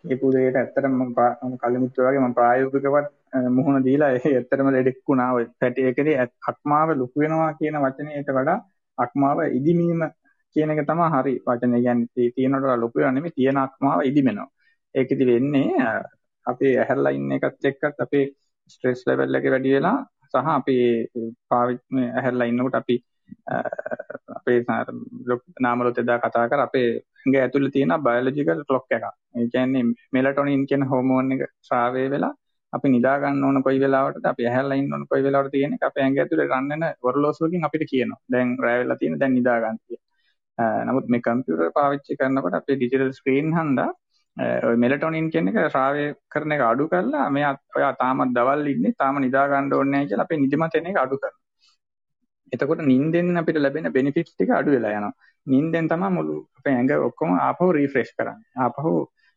කියපු 0.04 0.32
දෙයට 0.32 0.56
ඇත්තටම 0.56 0.94
මම 0.98 1.58
කලිමුත් 1.58 2.00
වගේ 2.00 2.20
මම 2.20 2.34
ප්‍රායෝගිකවත් 2.34 3.10
මුහුණ 3.56 3.84
දීලා 3.84 4.10
ඒ 4.16 4.22
ඇත්තටම 4.30 4.70
ලෙඩෙක් 4.76 4.98
වුණා. 5.08 5.30
ඔය 5.36 5.44
පැටි 5.60 5.86
එකේ 5.90 6.16
අක්මාව 6.50 6.88
ලොකු 7.02 7.24
වෙනවා 7.24 7.52
කියන 7.60 7.78
වචනයට 7.84 8.32
වඩා 8.38 8.58
අක්මාව 8.98 9.38
ඉදිමීම 9.58 10.02
කියන 10.56 10.72
එක 10.72 10.82
තමයි 10.88 11.08
හරි 11.14 11.34
වචනේ 11.46 11.82
කියන්නේ. 11.86 12.32
තියෙනට 12.36 12.66
ලොකු 12.84 12.98
වෙනවා 12.98 13.14
නෙමෙයි 13.18 13.36
තියෙන 13.38 13.62
අක්මාව 13.66 14.00
ඉදිමෙනවා. 14.10 14.50
ඒකෙදි 14.94 15.30
වෙන්නේ 15.30 15.68
අපේ 16.46 16.74
ඇහැරලා 16.78 17.12
ඉන්න 17.18 17.32
එකත් 17.36 17.70
එක්කත් 17.70 18.04
අපේ 18.06 18.24
ස්ට්‍රෙස් 18.70 19.02
ලෙවල් 19.08 19.38
එක 19.38 19.46
වැඩි 19.54 19.74
වෙලා 19.76 19.98
සහ 20.32 20.52
අපි 20.58 20.76
පාවිච්චි 21.50 22.04
ඇහැරලා 22.08 22.50
ඉන්නකොට 22.52 22.76
අපි 22.80 22.96
අපේ 24.38 24.58
නාමලොත් 25.64 25.98
එදා 26.02 26.18
කතා 26.24 26.44
කර 26.50 26.62
අපේ 26.66 26.88
ඇඟ 26.92 27.38
ඇතුළේ 27.40 27.74
තියෙන 27.76 27.94
බයොලොජිකල් 28.06 28.62
ක්ලොක් 28.68 28.86
එකක්. 28.96 29.06
ඒ 29.36 29.46
කියන්නේ 29.54 29.84
මෙලටොනින් 30.14 30.64
කියන 30.70 30.84
හෝමෝන් 30.92 31.32
එක 31.34 31.42
ශ්‍රාවය 31.68 32.04
වෙලා 32.14 32.32
අපි 32.72 32.88
නිදා 32.88 33.16
ගන්න 33.22 33.44
ඕන 33.44 33.62
කොයි 33.62 33.80
වෙලාවටද 33.80 34.26
අපි 34.26 34.46
ඇහැරලා 34.48 34.78
ඉන්න 34.80 34.94
ඕන 34.94 35.04
කොයි 35.06 35.24
වෙලාවටද 35.26 35.56
කියන 35.56 35.74
එක 35.76 35.84
අපේ 35.88 36.04
ඇඟ 36.04 36.20
ඇතුලේ 36.20 36.48
රන් 36.48 36.70
වෙන 36.72 36.84
ඔරලෝසුවකින් 37.02 37.66
අපිට 37.68 37.84
කියනවා. 37.90 38.20
දැන් 38.32 38.56
රැ 38.58 38.76
වෙලා 38.80 38.96
තියෙන 38.96 39.18
දැන් 39.18 39.34
නිදා 39.34 39.58
ගන්න 39.62 39.78
කියලා. 39.80 40.84
නමුත් 40.88 41.06
මේ 41.08 41.20
කම්පියුටර් 41.20 41.70
පාවිච්චි 41.74 42.16
කරනකොට 42.16 42.54
අපේ 42.54 42.76
ඩිජිටල් 42.76 43.12
ස්ක්‍රීන් 43.12 43.52
හන්දා 43.58 43.90
ඔය 44.68 44.76
මෙලටොනින් 44.76 45.30
කියන 45.30 45.48
එක 45.48 45.58
ශ්‍රාවය 45.66 46.04
කරන 46.28 46.52
එක 46.52 46.62
අඩු 46.62 46.88
කරලා 46.88 47.28
මෙයා 47.30 47.52
ඔයා 47.76 47.92
තාමත් 47.94 48.34
දවල් 48.34 48.66
ඉන්නේ 48.66 48.98
තාම 48.98 49.20
නිදා 49.20 49.46
ගන්න 49.48 49.72
ඕනේ 49.72 49.92
නැහැ 49.92 50.08
කියලා 50.08 50.26
අපේ 50.26 50.38
නිදිමත 50.38 50.74
එන 50.74 50.86
එක 50.86 51.00
අඩු 51.04 51.16
කරනවා. 51.16 51.40
එතකොට 52.52 52.82
නිින්දෙන් 52.82 53.36
අපිට 53.36 53.58
ලැබෙන 53.58 53.92
බෙනිෆිට්ස් 53.92 54.32
ටික 54.32 54.50
අඩු 54.50 54.70
වෙලා 54.70 54.92
යනවා. 54.92 55.12
නිින්දෙන් 55.46 55.88
තමයි 55.88 56.10
මුළු 56.10 56.36
අපේ 56.58 56.74
ඇඟ 56.74 56.92
ඔක්කොම 57.08 57.30
ආපහු 57.38 57.68
රීෆ්‍රෙෂ් 57.72 58.12
කරන්නේ. 58.16 58.50
ආපහු 58.56 58.92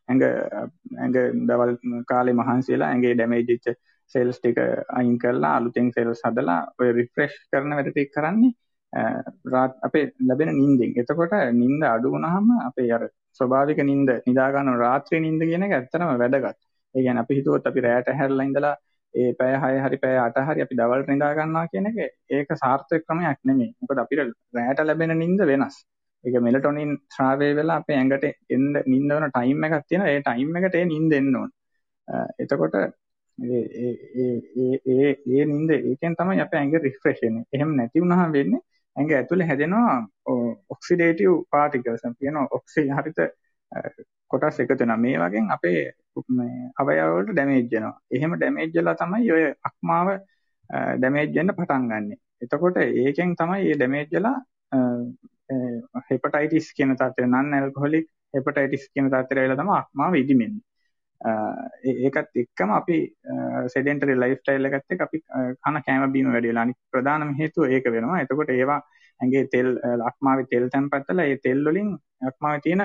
ඇඟ 0.08 0.24
ඇඟ 0.24 1.16
දවල් 1.48 1.72
කාලේ 2.06 2.34
මහන්සි 2.34 2.74
වෙලා 2.74 2.90
ඇඟේ 2.90 3.14
ඩැමේජ් 3.14 3.44
වෙච්ච 3.48 3.66
සෙල්ස් 4.14 4.38
ටික 4.38 4.58
අයින් 4.90 5.16
කරලා 5.18 5.54
අලුතෙන් 5.58 5.88
සෙල්ස් 5.92 6.22
හදලා 6.26 6.60
ඔය 6.80 6.92
රිෆ්‍රෙෂ් 6.92 7.34
කරන 7.50 7.76
වැඩ 7.78 7.90
ටික 7.90 8.12
කරන්නේ 8.12 8.52
අපේ 8.92 10.04
ලැබෙන 10.20 10.52
නිින්දෙන්. 10.52 10.92
එතකොට 10.96 11.34
නිින්ද 11.54 11.82
අඩු 11.84 12.12
වුණාම 12.12 12.46
අපේ 12.60 12.90
අර 12.92 13.02
ස්වභාවික 13.40 13.80
නිින්ද 13.82 14.10
නිදා 14.26 14.48
ගන්න 14.52 14.78
රාත්‍රී 14.78 15.20
නිින්ද 15.20 15.42
කියන 15.42 15.62
එක 15.62 15.72
ඇත්තටම 15.72 16.06
වැදගත්. 16.14 16.58
ඒ 16.94 17.02
කියන්නේ 17.02 17.22
අපි 17.22 17.34
හිතුවොත් 17.34 17.66
අපි 17.66 17.80
රැයට 17.80 18.12
හැරලා 18.20 18.46
ඉඳලා 18.48 18.74
ඒ 19.14 19.32
පැය 19.34 19.52
6 19.58 19.82
හරි 19.84 19.98
පැය 19.98 20.16
8 20.20 20.46
හරි 20.48 20.64
අපි 20.64 20.78
දවල්ට 20.80 21.12
නිදා 21.14 21.32
ගන්නවා 21.34 21.66
කියන 21.72 21.86
එක 21.90 21.98
ඒක 22.30 22.48
සාර්ථක 22.54 23.04
ක්‍රමයක් 23.06 23.38
නෙමෙයි. 23.44 23.70
මොකද 23.80 23.98
අපිට 23.98 24.20
රැයට 24.54 24.84
ලැබෙන 24.84 25.18
නිින්ද 25.18 25.40
වෙනස්. 25.52 25.76
ඒක 26.26 26.36
මෙලටොනින් 26.42 26.92
ශ්‍රාවය 27.14 27.48
වෙලා 27.58 27.78
අපේ 27.82 27.96
ඇඟට 27.98 28.24
එන්න 28.54 28.66
නිින්ද 28.86 29.10
වෙන 29.14 29.26
ටයිම් 29.30 29.66
එකක් 29.66 29.84
තියෙනවා. 29.88 30.12
ඒ 30.12 30.22
ටයිම් 30.22 30.56
එකට 30.60 30.78
ඒ 30.80 30.86
නිින්ද 30.92 31.12
එන්න 31.18 31.36
ඕන. 31.40 31.50
එතකොට 32.38 32.76
ඒ 33.38 33.62
ඒ 33.78 34.32
ඒ 34.86 35.12
ඒ 35.34 35.44
නිින්ද 35.44 35.70
ඒකෙන් 35.72 36.16
තමයි 36.16 36.40
අපේ 36.46 36.60
ඇඟ 36.60 36.78
රිෆ්‍රෙෂ් 36.86 37.22
වෙන්නේ. 37.22 37.46
එහෙම 37.52 37.76
නැති 37.76 38.02
වුණාම 38.02 38.34
වෙන්නේ 38.38 38.62
ඇඟ 38.96 39.12
ඇතුලේ 39.12 39.48
හැදෙනවා 39.48 39.96
ඔක්සිඩේටිව් 40.74 41.32
පාටිකල්ස් 41.50 42.04
කියනවා 42.18 42.46
ඔක්සි 42.50 42.88
හරිත 42.90 43.20
කොටස් 44.30 44.60
එකතු 44.60 44.78
වෙනවා. 44.80 44.96
මේ 44.96 45.16
වගේ 45.18 45.44
අපේ 45.56 45.80
මේ 46.30 46.70
අවයව 46.80 47.00
වලට 47.08 47.32
ඩැමේජ් 47.32 47.64
වෙනවා. 47.72 47.94
එහෙම 48.10 48.36
ඩැමේජ් 48.36 48.70
වෙලා 48.76 48.96
තමයි 49.02 49.32
ඔය 49.36 49.44
අක්මාව 49.68 50.08
ඩැමේජ් 50.98 51.28
වෙන්න 51.36 51.56
පටන් 51.58 51.88
ගන්නෙ. 51.90 52.16
එතකොට 52.42 52.78
ඒකෙන් 52.82 53.34
තමයි 53.36 53.62
මේ 53.62 53.76
ඩැමේජ් 53.76 54.08
වෙලා 54.12 54.36
හෙපටයිටිස් 56.10 56.72
කියන 56.76 56.94
තත්ත්වය 56.94 57.26
නන් 57.26 57.58
ඇල්කොහොලික් 57.58 58.08
හෙපටයිටිස් 58.36 58.88
කියන 58.92 59.10
තත්ත්වයට 59.10 59.42
වෙලා 59.42 59.60
තමයි 59.60 59.76
අක්මාව 59.80 60.14
ඉදිමෙන්නේ. 60.22 60.64
ඒකත් 62.06 62.40
එක්කම 62.42 62.72
අපි 62.78 62.96
සෙඩෙන්ටරි 63.74 64.16
ලයිෆ් 64.22 64.40
ස්ටයිල් 64.40 64.68
එකත් 64.70 64.96
එක්ක 64.96 65.04
අපි 65.06 65.22
කන 65.62 65.78
කෑම 65.86 66.12
බීම 66.12 66.32
වැඩි 66.32 66.52
වෙලා 66.52 66.66
අනිත් 66.66 66.78
ප්‍රධානම 66.92 67.34
හේතුව 67.40 67.70
ඒක 67.70 67.86
වෙනවා. 67.94 68.20
එතකොට 68.24 68.50
ඒවා 68.50 68.80
ඇඟේ 69.20 69.46
තෙල් 69.52 69.70
අක්මාවේ 70.10 70.50
තෙල් 70.50 70.68
තැන්පත් 70.74 71.08
වෙලා 71.10 71.26
ඒ 71.26 71.38
තෙල් 71.46 71.62
වලින් 71.68 71.94
අක්මාවේ 72.30 72.64
තියෙන 72.66 72.84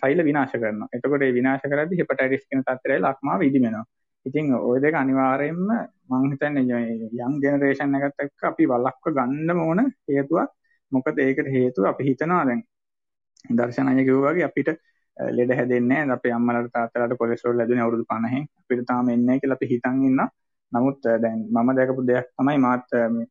සෛල 0.00 0.24
විනාශ 0.24 0.54
කරනවා. 0.54 0.88
එතකොට 0.92 1.22
ඒ 1.22 1.34
විනාශ 1.38 1.66
කරද්දී 1.72 2.00
හෙපටයිටිස් 2.00 2.46
කියන 2.48 2.64
තත්ත්වය 2.68 2.98
ලක්මාව 3.00 3.42
ඉදිමෙනවා. 3.42 3.84
ඉතින් 4.26 4.54
ওই 4.54 4.78
දෙක 4.80 4.94
අනිවාර්යයෙන්ම 4.94 5.62
මම 6.10 6.24
හිතන්නේ 6.32 6.82
යම් 7.20 7.34
ජෙනරේෂන් 7.44 7.96
එකත් 7.98 8.22
එක්ක 8.24 8.44
අපි 8.50 8.68
වළක්ව 8.72 9.16
ගන්නම 9.16 9.60
ඕන 9.60 9.80
හේතුවක්. 10.08 10.50
මොකද 10.96 11.18
ඒකට 11.26 11.48
හේතුව 11.56 11.90
අපි 11.92 12.08
හිතනවා 12.08 12.42
දැන් 12.48 12.62
දර්ශනය 13.50 14.04
කිව්වා 14.08 14.32
වගේ 14.32 14.46
අපිට 14.50 14.70
ලෙඩ 15.36 15.50
හැදෙන්නේ 15.58 16.00
නැහැ. 16.00 16.16
අපේ 16.16 16.32
අම්මලාට 16.32 16.70
තාත්තලාට 16.72 17.18
කොලෙස්ටරෝල් 17.18 17.60
හැදුනේ 17.60 17.84
අවුරුදු 17.84 18.04
50න්. 18.12 18.46
අපිට 18.60 18.86
තාම 18.86 19.08
එන්නේ 19.08 19.26
නැහැ 19.26 19.42
කියලා 19.42 19.58
අපි 19.60 19.70
හිතන් 19.72 20.00
ඉන්නවා. 20.08 20.28
නමුත් 20.72 21.00
දැන් 21.24 21.40
මම 21.54 21.70
දැකපු 21.78 22.06
දෙයක් 22.10 22.26
තමයි 22.38 22.58
මාත් 22.66 22.96
මේ 23.16 23.26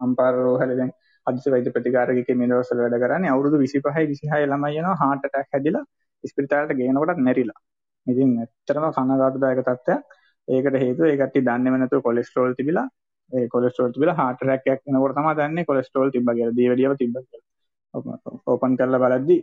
අම්පාර 0.00 0.32
රෝහලේ 0.38 0.76
දැන් 0.80 0.92
අදිසි 1.26 1.52
වෛද්‍ය 1.54 1.70
ප්‍රතිකාරකයෙක් 1.76 2.30
මේ 2.40 2.50
දවස්වල 2.52 2.82
වැඩ 2.84 2.98
කරන්නේ 3.04 3.32
අවුරුදු 3.34 3.62
25 3.64 3.94
26 3.94 4.50
ළමයි 4.52 4.82
යනවා 4.82 4.98
heart 5.02 5.26
attack 5.28 5.48
හැදිලා 5.54 5.84
ස්පිරිතාලට 6.24 6.76
ගේනකොටත් 6.80 7.24
මැරිලා. 7.28 7.58
ඉතින් 8.06 8.30
ඇත්තටම 8.42 8.86
කනගාටුදායක 8.98 9.60
තත්ත්වයක්. 9.62 10.00
ඒකට 10.48 10.78
හේතුව 10.84 11.06
ඒ 11.10 11.18
කට්ටිය 11.20 11.46
දන්නේම 11.48 11.76
නැතුව 11.82 12.02
කොලෙස්ටරෝල් 12.08 12.54
තිබිලා 12.58 12.86
ඒ 13.32 13.48
කොලෙස්ටරෝල් 13.48 13.92
තිබිලා 13.92 14.16
heart 14.16 14.42
attack 14.42 14.66
එකක් 14.66 14.82
එනකොට 14.88 15.16
තමයි 15.16 15.34
දන්නේ 15.38 15.64
කොලෙස්ටරෝල් 15.64 16.10
තිබ්බා 16.10 16.34
කියලා. 16.34 16.56
දියවැඩියව 16.56 16.94
තිබ්බා 16.96 17.22
කියලා. 17.24 18.16
ඕපන් 18.46 18.76
කරලා 18.78 19.02
බලද්දි 19.04 19.36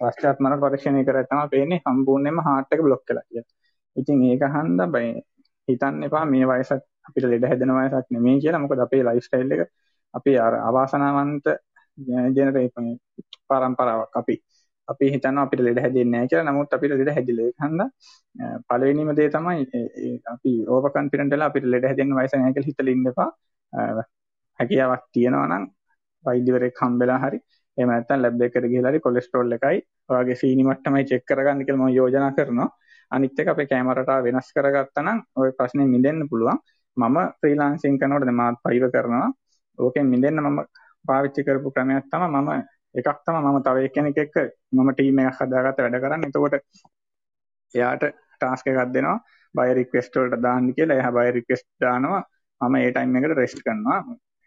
පශ්චාත් 0.00 0.38
මරණ 0.40 0.62
පරීක්ෂණය 0.62 1.02
කරලා 1.04 1.24
තමයි 1.24 1.48
පේන්නේ 1.48 1.82
සම්පූර්ණයෙන්ම 1.82 2.40
heart 2.46 2.72
එක 2.72 2.80
බ්ලොක් 2.80 3.02
වෙලා 3.08 3.26
කියලා. 3.28 3.50
ඉතින් 3.96 4.24
ඒක 4.24 4.42
හන්දා 4.48 4.88
බය 4.88 5.04
හිතන්න 5.68 6.02
එපා 6.02 6.24
මේ 6.26 6.46
වයසත් 6.48 6.82
අපිට 7.02 7.26
ලෙඩ 7.26 7.44
හැදෙන 7.44 7.74
වයසක් 7.74 8.06
නෙමෙයි 8.10 8.42
කියලා. 8.42 8.60
මොකද 8.60 8.80
අපේ 8.80 9.02
ලයිෆ් 9.04 9.24
ස්ටයිල් 9.24 9.52
එක 9.54 9.62
අපි 10.14 10.32
අර 10.38 10.54
අවාසනාවන්ත 10.60 11.46
ජෙනරේෂන් 12.36 12.88
පරම්පරාවක් 13.48 14.16
අපි 14.16 14.34
අපි 14.88 15.10
හිතනවා 15.14 15.44
අපිට 15.46 15.62
ලෙඩ 15.66 15.78
හැදෙන්නේ 15.84 16.12
නැහැ 16.12 16.30
කියලා. 16.30 16.52
නමුත් 16.52 16.74
අපිට 16.76 16.92
ලෙඩ 17.00 17.10
හැදිලා 17.16 17.46
ඒක 17.48 17.58
හන්ද 17.64 17.82
පළවෙනිම 18.68 19.10
දේ 19.18 19.28
තමයි 19.36 19.62
අපි 20.34 20.52
ඕවර් 20.74 20.90
කොන්ෆිඩන්ට් 20.96 21.34
වෙලා 21.34 21.48
අපිට 21.52 21.66
ලෙඩ 21.74 21.86
හැදෙන්න 21.90 22.16
වයස 22.18 22.34
නැහැ 22.36 22.54
කියලා 22.56 22.70
හිතලා 22.70 22.94
ඉන්න 22.96 23.10
එපා. 23.12 23.30
හැකියාවක් 24.58 25.04
තියෙනවා 25.14 25.46
නම් 25.50 25.64
වෛද්‍යවරයෙක් 26.24 26.82
හම්බෙලා 26.82 27.18
හරි 27.24 27.38
එහෙම 27.78 27.90
නැත්නම් 27.92 28.22
ලැබ් 28.24 28.42
එකකට 28.46 28.66
ගිහලා 28.72 28.92
හරි 28.92 29.00
කොලෙස්ටරෝල් 29.06 29.56
එකයි 29.58 29.78
ඔයගේ 30.16 30.36
සීනි 30.42 30.64
මට්ටමයි 30.68 31.04
චෙක් 31.10 31.24
කරගන්න 31.30 31.64
කියලා 31.66 31.82
මම 31.82 31.96
යෝජනා 31.98 32.32
කරනවා. 32.38 32.68
අනිත් 33.14 33.38
එක 33.40 33.48
අපේ 33.52 33.68
කැමරාට 33.70 34.10
වෙනස් 34.26 34.48
කරගත්තා 34.56 35.04
නම් 35.06 35.18
ওই 35.40 35.50
ප්‍රශ්නේ 35.58 35.88
මිදෙන්න 35.94 36.28
පුළුවන්. 36.30 36.58
මම 36.96 37.16
ෆ්‍රීලාන්සින් 37.40 37.98
කරනකොට 38.00 38.26
දැන් 38.28 38.38
මාත් 38.40 38.56
පයිව 38.64 38.84
කරනවා. 38.94 39.28
ඕකෙන් 39.78 40.06
මිදෙන්න 40.12 40.40
මම 40.44 40.58
පාවිච්චි 41.08 41.44
කරපු 41.46 41.68
ක්‍රමයක් 41.76 42.06
තමයි 42.12 42.28
මම 42.34 42.50
එකක් 42.94 43.18
තමයි 43.26 43.40
මම 43.42 43.58
තව 43.66 43.76
එක්කෙනෙක් 43.88 44.18
එක්ක 44.24 44.36
මම 44.76 44.90
ටීම් 44.92 45.18
එකක් 45.22 45.38
හදාගත්ත 45.40 45.78
වැඩ 45.84 46.00
කරන්නේ. 46.02 46.28
එතකොට 46.28 46.54
එයාට 47.74 48.04
ටාස්ක් 48.36 48.66
එකක් 48.72 48.92
දෙනවා. 48.96 49.18
බය 49.54 49.68
රික්වෙස්ට් 49.78 50.16
වලට 50.16 50.42
දාන්න 50.46 50.68
කියලා. 50.76 50.96
එයා 51.00 51.12
බය 51.18 51.28
රික්වෙස්ට් 51.38 51.68
දානවා. 51.84 52.22
මම 52.60 52.74
ඒ 52.80 52.90
ටයිම් 52.92 53.16
එකට 53.18 53.36
රෙස්ට් 53.40 53.60
කරනවා. 53.66 53.98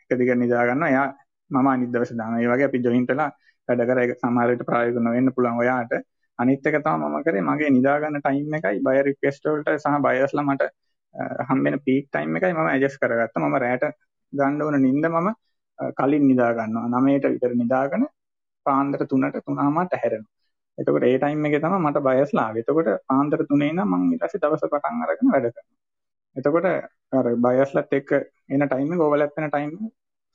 එක 0.09 0.17
දිගට 0.19 0.39
නිදා 0.43 0.65
ගන්නවා. 0.69 0.89
එයා 0.93 1.07
මම 1.51 1.67
අනිත් 1.73 1.91
දවසේ 1.93 2.17
දානවා. 2.21 2.41
ඒ 2.43 2.51
වගේ 2.53 2.67
අපි 2.69 2.83
ජොයින්ට් 2.85 3.11
වෙලා 3.13 3.29
වැඩ 3.69 3.85
කර 3.89 3.99
ඒක 4.03 4.13
සමහර 4.21 4.49
විට 4.51 4.65
ප්‍රායෝගික 4.69 5.05
නොවෙන්න 5.07 5.33
පුළුවන් 5.35 5.61
ඔයාට. 5.63 5.93
අනිත් 6.39 6.67
එක 6.67 6.77
තමයි 6.85 7.09
මම 7.11 7.17
කරේ 7.25 7.45
මගේ 7.49 7.69
නිදා 7.77 7.95
ගන්න 8.01 8.21
ටයිම් 8.25 8.57
එකයි 8.59 8.81
බය 8.87 8.97
රික්වෙස්ට් 9.09 9.47
වලට 9.51 9.79
සහ 9.83 10.01
බයස්ලා 10.05 10.45
මට 10.49 10.63
හම්බෙන 11.49 11.79
පීක් 11.85 12.05
ටයිම් 12.09 12.37
එකයි 12.37 12.53
මම 12.53 12.69
ඇඩ්ජස්ට් 12.73 13.01
කරගත්තා. 13.01 13.43
මම 13.43 13.57
රැට 13.63 13.85
ගන්න 14.33 14.61
ඕන 14.61 14.77
නිින්ද 14.87 15.05
මම 15.13 15.29
කලින් 15.99 16.27
නිදා 16.31 16.51
ගන්නවා. 16.57 16.87
9ට 16.95 17.33
විතර 17.33 17.53
නිදාගෙන 17.63 18.05
පාන්දර 18.67 19.01
3ට 19.03 19.43
3:00මට 19.47 20.01
හැරෙනවා. 20.03 20.33
එතකොට 20.77 21.05
ඒ 21.09 21.17
ටයිම් 21.17 21.45
එකේ 21.47 21.61
තමයි 21.63 21.79
මට 21.81 22.05
බයස්ලා 22.07 22.45
ආවේ. 22.47 22.63
එතකොට 22.63 22.89
පාන්දර 23.09 23.39
3 23.43 23.69
ඉඳන් 23.71 23.83
මම 23.85 24.05
ඊට 24.07 24.23
පස්සේ 24.23 24.43
දවස 24.43 24.63
පටන් 24.73 25.03
අරගෙන 25.05 25.31
වැඩ 25.33 25.47
කරනවා. 25.47 25.75
එතකොට 26.35 26.67
අර 27.19 27.27
බයස්ලත් 27.45 27.93
එක්ක 27.99 28.11
එන 28.49 28.65
ටයිම් 28.65 28.93
එක 28.93 29.05
ඕවර්ලැප් 29.05 29.37
වෙන 29.37 29.49
ටයිම් 29.49 29.71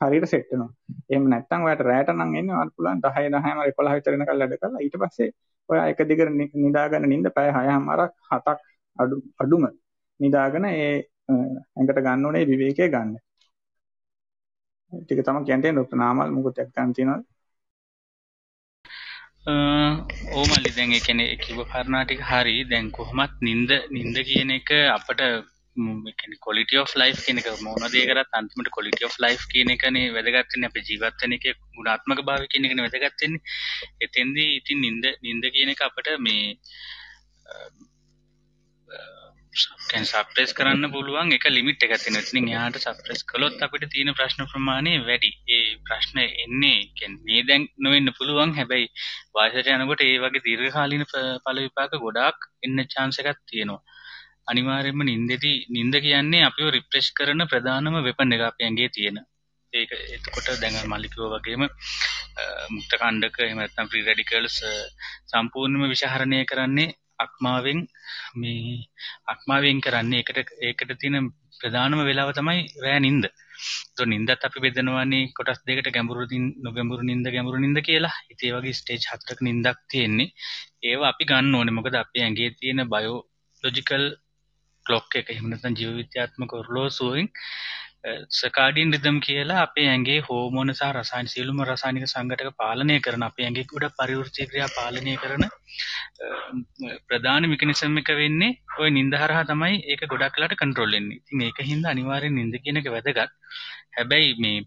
හරියට 0.00 0.28
සෙට් 0.32 0.46
වෙනවා. 0.52 0.70
එහෙම 1.10 1.24
නැත්නම් 1.32 1.66
ඔයාලට 1.66 1.86
රැට 1.90 2.10
නම් 2.14 2.34
එන්නේ 2.40 2.54
ඔයාලට 2.56 2.76
පුළුවන් 2.76 3.00
10 3.06 3.30
10ම 3.36 3.62
11 3.64 3.96
විතර 3.96 4.12
වෙනකල් 4.14 4.42
වැඩ 4.42 4.58
කරලා 4.62 4.84
ඊට 4.86 4.96
පස්සේ 5.02 5.30
ඔයා 5.68 5.86
එක 5.92 6.00
දිගට 6.10 6.30
නිදාගන්න 6.64 7.08
නිින්ද 7.12 7.28
පැය 7.36 7.50
6මාරක් 7.56 8.12
7ක් 8.30 8.58
අඩු 8.96 9.16
අඩුම 9.42 9.66
නිදාගෙන 10.20 10.64
ඒ 10.70 10.92
ඇඟට 11.28 12.00
ගන්න 12.06 12.26
ඕනේ 12.26 12.48
විවේකයේ 12.50 12.88
ගන්න. 12.94 13.12
ටික 14.92 15.20
තමයි 15.26 15.44
කියන්න 15.46 15.62
තියෙන්නේ 15.62 15.76
ડોක්ටර් 15.76 15.98
නාමල් 15.98 16.30
මොකද 16.36 16.58
එක්කන් 16.64 16.94
තියෙනවද? 16.96 17.24
ඕ 19.46 20.44
මල්ලි 20.46 20.70
දැන් 20.70 20.92
ඒ 20.92 21.00
කියන්නේ 21.00 21.36
කිව්ව 21.36 21.60
කාරණා 21.66 22.04
ටික 22.04 22.20
හරි. 22.22 22.56
දැන් 22.64 22.90
කොහොමත් 22.90 23.34
නිින්ද 23.40 23.70
නිින්ද 23.90 24.16
කියන 24.24 24.50
එක 24.50 24.70
අපිට 24.88 25.22
කොලිට 26.40 26.72
of 26.74 26.92
ලයි් 26.94 27.12
කියනක 27.16 27.48
මොනදේ 27.62 28.04
කරත් 28.06 28.30
අන්තිමට 28.32 28.70
කොලිට 28.70 29.02
of 29.02 29.16
ලයි් 29.18 29.36
කියන 29.52 29.70
එකනේ 29.70 30.12
වැදගත්තන 30.12 30.66
අප 30.66 30.76
ජීවත්තන 30.80 31.36
එක 31.36 31.46
ගුණාත්මක 31.74 32.20
භාව 32.22 32.44
කියන 32.46 32.66
එකන 32.66 32.82
වැදගත්තන්නේ 32.84 33.40
එතෙන්දී 34.00 34.50
ඉතින් 34.56 34.80
නින්ද 34.80 35.04
නින්ද 35.22 35.44
කියන 35.54 35.72
එක 35.74 35.80
අපට 35.80 36.10
මේ 36.18 36.44
කැන් 38.90 39.19
සප්‍රෙස් 39.52 40.52
කරන්න 40.52 40.92
පුළුවන් 40.92 41.32
එක 41.32 41.44
ලිමිට් 41.46 41.82
එක 41.82 41.94
තින 41.98 42.16
තින 42.22 42.48
යාට 42.48 42.76
සප්‍රෙස් 42.78 43.22
කළොත් 43.24 43.58
අපිට 43.58 43.90
තියෙන 43.90 44.14
ප්‍රශ්න 44.14 44.46
ප්‍රමාණය 44.46 44.92
වැඩි. 45.00 45.30
ඒ 45.48 45.76
ප්‍රශ්න 45.80 46.18
එන්නේ 46.18 46.78
මේ 47.20 47.42
දැන් 47.42 47.66
නොවෙන්න 47.78 48.12
පුළුවන්. 48.12 48.54
හැබැයි 48.54 48.86
වාසට 49.34 49.66
යනකොට 49.68 50.02
ඒ 50.02 50.18
වගේ 50.18 50.44
දීර්ඝකාලීන 50.46 51.04
පල 51.44 51.58
විපාක 51.58 51.98
ගොඩාක් 51.98 52.38
එන්න 52.62 52.78
චාන්සකත් 52.86 53.42
තියෙනවා. 53.46 53.82
අනිවාර්යෙන්ම 54.46 55.02
නින්දෙති 55.04 55.52
නින්ද 55.70 55.94
කියන්නේ 56.00 56.46
අපිව 56.46 56.70
රිප්‍රෙෂ් 56.70 57.10
කරන 57.12 57.42
ප්‍රධානම 57.46 58.00
වෙපන් 58.00 58.32
එක 58.32 58.42
අපේ 58.42 58.66
ඇඟේ 58.66 58.90
තියෙන. 58.90 59.18
ඒක 59.72 59.90
එතකොට 60.08 60.48
දැන් 60.62 60.78
මල්ලිකව 60.86 61.20
වගේම 61.34 61.62
මුක්ත 62.70 62.92
කණ්ඩක 62.94 63.36
එහෙම 63.40 63.58
නැත්නම් 63.58 63.90
ෆ්‍රී 63.90 64.06
රැඩිකල්ස් 64.06 64.56
සම්පූර්ණයෙන්ම 65.30 65.92
විෂහරණය 65.92 66.40
කරන්නේ 66.44 66.90
අක්මාවෙන් 67.20 67.80
මේ 68.34 68.78
අක්මාවෙන් 69.26 69.78
කරන්නේ 69.80 70.20
ඒකට 70.20 70.50
ඒකට 70.62 70.92
තියෙන 71.00 71.28
ප්‍රධානම 71.60 72.00
වෙලාව 72.00 72.30
තමයි 72.32 72.60
රෑ 72.84 73.00
නින්ද. 73.00 73.24
તો 73.96 74.02
නින්දත් 74.04 74.30
අපි 74.40 74.62
බෙදනවානේ 74.64 75.30
කොටස් 75.36 75.60
දෙකට 75.66 75.90
ගැඹුරු 75.90 76.24
නොගැඹුරු 76.64 77.02
නින්ද 77.02 77.26
ගැඹුරු 77.26 77.58
නින්ද 77.58 77.78
කියලා. 77.82 78.14
ඉතින් 78.32 78.48
ඒ 78.48 78.56
වගේ 78.56 78.78
ස්ටේජ් 78.80 79.02
හතරක 79.10 79.40
නින්දක් 79.40 79.78
තියෙන්නේ. 79.90 80.32
ඒවා 80.82 81.10
අපි 81.12 81.28
ගන්න 81.30 81.54
ඕනේ. 81.54 81.76
මොකද 81.76 81.94
අපේ 81.94 82.24
ඇඟේ 82.24 82.50
තියෙන 82.58 82.82
බයෝලොජිකල් 82.88 84.04
ක්ලොක් 84.86 85.10
එක 85.14 85.28
එහෙම 85.30 85.46
නැත්නම් 85.48 85.78
ජීව 85.78 85.90
විද්‍යාත්මක 85.96 86.52
ඔරලෝසුවෙන් 86.52 87.28
සකාඩියන් 88.30 88.92
රිදම් 88.92 89.16
කියලා 89.20 89.62
අපේ 89.62 89.86
ඇගේ 89.88 90.18
හෝමෝන 90.22 90.70
සහ 90.70 90.90
රසායන 90.90 91.26
සියලුම 91.26 91.58
රසායනික 91.64 92.06
සංගටක 92.06 92.52
පාලනය 92.56 92.96
කරන 93.00 93.24
අපේ 93.24 93.46
ඇගේ 93.46 93.66
ගොඩ 93.66 93.86
පරිවෘර්චය 93.98 94.46
ක්‍රියා 94.46 94.68
පාලනය 94.70 95.14
කරන 95.16 95.44
ප්‍රධාන 97.06 97.48
මිකනිසම් 97.50 98.00
එක 98.00 98.10
වෙන්නේ 98.14 98.56
ඔය 98.78 98.88
නින්ද 98.90 99.14
හරහා 99.14 99.44
තමයි 99.44 99.76
ඒක 99.86 100.06
ගොඩක් 100.06 100.34
කලාට 100.34 100.56
කන්ට්‍රෝල්ලෙන්නේ 100.56 101.20
ති 101.22 101.40
මේක 101.40 101.60
හින්ද 101.64 101.84
අනිවාරෙන් 101.86 102.34
නින්ද 102.34 102.56
කියනක 102.58 102.88
වැදගත්. 102.88 103.30
හැබැයි 103.90 104.34
මේ 104.38 104.58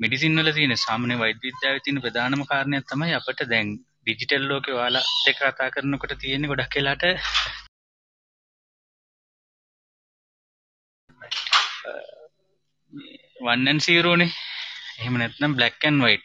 මෙඩිසින්වල 0.00 0.50
තියෙන 0.52 0.76
සාමනය 0.78 1.16
වෛද්‍යවිද්‍යාව 1.16 1.76
තින 1.80 2.02
ප්‍රධානම 2.02 2.42
කාරණයක් 2.46 2.88
තමයි 2.88 3.14
අපට 3.14 3.44
දැන් 3.48 3.68
ඩිජිටල් 3.76 4.48
ලෝක 4.50 4.66
වාලා 4.74 5.04
දෙක 5.20 5.38
කතා 5.38 5.70
කරනකොට 5.70 6.16
තියෙන්නේ 6.18 6.50
ගොඩක් 6.50 6.72
කලාට 6.72 7.04
වන්නන් 13.40 13.80
සීරෝනේ 13.80 14.30
එහෙම 14.98 15.16
නැත්නම් 15.20 15.56
බ්ලක්කන් 15.58 15.98
වයිට් 16.04 16.24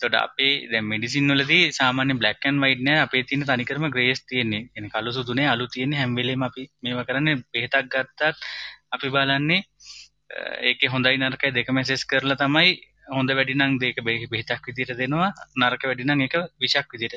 තොට 0.00 0.16
අපේ 0.16 0.52
දැ 0.70 0.82
මෙඩිසින් 0.82 1.32
වලදී 1.32 1.64
සාමාන්‍ය 1.72 2.14
බ්ලක්කන් 2.14 2.60
වයිට්න 2.64 2.90
අපේ 2.96 3.22
තින 3.24 3.42
තනිකරම 3.42 3.86
ග්‍රේස් 3.88 4.22
තියෙන්නේ. 4.24 4.68
එන 4.76 4.90
කලු 4.90 5.12
සුතුනේ 5.12 5.48
අලු 5.48 5.66
තියෙන 5.68 5.92
හැම්වෙලේම 5.92 6.42
අපි 6.42 6.62
මේව 6.82 7.00
කරන්න 7.06 7.42
පෙහතක් 7.52 7.90
ගත්තත් 7.92 8.20
අපි 8.90 9.08
බලන්නේ 9.08 9.60
ඒක 10.62 10.80
හොඳයි 10.94 11.16
නරකයි 11.18 11.52
දෙක 11.52 11.68
මැසෙස් 11.70 12.04
කරලා 12.04 12.40
තමයි 12.42 12.70
හොඳ 13.08 13.30
වැඩිනං 13.30 13.78
දෙක 13.82 13.98
බේ 14.06 14.26
බෙහිතක් 14.32 14.66
විදිට 14.68 14.92
දෙනවා. 15.00 15.30
නරක 15.58 15.82
වැඩිනං 15.90 16.24
එක 16.26 16.34
විශක් 16.62 16.88
විදිට 16.94 17.14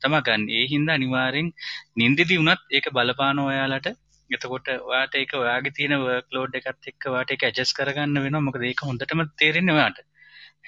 තම 0.00 0.14
ගන්න. 0.26 0.42
ඒ 0.50 0.64
හින්දා 0.72 0.96
අනිවාරෙන් 0.98 1.48
නින්දිදි 1.96 2.40
වුණත් 2.40 2.62
ඒක 2.70 2.86
බලපාන 2.96 3.38
ඔයාලට 3.40 3.88
එතකොට 4.36 4.68
ඔයාට 4.90 5.14
ඒක 5.20 5.32
ඔයාගේ 5.42 5.76
තියෙන 5.78 5.96
වර්ක් 6.04 6.36
ලෝඩ් 6.36 6.56
එකත් 6.60 6.90
එක්ක 6.92 7.10
වාට 7.14 7.34
එක 7.34 7.44
ඇඩ්ජස්ට් 7.48 7.76
කරගන්න 7.78 8.22
වෙනවා. 8.24 8.46
මොකද 8.48 8.64
ඒක 8.70 8.82
හොඳටම 8.88 9.22
තේරෙන්නේ 9.42 9.76
ඔයාට. 9.78 9.98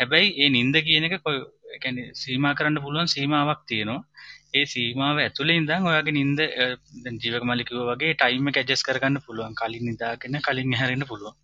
හැබැයි 0.01 0.35
ඒ 0.43 0.49
නින්ද 0.57 0.77
කියන 0.87 1.09
එක 1.09 1.17
කියන්නේ 1.83 2.15
සීමා 2.23 2.55
කරන්න 2.59 2.85
පුළුවන් 2.85 3.13
සීමාවක් 3.15 3.63
තියෙනවා. 3.71 4.01
ඒ 4.59 4.65
සීමාව 4.73 5.23
ඇතුළේ 5.25 5.59
ඉඳන් 5.61 5.89
ඔයාගේ 5.91 6.17
නින්ද 6.19 6.41
දැන් 7.05 7.17
ජීවක 7.23 7.47
මල්ලි 7.51 7.69
කිව්වා 7.69 7.93
වගේ 7.93 8.19
ටයිම් 8.21 8.51
එක 8.51 8.61
ඇඩ්ජස්ට් 8.61 8.89
කරගන්න 8.89 9.25
පුළුවන්. 9.27 9.57
කලින් 9.61 9.87
නිදාගෙන 9.89 10.39
කලින් 10.49 10.77
හැරෙන්න 10.81 11.09
පුළුවන්. 11.11 11.35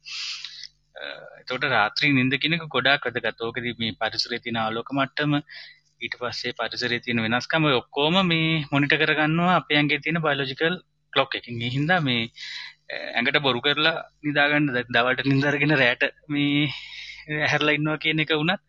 එතකොට 1.40 1.66
රාත්‍රී 1.74 2.12
නින්ද 2.18 2.34
කියන 2.42 2.56
එක 2.56 2.68
ගොඩාක් 2.76 3.08
වැදගත්. 3.08 3.44
ඕකදී 3.46 3.74
මේ 3.82 3.98
පරිසරයේ 4.00 4.44
තියෙන 4.44 4.60
ආලෝක 4.64 4.90
මට්ටම 4.98 5.40
ඊට 6.04 6.14
පස්සේ 6.20 6.56
පරිසරයේ 6.58 7.04
තියෙන 7.04 7.24
වෙනස්කම 7.26 7.64
ඔක්කොම 7.72 8.16
මේ 8.32 8.52
මොනිටර් 8.72 9.00
කරගන්නවා. 9.02 9.56
අපේ 9.60 9.78
ඇඟේ 9.78 10.04
තියෙන 10.04 10.24
බයොලොජිකල් 10.26 10.76
ක්ලොක් 11.12 11.36
එකින් 11.38 11.60
හින්දා 11.76 12.00
මේ 12.00 12.22
ඇඟට 13.16 13.42
බොරු 13.46 13.60
කරලා 13.60 13.96
නිදාගන්න 14.24 14.72
දවල්ට 14.88 15.30
නින්දරගෙන 15.30 15.78
රෑට 15.82 16.08
මේ 16.28 16.64
හැරලා 17.44 17.76
ඉන්නවා 17.78 18.02
කියන 18.02 18.24
එක 18.24 18.32
වුණත් 18.34 18.62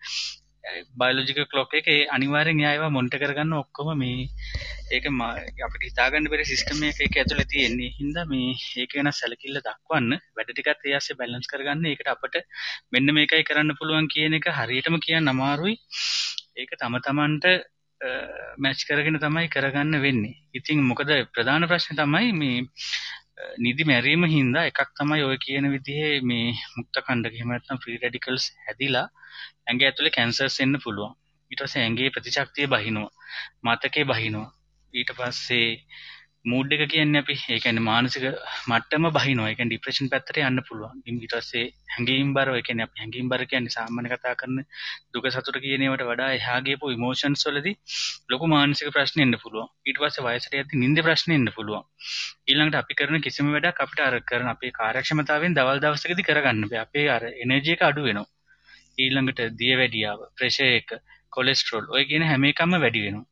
බයලෝජික 0.99 1.39
ක්ලොක් 1.51 1.71
එක 1.79 1.87
අනිවාරෙන් 2.15 2.59
යායවා 2.63 2.91
මොන්ට 2.95 3.15
කරගන්න 3.15 3.53
ඔක්කොම 3.59 3.89
මේ 4.01 4.27
ඒක 4.91 5.05
අපට 5.65 5.83
හිතාගන්න 5.87 6.29
බෙර 6.31 6.41
සිිස්ටම 6.43 6.83
එක 6.89 6.99
එක 7.05 7.17
ඇතුළ 7.21 7.43
තියෙන්නේ. 7.53 7.93
හින්ද 7.99 8.17
මේ 8.31 8.51
ඒක 8.81 8.93
වෙන 8.97 9.11
සැලකිල්ල 9.11 9.59
දක්වන්න 9.59 10.11
වැඩටිකත් 10.35 10.85
ඒයාසේ 10.85 11.17
බැලන්ස් 11.19 11.49
කරගන්න. 11.51 11.85
එකට 11.93 12.11
අපට 12.13 12.35
මෙන්න 12.93 13.15
මේකයි 13.17 13.47
කරන්න 13.49 13.77
පුළුවන් 13.79 14.11
කියන 14.13 14.37
එක 14.39 14.49
හරියටම 14.59 14.99
කියන්න 15.05 15.33
අමාරුයි. 15.33 15.75
ඒක 16.57 16.71
තම 16.79 16.99
තමන්ට 17.05 17.45
මැච් 18.57 18.83
කරගෙන 18.87 19.19
තමයි 19.19 19.47
කරගන්න 19.49 20.01
වෙන්නේ. 20.01 20.35
ඉතින් 20.53 20.83
මොකද 20.89 21.11
ප්‍රධාන 21.33 21.67
ප්‍රශ්න 21.71 21.99
තමයි 21.99 22.31
මේ 22.41 22.57
නිදි 23.57 23.83
මැරීම 23.89 24.23
හින්දා 24.33 24.65
එකක් 24.69 24.91
තමයි 24.99 25.23
ඔය 25.23 25.37
කියන 25.45 25.65
විදිහේ 25.73 26.13
මේ 26.23 26.47
මුක්ත 26.75 27.01
කණ්ඩ 27.05 27.39
හෙමත්නම් 27.39 27.81
ෆ්‍රී 27.83 27.97
රඩිකල්ස් 28.01 28.45
හැදිලා 28.65 29.07
ඇගේ 29.67 29.89
ඇතුළේ 29.89 30.15
කැන්සර්ස් 30.17 30.59
එන්න 30.65 30.79
පුළුවන්. 30.83 31.17
ඊට 31.51 31.61
පස්සේ 31.63 31.83
ඇගේ 31.85 32.13
ප්‍රතිශක්තිය 32.15 32.67
බහිනවා. 32.73 33.11
මතකේ 33.65 34.05
බහිනවා. 34.11 34.49
ඊට 34.93 35.11
පස්සේ 35.17 35.69
මූඩ් 36.45 36.71
එක 36.71 36.83
කියන්නේ 36.91 37.19
අපි 37.19 37.35
ඒ 37.49 37.59
කියන්නේ 37.59 37.83
මානසික 37.83 38.23
මට්ටම 38.69 39.05
බහිනවා. 39.11 39.47
ඒ 39.49 39.55
කියන්නේ 39.55 39.71
ડિප්‍රෙෂන් 39.71 40.09
පැත්තට 40.11 40.37
යන්න 40.39 40.61
පුළුවන්. 40.67 41.01
ඊට 41.05 41.33
පස්සේ 41.33 41.65
හැඟීම් 41.93 42.31
බරව 42.33 42.55
ඒ 42.55 42.63
කියන්නේ 42.63 42.87
අපි 42.87 43.01
හැඟීම් 43.01 43.27
බර 43.29 43.43
කියන්නේ 43.45 43.75
සාමාන්‍ය 43.75 44.09
කතා 44.13 44.35
කරන 44.39 44.63
දුක 45.13 45.27
සතුට 45.29 45.59
කියන 45.65 45.83
ඒවාට 45.83 46.05
වඩා 46.09 46.29
එහා 46.37 46.59
ගියපු 46.61 46.93
ඉමෝෂන්ස් 46.95 47.43
වලදී 47.49 47.75
ලොකු 48.31 48.47
මානසික 48.47 48.93
ප්‍රශ්න 48.95 49.23
එන්න 49.25 49.37
පුළුවන්. 49.43 49.69
ඊට 49.85 50.01
පස්සේ 50.01 50.25
වයසට 50.27 50.57
යද්දී 50.61 50.81
නිින්ද 50.83 51.03
ප්‍රශ්න 51.03 51.35
එන්න 51.37 51.53
පුළුවන්. 51.55 51.85
ඊළඟට 52.49 52.81
අපි 52.81 52.99
කරන 52.99 53.23
කිසිම 53.27 53.53
වැඩක් 53.53 53.83
අපිට 53.85 54.03
අර 54.07 54.19
කරන 54.31 54.51
අපේ 54.55 54.75
කාර්යක්ෂමතාවයෙන් 54.79 55.57
දවල් 55.59 55.83
දවසකදී 55.85 56.27
කරගන්න 56.29 56.67
බෑ. 56.71 56.85
අපේ 56.87 57.07
අර 57.15 57.23
එනර්ජි 57.35 57.77
එක 57.77 57.87
අඩු 57.89 58.07
වෙනවා. 58.07 58.27
ඊළඟට 58.99 59.39
දියවැඩියාව, 59.59 60.19
ප්‍රෙෂර් 60.37 60.71
එක, 60.79 60.89
කොලෙස්ටරෝල් 61.31 61.85
ඔය 61.95 62.03
කියන 62.09 62.25
හැම 62.29 62.45
එකක්ම 62.49 62.75
වැඩි 62.83 63.03
වෙනවා. 63.05 63.25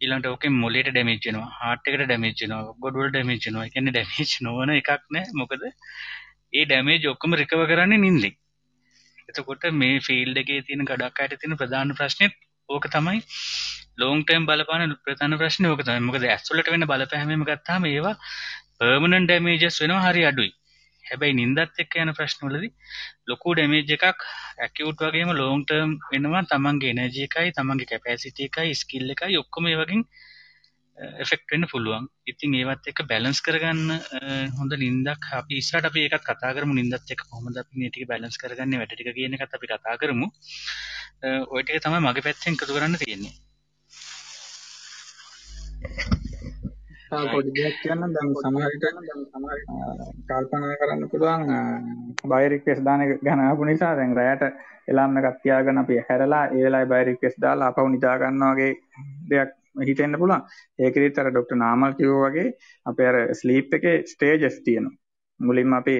ඊළඟට 0.00 0.30
ඕකෙන් 0.30 0.54
මොලේට 0.62 0.90
ඩැමේජ් 0.90 1.20
වෙනවා, 1.26 1.48
හાર્ට් 1.60 1.88
එකට 1.88 2.04
ඩැමේජ් 2.04 2.36
වෙනවා, 2.42 2.74
ගොඩවල 2.84 3.10
ඩැමේජ් 3.10 3.40
වෙනවා. 3.46 3.64
ඒ 3.66 3.72
කියන්නේ 3.74 3.94
ඩැමේජ් 3.96 4.36
නොවන 4.46 4.74
එකක් 4.76 4.90
නෑ. 5.16 5.26
මොකද 5.40 5.64
ඒ 5.64 6.64
ඩැමේජ් 6.64 7.08
ඔක්කොම 7.12 7.36
රිකවර් 7.40 7.66
කරන්නේ 7.72 8.02
නිින්දෙන්. 8.04 8.36
එතකොට 9.28 9.66
මේ 9.74 9.98
ෆීල්ඩ් 10.06 10.40
එකේ 10.42 10.62
තියෙන 10.66 10.86
ගොඩක් 10.90 11.20
අයට 11.24 11.36
තියෙන 11.40 11.58
ප්‍රධාන 11.60 11.96
ප්‍රශ්නේ 11.98 12.30
ඕක 12.68 12.86
තමයි 12.94 13.20
ලෝන් 14.00 14.24
ටර්ම් 14.24 14.46
බලපාන 14.48 14.96
ප්‍රධාන 15.04 15.38
ප්‍රශ්නේ 15.40 15.70
ඕක 15.72 15.84
තමයි. 15.86 16.06
මොකද 16.08 16.24
ඇස් 16.26 16.48
වලට 16.50 16.72
වෙන 16.74 16.88
බලපෑමම 16.90 17.44
ගත්තාම 17.48 17.86
ඒවා 17.90 18.16
පර්මනන්ට් 18.78 19.28
ඩැමේජස් 19.28 19.80
වෙනවා 19.82 20.02
හරි 20.06 20.26
අඩුයි. 20.30 20.52
හැබැයි 21.10 21.38
නින්දත් 21.38 21.82
එක්ක 21.84 21.98
යන 22.02 22.14
ප්‍රශ්නවලදී 22.16 22.72
ලොකු 23.28 23.54
ඩැමේජ් 23.54 23.94
එකක් 23.96 24.26
ඇකියුට් 24.64 25.06
වගේම 25.06 25.30
ලෝන් 25.34 25.64
ටර්ම් 25.64 25.94
වෙනවා 26.10 26.42
තමන්ගේ 26.50 26.92
එනර්ජි 26.96 27.28
එකයි 27.28 27.54
තමන්ගේ 27.56 27.90
කැපැසිටි 27.92 28.50
එකයි 28.50 28.80
ස්කිල් 28.82 29.14
එකයි 29.14 29.40
ඔක්කොම 29.42 29.70
ඒ 29.70 29.78
වගේ 29.80 30.02
එෆෙක්ට් 31.24 31.52
වෙන්න 31.52 31.66
පුළුවන්. 31.72 32.06
ඉතින් 32.30 32.54
ඒවත් 32.58 32.88
එක්ක 32.92 33.02
බැලන්ස් 33.10 33.40
කරගන්න 33.46 33.92
හොඳ 34.58 34.76
නින්දක් 34.82 35.28
අපි 35.38 35.60
ඉස්සරහට 35.62 35.88
අපි 35.90 36.06
ඒකත් 36.06 36.26
කතා 36.26 36.52
කරමු 36.56 36.76
නින්දත් 36.76 37.12
එක්ක 37.14 37.22
කොහොමද 37.24 37.60
අපි 37.62 37.82
මේ 37.82 37.90
ටික 37.90 38.08
බැලන්ස් 38.10 38.40
කරගන්නේ 38.42 38.80
වැඩ 38.80 38.94
ටික 38.94 39.12
කියන 39.18 39.36
එකත් 39.38 39.56
අපි 39.58 39.70
කතා 39.72 39.96
කරමු. 40.02 40.26
ওই 41.52 41.62
ටික 41.62 41.84
තමයි 41.84 42.02
මගේ 42.06 42.26
පැත්තෙන් 42.26 42.58
එකතු 42.58 42.76
කරන්න 42.76 43.00
තියෙන්නේ. 43.04 43.34
පොඩි 47.10 47.50
දෙයක් 47.52 47.76
කියන්න 47.82 48.02
දැන් 48.08 48.34
සමහර 48.36 48.72
විට 48.72 48.84
කල්පනා 50.28 50.74
කරන්න 50.80 51.08
පුළුවන් 51.08 51.54
බය 52.24 52.44
රික්වෙස්ට් 52.48 52.84
දාන 52.84 53.02
එක 53.02 53.12
ගැන 53.20 53.42
ආපු 53.42 53.64
නිසා 53.64 53.94
දැන් 53.96 54.14
රැයට 54.14 54.44
එළාම් 54.88 55.18
එකක් 55.18 55.40
තියාගෙන 55.42 55.78
අපි 55.78 55.98
හැරලා 56.02 56.44
ඒ 56.48 56.60
වෙලාවේ 56.60 56.90
බය 56.92 57.02
රික්වෙස්ට් 57.04 57.42
දාලා 57.42 57.68
ආපහු 57.68 57.88
නිදා 57.88 58.16
ගන්නවා 58.18 58.54
වගේ 58.54 58.72
දෙයක් 59.30 59.50
හිතෙන්න 59.82 60.14
පුළුවන්. 60.14 60.46
ඒකෙදිත් 60.78 61.18
අර 61.18 61.30
ડોක්ටර් 61.30 61.56
නාමල් 61.56 61.92
කිව්වා 61.94 62.30
වගේ 62.30 62.48
අපේ 62.86 63.08
අර 63.08 63.18
ස්ලීප් 63.34 63.74
එකේ 63.74 63.96
ස්ටේජස් 64.06 64.56
තියෙනවා. 64.60 64.96
මුලින්ම 65.40 65.72
අපි 65.72 65.96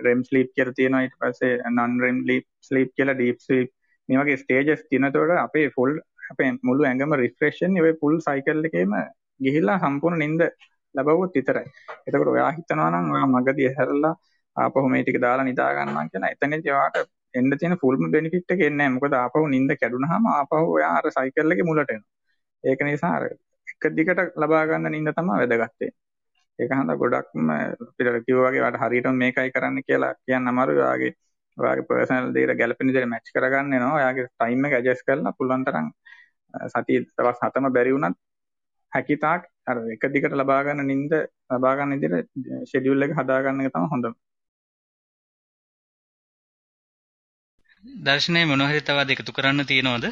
රෙම් 0.00 0.24
ස්ලීප් 0.24 0.50
කියර 0.54 0.72
තියෙනවා 0.72 1.02
ඊට 1.02 1.18
පස්සේ 1.20 1.54
නන් 1.70 2.00
රෙම් 2.00 2.18
ලීප් 2.24 2.46
ස්ලීප් 2.60 2.90
කියලා 2.94 3.14
ඩීප් 3.14 3.38
ස්ලීප් 3.40 3.70
මේ 4.08 4.18
වගේ 4.18 4.36
ස්ටේජස් 4.36 4.82
තියෙනතකොට 4.84 5.36
අපේ 5.38 5.68
ෆුල් 5.70 5.92
අපේ 6.30 6.50
මුළු 6.62 6.84
ඇඟම 6.84 7.16
රිෆ්‍රෙෂන් 7.16 7.78
ඒ 7.78 7.94
ෆුල් 8.00 8.18
සයිකල් 8.20 8.64
එකේම 8.64 8.98
ගිහිල්ලා 9.40 9.78
සම්පූර්ණ 9.78 10.18
නිින්ද 10.18 10.42
ලැබවුවොත් 10.94 11.34
විතරයි. 11.34 11.66
එතකොට 12.06 12.32
ඔයා 12.34 12.50
හිතනවා 12.52 12.88
නම් 12.92 13.12
ඔයා 13.14 13.28
මගදී 13.34 13.70
හැරලා 13.78 14.14
ආපහු 14.56 14.88
මේ 14.88 15.02
ටික 15.02 15.20
දාලා 15.20 15.46
නිදා 15.50 15.70
ගන්නවා 15.74 16.06
කියලා 16.08 16.32
එතනදී 16.34 16.72
ඔයාට 16.72 16.96
එන්න 17.34 17.58
තියෙන 17.60 17.76
ෆුල්ම 17.82 18.04
බෙනිෆිට් 18.10 18.50
එක 18.50 18.60
එන්නේ 18.60 18.76
නැහැ. 18.78 18.94
මොකද 18.96 19.14
ආපහු 19.14 19.44
නිින්ද 19.48 19.76
කැඩුනහම 19.80 20.26
ආපහු 20.32 20.62
ඔයා 20.76 20.92
අර 20.98 21.06
සයිකල් 21.10 21.54
එකේ 21.54 21.68
මුලට 21.70 21.90
එනවා. 21.90 22.10
ඒක 22.64 22.80
නිසා 22.84 23.12
අර 23.18 23.24
එක 23.26 23.84
දිගට 23.96 24.20
ලබා 24.36 24.64
ගන්න 24.68 24.92
නිින්ද 24.92 25.12
තමයි 25.12 25.38
වැදගත් 25.42 25.52
වෙන්නේ. 25.52 25.94
ඒක 26.58 26.70
හන්ද 26.72 26.98
ගොඩක්ම 27.00 27.50
අපිට 27.52 28.08
කිව්වා 28.26 28.50
වගේ 28.50 28.60
ඔයාලට 28.60 28.82
හරියටම 28.82 29.16
මේකයි 29.22 29.54
කරන්න 29.54 29.86
කියලා 29.88 30.12
කියන්න 30.20 30.52
අමාරුයි. 30.52 30.80
ඔයාගේ 30.80 31.12
ඔයාගේ 31.56 31.88
පර්සනල් 31.88 32.30
දේට 32.36 32.58
ගැලපෙන 32.60 32.88
විදිහට 32.88 33.10
මැච් 33.12 33.32
කරගන්න 33.34 33.74
වෙනවා. 33.74 33.96
ඔයාගේ 33.98 34.28
ටයිම් 34.30 34.66
එක 34.66 34.78
ඇඩ්ජස්ට් 34.78 35.06
කරලා 35.08 35.36
පුළුවන් 35.38 35.66
තරම් 35.66 35.88
සතිය 36.72 36.98
දවස් 37.08 37.42
7ම 37.44 37.68
බැරි 37.76 37.92
වුණත් 37.92 38.16
හැකිතාක් 38.92 39.42
අර 39.66 39.76
එක 39.94 40.02
දිගට 40.14 40.34
ලබා 40.34 40.62
ගන්න 40.66 40.88
නිින්ද 40.90 41.12
ලබා 41.52 41.74
ගන්න 41.76 41.94
විදිහට 41.96 42.30
ෂෙඩියුල් 42.62 43.06
එක 43.06 43.12
හදා 43.18 43.42
ගන්න 43.44 43.62
එක 43.62 43.74
තමයි 43.74 43.92
හොඳම. 43.92 44.14
දර්ශනය 48.04 48.42
මොනවා 48.44 48.70
හරි 48.70 48.82
තවත් 48.82 49.14
එකතු 49.14 49.32
කරන්න 49.32 49.68
තියෙනවද? 49.68 50.06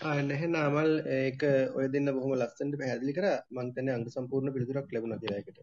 නැහැ 0.00 0.48
නාමල් 0.48 0.90
ඒක 1.14 1.42
ඔය 1.76 1.86
දෙන්න 1.92 2.10
බොහොම 2.16 2.34
ලස්සනට 2.36 2.78
පැහැදිලි 2.80 3.16
කරා 3.18 3.36
මං 3.50 3.68
හිතන්නේ 3.68 3.94
අංග 3.94 4.06
සම්පූර්ණ 4.14 4.54
පිළිතුරක් 4.54 4.92
ලැබුණා 4.92 5.22
කියලා 5.22 5.40
ඒකට. 5.40 5.58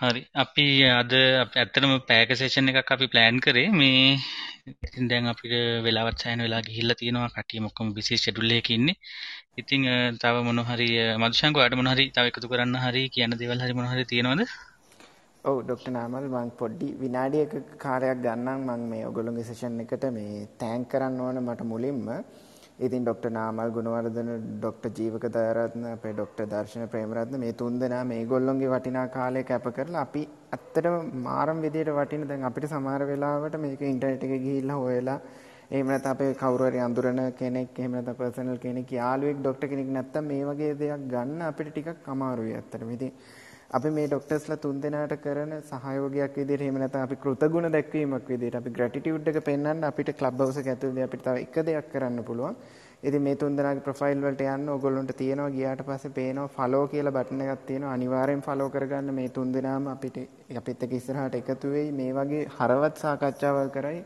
හරි. 0.00 0.20
අපි 0.42 0.64
අද 1.00 1.12
ඇත්තටම 1.14 1.92
පැයක 2.08 2.30
සෙෂන් 2.40 2.70
එකක් 2.70 2.92
අපි 2.94 3.06
ප්ලෑන් 3.12 3.36
කරේ. 3.44 3.68
මේ 3.80 4.16
ඉතින් 4.84 5.04
දැන් 5.10 5.26
අපිට 5.32 5.54
වෙලාවත් 5.86 6.16
සෑහෙන 6.22 6.44
වෙලා 6.46 6.62
ගිහිල්ලා 6.68 6.98
තියෙනවා. 7.00 7.32
කට්ටිය 7.34 7.60
මොකම 7.66 7.86
බිසි 7.96 8.14
ෂෙඩියුල් 8.16 8.56
එකක 8.58 8.70
ඉන්නේ. 8.76 8.96
ඉතින් 9.60 9.82
තව 10.22 10.34
මොන 10.48 10.60
හරි 10.70 10.88
මදුශංක 11.22 11.60
ඔයාලට 11.60 11.78
මොන 11.80 11.92
හරි 11.92 12.04
තව 12.16 12.24
එකතු 12.30 12.50
කරන්න 12.52 12.76
හරි 12.84 13.02
කියන්න 13.14 13.38
දේවල් 13.40 13.64
හරි 13.64 13.76
මොන 13.78 13.90
හරි 13.92 14.04
තියෙනවද? 14.12 14.42
ඔව් 15.44 15.56
ඩොක්ටර් 15.64 15.92
නාමල් 15.98 16.26
මං 16.34 16.50
පොඩ්ඩි 16.60 16.88
විනාඩියක 17.02 17.52
කාර්යයක් 17.84 18.18
ගන්නම්. 18.26 18.60
මං 18.68 18.82
මේ 18.92 19.06
ඔයගොල්ලෝගේ 19.08 19.48
සෙෂන් 19.50 19.80
එකට 19.84 20.06
මේ 20.16 20.46
තෑන්ක් 20.62 20.88
කරන්න 20.92 21.20
ඕන 21.26 21.42
මට 21.44 21.68
මුලින්ම. 21.72 22.08
ඉතින් 22.80 23.04
ડોક્ટર 23.04 23.30
නාමල් 23.30 23.70
ගුණවර්ධන, 23.70 24.30
ડોક્ટર 24.54 24.90
ජීවක 24.98 25.24
දයරත්න, 25.28 25.82
අපේ 25.94 26.12
ડોક્ટર 26.12 26.46
දර්ශන 26.46 26.86
ප්‍රේමරත්න 26.88 27.36
මේ 27.38 27.52
තුන් 27.54 27.78
දෙනා 27.78 28.04
මේගොල්ලොන්ගේ 28.04 28.72
වටිනා 28.74 29.06
කාලය 29.08 29.42
කැප 29.44 29.66
කරලා 29.76 30.04
අපි 30.06 30.22
ඇත්තටම 30.52 30.96
මාරම් 31.20 31.60
විදියට 31.60 31.92
වටින 31.92 32.26
දැන් 32.26 32.48
අපිට 32.50 32.68
සමහර 32.68 33.04
වෙලාවට 33.10 33.58
මේක 33.58 33.82
ඉන්ටර්නෙට් 33.84 34.24
එකේ 34.24 34.40
ගිහිල්ලා 34.46 34.78
හොයලා 34.78 35.18
එහෙම 35.70 35.86
නැත්නම් 35.86 36.12
අපේ 36.12 36.30
කවුරු 36.34 36.64
හරි 36.68 36.80
අඳුරන 36.80 37.20
කෙනෙක් 37.34 37.76
එහෙම 37.76 37.92
නැත්නම් 37.92 38.16
පර්සනල් 38.16 38.58
කෙනෙක් 38.58 38.88
යාළුවෙක් 38.92 39.38
ડોක්ටර් 39.38 39.68
කෙනෙක් 39.72 39.90
නැත්තම් 39.90 40.24
මේ 40.26 40.46
වගේ 40.46 40.72
දෙයක් 40.80 41.04
ගන්න 41.12 41.46
අපිට 41.48 41.70
ටිකක් 41.70 42.08
අමාරුයි 42.08 42.54
ඇත්තටම. 42.54 42.90
ඉතින් 42.90 43.12
අපි 43.70 43.90
මේ 43.96 44.06
ડોක්ටර්ස්ලා 44.08 44.60
තුන්දෙනාට 44.62 45.12
කරන 45.24 45.52
සහයෝගයක් 45.66 46.36
විදිහට 46.38 46.62
එහෙම 46.64 46.78
නැත්නම් 46.82 47.04
අපි 47.06 47.16
කෘතගුණ 47.24 47.68
දැක්වීමක් 47.74 48.30
විදිහට 48.32 48.56
අපි 48.60 48.70
ග්‍රැටිටියුඩ් 48.76 49.28
එක 49.32 49.38
පෙන්වන්න 49.48 49.84
අපිට 49.88 50.10
ක්ලබ් 50.20 50.40
හවුස් 50.42 50.58
එක 50.62 50.70
ඇතුළේ 50.72 51.04
අපිට 51.08 51.22
තව 51.26 51.44
එක 51.44 51.58
දෙයක් 51.68 51.86
කරන්න 51.92 52.24
පුළුවන්. 52.28 52.56
ඉතින් 53.08 53.22
මේ 53.26 53.36
තුන්දෙනාගේ 53.42 53.84
ප්‍රොෆයිල් 53.88 54.24
වලට 54.24 54.42
යන්න 54.54 54.72
ඕගොල්ලොන්ට 54.74 55.12
තියෙනවා 55.20 55.54
ගියාට 55.56 55.84
පස්සේ 55.88 56.16
පේනවා 56.18 56.48
ෆලෝ 56.56 56.82
කියලා 56.92 57.14
බටන් 57.16 57.44
එකක් 57.46 57.62
තියෙනවා. 57.68 57.94
අනිවාර්යෙන් 57.98 58.42
ෆලෝ 58.48 58.68
කරගන්න 58.74 59.14
මේ 59.14 59.28
තුන්දෙනාම 59.36 59.86
අපිට 59.94 60.18
අපිත් 60.62 60.82
එක්ක 60.86 60.96
ඉස්සරහට 60.98 61.38
එකතු 61.42 61.70
වෙයි. 61.74 61.92
මේ 61.92 62.12
වගේ 62.12 62.44
හරවත් 62.56 63.04
සාකච්ඡාවල් 63.04 63.70
කරයි. 63.76 64.00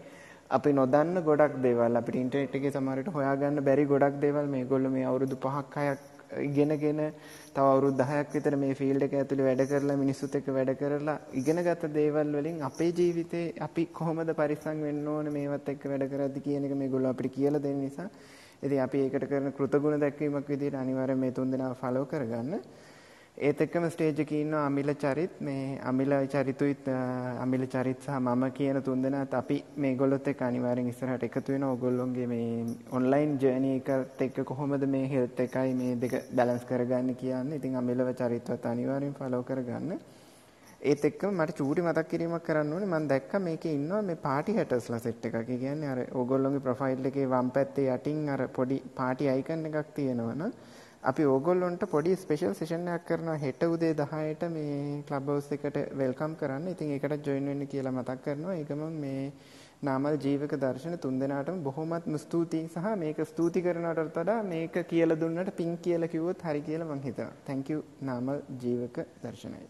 අපි 0.51 0.73
නොදන්න 0.81 1.23
ගොඩක් 1.29 1.57
දේවල් 1.63 2.03
අපිට 2.03 2.21
ඉන්ටර්නෙට් 2.23 2.59
එකේ 2.59 2.75
සමහරට 2.79 3.15
හොයාගන්න 3.17 3.65
බැරි 3.69 3.93
ගොඩක් 3.93 4.21
දේවල් 4.27 4.53
මේගොල්ලෝ 4.57 4.93
මේ 4.97 5.07
අවුරුදු 5.13 5.39
5ක් 5.47 5.87
6ක් 5.87 6.14
ඉගෙනගෙන 6.41 7.01
තව 7.55 7.65
අවුරුදු 7.65 8.05
10ක් 8.05 8.33
විතර 8.35 8.57
මේ 8.57 8.75
ෆීල්ඩ් 8.75 9.07
එක 9.07 9.15
ඇතුලේ 9.15 9.49
වැඩ 9.49 9.65
කරලා 9.67 9.97
මිනිස්සුත් 9.97 10.39
එක්ක 10.39 10.49
වැඩ 10.51 10.73
කරලා 10.77 11.19
ඉගෙනගත්ත 11.35 11.85
දේවල් 11.93 12.33
වලින් 12.37 12.63
අපේ 12.63 12.93
ජීවිතේ 12.93 13.45
අපි 13.61 13.85
කොහොමද 13.93 14.33
පරිස්සම් 14.35 14.81
වෙන්න 14.83 15.09
ඕන 15.09 15.33
මේවත් 15.33 15.69
එක්ක 15.69 15.85
වැඩ 15.87 16.09
කරද්දි 16.13 16.47
කියන 16.47 16.65
එක 16.65 16.75
මේගොල්ලෝ 16.77 17.13
අපිට 17.13 17.35
කියලා 17.35 17.63
දෙන 17.63 17.79
නිසා 17.81 18.09
ඉතින් 18.63 18.81
අපි 18.81 18.99
ඒකට 19.01 19.29
කරන 19.29 19.53
කෘතගුණ 19.53 20.01
දැක්වීමක් 20.01 20.49
විදිහට 20.49 20.77
අනිවාර්යයෙන් 20.77 21.19
මේ 21.19 21.33
තුන් 21.33 21.51
දෙනාව 21.51 21.75
ෆලෝ 21.77 22.05
කරගන්න. 22.07 22.61
ඒත් 23.37 23.61
එක්කම 23.61 23.85
ස්ටේජ් 23.91 24.21
එකේ 24.23 24.41
ඉන්නවා 24.41 24.67
අමිල 24.67 24.91
චරිත් 24.95 25.41
මේ 25.41 25.79
අමිල 25.83 26.13
චරිතුයිත් 26.33 26.85
අමිල 27.45 27.65
චරිත් 27.67 28.01
සහ 28.01 28.11
මම 28.17 28.45
කියන 28.53 28.77
තුන්දෙනාත් 28.81 29.33
අපි 29.35 29.57
මේගොල්ලොත් 29.77 30.29
එක්ක 30.33 30.43
අනිවාර්යෙන් 30.49 30.91
ඉස්සරහට 30.93 31.25
එකතු 31.29 31.53
වෙනවා 31.53 31.71
ඕගොල්ලෝගේ 31.71 32.29
මේ 32.33 32.77
ඔන්ලයින් 32.93 33.33
ජර්නි 33.43 33.73
එකත් 33.79 34.23
එක්ක 34.27 34.39
කොහොමද 34.45 34.87
මේ 34.87 35.09
හෙල්ත් 35.15 35.41
එකයි 35.47 35.73
මේ 35.75 35.97
දෙක 35.97 36.15
බැලන්ස් 36.33 36.65
කරගන්නේ 36.65 37.17
කියන්නේ. 37.23 37.59
ඉතින් 37.59 37.75
අමිලව 37.75 38.13
චරිත්වත් 38.21 38.69
අනිවාර්යෙන් 38.73 39.17
ෆලෝ 39.19 39.43
කරගන්න. 39.43 39.99
ඒත් 40.83 41.05
එක්කම 41.05 41.35
මට 41.35 41.59
චූටි 41.59 41.83
මතක් 41.83 42.07
කිරීමක් 42.13 42.47
කරන්න 42.47 42.73
ඕනේ 42.73 42.93
මම 42.93 43.09
දැක්කා 43.09 43.41
මේකේ 43.41 43.75
ඉන්නවා 43.81 44.03
මේ 44.03 44.23
පාටි 44.29 44.57
හැටර්ස්ලා 44.59 45.03
සෙට් 45.09 45.27
එකක්. 45.27 45.35
ඒ 45.35 45.59
කියන්නේ 45.65 45.91
අර 45.95 46.01
ඕගොල්ලෝගේ 46.15 46.63
ප්‍රොෆයිල් 46.69 47.11
එකේ 47.11 47.27
වම් 47.27 47.51
පැත්තේ 47.51 47.91
යටින් 47.97 48.23
අර 48.29 48.47
පොඩි 48.61 48.81
පාටි 48.95 49.33
අයිකන් 49.35 49.67
එකක් 49.73 49.93
තියෙනවනේ 49.99 50.53
අපි 51.11 51.25
ඕගොල්ලොන්ට 51.33 51.83
පොඩි 51.95 52.13
ස්පෙෂල් 52.21 52.55
සෙෂන් 52.61 52.87
එකක් 52.93 53.05
කරනවා 53.09 53.41
හෙට 53.43 53.63
උදේ 53.73 53.91
10ට 53.99 54.49
මේ 54.55 54.79
ක්ලබ් 55.09 55.27
හවුස් 55.33 55.51
එකට 55.57 55.77
වෙල්කම් 56.01 56.33
කරන්න. 56.41 56.71
ඉතින් 56.75 56.95
ඒකට 56.95 57.27
ජොයින් 57.29 57.51
වෙන්න 57.51 57.67
කියලා 57.73 57.95
මතක් 57.99 58.25
කරනවා. 58.27 58.55
ඒකම 58.61 58.83
මේ 59.05 59.23
නාමල් 59.89 60.17
ජීවක 60.25 60.55
දර්ශන 60.65 60.97
තුන්දෙනාටම 61.05 61.61
බොහොමත්ම 61.69 62.17
ස්තුතියි 62.25 62.73
සහ 62.75 62.97
මේක 63.05 63.21
ස්තුති 63.33 63.65
කරනවට 63.67 64.19
වඩා 64.19 64.41
මේක 64.53 64.81
කියලා 64.93 65.21
දුන්නට 65.23 65.55
පිං 65.61 65.73
කියලා 65.87 66.13
කිව්වොත් 66.15 66.45
හරි 66.49 66.67
කියලා 66.69 66.91
මං 66.93 67.07
හිතනවා. 67.09 67.33
thank 67.49 67.73
you 67.75 67.81
Namal 68.11 68.39
Jivaka 68.65 69.01
දර්ශනයි. 69.25 69.65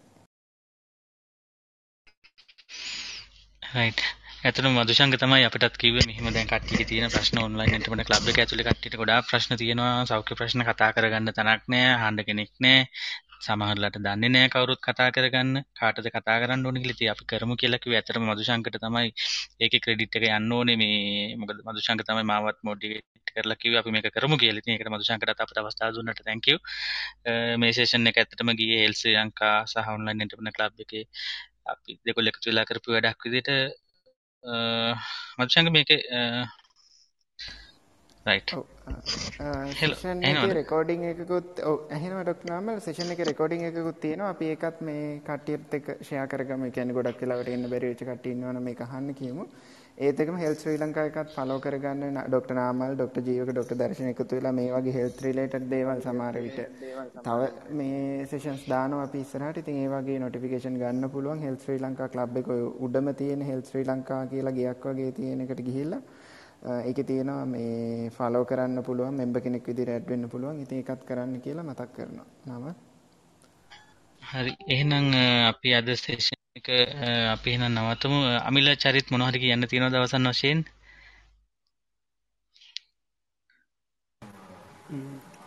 right 3.77 4.24
ඇතන 4.47 4.67
මදුශංග 4.69 5.13
තමයි 5.21 5.45
අපිටත් 5.47 5.77
කිව්වේ. 5.81 6.05
මෙහෙම 6.07 6.27
දැන් 6.33 6.49
කට්ටියගේ 6.49 6.85
තියෙන 6.89 7.11
ප්‍රශ්න 7.13 7.39
ඔන්ලයින් 7.43 7.75
ඉන්ටර්නෙට් 7.77 8.09
ක්ලබ් 8.09 8.27
එක 8.31 8.39
ඇතුලේ 8.41 8.65
කට්ටියට 8.67 8.97
ගොඩාක් 9.01 9.25
ප්‍රශ්න 9.29 9.57
තියෙනවා. 9.61 9.93
සෞඛ්‍ය 10.09 10.35
ප්‍රශ්න 10.39 10.61
කතා 10.67 10.89
කරගන්න 10.95 11.33
තැනක් 11.37 11.63
නෑ 11.73 11.87
අහන්න 11.93 12.21
කෙනෙක් 12.27 12.51
නෑ 12.65 12.83
සමහරලාට 13.45 13.97
දන්නේ 14.05 14.29
නෑ 14.35 14.51
කවුරුත් 14.53 14.81
කතා 14.87 15.07
කරගන්න. 15.15 15.63
කාටද 15.79 16.09
කතා 16.15 16.35
කරන්න 16.41 16.65
ඕනේ 16.67 16.83
කියලා 16.83 16.97
ඉතින් 16.97 17.11
අපි 17.13 17.25
කරමු 17.31 17.55
කියලා 17.61 17.79
කිව්වේ 17.83 17.97
ඇත්තටම 18.01 18.27
මදුශංකට 18.29 18.77
තමයි 18.83 19.09
ඒකේ 19.63 19.81
ක්‍රෙඩිට් 19.85 20.19
එක 20.19 20.27
යන්න 20.29 20.53
ඕනේ. 20.57 20.77
මේ 20.83 21.33
මොකද 21.41 21.65
මදුශංක 21.69 22.05
තමයි 22.09 22.25
මාවත් 22.31 22.61
මොටිවේට් 22.69 23.33
කරලා 23.33 23.57
කිව්වේ. 23.63 23.81
අපි 23.81 23.95
මේක 23.95 24.09
කරමු 24.17 24.37
කියලා. 24.43 24.61
ඉතින් 24.63 24.75
ඒකට 24.75 24.91
මදුශංකටත් 24.95 25.43
අපිට 25.45 25.61
අවස්ථාව 25.63 25.97
දුන්නට 25.97 26.21
thank 26.29 26.51
you. 26.51 26.61
මේ 27.63 27.73
සෙෂන් 27.79 28.13
එක 28.13 28.21
ඇත්තටම 28.23 28.53
ගියේ 28.61 28.85
හෙල්ස් 28.85 29.01
ශ්‍රී 29.01 29.17
ලංකා 29.17 29.57
සහ 29.65 29.91
ඔන්ලයින් 29.95 30.23
එන්ටර්ප්‍රෙනර් 30.27 30.55
ක්ලබ් 30.59 30.85
එකේ. 30.87 31.03
අපි 31.73 31.97
දෙකොල්ල 32.05 32.31
එකතු 32.33 32.51
වෙලා 32.51 32.67
කරපු 32.69 32.93
වැඩක් 32.95 33.25
විදිහට 33.25 33.51
මදුශංක 35.37 35.71
මේකේ 35.71 36.01
රයිට් 36.01 36.09
සේෂන් 36.09 36.43
එක 36.43 36.64
රෙකෝඩිං 40.57 41.03
එකකුත් 41.09 41.59
ඇහෙනවා 41.95 42.23
ඩොක්ටර් 42.23 42.47
නාමල් 42.51 42.79
සේෂන් 42.85 43.13
එක 43.15 43.21
රෙකෝඩිං 43.29 43.65
එකකුත් 43.67 43.99
තියෙනවා 44.05 44.31
අපි 44.35 44.45
ඒකත් 44.53 44.79
මේ 44.87 45.03
කට්ටියත් 45.27 45.75
එක්ක 45.77 45.87
ෂෙයා 46.07 46.27
කරගමු. 46.31 46.65
ඒ 46.67 46.73
කියන්නේ 46.77 46.97
ගොඩක් 46.99 47.21
වෙලාවට 47.23 47.51
එන්න 47.55 47.67
බැරි 47.73 47.91
වෙච්ච 47.91 48.03
කට්ටිය 48.09 48.33
ඉන්නවනම් 48.35 48.65
මේක 48.69 48.81
අහන්න 48.87 49.11
කියමු. 49.21 49.45
ඒත් 50.07 50.17
එකම 50.25 50.39
හෙල්ත් 50.43 50.63
ශ්‍රී 50.63 50.79
ලංකා 50.81 51.05
එකත් 51.11 51.29
ෆලෝ 51.35 51.59
කරගන්න 51.65 52.17
doctor 52.23 52.57
Namal 52.61 52.97
doctor 52.97 53.21
Jeewaka 53.29 53.53
doctor 53.53 53.77
Darshana 53.83 54.09
එකතු 54.13 54.33
වෙලා 54.39 54.55
මේ 54.59 54.73
වගේ 54.75 54.97
හෙල්ත් 54.97 55.23
රිලේටඩ් 55.27 55.69
දේවල් 55.75 55.99
සමහර 56.07 56.35
විට 56.45 56.59
තව 57.27 57.39
මේ 57.79 58.27
සෙෂන්ස් 58.31 58.67
දානවා 58.73 59.07
අපි 59.07 59.25
ඉස්සරහට. 59.25 59.61
ඉතින් 59.63 59.81
ඒ 59.83 59.89
වගේ 59.93 60.19
නොටිෆිකේෂන් 60.25 60.81
ගන්න 60.83 61.13
පුළුවන් 61.15 61.45
හෙල්ත් 61.47 61.61
ශ්‍රී 61.67 61.79
ලංකා 61.85 62.09
ක්ලබ් 62.15 62.43
එක 62.43 62.49
උඩම 62.87 63.15
තියෙන 63.21 63.49
හෙල්ත් 63.51 63.71
ශ්‍රී 63.71 63.89
ලංකා 63.91 64.21
කියලා 64.33 64.59
ගයක් 64.59 64.93
වගේ 64.93 65.11
තියෙන 65.19 65.45
එකට 65.45 65.67
ගිහිල්ලා 65.69 66.05
ඒකේ 66.61 67.03
තියෙනවා 67.03 67.45
මේ 67.47 68.09
ෆලෝ 68.11 68.43
කරන්න 68.45 68.83
පුළුවන් 68.83 69.15
මෙම්බර් 69.15 69.41
කෙනෙක් 69.41 69.67
විදිහට 69.67 69.89
ඇඩ් 69.89 70.09
වෙන්න 70.09 70.29
පුළුවන්. 70.29 70.61
ඉතින් 70.61 70.77
ඒකත් 70.77 71.03
කරන්න 71.05 71.41
කියලා 71.41 71.63
මතක් 71.63 71.89
කරනවා. 71.93 72.27
නම 72.47 72.65
හරි. 74.21 74.53
එහෙනම් 74.69 75.07
අපි 75.45 75.73
අද 75.73 75.89
සෙෂන් 75.95 76.39
එක 76.55 76.67
අපි 77.29 77.49
එහෙනම් 77.51 77.73
නවතමු. 77.73 78.19
අමිල 78.41 78.67
චරිත් 78.77 79.11
මොනව 79.11 79.27
හරි 79.27 79.39
කියන්න 79.39 79.67
තියෙනවද 79.67 79.95
අවසන් 79.95 80.31
වශයෙන්? 80.31 80.65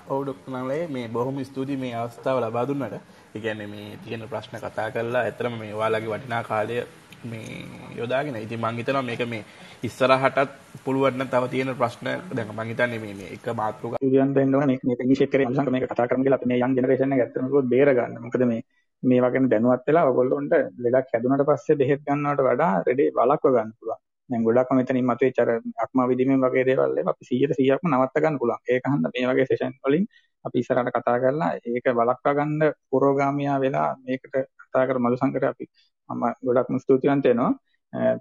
ඔව් 0.08 0.20
ඩොක්ටර් 0.22 0.50
නංලේ 0.52 0.84
මේ 0.88 1.08
බොහොම 1.08 1.38
ස්තුතියි 1.44 1.78
මේ 1.78 1.94
අවස්ථාව 1.96 2.38
ලබා 2.40 2.66
දුන්නට. 2.66 2.94
ඒ 3.28 3.40
කියන්නේ 3.40 3.68
මේ 3.68 3.98
තියෙන 3.98 4.28
ප්‍රශ්න 4.28 4.56
කතා 4.58 4.88
කරලා 4.90 5.22
ඇත්තටම 5.22 5.58
මේ 5.58 5.74
ඔයාලගේ 5.74 6.12
වටිනා 6.12 6.42
කාලය 6.44 6.76
මේ 7.24 7.64
යොදාගෙන 7.96 8.36
ඉතින් 8.36 8.60
මං 8.60 8.78
හිතනවා 8.78 9.02
මේක 9.02 9.22
මේ 9.26 9.44
ඉස්සරහටත් 9.82 10.50
පුළුවන් 10.84 11.18
නම් 11.18 11.28
තව 11.28 11.50
තියෙන 11.50 11.74
ප්‍රශ්න 11.74 12.08
දැන් 12.32 12.50
මං 12.50 12.70
හිතන්නේ 12.70 12.98
මේ 12.98 13.14
මේ 13.14 13.30
එක 13.36 13.46
මාතෘකාවක් 13.54 14.02
ඉරියන් 14.02 14.34
දෙන්න 14.34 14.54
ඕන 14.54 14.66
මේක 14.66 14.82
මේක 14.84 15.00
ඉනිෂියේට් 15.00 15.32
කරේ 15.32 15.46
අංශංක 15.46 15.70
මේක 15.70 15.86
කතා 15.86 16.08
කරමු 16.08 16.24
කියලා 16.24 16.40
අපි 16.40 16.50
මේ 16.50 16.60
යන් 16.60 16.76
ජෙනරේෂන් 16.76 17.14
එක 17.14 17.22
ඇත්තටම 17.22 17.46
කිව්වොත් 17.46 17.70
බේර 17.74 17.90
ගන්න. 17.92 18.20
මොකද 18.24 18.44
මේ 18.46 18.62
මේ 19.02 19.20
වගේ 19.20 19.48
දැනුවත් 19.50 19.88
වෙලා 19.88 20.04
ඔයගොල්ලොන්ට 20.10 20.54
ලෙඩක් 20.78 21.14
හැදුනට 21.14 21.46
පස්සේ 21.48 21.80
බෙහෙත් 21.80 22.04
ගන්නවට 22.06 22.46
වඩා 22.48 22.72
රෙඩේ 22.86 23.10
වළක්ව 23.16 23.54
ගන්න 23.56 23.74
පුළුවන්. 23.78 24.00
දැන් 24.30 24.44
ගොඩක්ම 24.44 24.78
මෙතනින් 24.78 25.06
මතුවෙච්ච 25.06 25.38
අර 25.42 25.50
අක්මා 25.84 26.08
විදිමේ 26.10 26.38
වගේ 26.44 26.64
දේවල් 26.68 26.96
ඒවා 26.96 27.14
අපි 27.16 27.28
100ට 27.30 27.60
100ක්ම 27.60 27.92
නවත්ත 27.92 28.24
ගන්න 28.24 28.40
පුළුවන්. 28.40 28.62
ඒක 28.68 28.90
හන්ද 28.92 29.12
මේ 29.14 29.28
වගේ 29.30 29.46
සෙෂන් 29.50 29.74
වලින් 29.84 30.06
අපි 30.44 30.62
ඉස්සරහට 30.62 30.94
කතා 30.96 31.18
කරලා 31.22 31.50
ඒක 31.56 31.86
වළක්වා 31.92 32.34
ගන්න 32.34 32.74
පුරෝගාමියා 32.90 33.58
වෙලා 33.60 33.88
මේකට 34.04 34.34
කතා 34.62 34.84
කර 34.88 34.98
මధు 34.98 35.16
සංකරය 35.16 35.46
අපි 35.46 35.64
මම 36.08 36.24
ගොඩක්ම 36.46 36.78
ස්තුතිවන්ත 36.84 37.28
වෙනවා. 37.30 37.52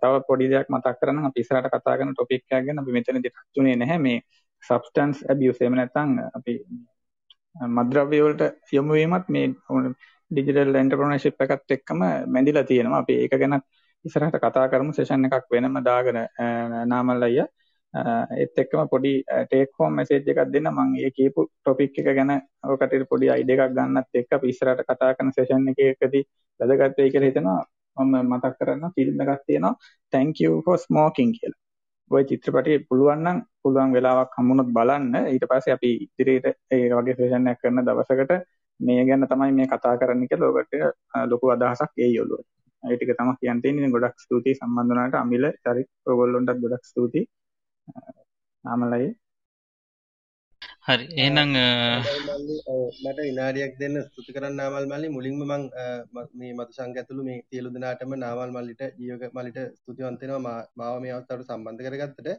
තව 0.01 0.13
පොඩි 0.27 0.49
දෙයක් 0.51 0.67
මතක් 0.73 0.95
කරනම් 0.99 1.25
අපි 1.29 1.39
ඉස්සරහට 1.43 1.71
කතා 1.75 1.95
කරන 1.99 2.13
ටොපික් 2.13 2.43
එකක් 2.43 2.65
ගැන 2.67 2.79
අපි 2.81 2.91
මෙතනදී 2.97 3.23
ටච් 3.25 3.61
උනේ 3.61 3.75
නැහැ. 3.81 3.99
මේ 4.05 4.19
substance 4.63 5.19
abuse 5.31 5.59
එහෙම 5.63 5.75
නැත්නම් 5.79 6.11
අපි 6.37 6.53
මද්ද්‍රව්‍ය 7.77 8.19
වලට 8.25 8.73
යොමු 8.77 8.93
වීමත් 8.99 9.27
මේ 9.35 9.47
ඩිජිටල් 10.31 10.79
එන්ටර්ප්‍රනර්ෂිප් 10.81 11.43
එකත් 11.45 11.75
එක්කම 11.75 12.01
මැදිලා 12.35 12.65
තියෙනවා. 12.71 13.03
අපි 13.03 13.13
ඒක 13.23 13.35
ගැන 13.41 13.59
ඉස්සරහට 14.05 14.39
කතා 14.45 14.65
කරමු. 14.71 14.91
සෙෂන් 14.97 15.27
එකක් 15.27 15.47
වෙනම 15.53 15.79
දාගෙන 15.89 16.19
නාමල් 16.93 17.27
අයියා. 17.29 17.47
ඒත් 18.41 18.59
එක්කම 18.63 18.89
පොඩි 18.93 19.13
ටේක් 19.51 19.71
හෝම් 19.79 19.95
මෙසේජ් 19.99 20.29
එකක් 20.33 20.41
දෙන්න. 20.53 20.69
මම 20.73 20.95
ඒ 21.05 21.11
කියපු 21.17 21.47
ටොපික් 21.47 21.97
එක 21.99 22.09
ගැන 22.17 22.33
ඔකට 22.73 23.07
පොඩි 23.11 23.31
අයිඩියා 23.35 23.67
එකක් 23.67 23.75
ගන්නත් 23.77 24.21
එක්ක 24.21 24.37
අපි 24.37 24.53
ඉස්සරහට 24.53 24.85
කතා 24.89 25.15
කරන 25.17 25.31
සෙෂන් 25.37 25.67
එකකදී 25.71 26.23
වැදගත් 26.59 26.97
වෙයි 26.99 27.11
කියලා 27.13 27.29
හිතනවා. 27.31 27.61
මම 27.97 28.15
මතක් 28.31 28.53
කරන්න 28.59 28.93
ෆිල්ම් 28.95 29.23
එකක් 29.23 29.41
තියෙනවා 29.47 29.73
thank 30.13 30.33
you 30.43 30.51
for 30.65 30.77
smoking 30.77 31.31
කියලා. 31.37 31.61
ওই 32.11 32.23
චිත්‍රපටය 32.29 32.73
පුළුවන් 32.89 33.21
නම් 33.23 33.39
පුළුවන් 33.61 33.95
වෙලාවක් 33.95 34.37
හම්බුනොත් 34.37 34.69
බලන්න 34.77 35.15
ඊට 35.23 35.45
පස්සේ 35.51 35.73
අපි 35.77 35.89
ඉදිරියට 36.05 36.47
ඒ 36.75 36.85
වගේ 36.91 37.17
සෙෂන් 37.19 37.49
එකක් 37.51 37.61
කරන 37.63 37.81
දවසකට 37.87 38.31
මේ 38.79 39.01
ගැන 39.07 39.27
තමයි 39.31 39.51
මේ 39.51 39.67
කතා 39.67 39.95
කරන්න 40.01 40.29
කියලා 40.29 40.51
ඔකට 40.53 40.73
ලොකු 41.31 41.51
අදහසක් 41.55 41.91
එයි 42.05 42.19
ඔළුවට. 42.23 42.47
ඒ 42.83 42.95
ටික 42.95 43.11
තමයි 43.19 43.35
කියන්න 43.41 43.61
තියෙන්නේ. 43.63 43.93
ගොඩක් 43.95 44.17
ස්තුතියි 44.25 44.55
සම්බන්ධ 44.55 44.89
වුණාට 44.89 45.15
අමිල, 45.23 45.45
චරිත් 45.63 45.89
ඔයගොල්ලොන්ටත් 46.09 46.61
ගොඩක් 46.63 46.83
ස්තුතියි. 46.91 47.25
ආමලයි 48.65 49.07
හරි. 50.87 51.05
එහෙනම් 51.21 51.49
මට 53.03 53.17
විනාඩියක් 53.19 53.73
දෙන්න 53.81 53.95
ස්තුති 54.05 54.31
කරන්න 54.35 54.55
නාමල් 54.59 54.85
මල්ලි. 54.91 55.07
මුලින්ම 55.15 55.41
මං 55.43 55.63
මේ 56.39 56.51
මතු 56.59 56.71
සංඝ 56.77 56.99
ඇතුළු 57.01 57.23
මේ 57.29 57.39
සියලු 57.49 57.69
දෙනාටම 57.75 58.13
නාමල් 58.23 58.51
මල්ලිට 58.57 58.83
ජීවක 59.01 59.23
මල්ලිට 59.37 59.59
ස්තුතිවන්ත 59.79 60.21
වෙනවා. 60.23 60.59
මාව 60.79 60.95
මේ 61.03 61.13
අවස්ථාවට 61.15 61.49
සම්බන්ධ 61.49 61.83
කරගත්තට. 61.87 62.29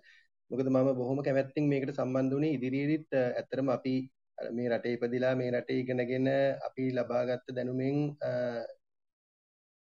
මොකද 0.50 0.68
මම 0.68 0.88
බොහොම 1.00 1.18
කැමැත්තෙන් 1.26 1.66
මේකට 1.72 1.92
සම්බන්ධ 1.98 2.34
වුණේ 2.34 2.54
ඉදිරියේදීත් 2.56 3.08
ඇත්තටම 3.18 3.68
අපි 3.76 3.94
මේ 4.38 4.68
රටේ 4.72 4.94
ඉපදිලා 4.96 5.34
මේ 5.40 5.50
රටේ 5.54 5.78
ඉගෙනගෙන 5.82 6.28
අපි 6.68 6.84
ලබාගත්ත 6.96 7.54
දැනුමෙන් 7.56 7.96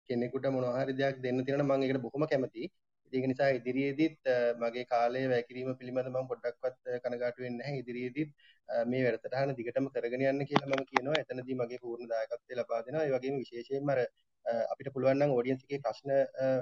කෙනෙකුට 0.09 0.47
මොනවා 0.55 0.79
හරි 0.81 0.95
දෙයක් 1.01 1.17
දෙන්න 1.25 1.45
තියෙනවා 1.47 1.79
මම 1.79 1.85
ඒකට 1.85 2.03
බොහොම 2.07 2.25
කැමතියි 2.31 2.67
ඒක 3.13 3.25
නිසා 3.31 3.51
ඉදිරියේදීත් 3.59 4.19
මගේ 4.63 4.85
කාලය 4.93 5.23
වැය 5.33 5.43
කිරීම 5.49 5.71
පිළිබඳ 5.81 6.09
මම 6.11 6.29
පොඩ්ඩක්වත් 6.31 6.77
කනගාටු 7.05 7.45
වෙන්නේ 7.45 7.61
නැහැ. 7.61 7.81
ඉදිරියේදීත් 7.83 8.31
මේ 8.91 9.03
වැඩසටහන 9.07 9.55
දිගටම 9.59 9.89
කරගෙන 9.95 10.25
යන්න 10.29 10.45
කියලා 10.51 10.71
මම 10.71 10.85
කියනවා. 10.91 11.17
එතනදී 11.23 11.57
මගේ 11.61 11.81
පූර්ණ 11.85 12.13
දායකත්වය 12.13 12.61
ලබා 12.61 12.83
දෙනවා. 12.87 13.07
ඒ 13.07 13.15
වගේම 13.17 13.41
විශේෂයෙන්ම 13.43 13.93
අර 13.95 14.01
අපිට 14.73 14.93
පුළුවන් 14.95 15.19
නම් 15.21 15.35
ඔඩියන්ස් 15.41 15.65
එකේ 15.67 15.81
ප්‍රශ්න 15.87 16.13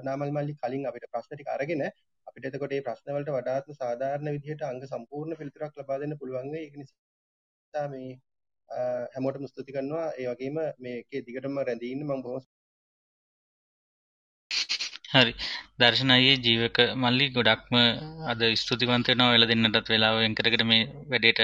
නාමල් 0.08 0.32
මල්ලි 0.36 0.56
කලින් 0.62 0.88
අපිට 0.90 1.06
ප්‍රශ්න 1.12 1.34
ටික 1.34 1.52
අරගෙන 1.56 1.84
අපිට 2.26 2.48
එතකොට 2.48 2.74
මේ 2.74 2.86
ප්‍රශ්න 2.88 3.14
වලට 3.16 3.36
වඩාත්ම 3.36 3.78
සාධාරණ 3.80 4.32
විදිහට 4.36 4.66
අංග 4.70 4.82
සම්පූර්ණ 4.86 5.38
පිළිතුරක් 5.40 5.78
ලබා 5.80 6.00
දෙන්න 6.02 6.18
පුළුවන් 6.20 6.50
වෙයි. 6.54 6.64
ඒක 6.66 6.76
නිසා 6.82 7.86
මේ 7.94 8.10
හැමෝටම 9.14 9.46
ස්තුති 9.46 9.76
කරනවා. 9.76 10.08
ඒ 10.20 10.26
වගේම 10.32 10.58
මේකේ 10.86 11.22
දිගටම 11.28 11.62
රැඳී 11.68 11.92
ඉන්න 11.94 12.06
මම 12.06 12.22
බොහොම 12.26 12.44
හරි 15.10 15.32
දර්ශන 15.80 16.10
අයියේ 16.14 16.38
ජීවක 16.44 16.78
මල්ලි 17.02 17.26
ගොඩක්ම 17.36 17.76
අද 18.32 18.42
ස්තුතිවන්ත 18.56 19.06
වෙනවා 19.10 19.30
වෙලා 19.34 19.48
දෙන්නටත් 19.50 19.88
වෙලාව 19.92 20.16
වෙන් 20.20 20.34
කරගෙන 20.38 20.64
මේ 20.70 20.82
වැඩේට 21.10 21.40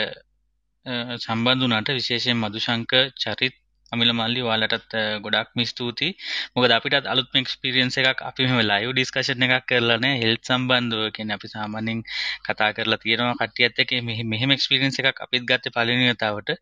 සම්බන්ධ 1.25 1.63
වුණාට 1.63 1.91
විශේෂයෙන් 1.99 2.39
මදුශංක 2.43 2.93
චරිත් 3.23 3.57
අමිල 3.93 4.11
මල්ලි 4.13 4.41
ඔයාලටත් 4.47 4.95
ගොඩක්ම 5.25 5.63
ස්තුතියි. 5.65 6.13
මොකද 6.55 6.75
අපිටත් 6.77 7.11
අලුත්ම 7.13 7.41
එක්ස්පීරියන්ස් 7.41 7.99
එකක් 8.03 8.23
අපි 8.29 8.47
මෙහෙම 8.47 8.63
ලයිව් 8.71 8.93
ඩිස්කෂන් 8.93 9.47
එකක් 9.47 9.67
කරලා 9.71 9.99
නැහැ 10.05 10.23
හෙල්ත් 10.23 10.43
සම්බන්ධව. 10.51 11.03
කියන්නේ 11.17 11.39
අපි 11.39 11.53
සාමාන්‍යයෙන් 11.55 12.05
කතා 12.47 12.71
කරලා 12.77 13.01
තියෙනවා 13.05 13.37
කට්ටියත් 13.41 13.83
එක්ක 13.83 13.93
මෙහෙම 14.31 14.57
එක්ස්පීරියන්ස් 14.57 15.01
එකක් 15.03 15.25
අපිත් 15.27 15.45
ගත්තේ 15.51 15.75
පළවෙනි 15.77 16.15
වතාවට. 16.15 16.55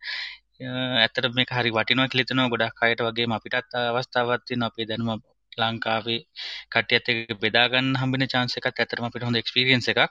ඇත්තට 0.98 1.31
මේක 1.39 1.55
හරි 1.59 1.76
වටිනවා 1.76 2.10
කියලා 2.10 2.24
හිතනවා 2.24 2.51
ගොඩක් 2.52 2.85
අයට 2.85 3.06
වගේම 3.09 3.39
අපිටත් 3.39 3.81
අවස්ථාවක් 3.82 4.43
තියෙනවා 4.48 4.72
අපේ 4.72 4.90
දැනුම 4.90 5.22
ලංකාවේ 5.62 6.20
කට්ටියත් 6.72 7.10
එක්ක 7.12 7.35
බෙදා 7.44 7.66
ගන්න 7.72 7.98
හම්බෙන 8.02 8.26
chance 8.32 8.55
එකත් 8.60 8.81
ඇත්තටම 8.82 9.06
අපිට 9.09 9.26
හොඳ 9.28 9.40
experience 9.43 9.89
එකක්. 9.93 10.02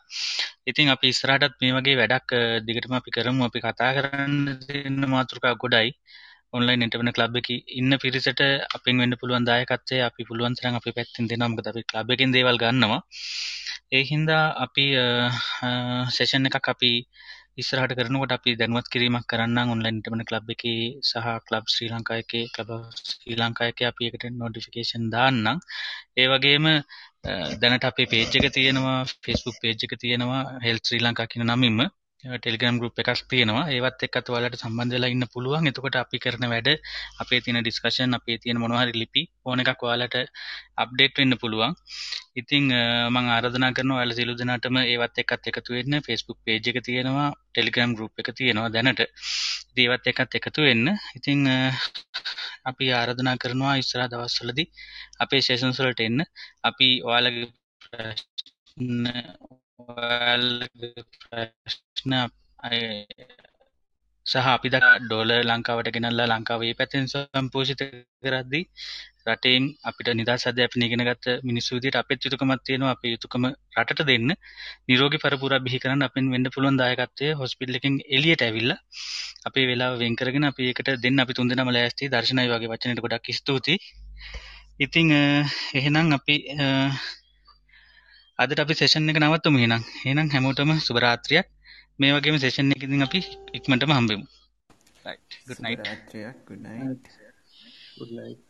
ඉතින් 0.69 0.93
අපි 0.95 1.07
ඉස්සරහටත් 1.13 1.57
මේ 1.61 1.73
වගේ 1.77 1.97
වැඩක් 2.01 2.35
දිගටම 2.67 2.93
අපි 2.99 3.15
කරමු. 3.17 3.41
අපි 3.49 3.59
කතා 3.65 3.91
කරන්න 3.97 4.35
දෙන්න 4.67 4.99
මාතෘකා 5.15 5.53
ගොඩයි. 5.63 5.89
ඔන්ලයින් 6.57 6.85
ඉන්ටර්නෙට් 6.85 7.17
ක්ලබ් 7.17 7.35
එකේ 7.41 7.63
ඉන්න 7.79 7.93
පිරිසට 8.03 8.41
අපෙන් 8.77 8.99
වෙන්න 9.01 9.19
පුළුවන් 9.21 9.45
දායකත්වය 9.49 9.97
අපි 10.09 10.27
පුළුවන් 10.29 10.57
තරම් 10.57 10.75
අපේ 10.79 10.95
පැත්තෙන් 10.97 11.29
දෙනවා. 11.31 11.51
මොකද 11.53 11.69
අපි 11.71 11.83
ක්ලබ් 11.91 12.15
එකෙන් 12.15 12.35
දේවල් 12.35 12.57
ගන්නවා. 12.63 13.01
ඒ 13.97 14.03
හින්දා 14.11 14.43
අපි 14.65 14.85
සෙෂන් 16.17 16.49
එකක් 16.49 16.67
අපි 16.73 16.91
ඉස්සරහට 17.57 17.93
කරනකොට 17.97 18.31
අපි 18.35 18.51
දැනුවත් 18.59 18.87
කිරීමක් 18.93 19.25
කරන්නම් 19.31 19.71
ඔන්ලයින් 19.73 19.97
ඉන්ටර්නෙට් 19.97 20.29
ක්ලබ් 20.29 20.47
එකේ 20.53 20.77
සහ 21.09 21.27
ක්ලබ් 21.47 21.65
ශ්‍රී 21.73 21.89
ලංකා 21.91 22.17
එකේ 22.23 22.45
ක්ලබ් 22.55 22.69
ශ්‍රී 23.09 23.37
ලංකා 23.39 23.67
එකේ 23.71 23.87
අපි 23.89 24.07
එකට 24.09 24.25
නොටිෆිකේෂන් 24.33 25.05
දාන්නම්. 25.13 25.59
ඒ 26.19 26.27
වගේම 26.31 26.65
දැනට 27.61 27.85
අපේ 27.89 28.09
පේජ් 28.11 28.37
එක 28.39 28.47
තියෙනවා 28.55 28.97
Facebook 29.25 29.57
පේජ් 29.63 29.85
එක 29.85 29.93
තියෙනවා 30.03 30.41
හෙල්ත් 30.65 30.83
ශ්‍රී 30.87 31.03
ලංකා 31.05 31.27
කියන 31.31 31.45
නමින්ම. 31.51 31.79
ටෙලිග්‍රම් 32.23 32.75
ගරුප් 32.79 32.99
එකක් 33.01 33.21
තියෙනවා. 33.31 33.63
ඒවත් 33.75 34.03
එක්කත් 34.07 34.29
ඔයාලට 34.33 34.61
සම්බන්ධ 34.61 34.95
වෙලා 34.95 35.11
ඉන්න 35.13 35.25
පුළුවන්. 35.33 35.67
එතකොට 35.69 35.95
අපි 36.01 36.17
කරන 36.23 36.45
වැඩ 36.53 36.69
අපේ 37.21 37.39
තියෙන 37.43 37.59
ඩිස්කෂන් 37.63 38.17
අපේ 38.17 38.37
තියෙන 38.43 38.61
මොනවා 38.63 38.83
හරි 38.83 38.93
ලිපි 39.01 39.23
ඕන 39.47 39.63
එකක් 39.63 39.83
ඔයාලට 39.87 40.15
අප්ඩේට් 40.83 41.19
වෙන්න 41.21 41.35
පුළුවන්. 41.41 41.73
ඉතින් 42.41 42.63
මං 43.13 43.25
ආරාධනා 43.35 43.71
කරනවා 43.77 43.97
ඔයාලා 43.99 44.17
සියලු 44.19 44.37
දෙනාටම 44.41 44.77
ඒවත් 44.83 45.19
එක්කත් 45.23 45.49
එකතු 45.51 45.75
වෙන්න. 45.77 45.99
Facebook 46.07 46.39
page 46.45 46.69
එක 46.71 46.79
තියෙනවා 46.87 47.29
Telegram 47.57 47.91
group 47.97 48.13
එක 48.23 48.29
තියෙනවා 48.39 48.69
දැනට. 48.75 49.01
ඉතින් 49.71 49.83
ඒවත් 49.85 50.07
එක්කත් 50.11 50.39
එකතු 50.39 50.67
වෙන්න. 50.67 50.87
ඉතින් 51.19 51.39
අපි 52.71 52.85
ආරාධනා 52.99 53.35
කරනවා 53.43 53.75
ඉස්සරහ 53.81 54.07
දවස්වලදී 54.13 54.67
අපේ 55.25 55.41
සෙෂන්ස් 55.47 55.83
වලට 55.83 56.07
එන්න. 56.07 56.19
අපි 56.69 56.87
ඔයාලගේ 57.09 57.51
ප්‍රශ්න 57.83 59.11
ඔයාලගේ 59.11 59.11
ප්‍රශ්න 59.11 59.62
සහ 64.25 64.45
අපි 64.47 64.67
ද 64.69 64.75
ඩෝල 65.01 65.31
ලංකාවට 65.43 65.89
ගෙනල්ලා 65.95 66.27
ලංකාවේ 66.31 66.73
පැතෙන් 66.79 67.09
සම්පෝෂිත 67.11 67.81
කරද්දී 68.23 68.63
රටෙන් 69.27 69.63
අපිට 69.89 70.09
නිදහස් 70.19 70.43
අධ්‍යාපනය 70.49 70.83
ඉගෙන 70.87 71.03
ගත්ත 71.07 71.25
මිනිස්සු 71.49 71.71
විදිහට 71.77 71.97
අපෙත් 72.01 72.25
යුතුකමක් 72.25 72.61
තියෙනවා 72.67 72.93
අපේ 72.95 73.13
යුතුකම 73.15 73.43
රටට 73.77 74.05
දෙන්න. 74.09 74.29
නිරෝගී 74.87 75.23
පරපුරක් 75.23 75.65
බිහි 75.65 75.81
කරන්න 75.83 76.07
අපෙන් 76.07 76.25
වෙන්න 76.33 76.51
පුළුවන් 76.55 76.79
දායකත්වය 76.81 77.27
හොස්පිටල් 77.41 77.79
එකෙන් 77.79 77.95
එළියට 78.17 78.45
ඇවිල්ලා 78.47 78.79
අපේ 79.45 79.65
වෙලාව 79.69 79.93
වෙන් 80.03 80.15
කරගෙන 80.15 80.49
අපි 80.51 80.69
ඒකට 80.69 80.93
දෙන්න. 81.05 81.23
අපි 81.23 81.33
තුන්දෙනාම 81.33 81.73
ලෑස්ති 81.77 82.11
දර්ශනයි 82.13 82.47
වගේ 82.53 82.71
වචනෙට 82.73 83.03
ගොඩක් 83.05 83.27
ස්තුතියි. 83.39 83.77
ඉතින් 84.79 85.07
එහෙනම් 85.79 86.07
අපි 86.19 86.35
අදට 88.39 88.61
අපි 88.63 88.73
සෙෂන් 88.73 89.09
එක 89.11 89.19
නවත්තමු 89.21 89.59
එහෙනම්. 89.59 89.83
එහෙනම් 90.05 90.31
හැමෝටම 90.33 90.71
සුබ 90.85 90.97
රාත්‍රියක්. 91.03 91.47
මේ 91.99 92.13
වගේම 92.15 92.37
සෙෂන් 92.43 92.73
එකකින් 92.75 93.05
අපි 93.07 93.19
ඉක්මනටම 93.57 93.93
හම්බෙමු. 93.97 94.25
Right. 95.05 95.37
Good 95.47 95.61
night. 95.65 95.85
good 96.47 96.61
night. 96.61 97.03
Good 97.99 98.11
night 98.19 98.41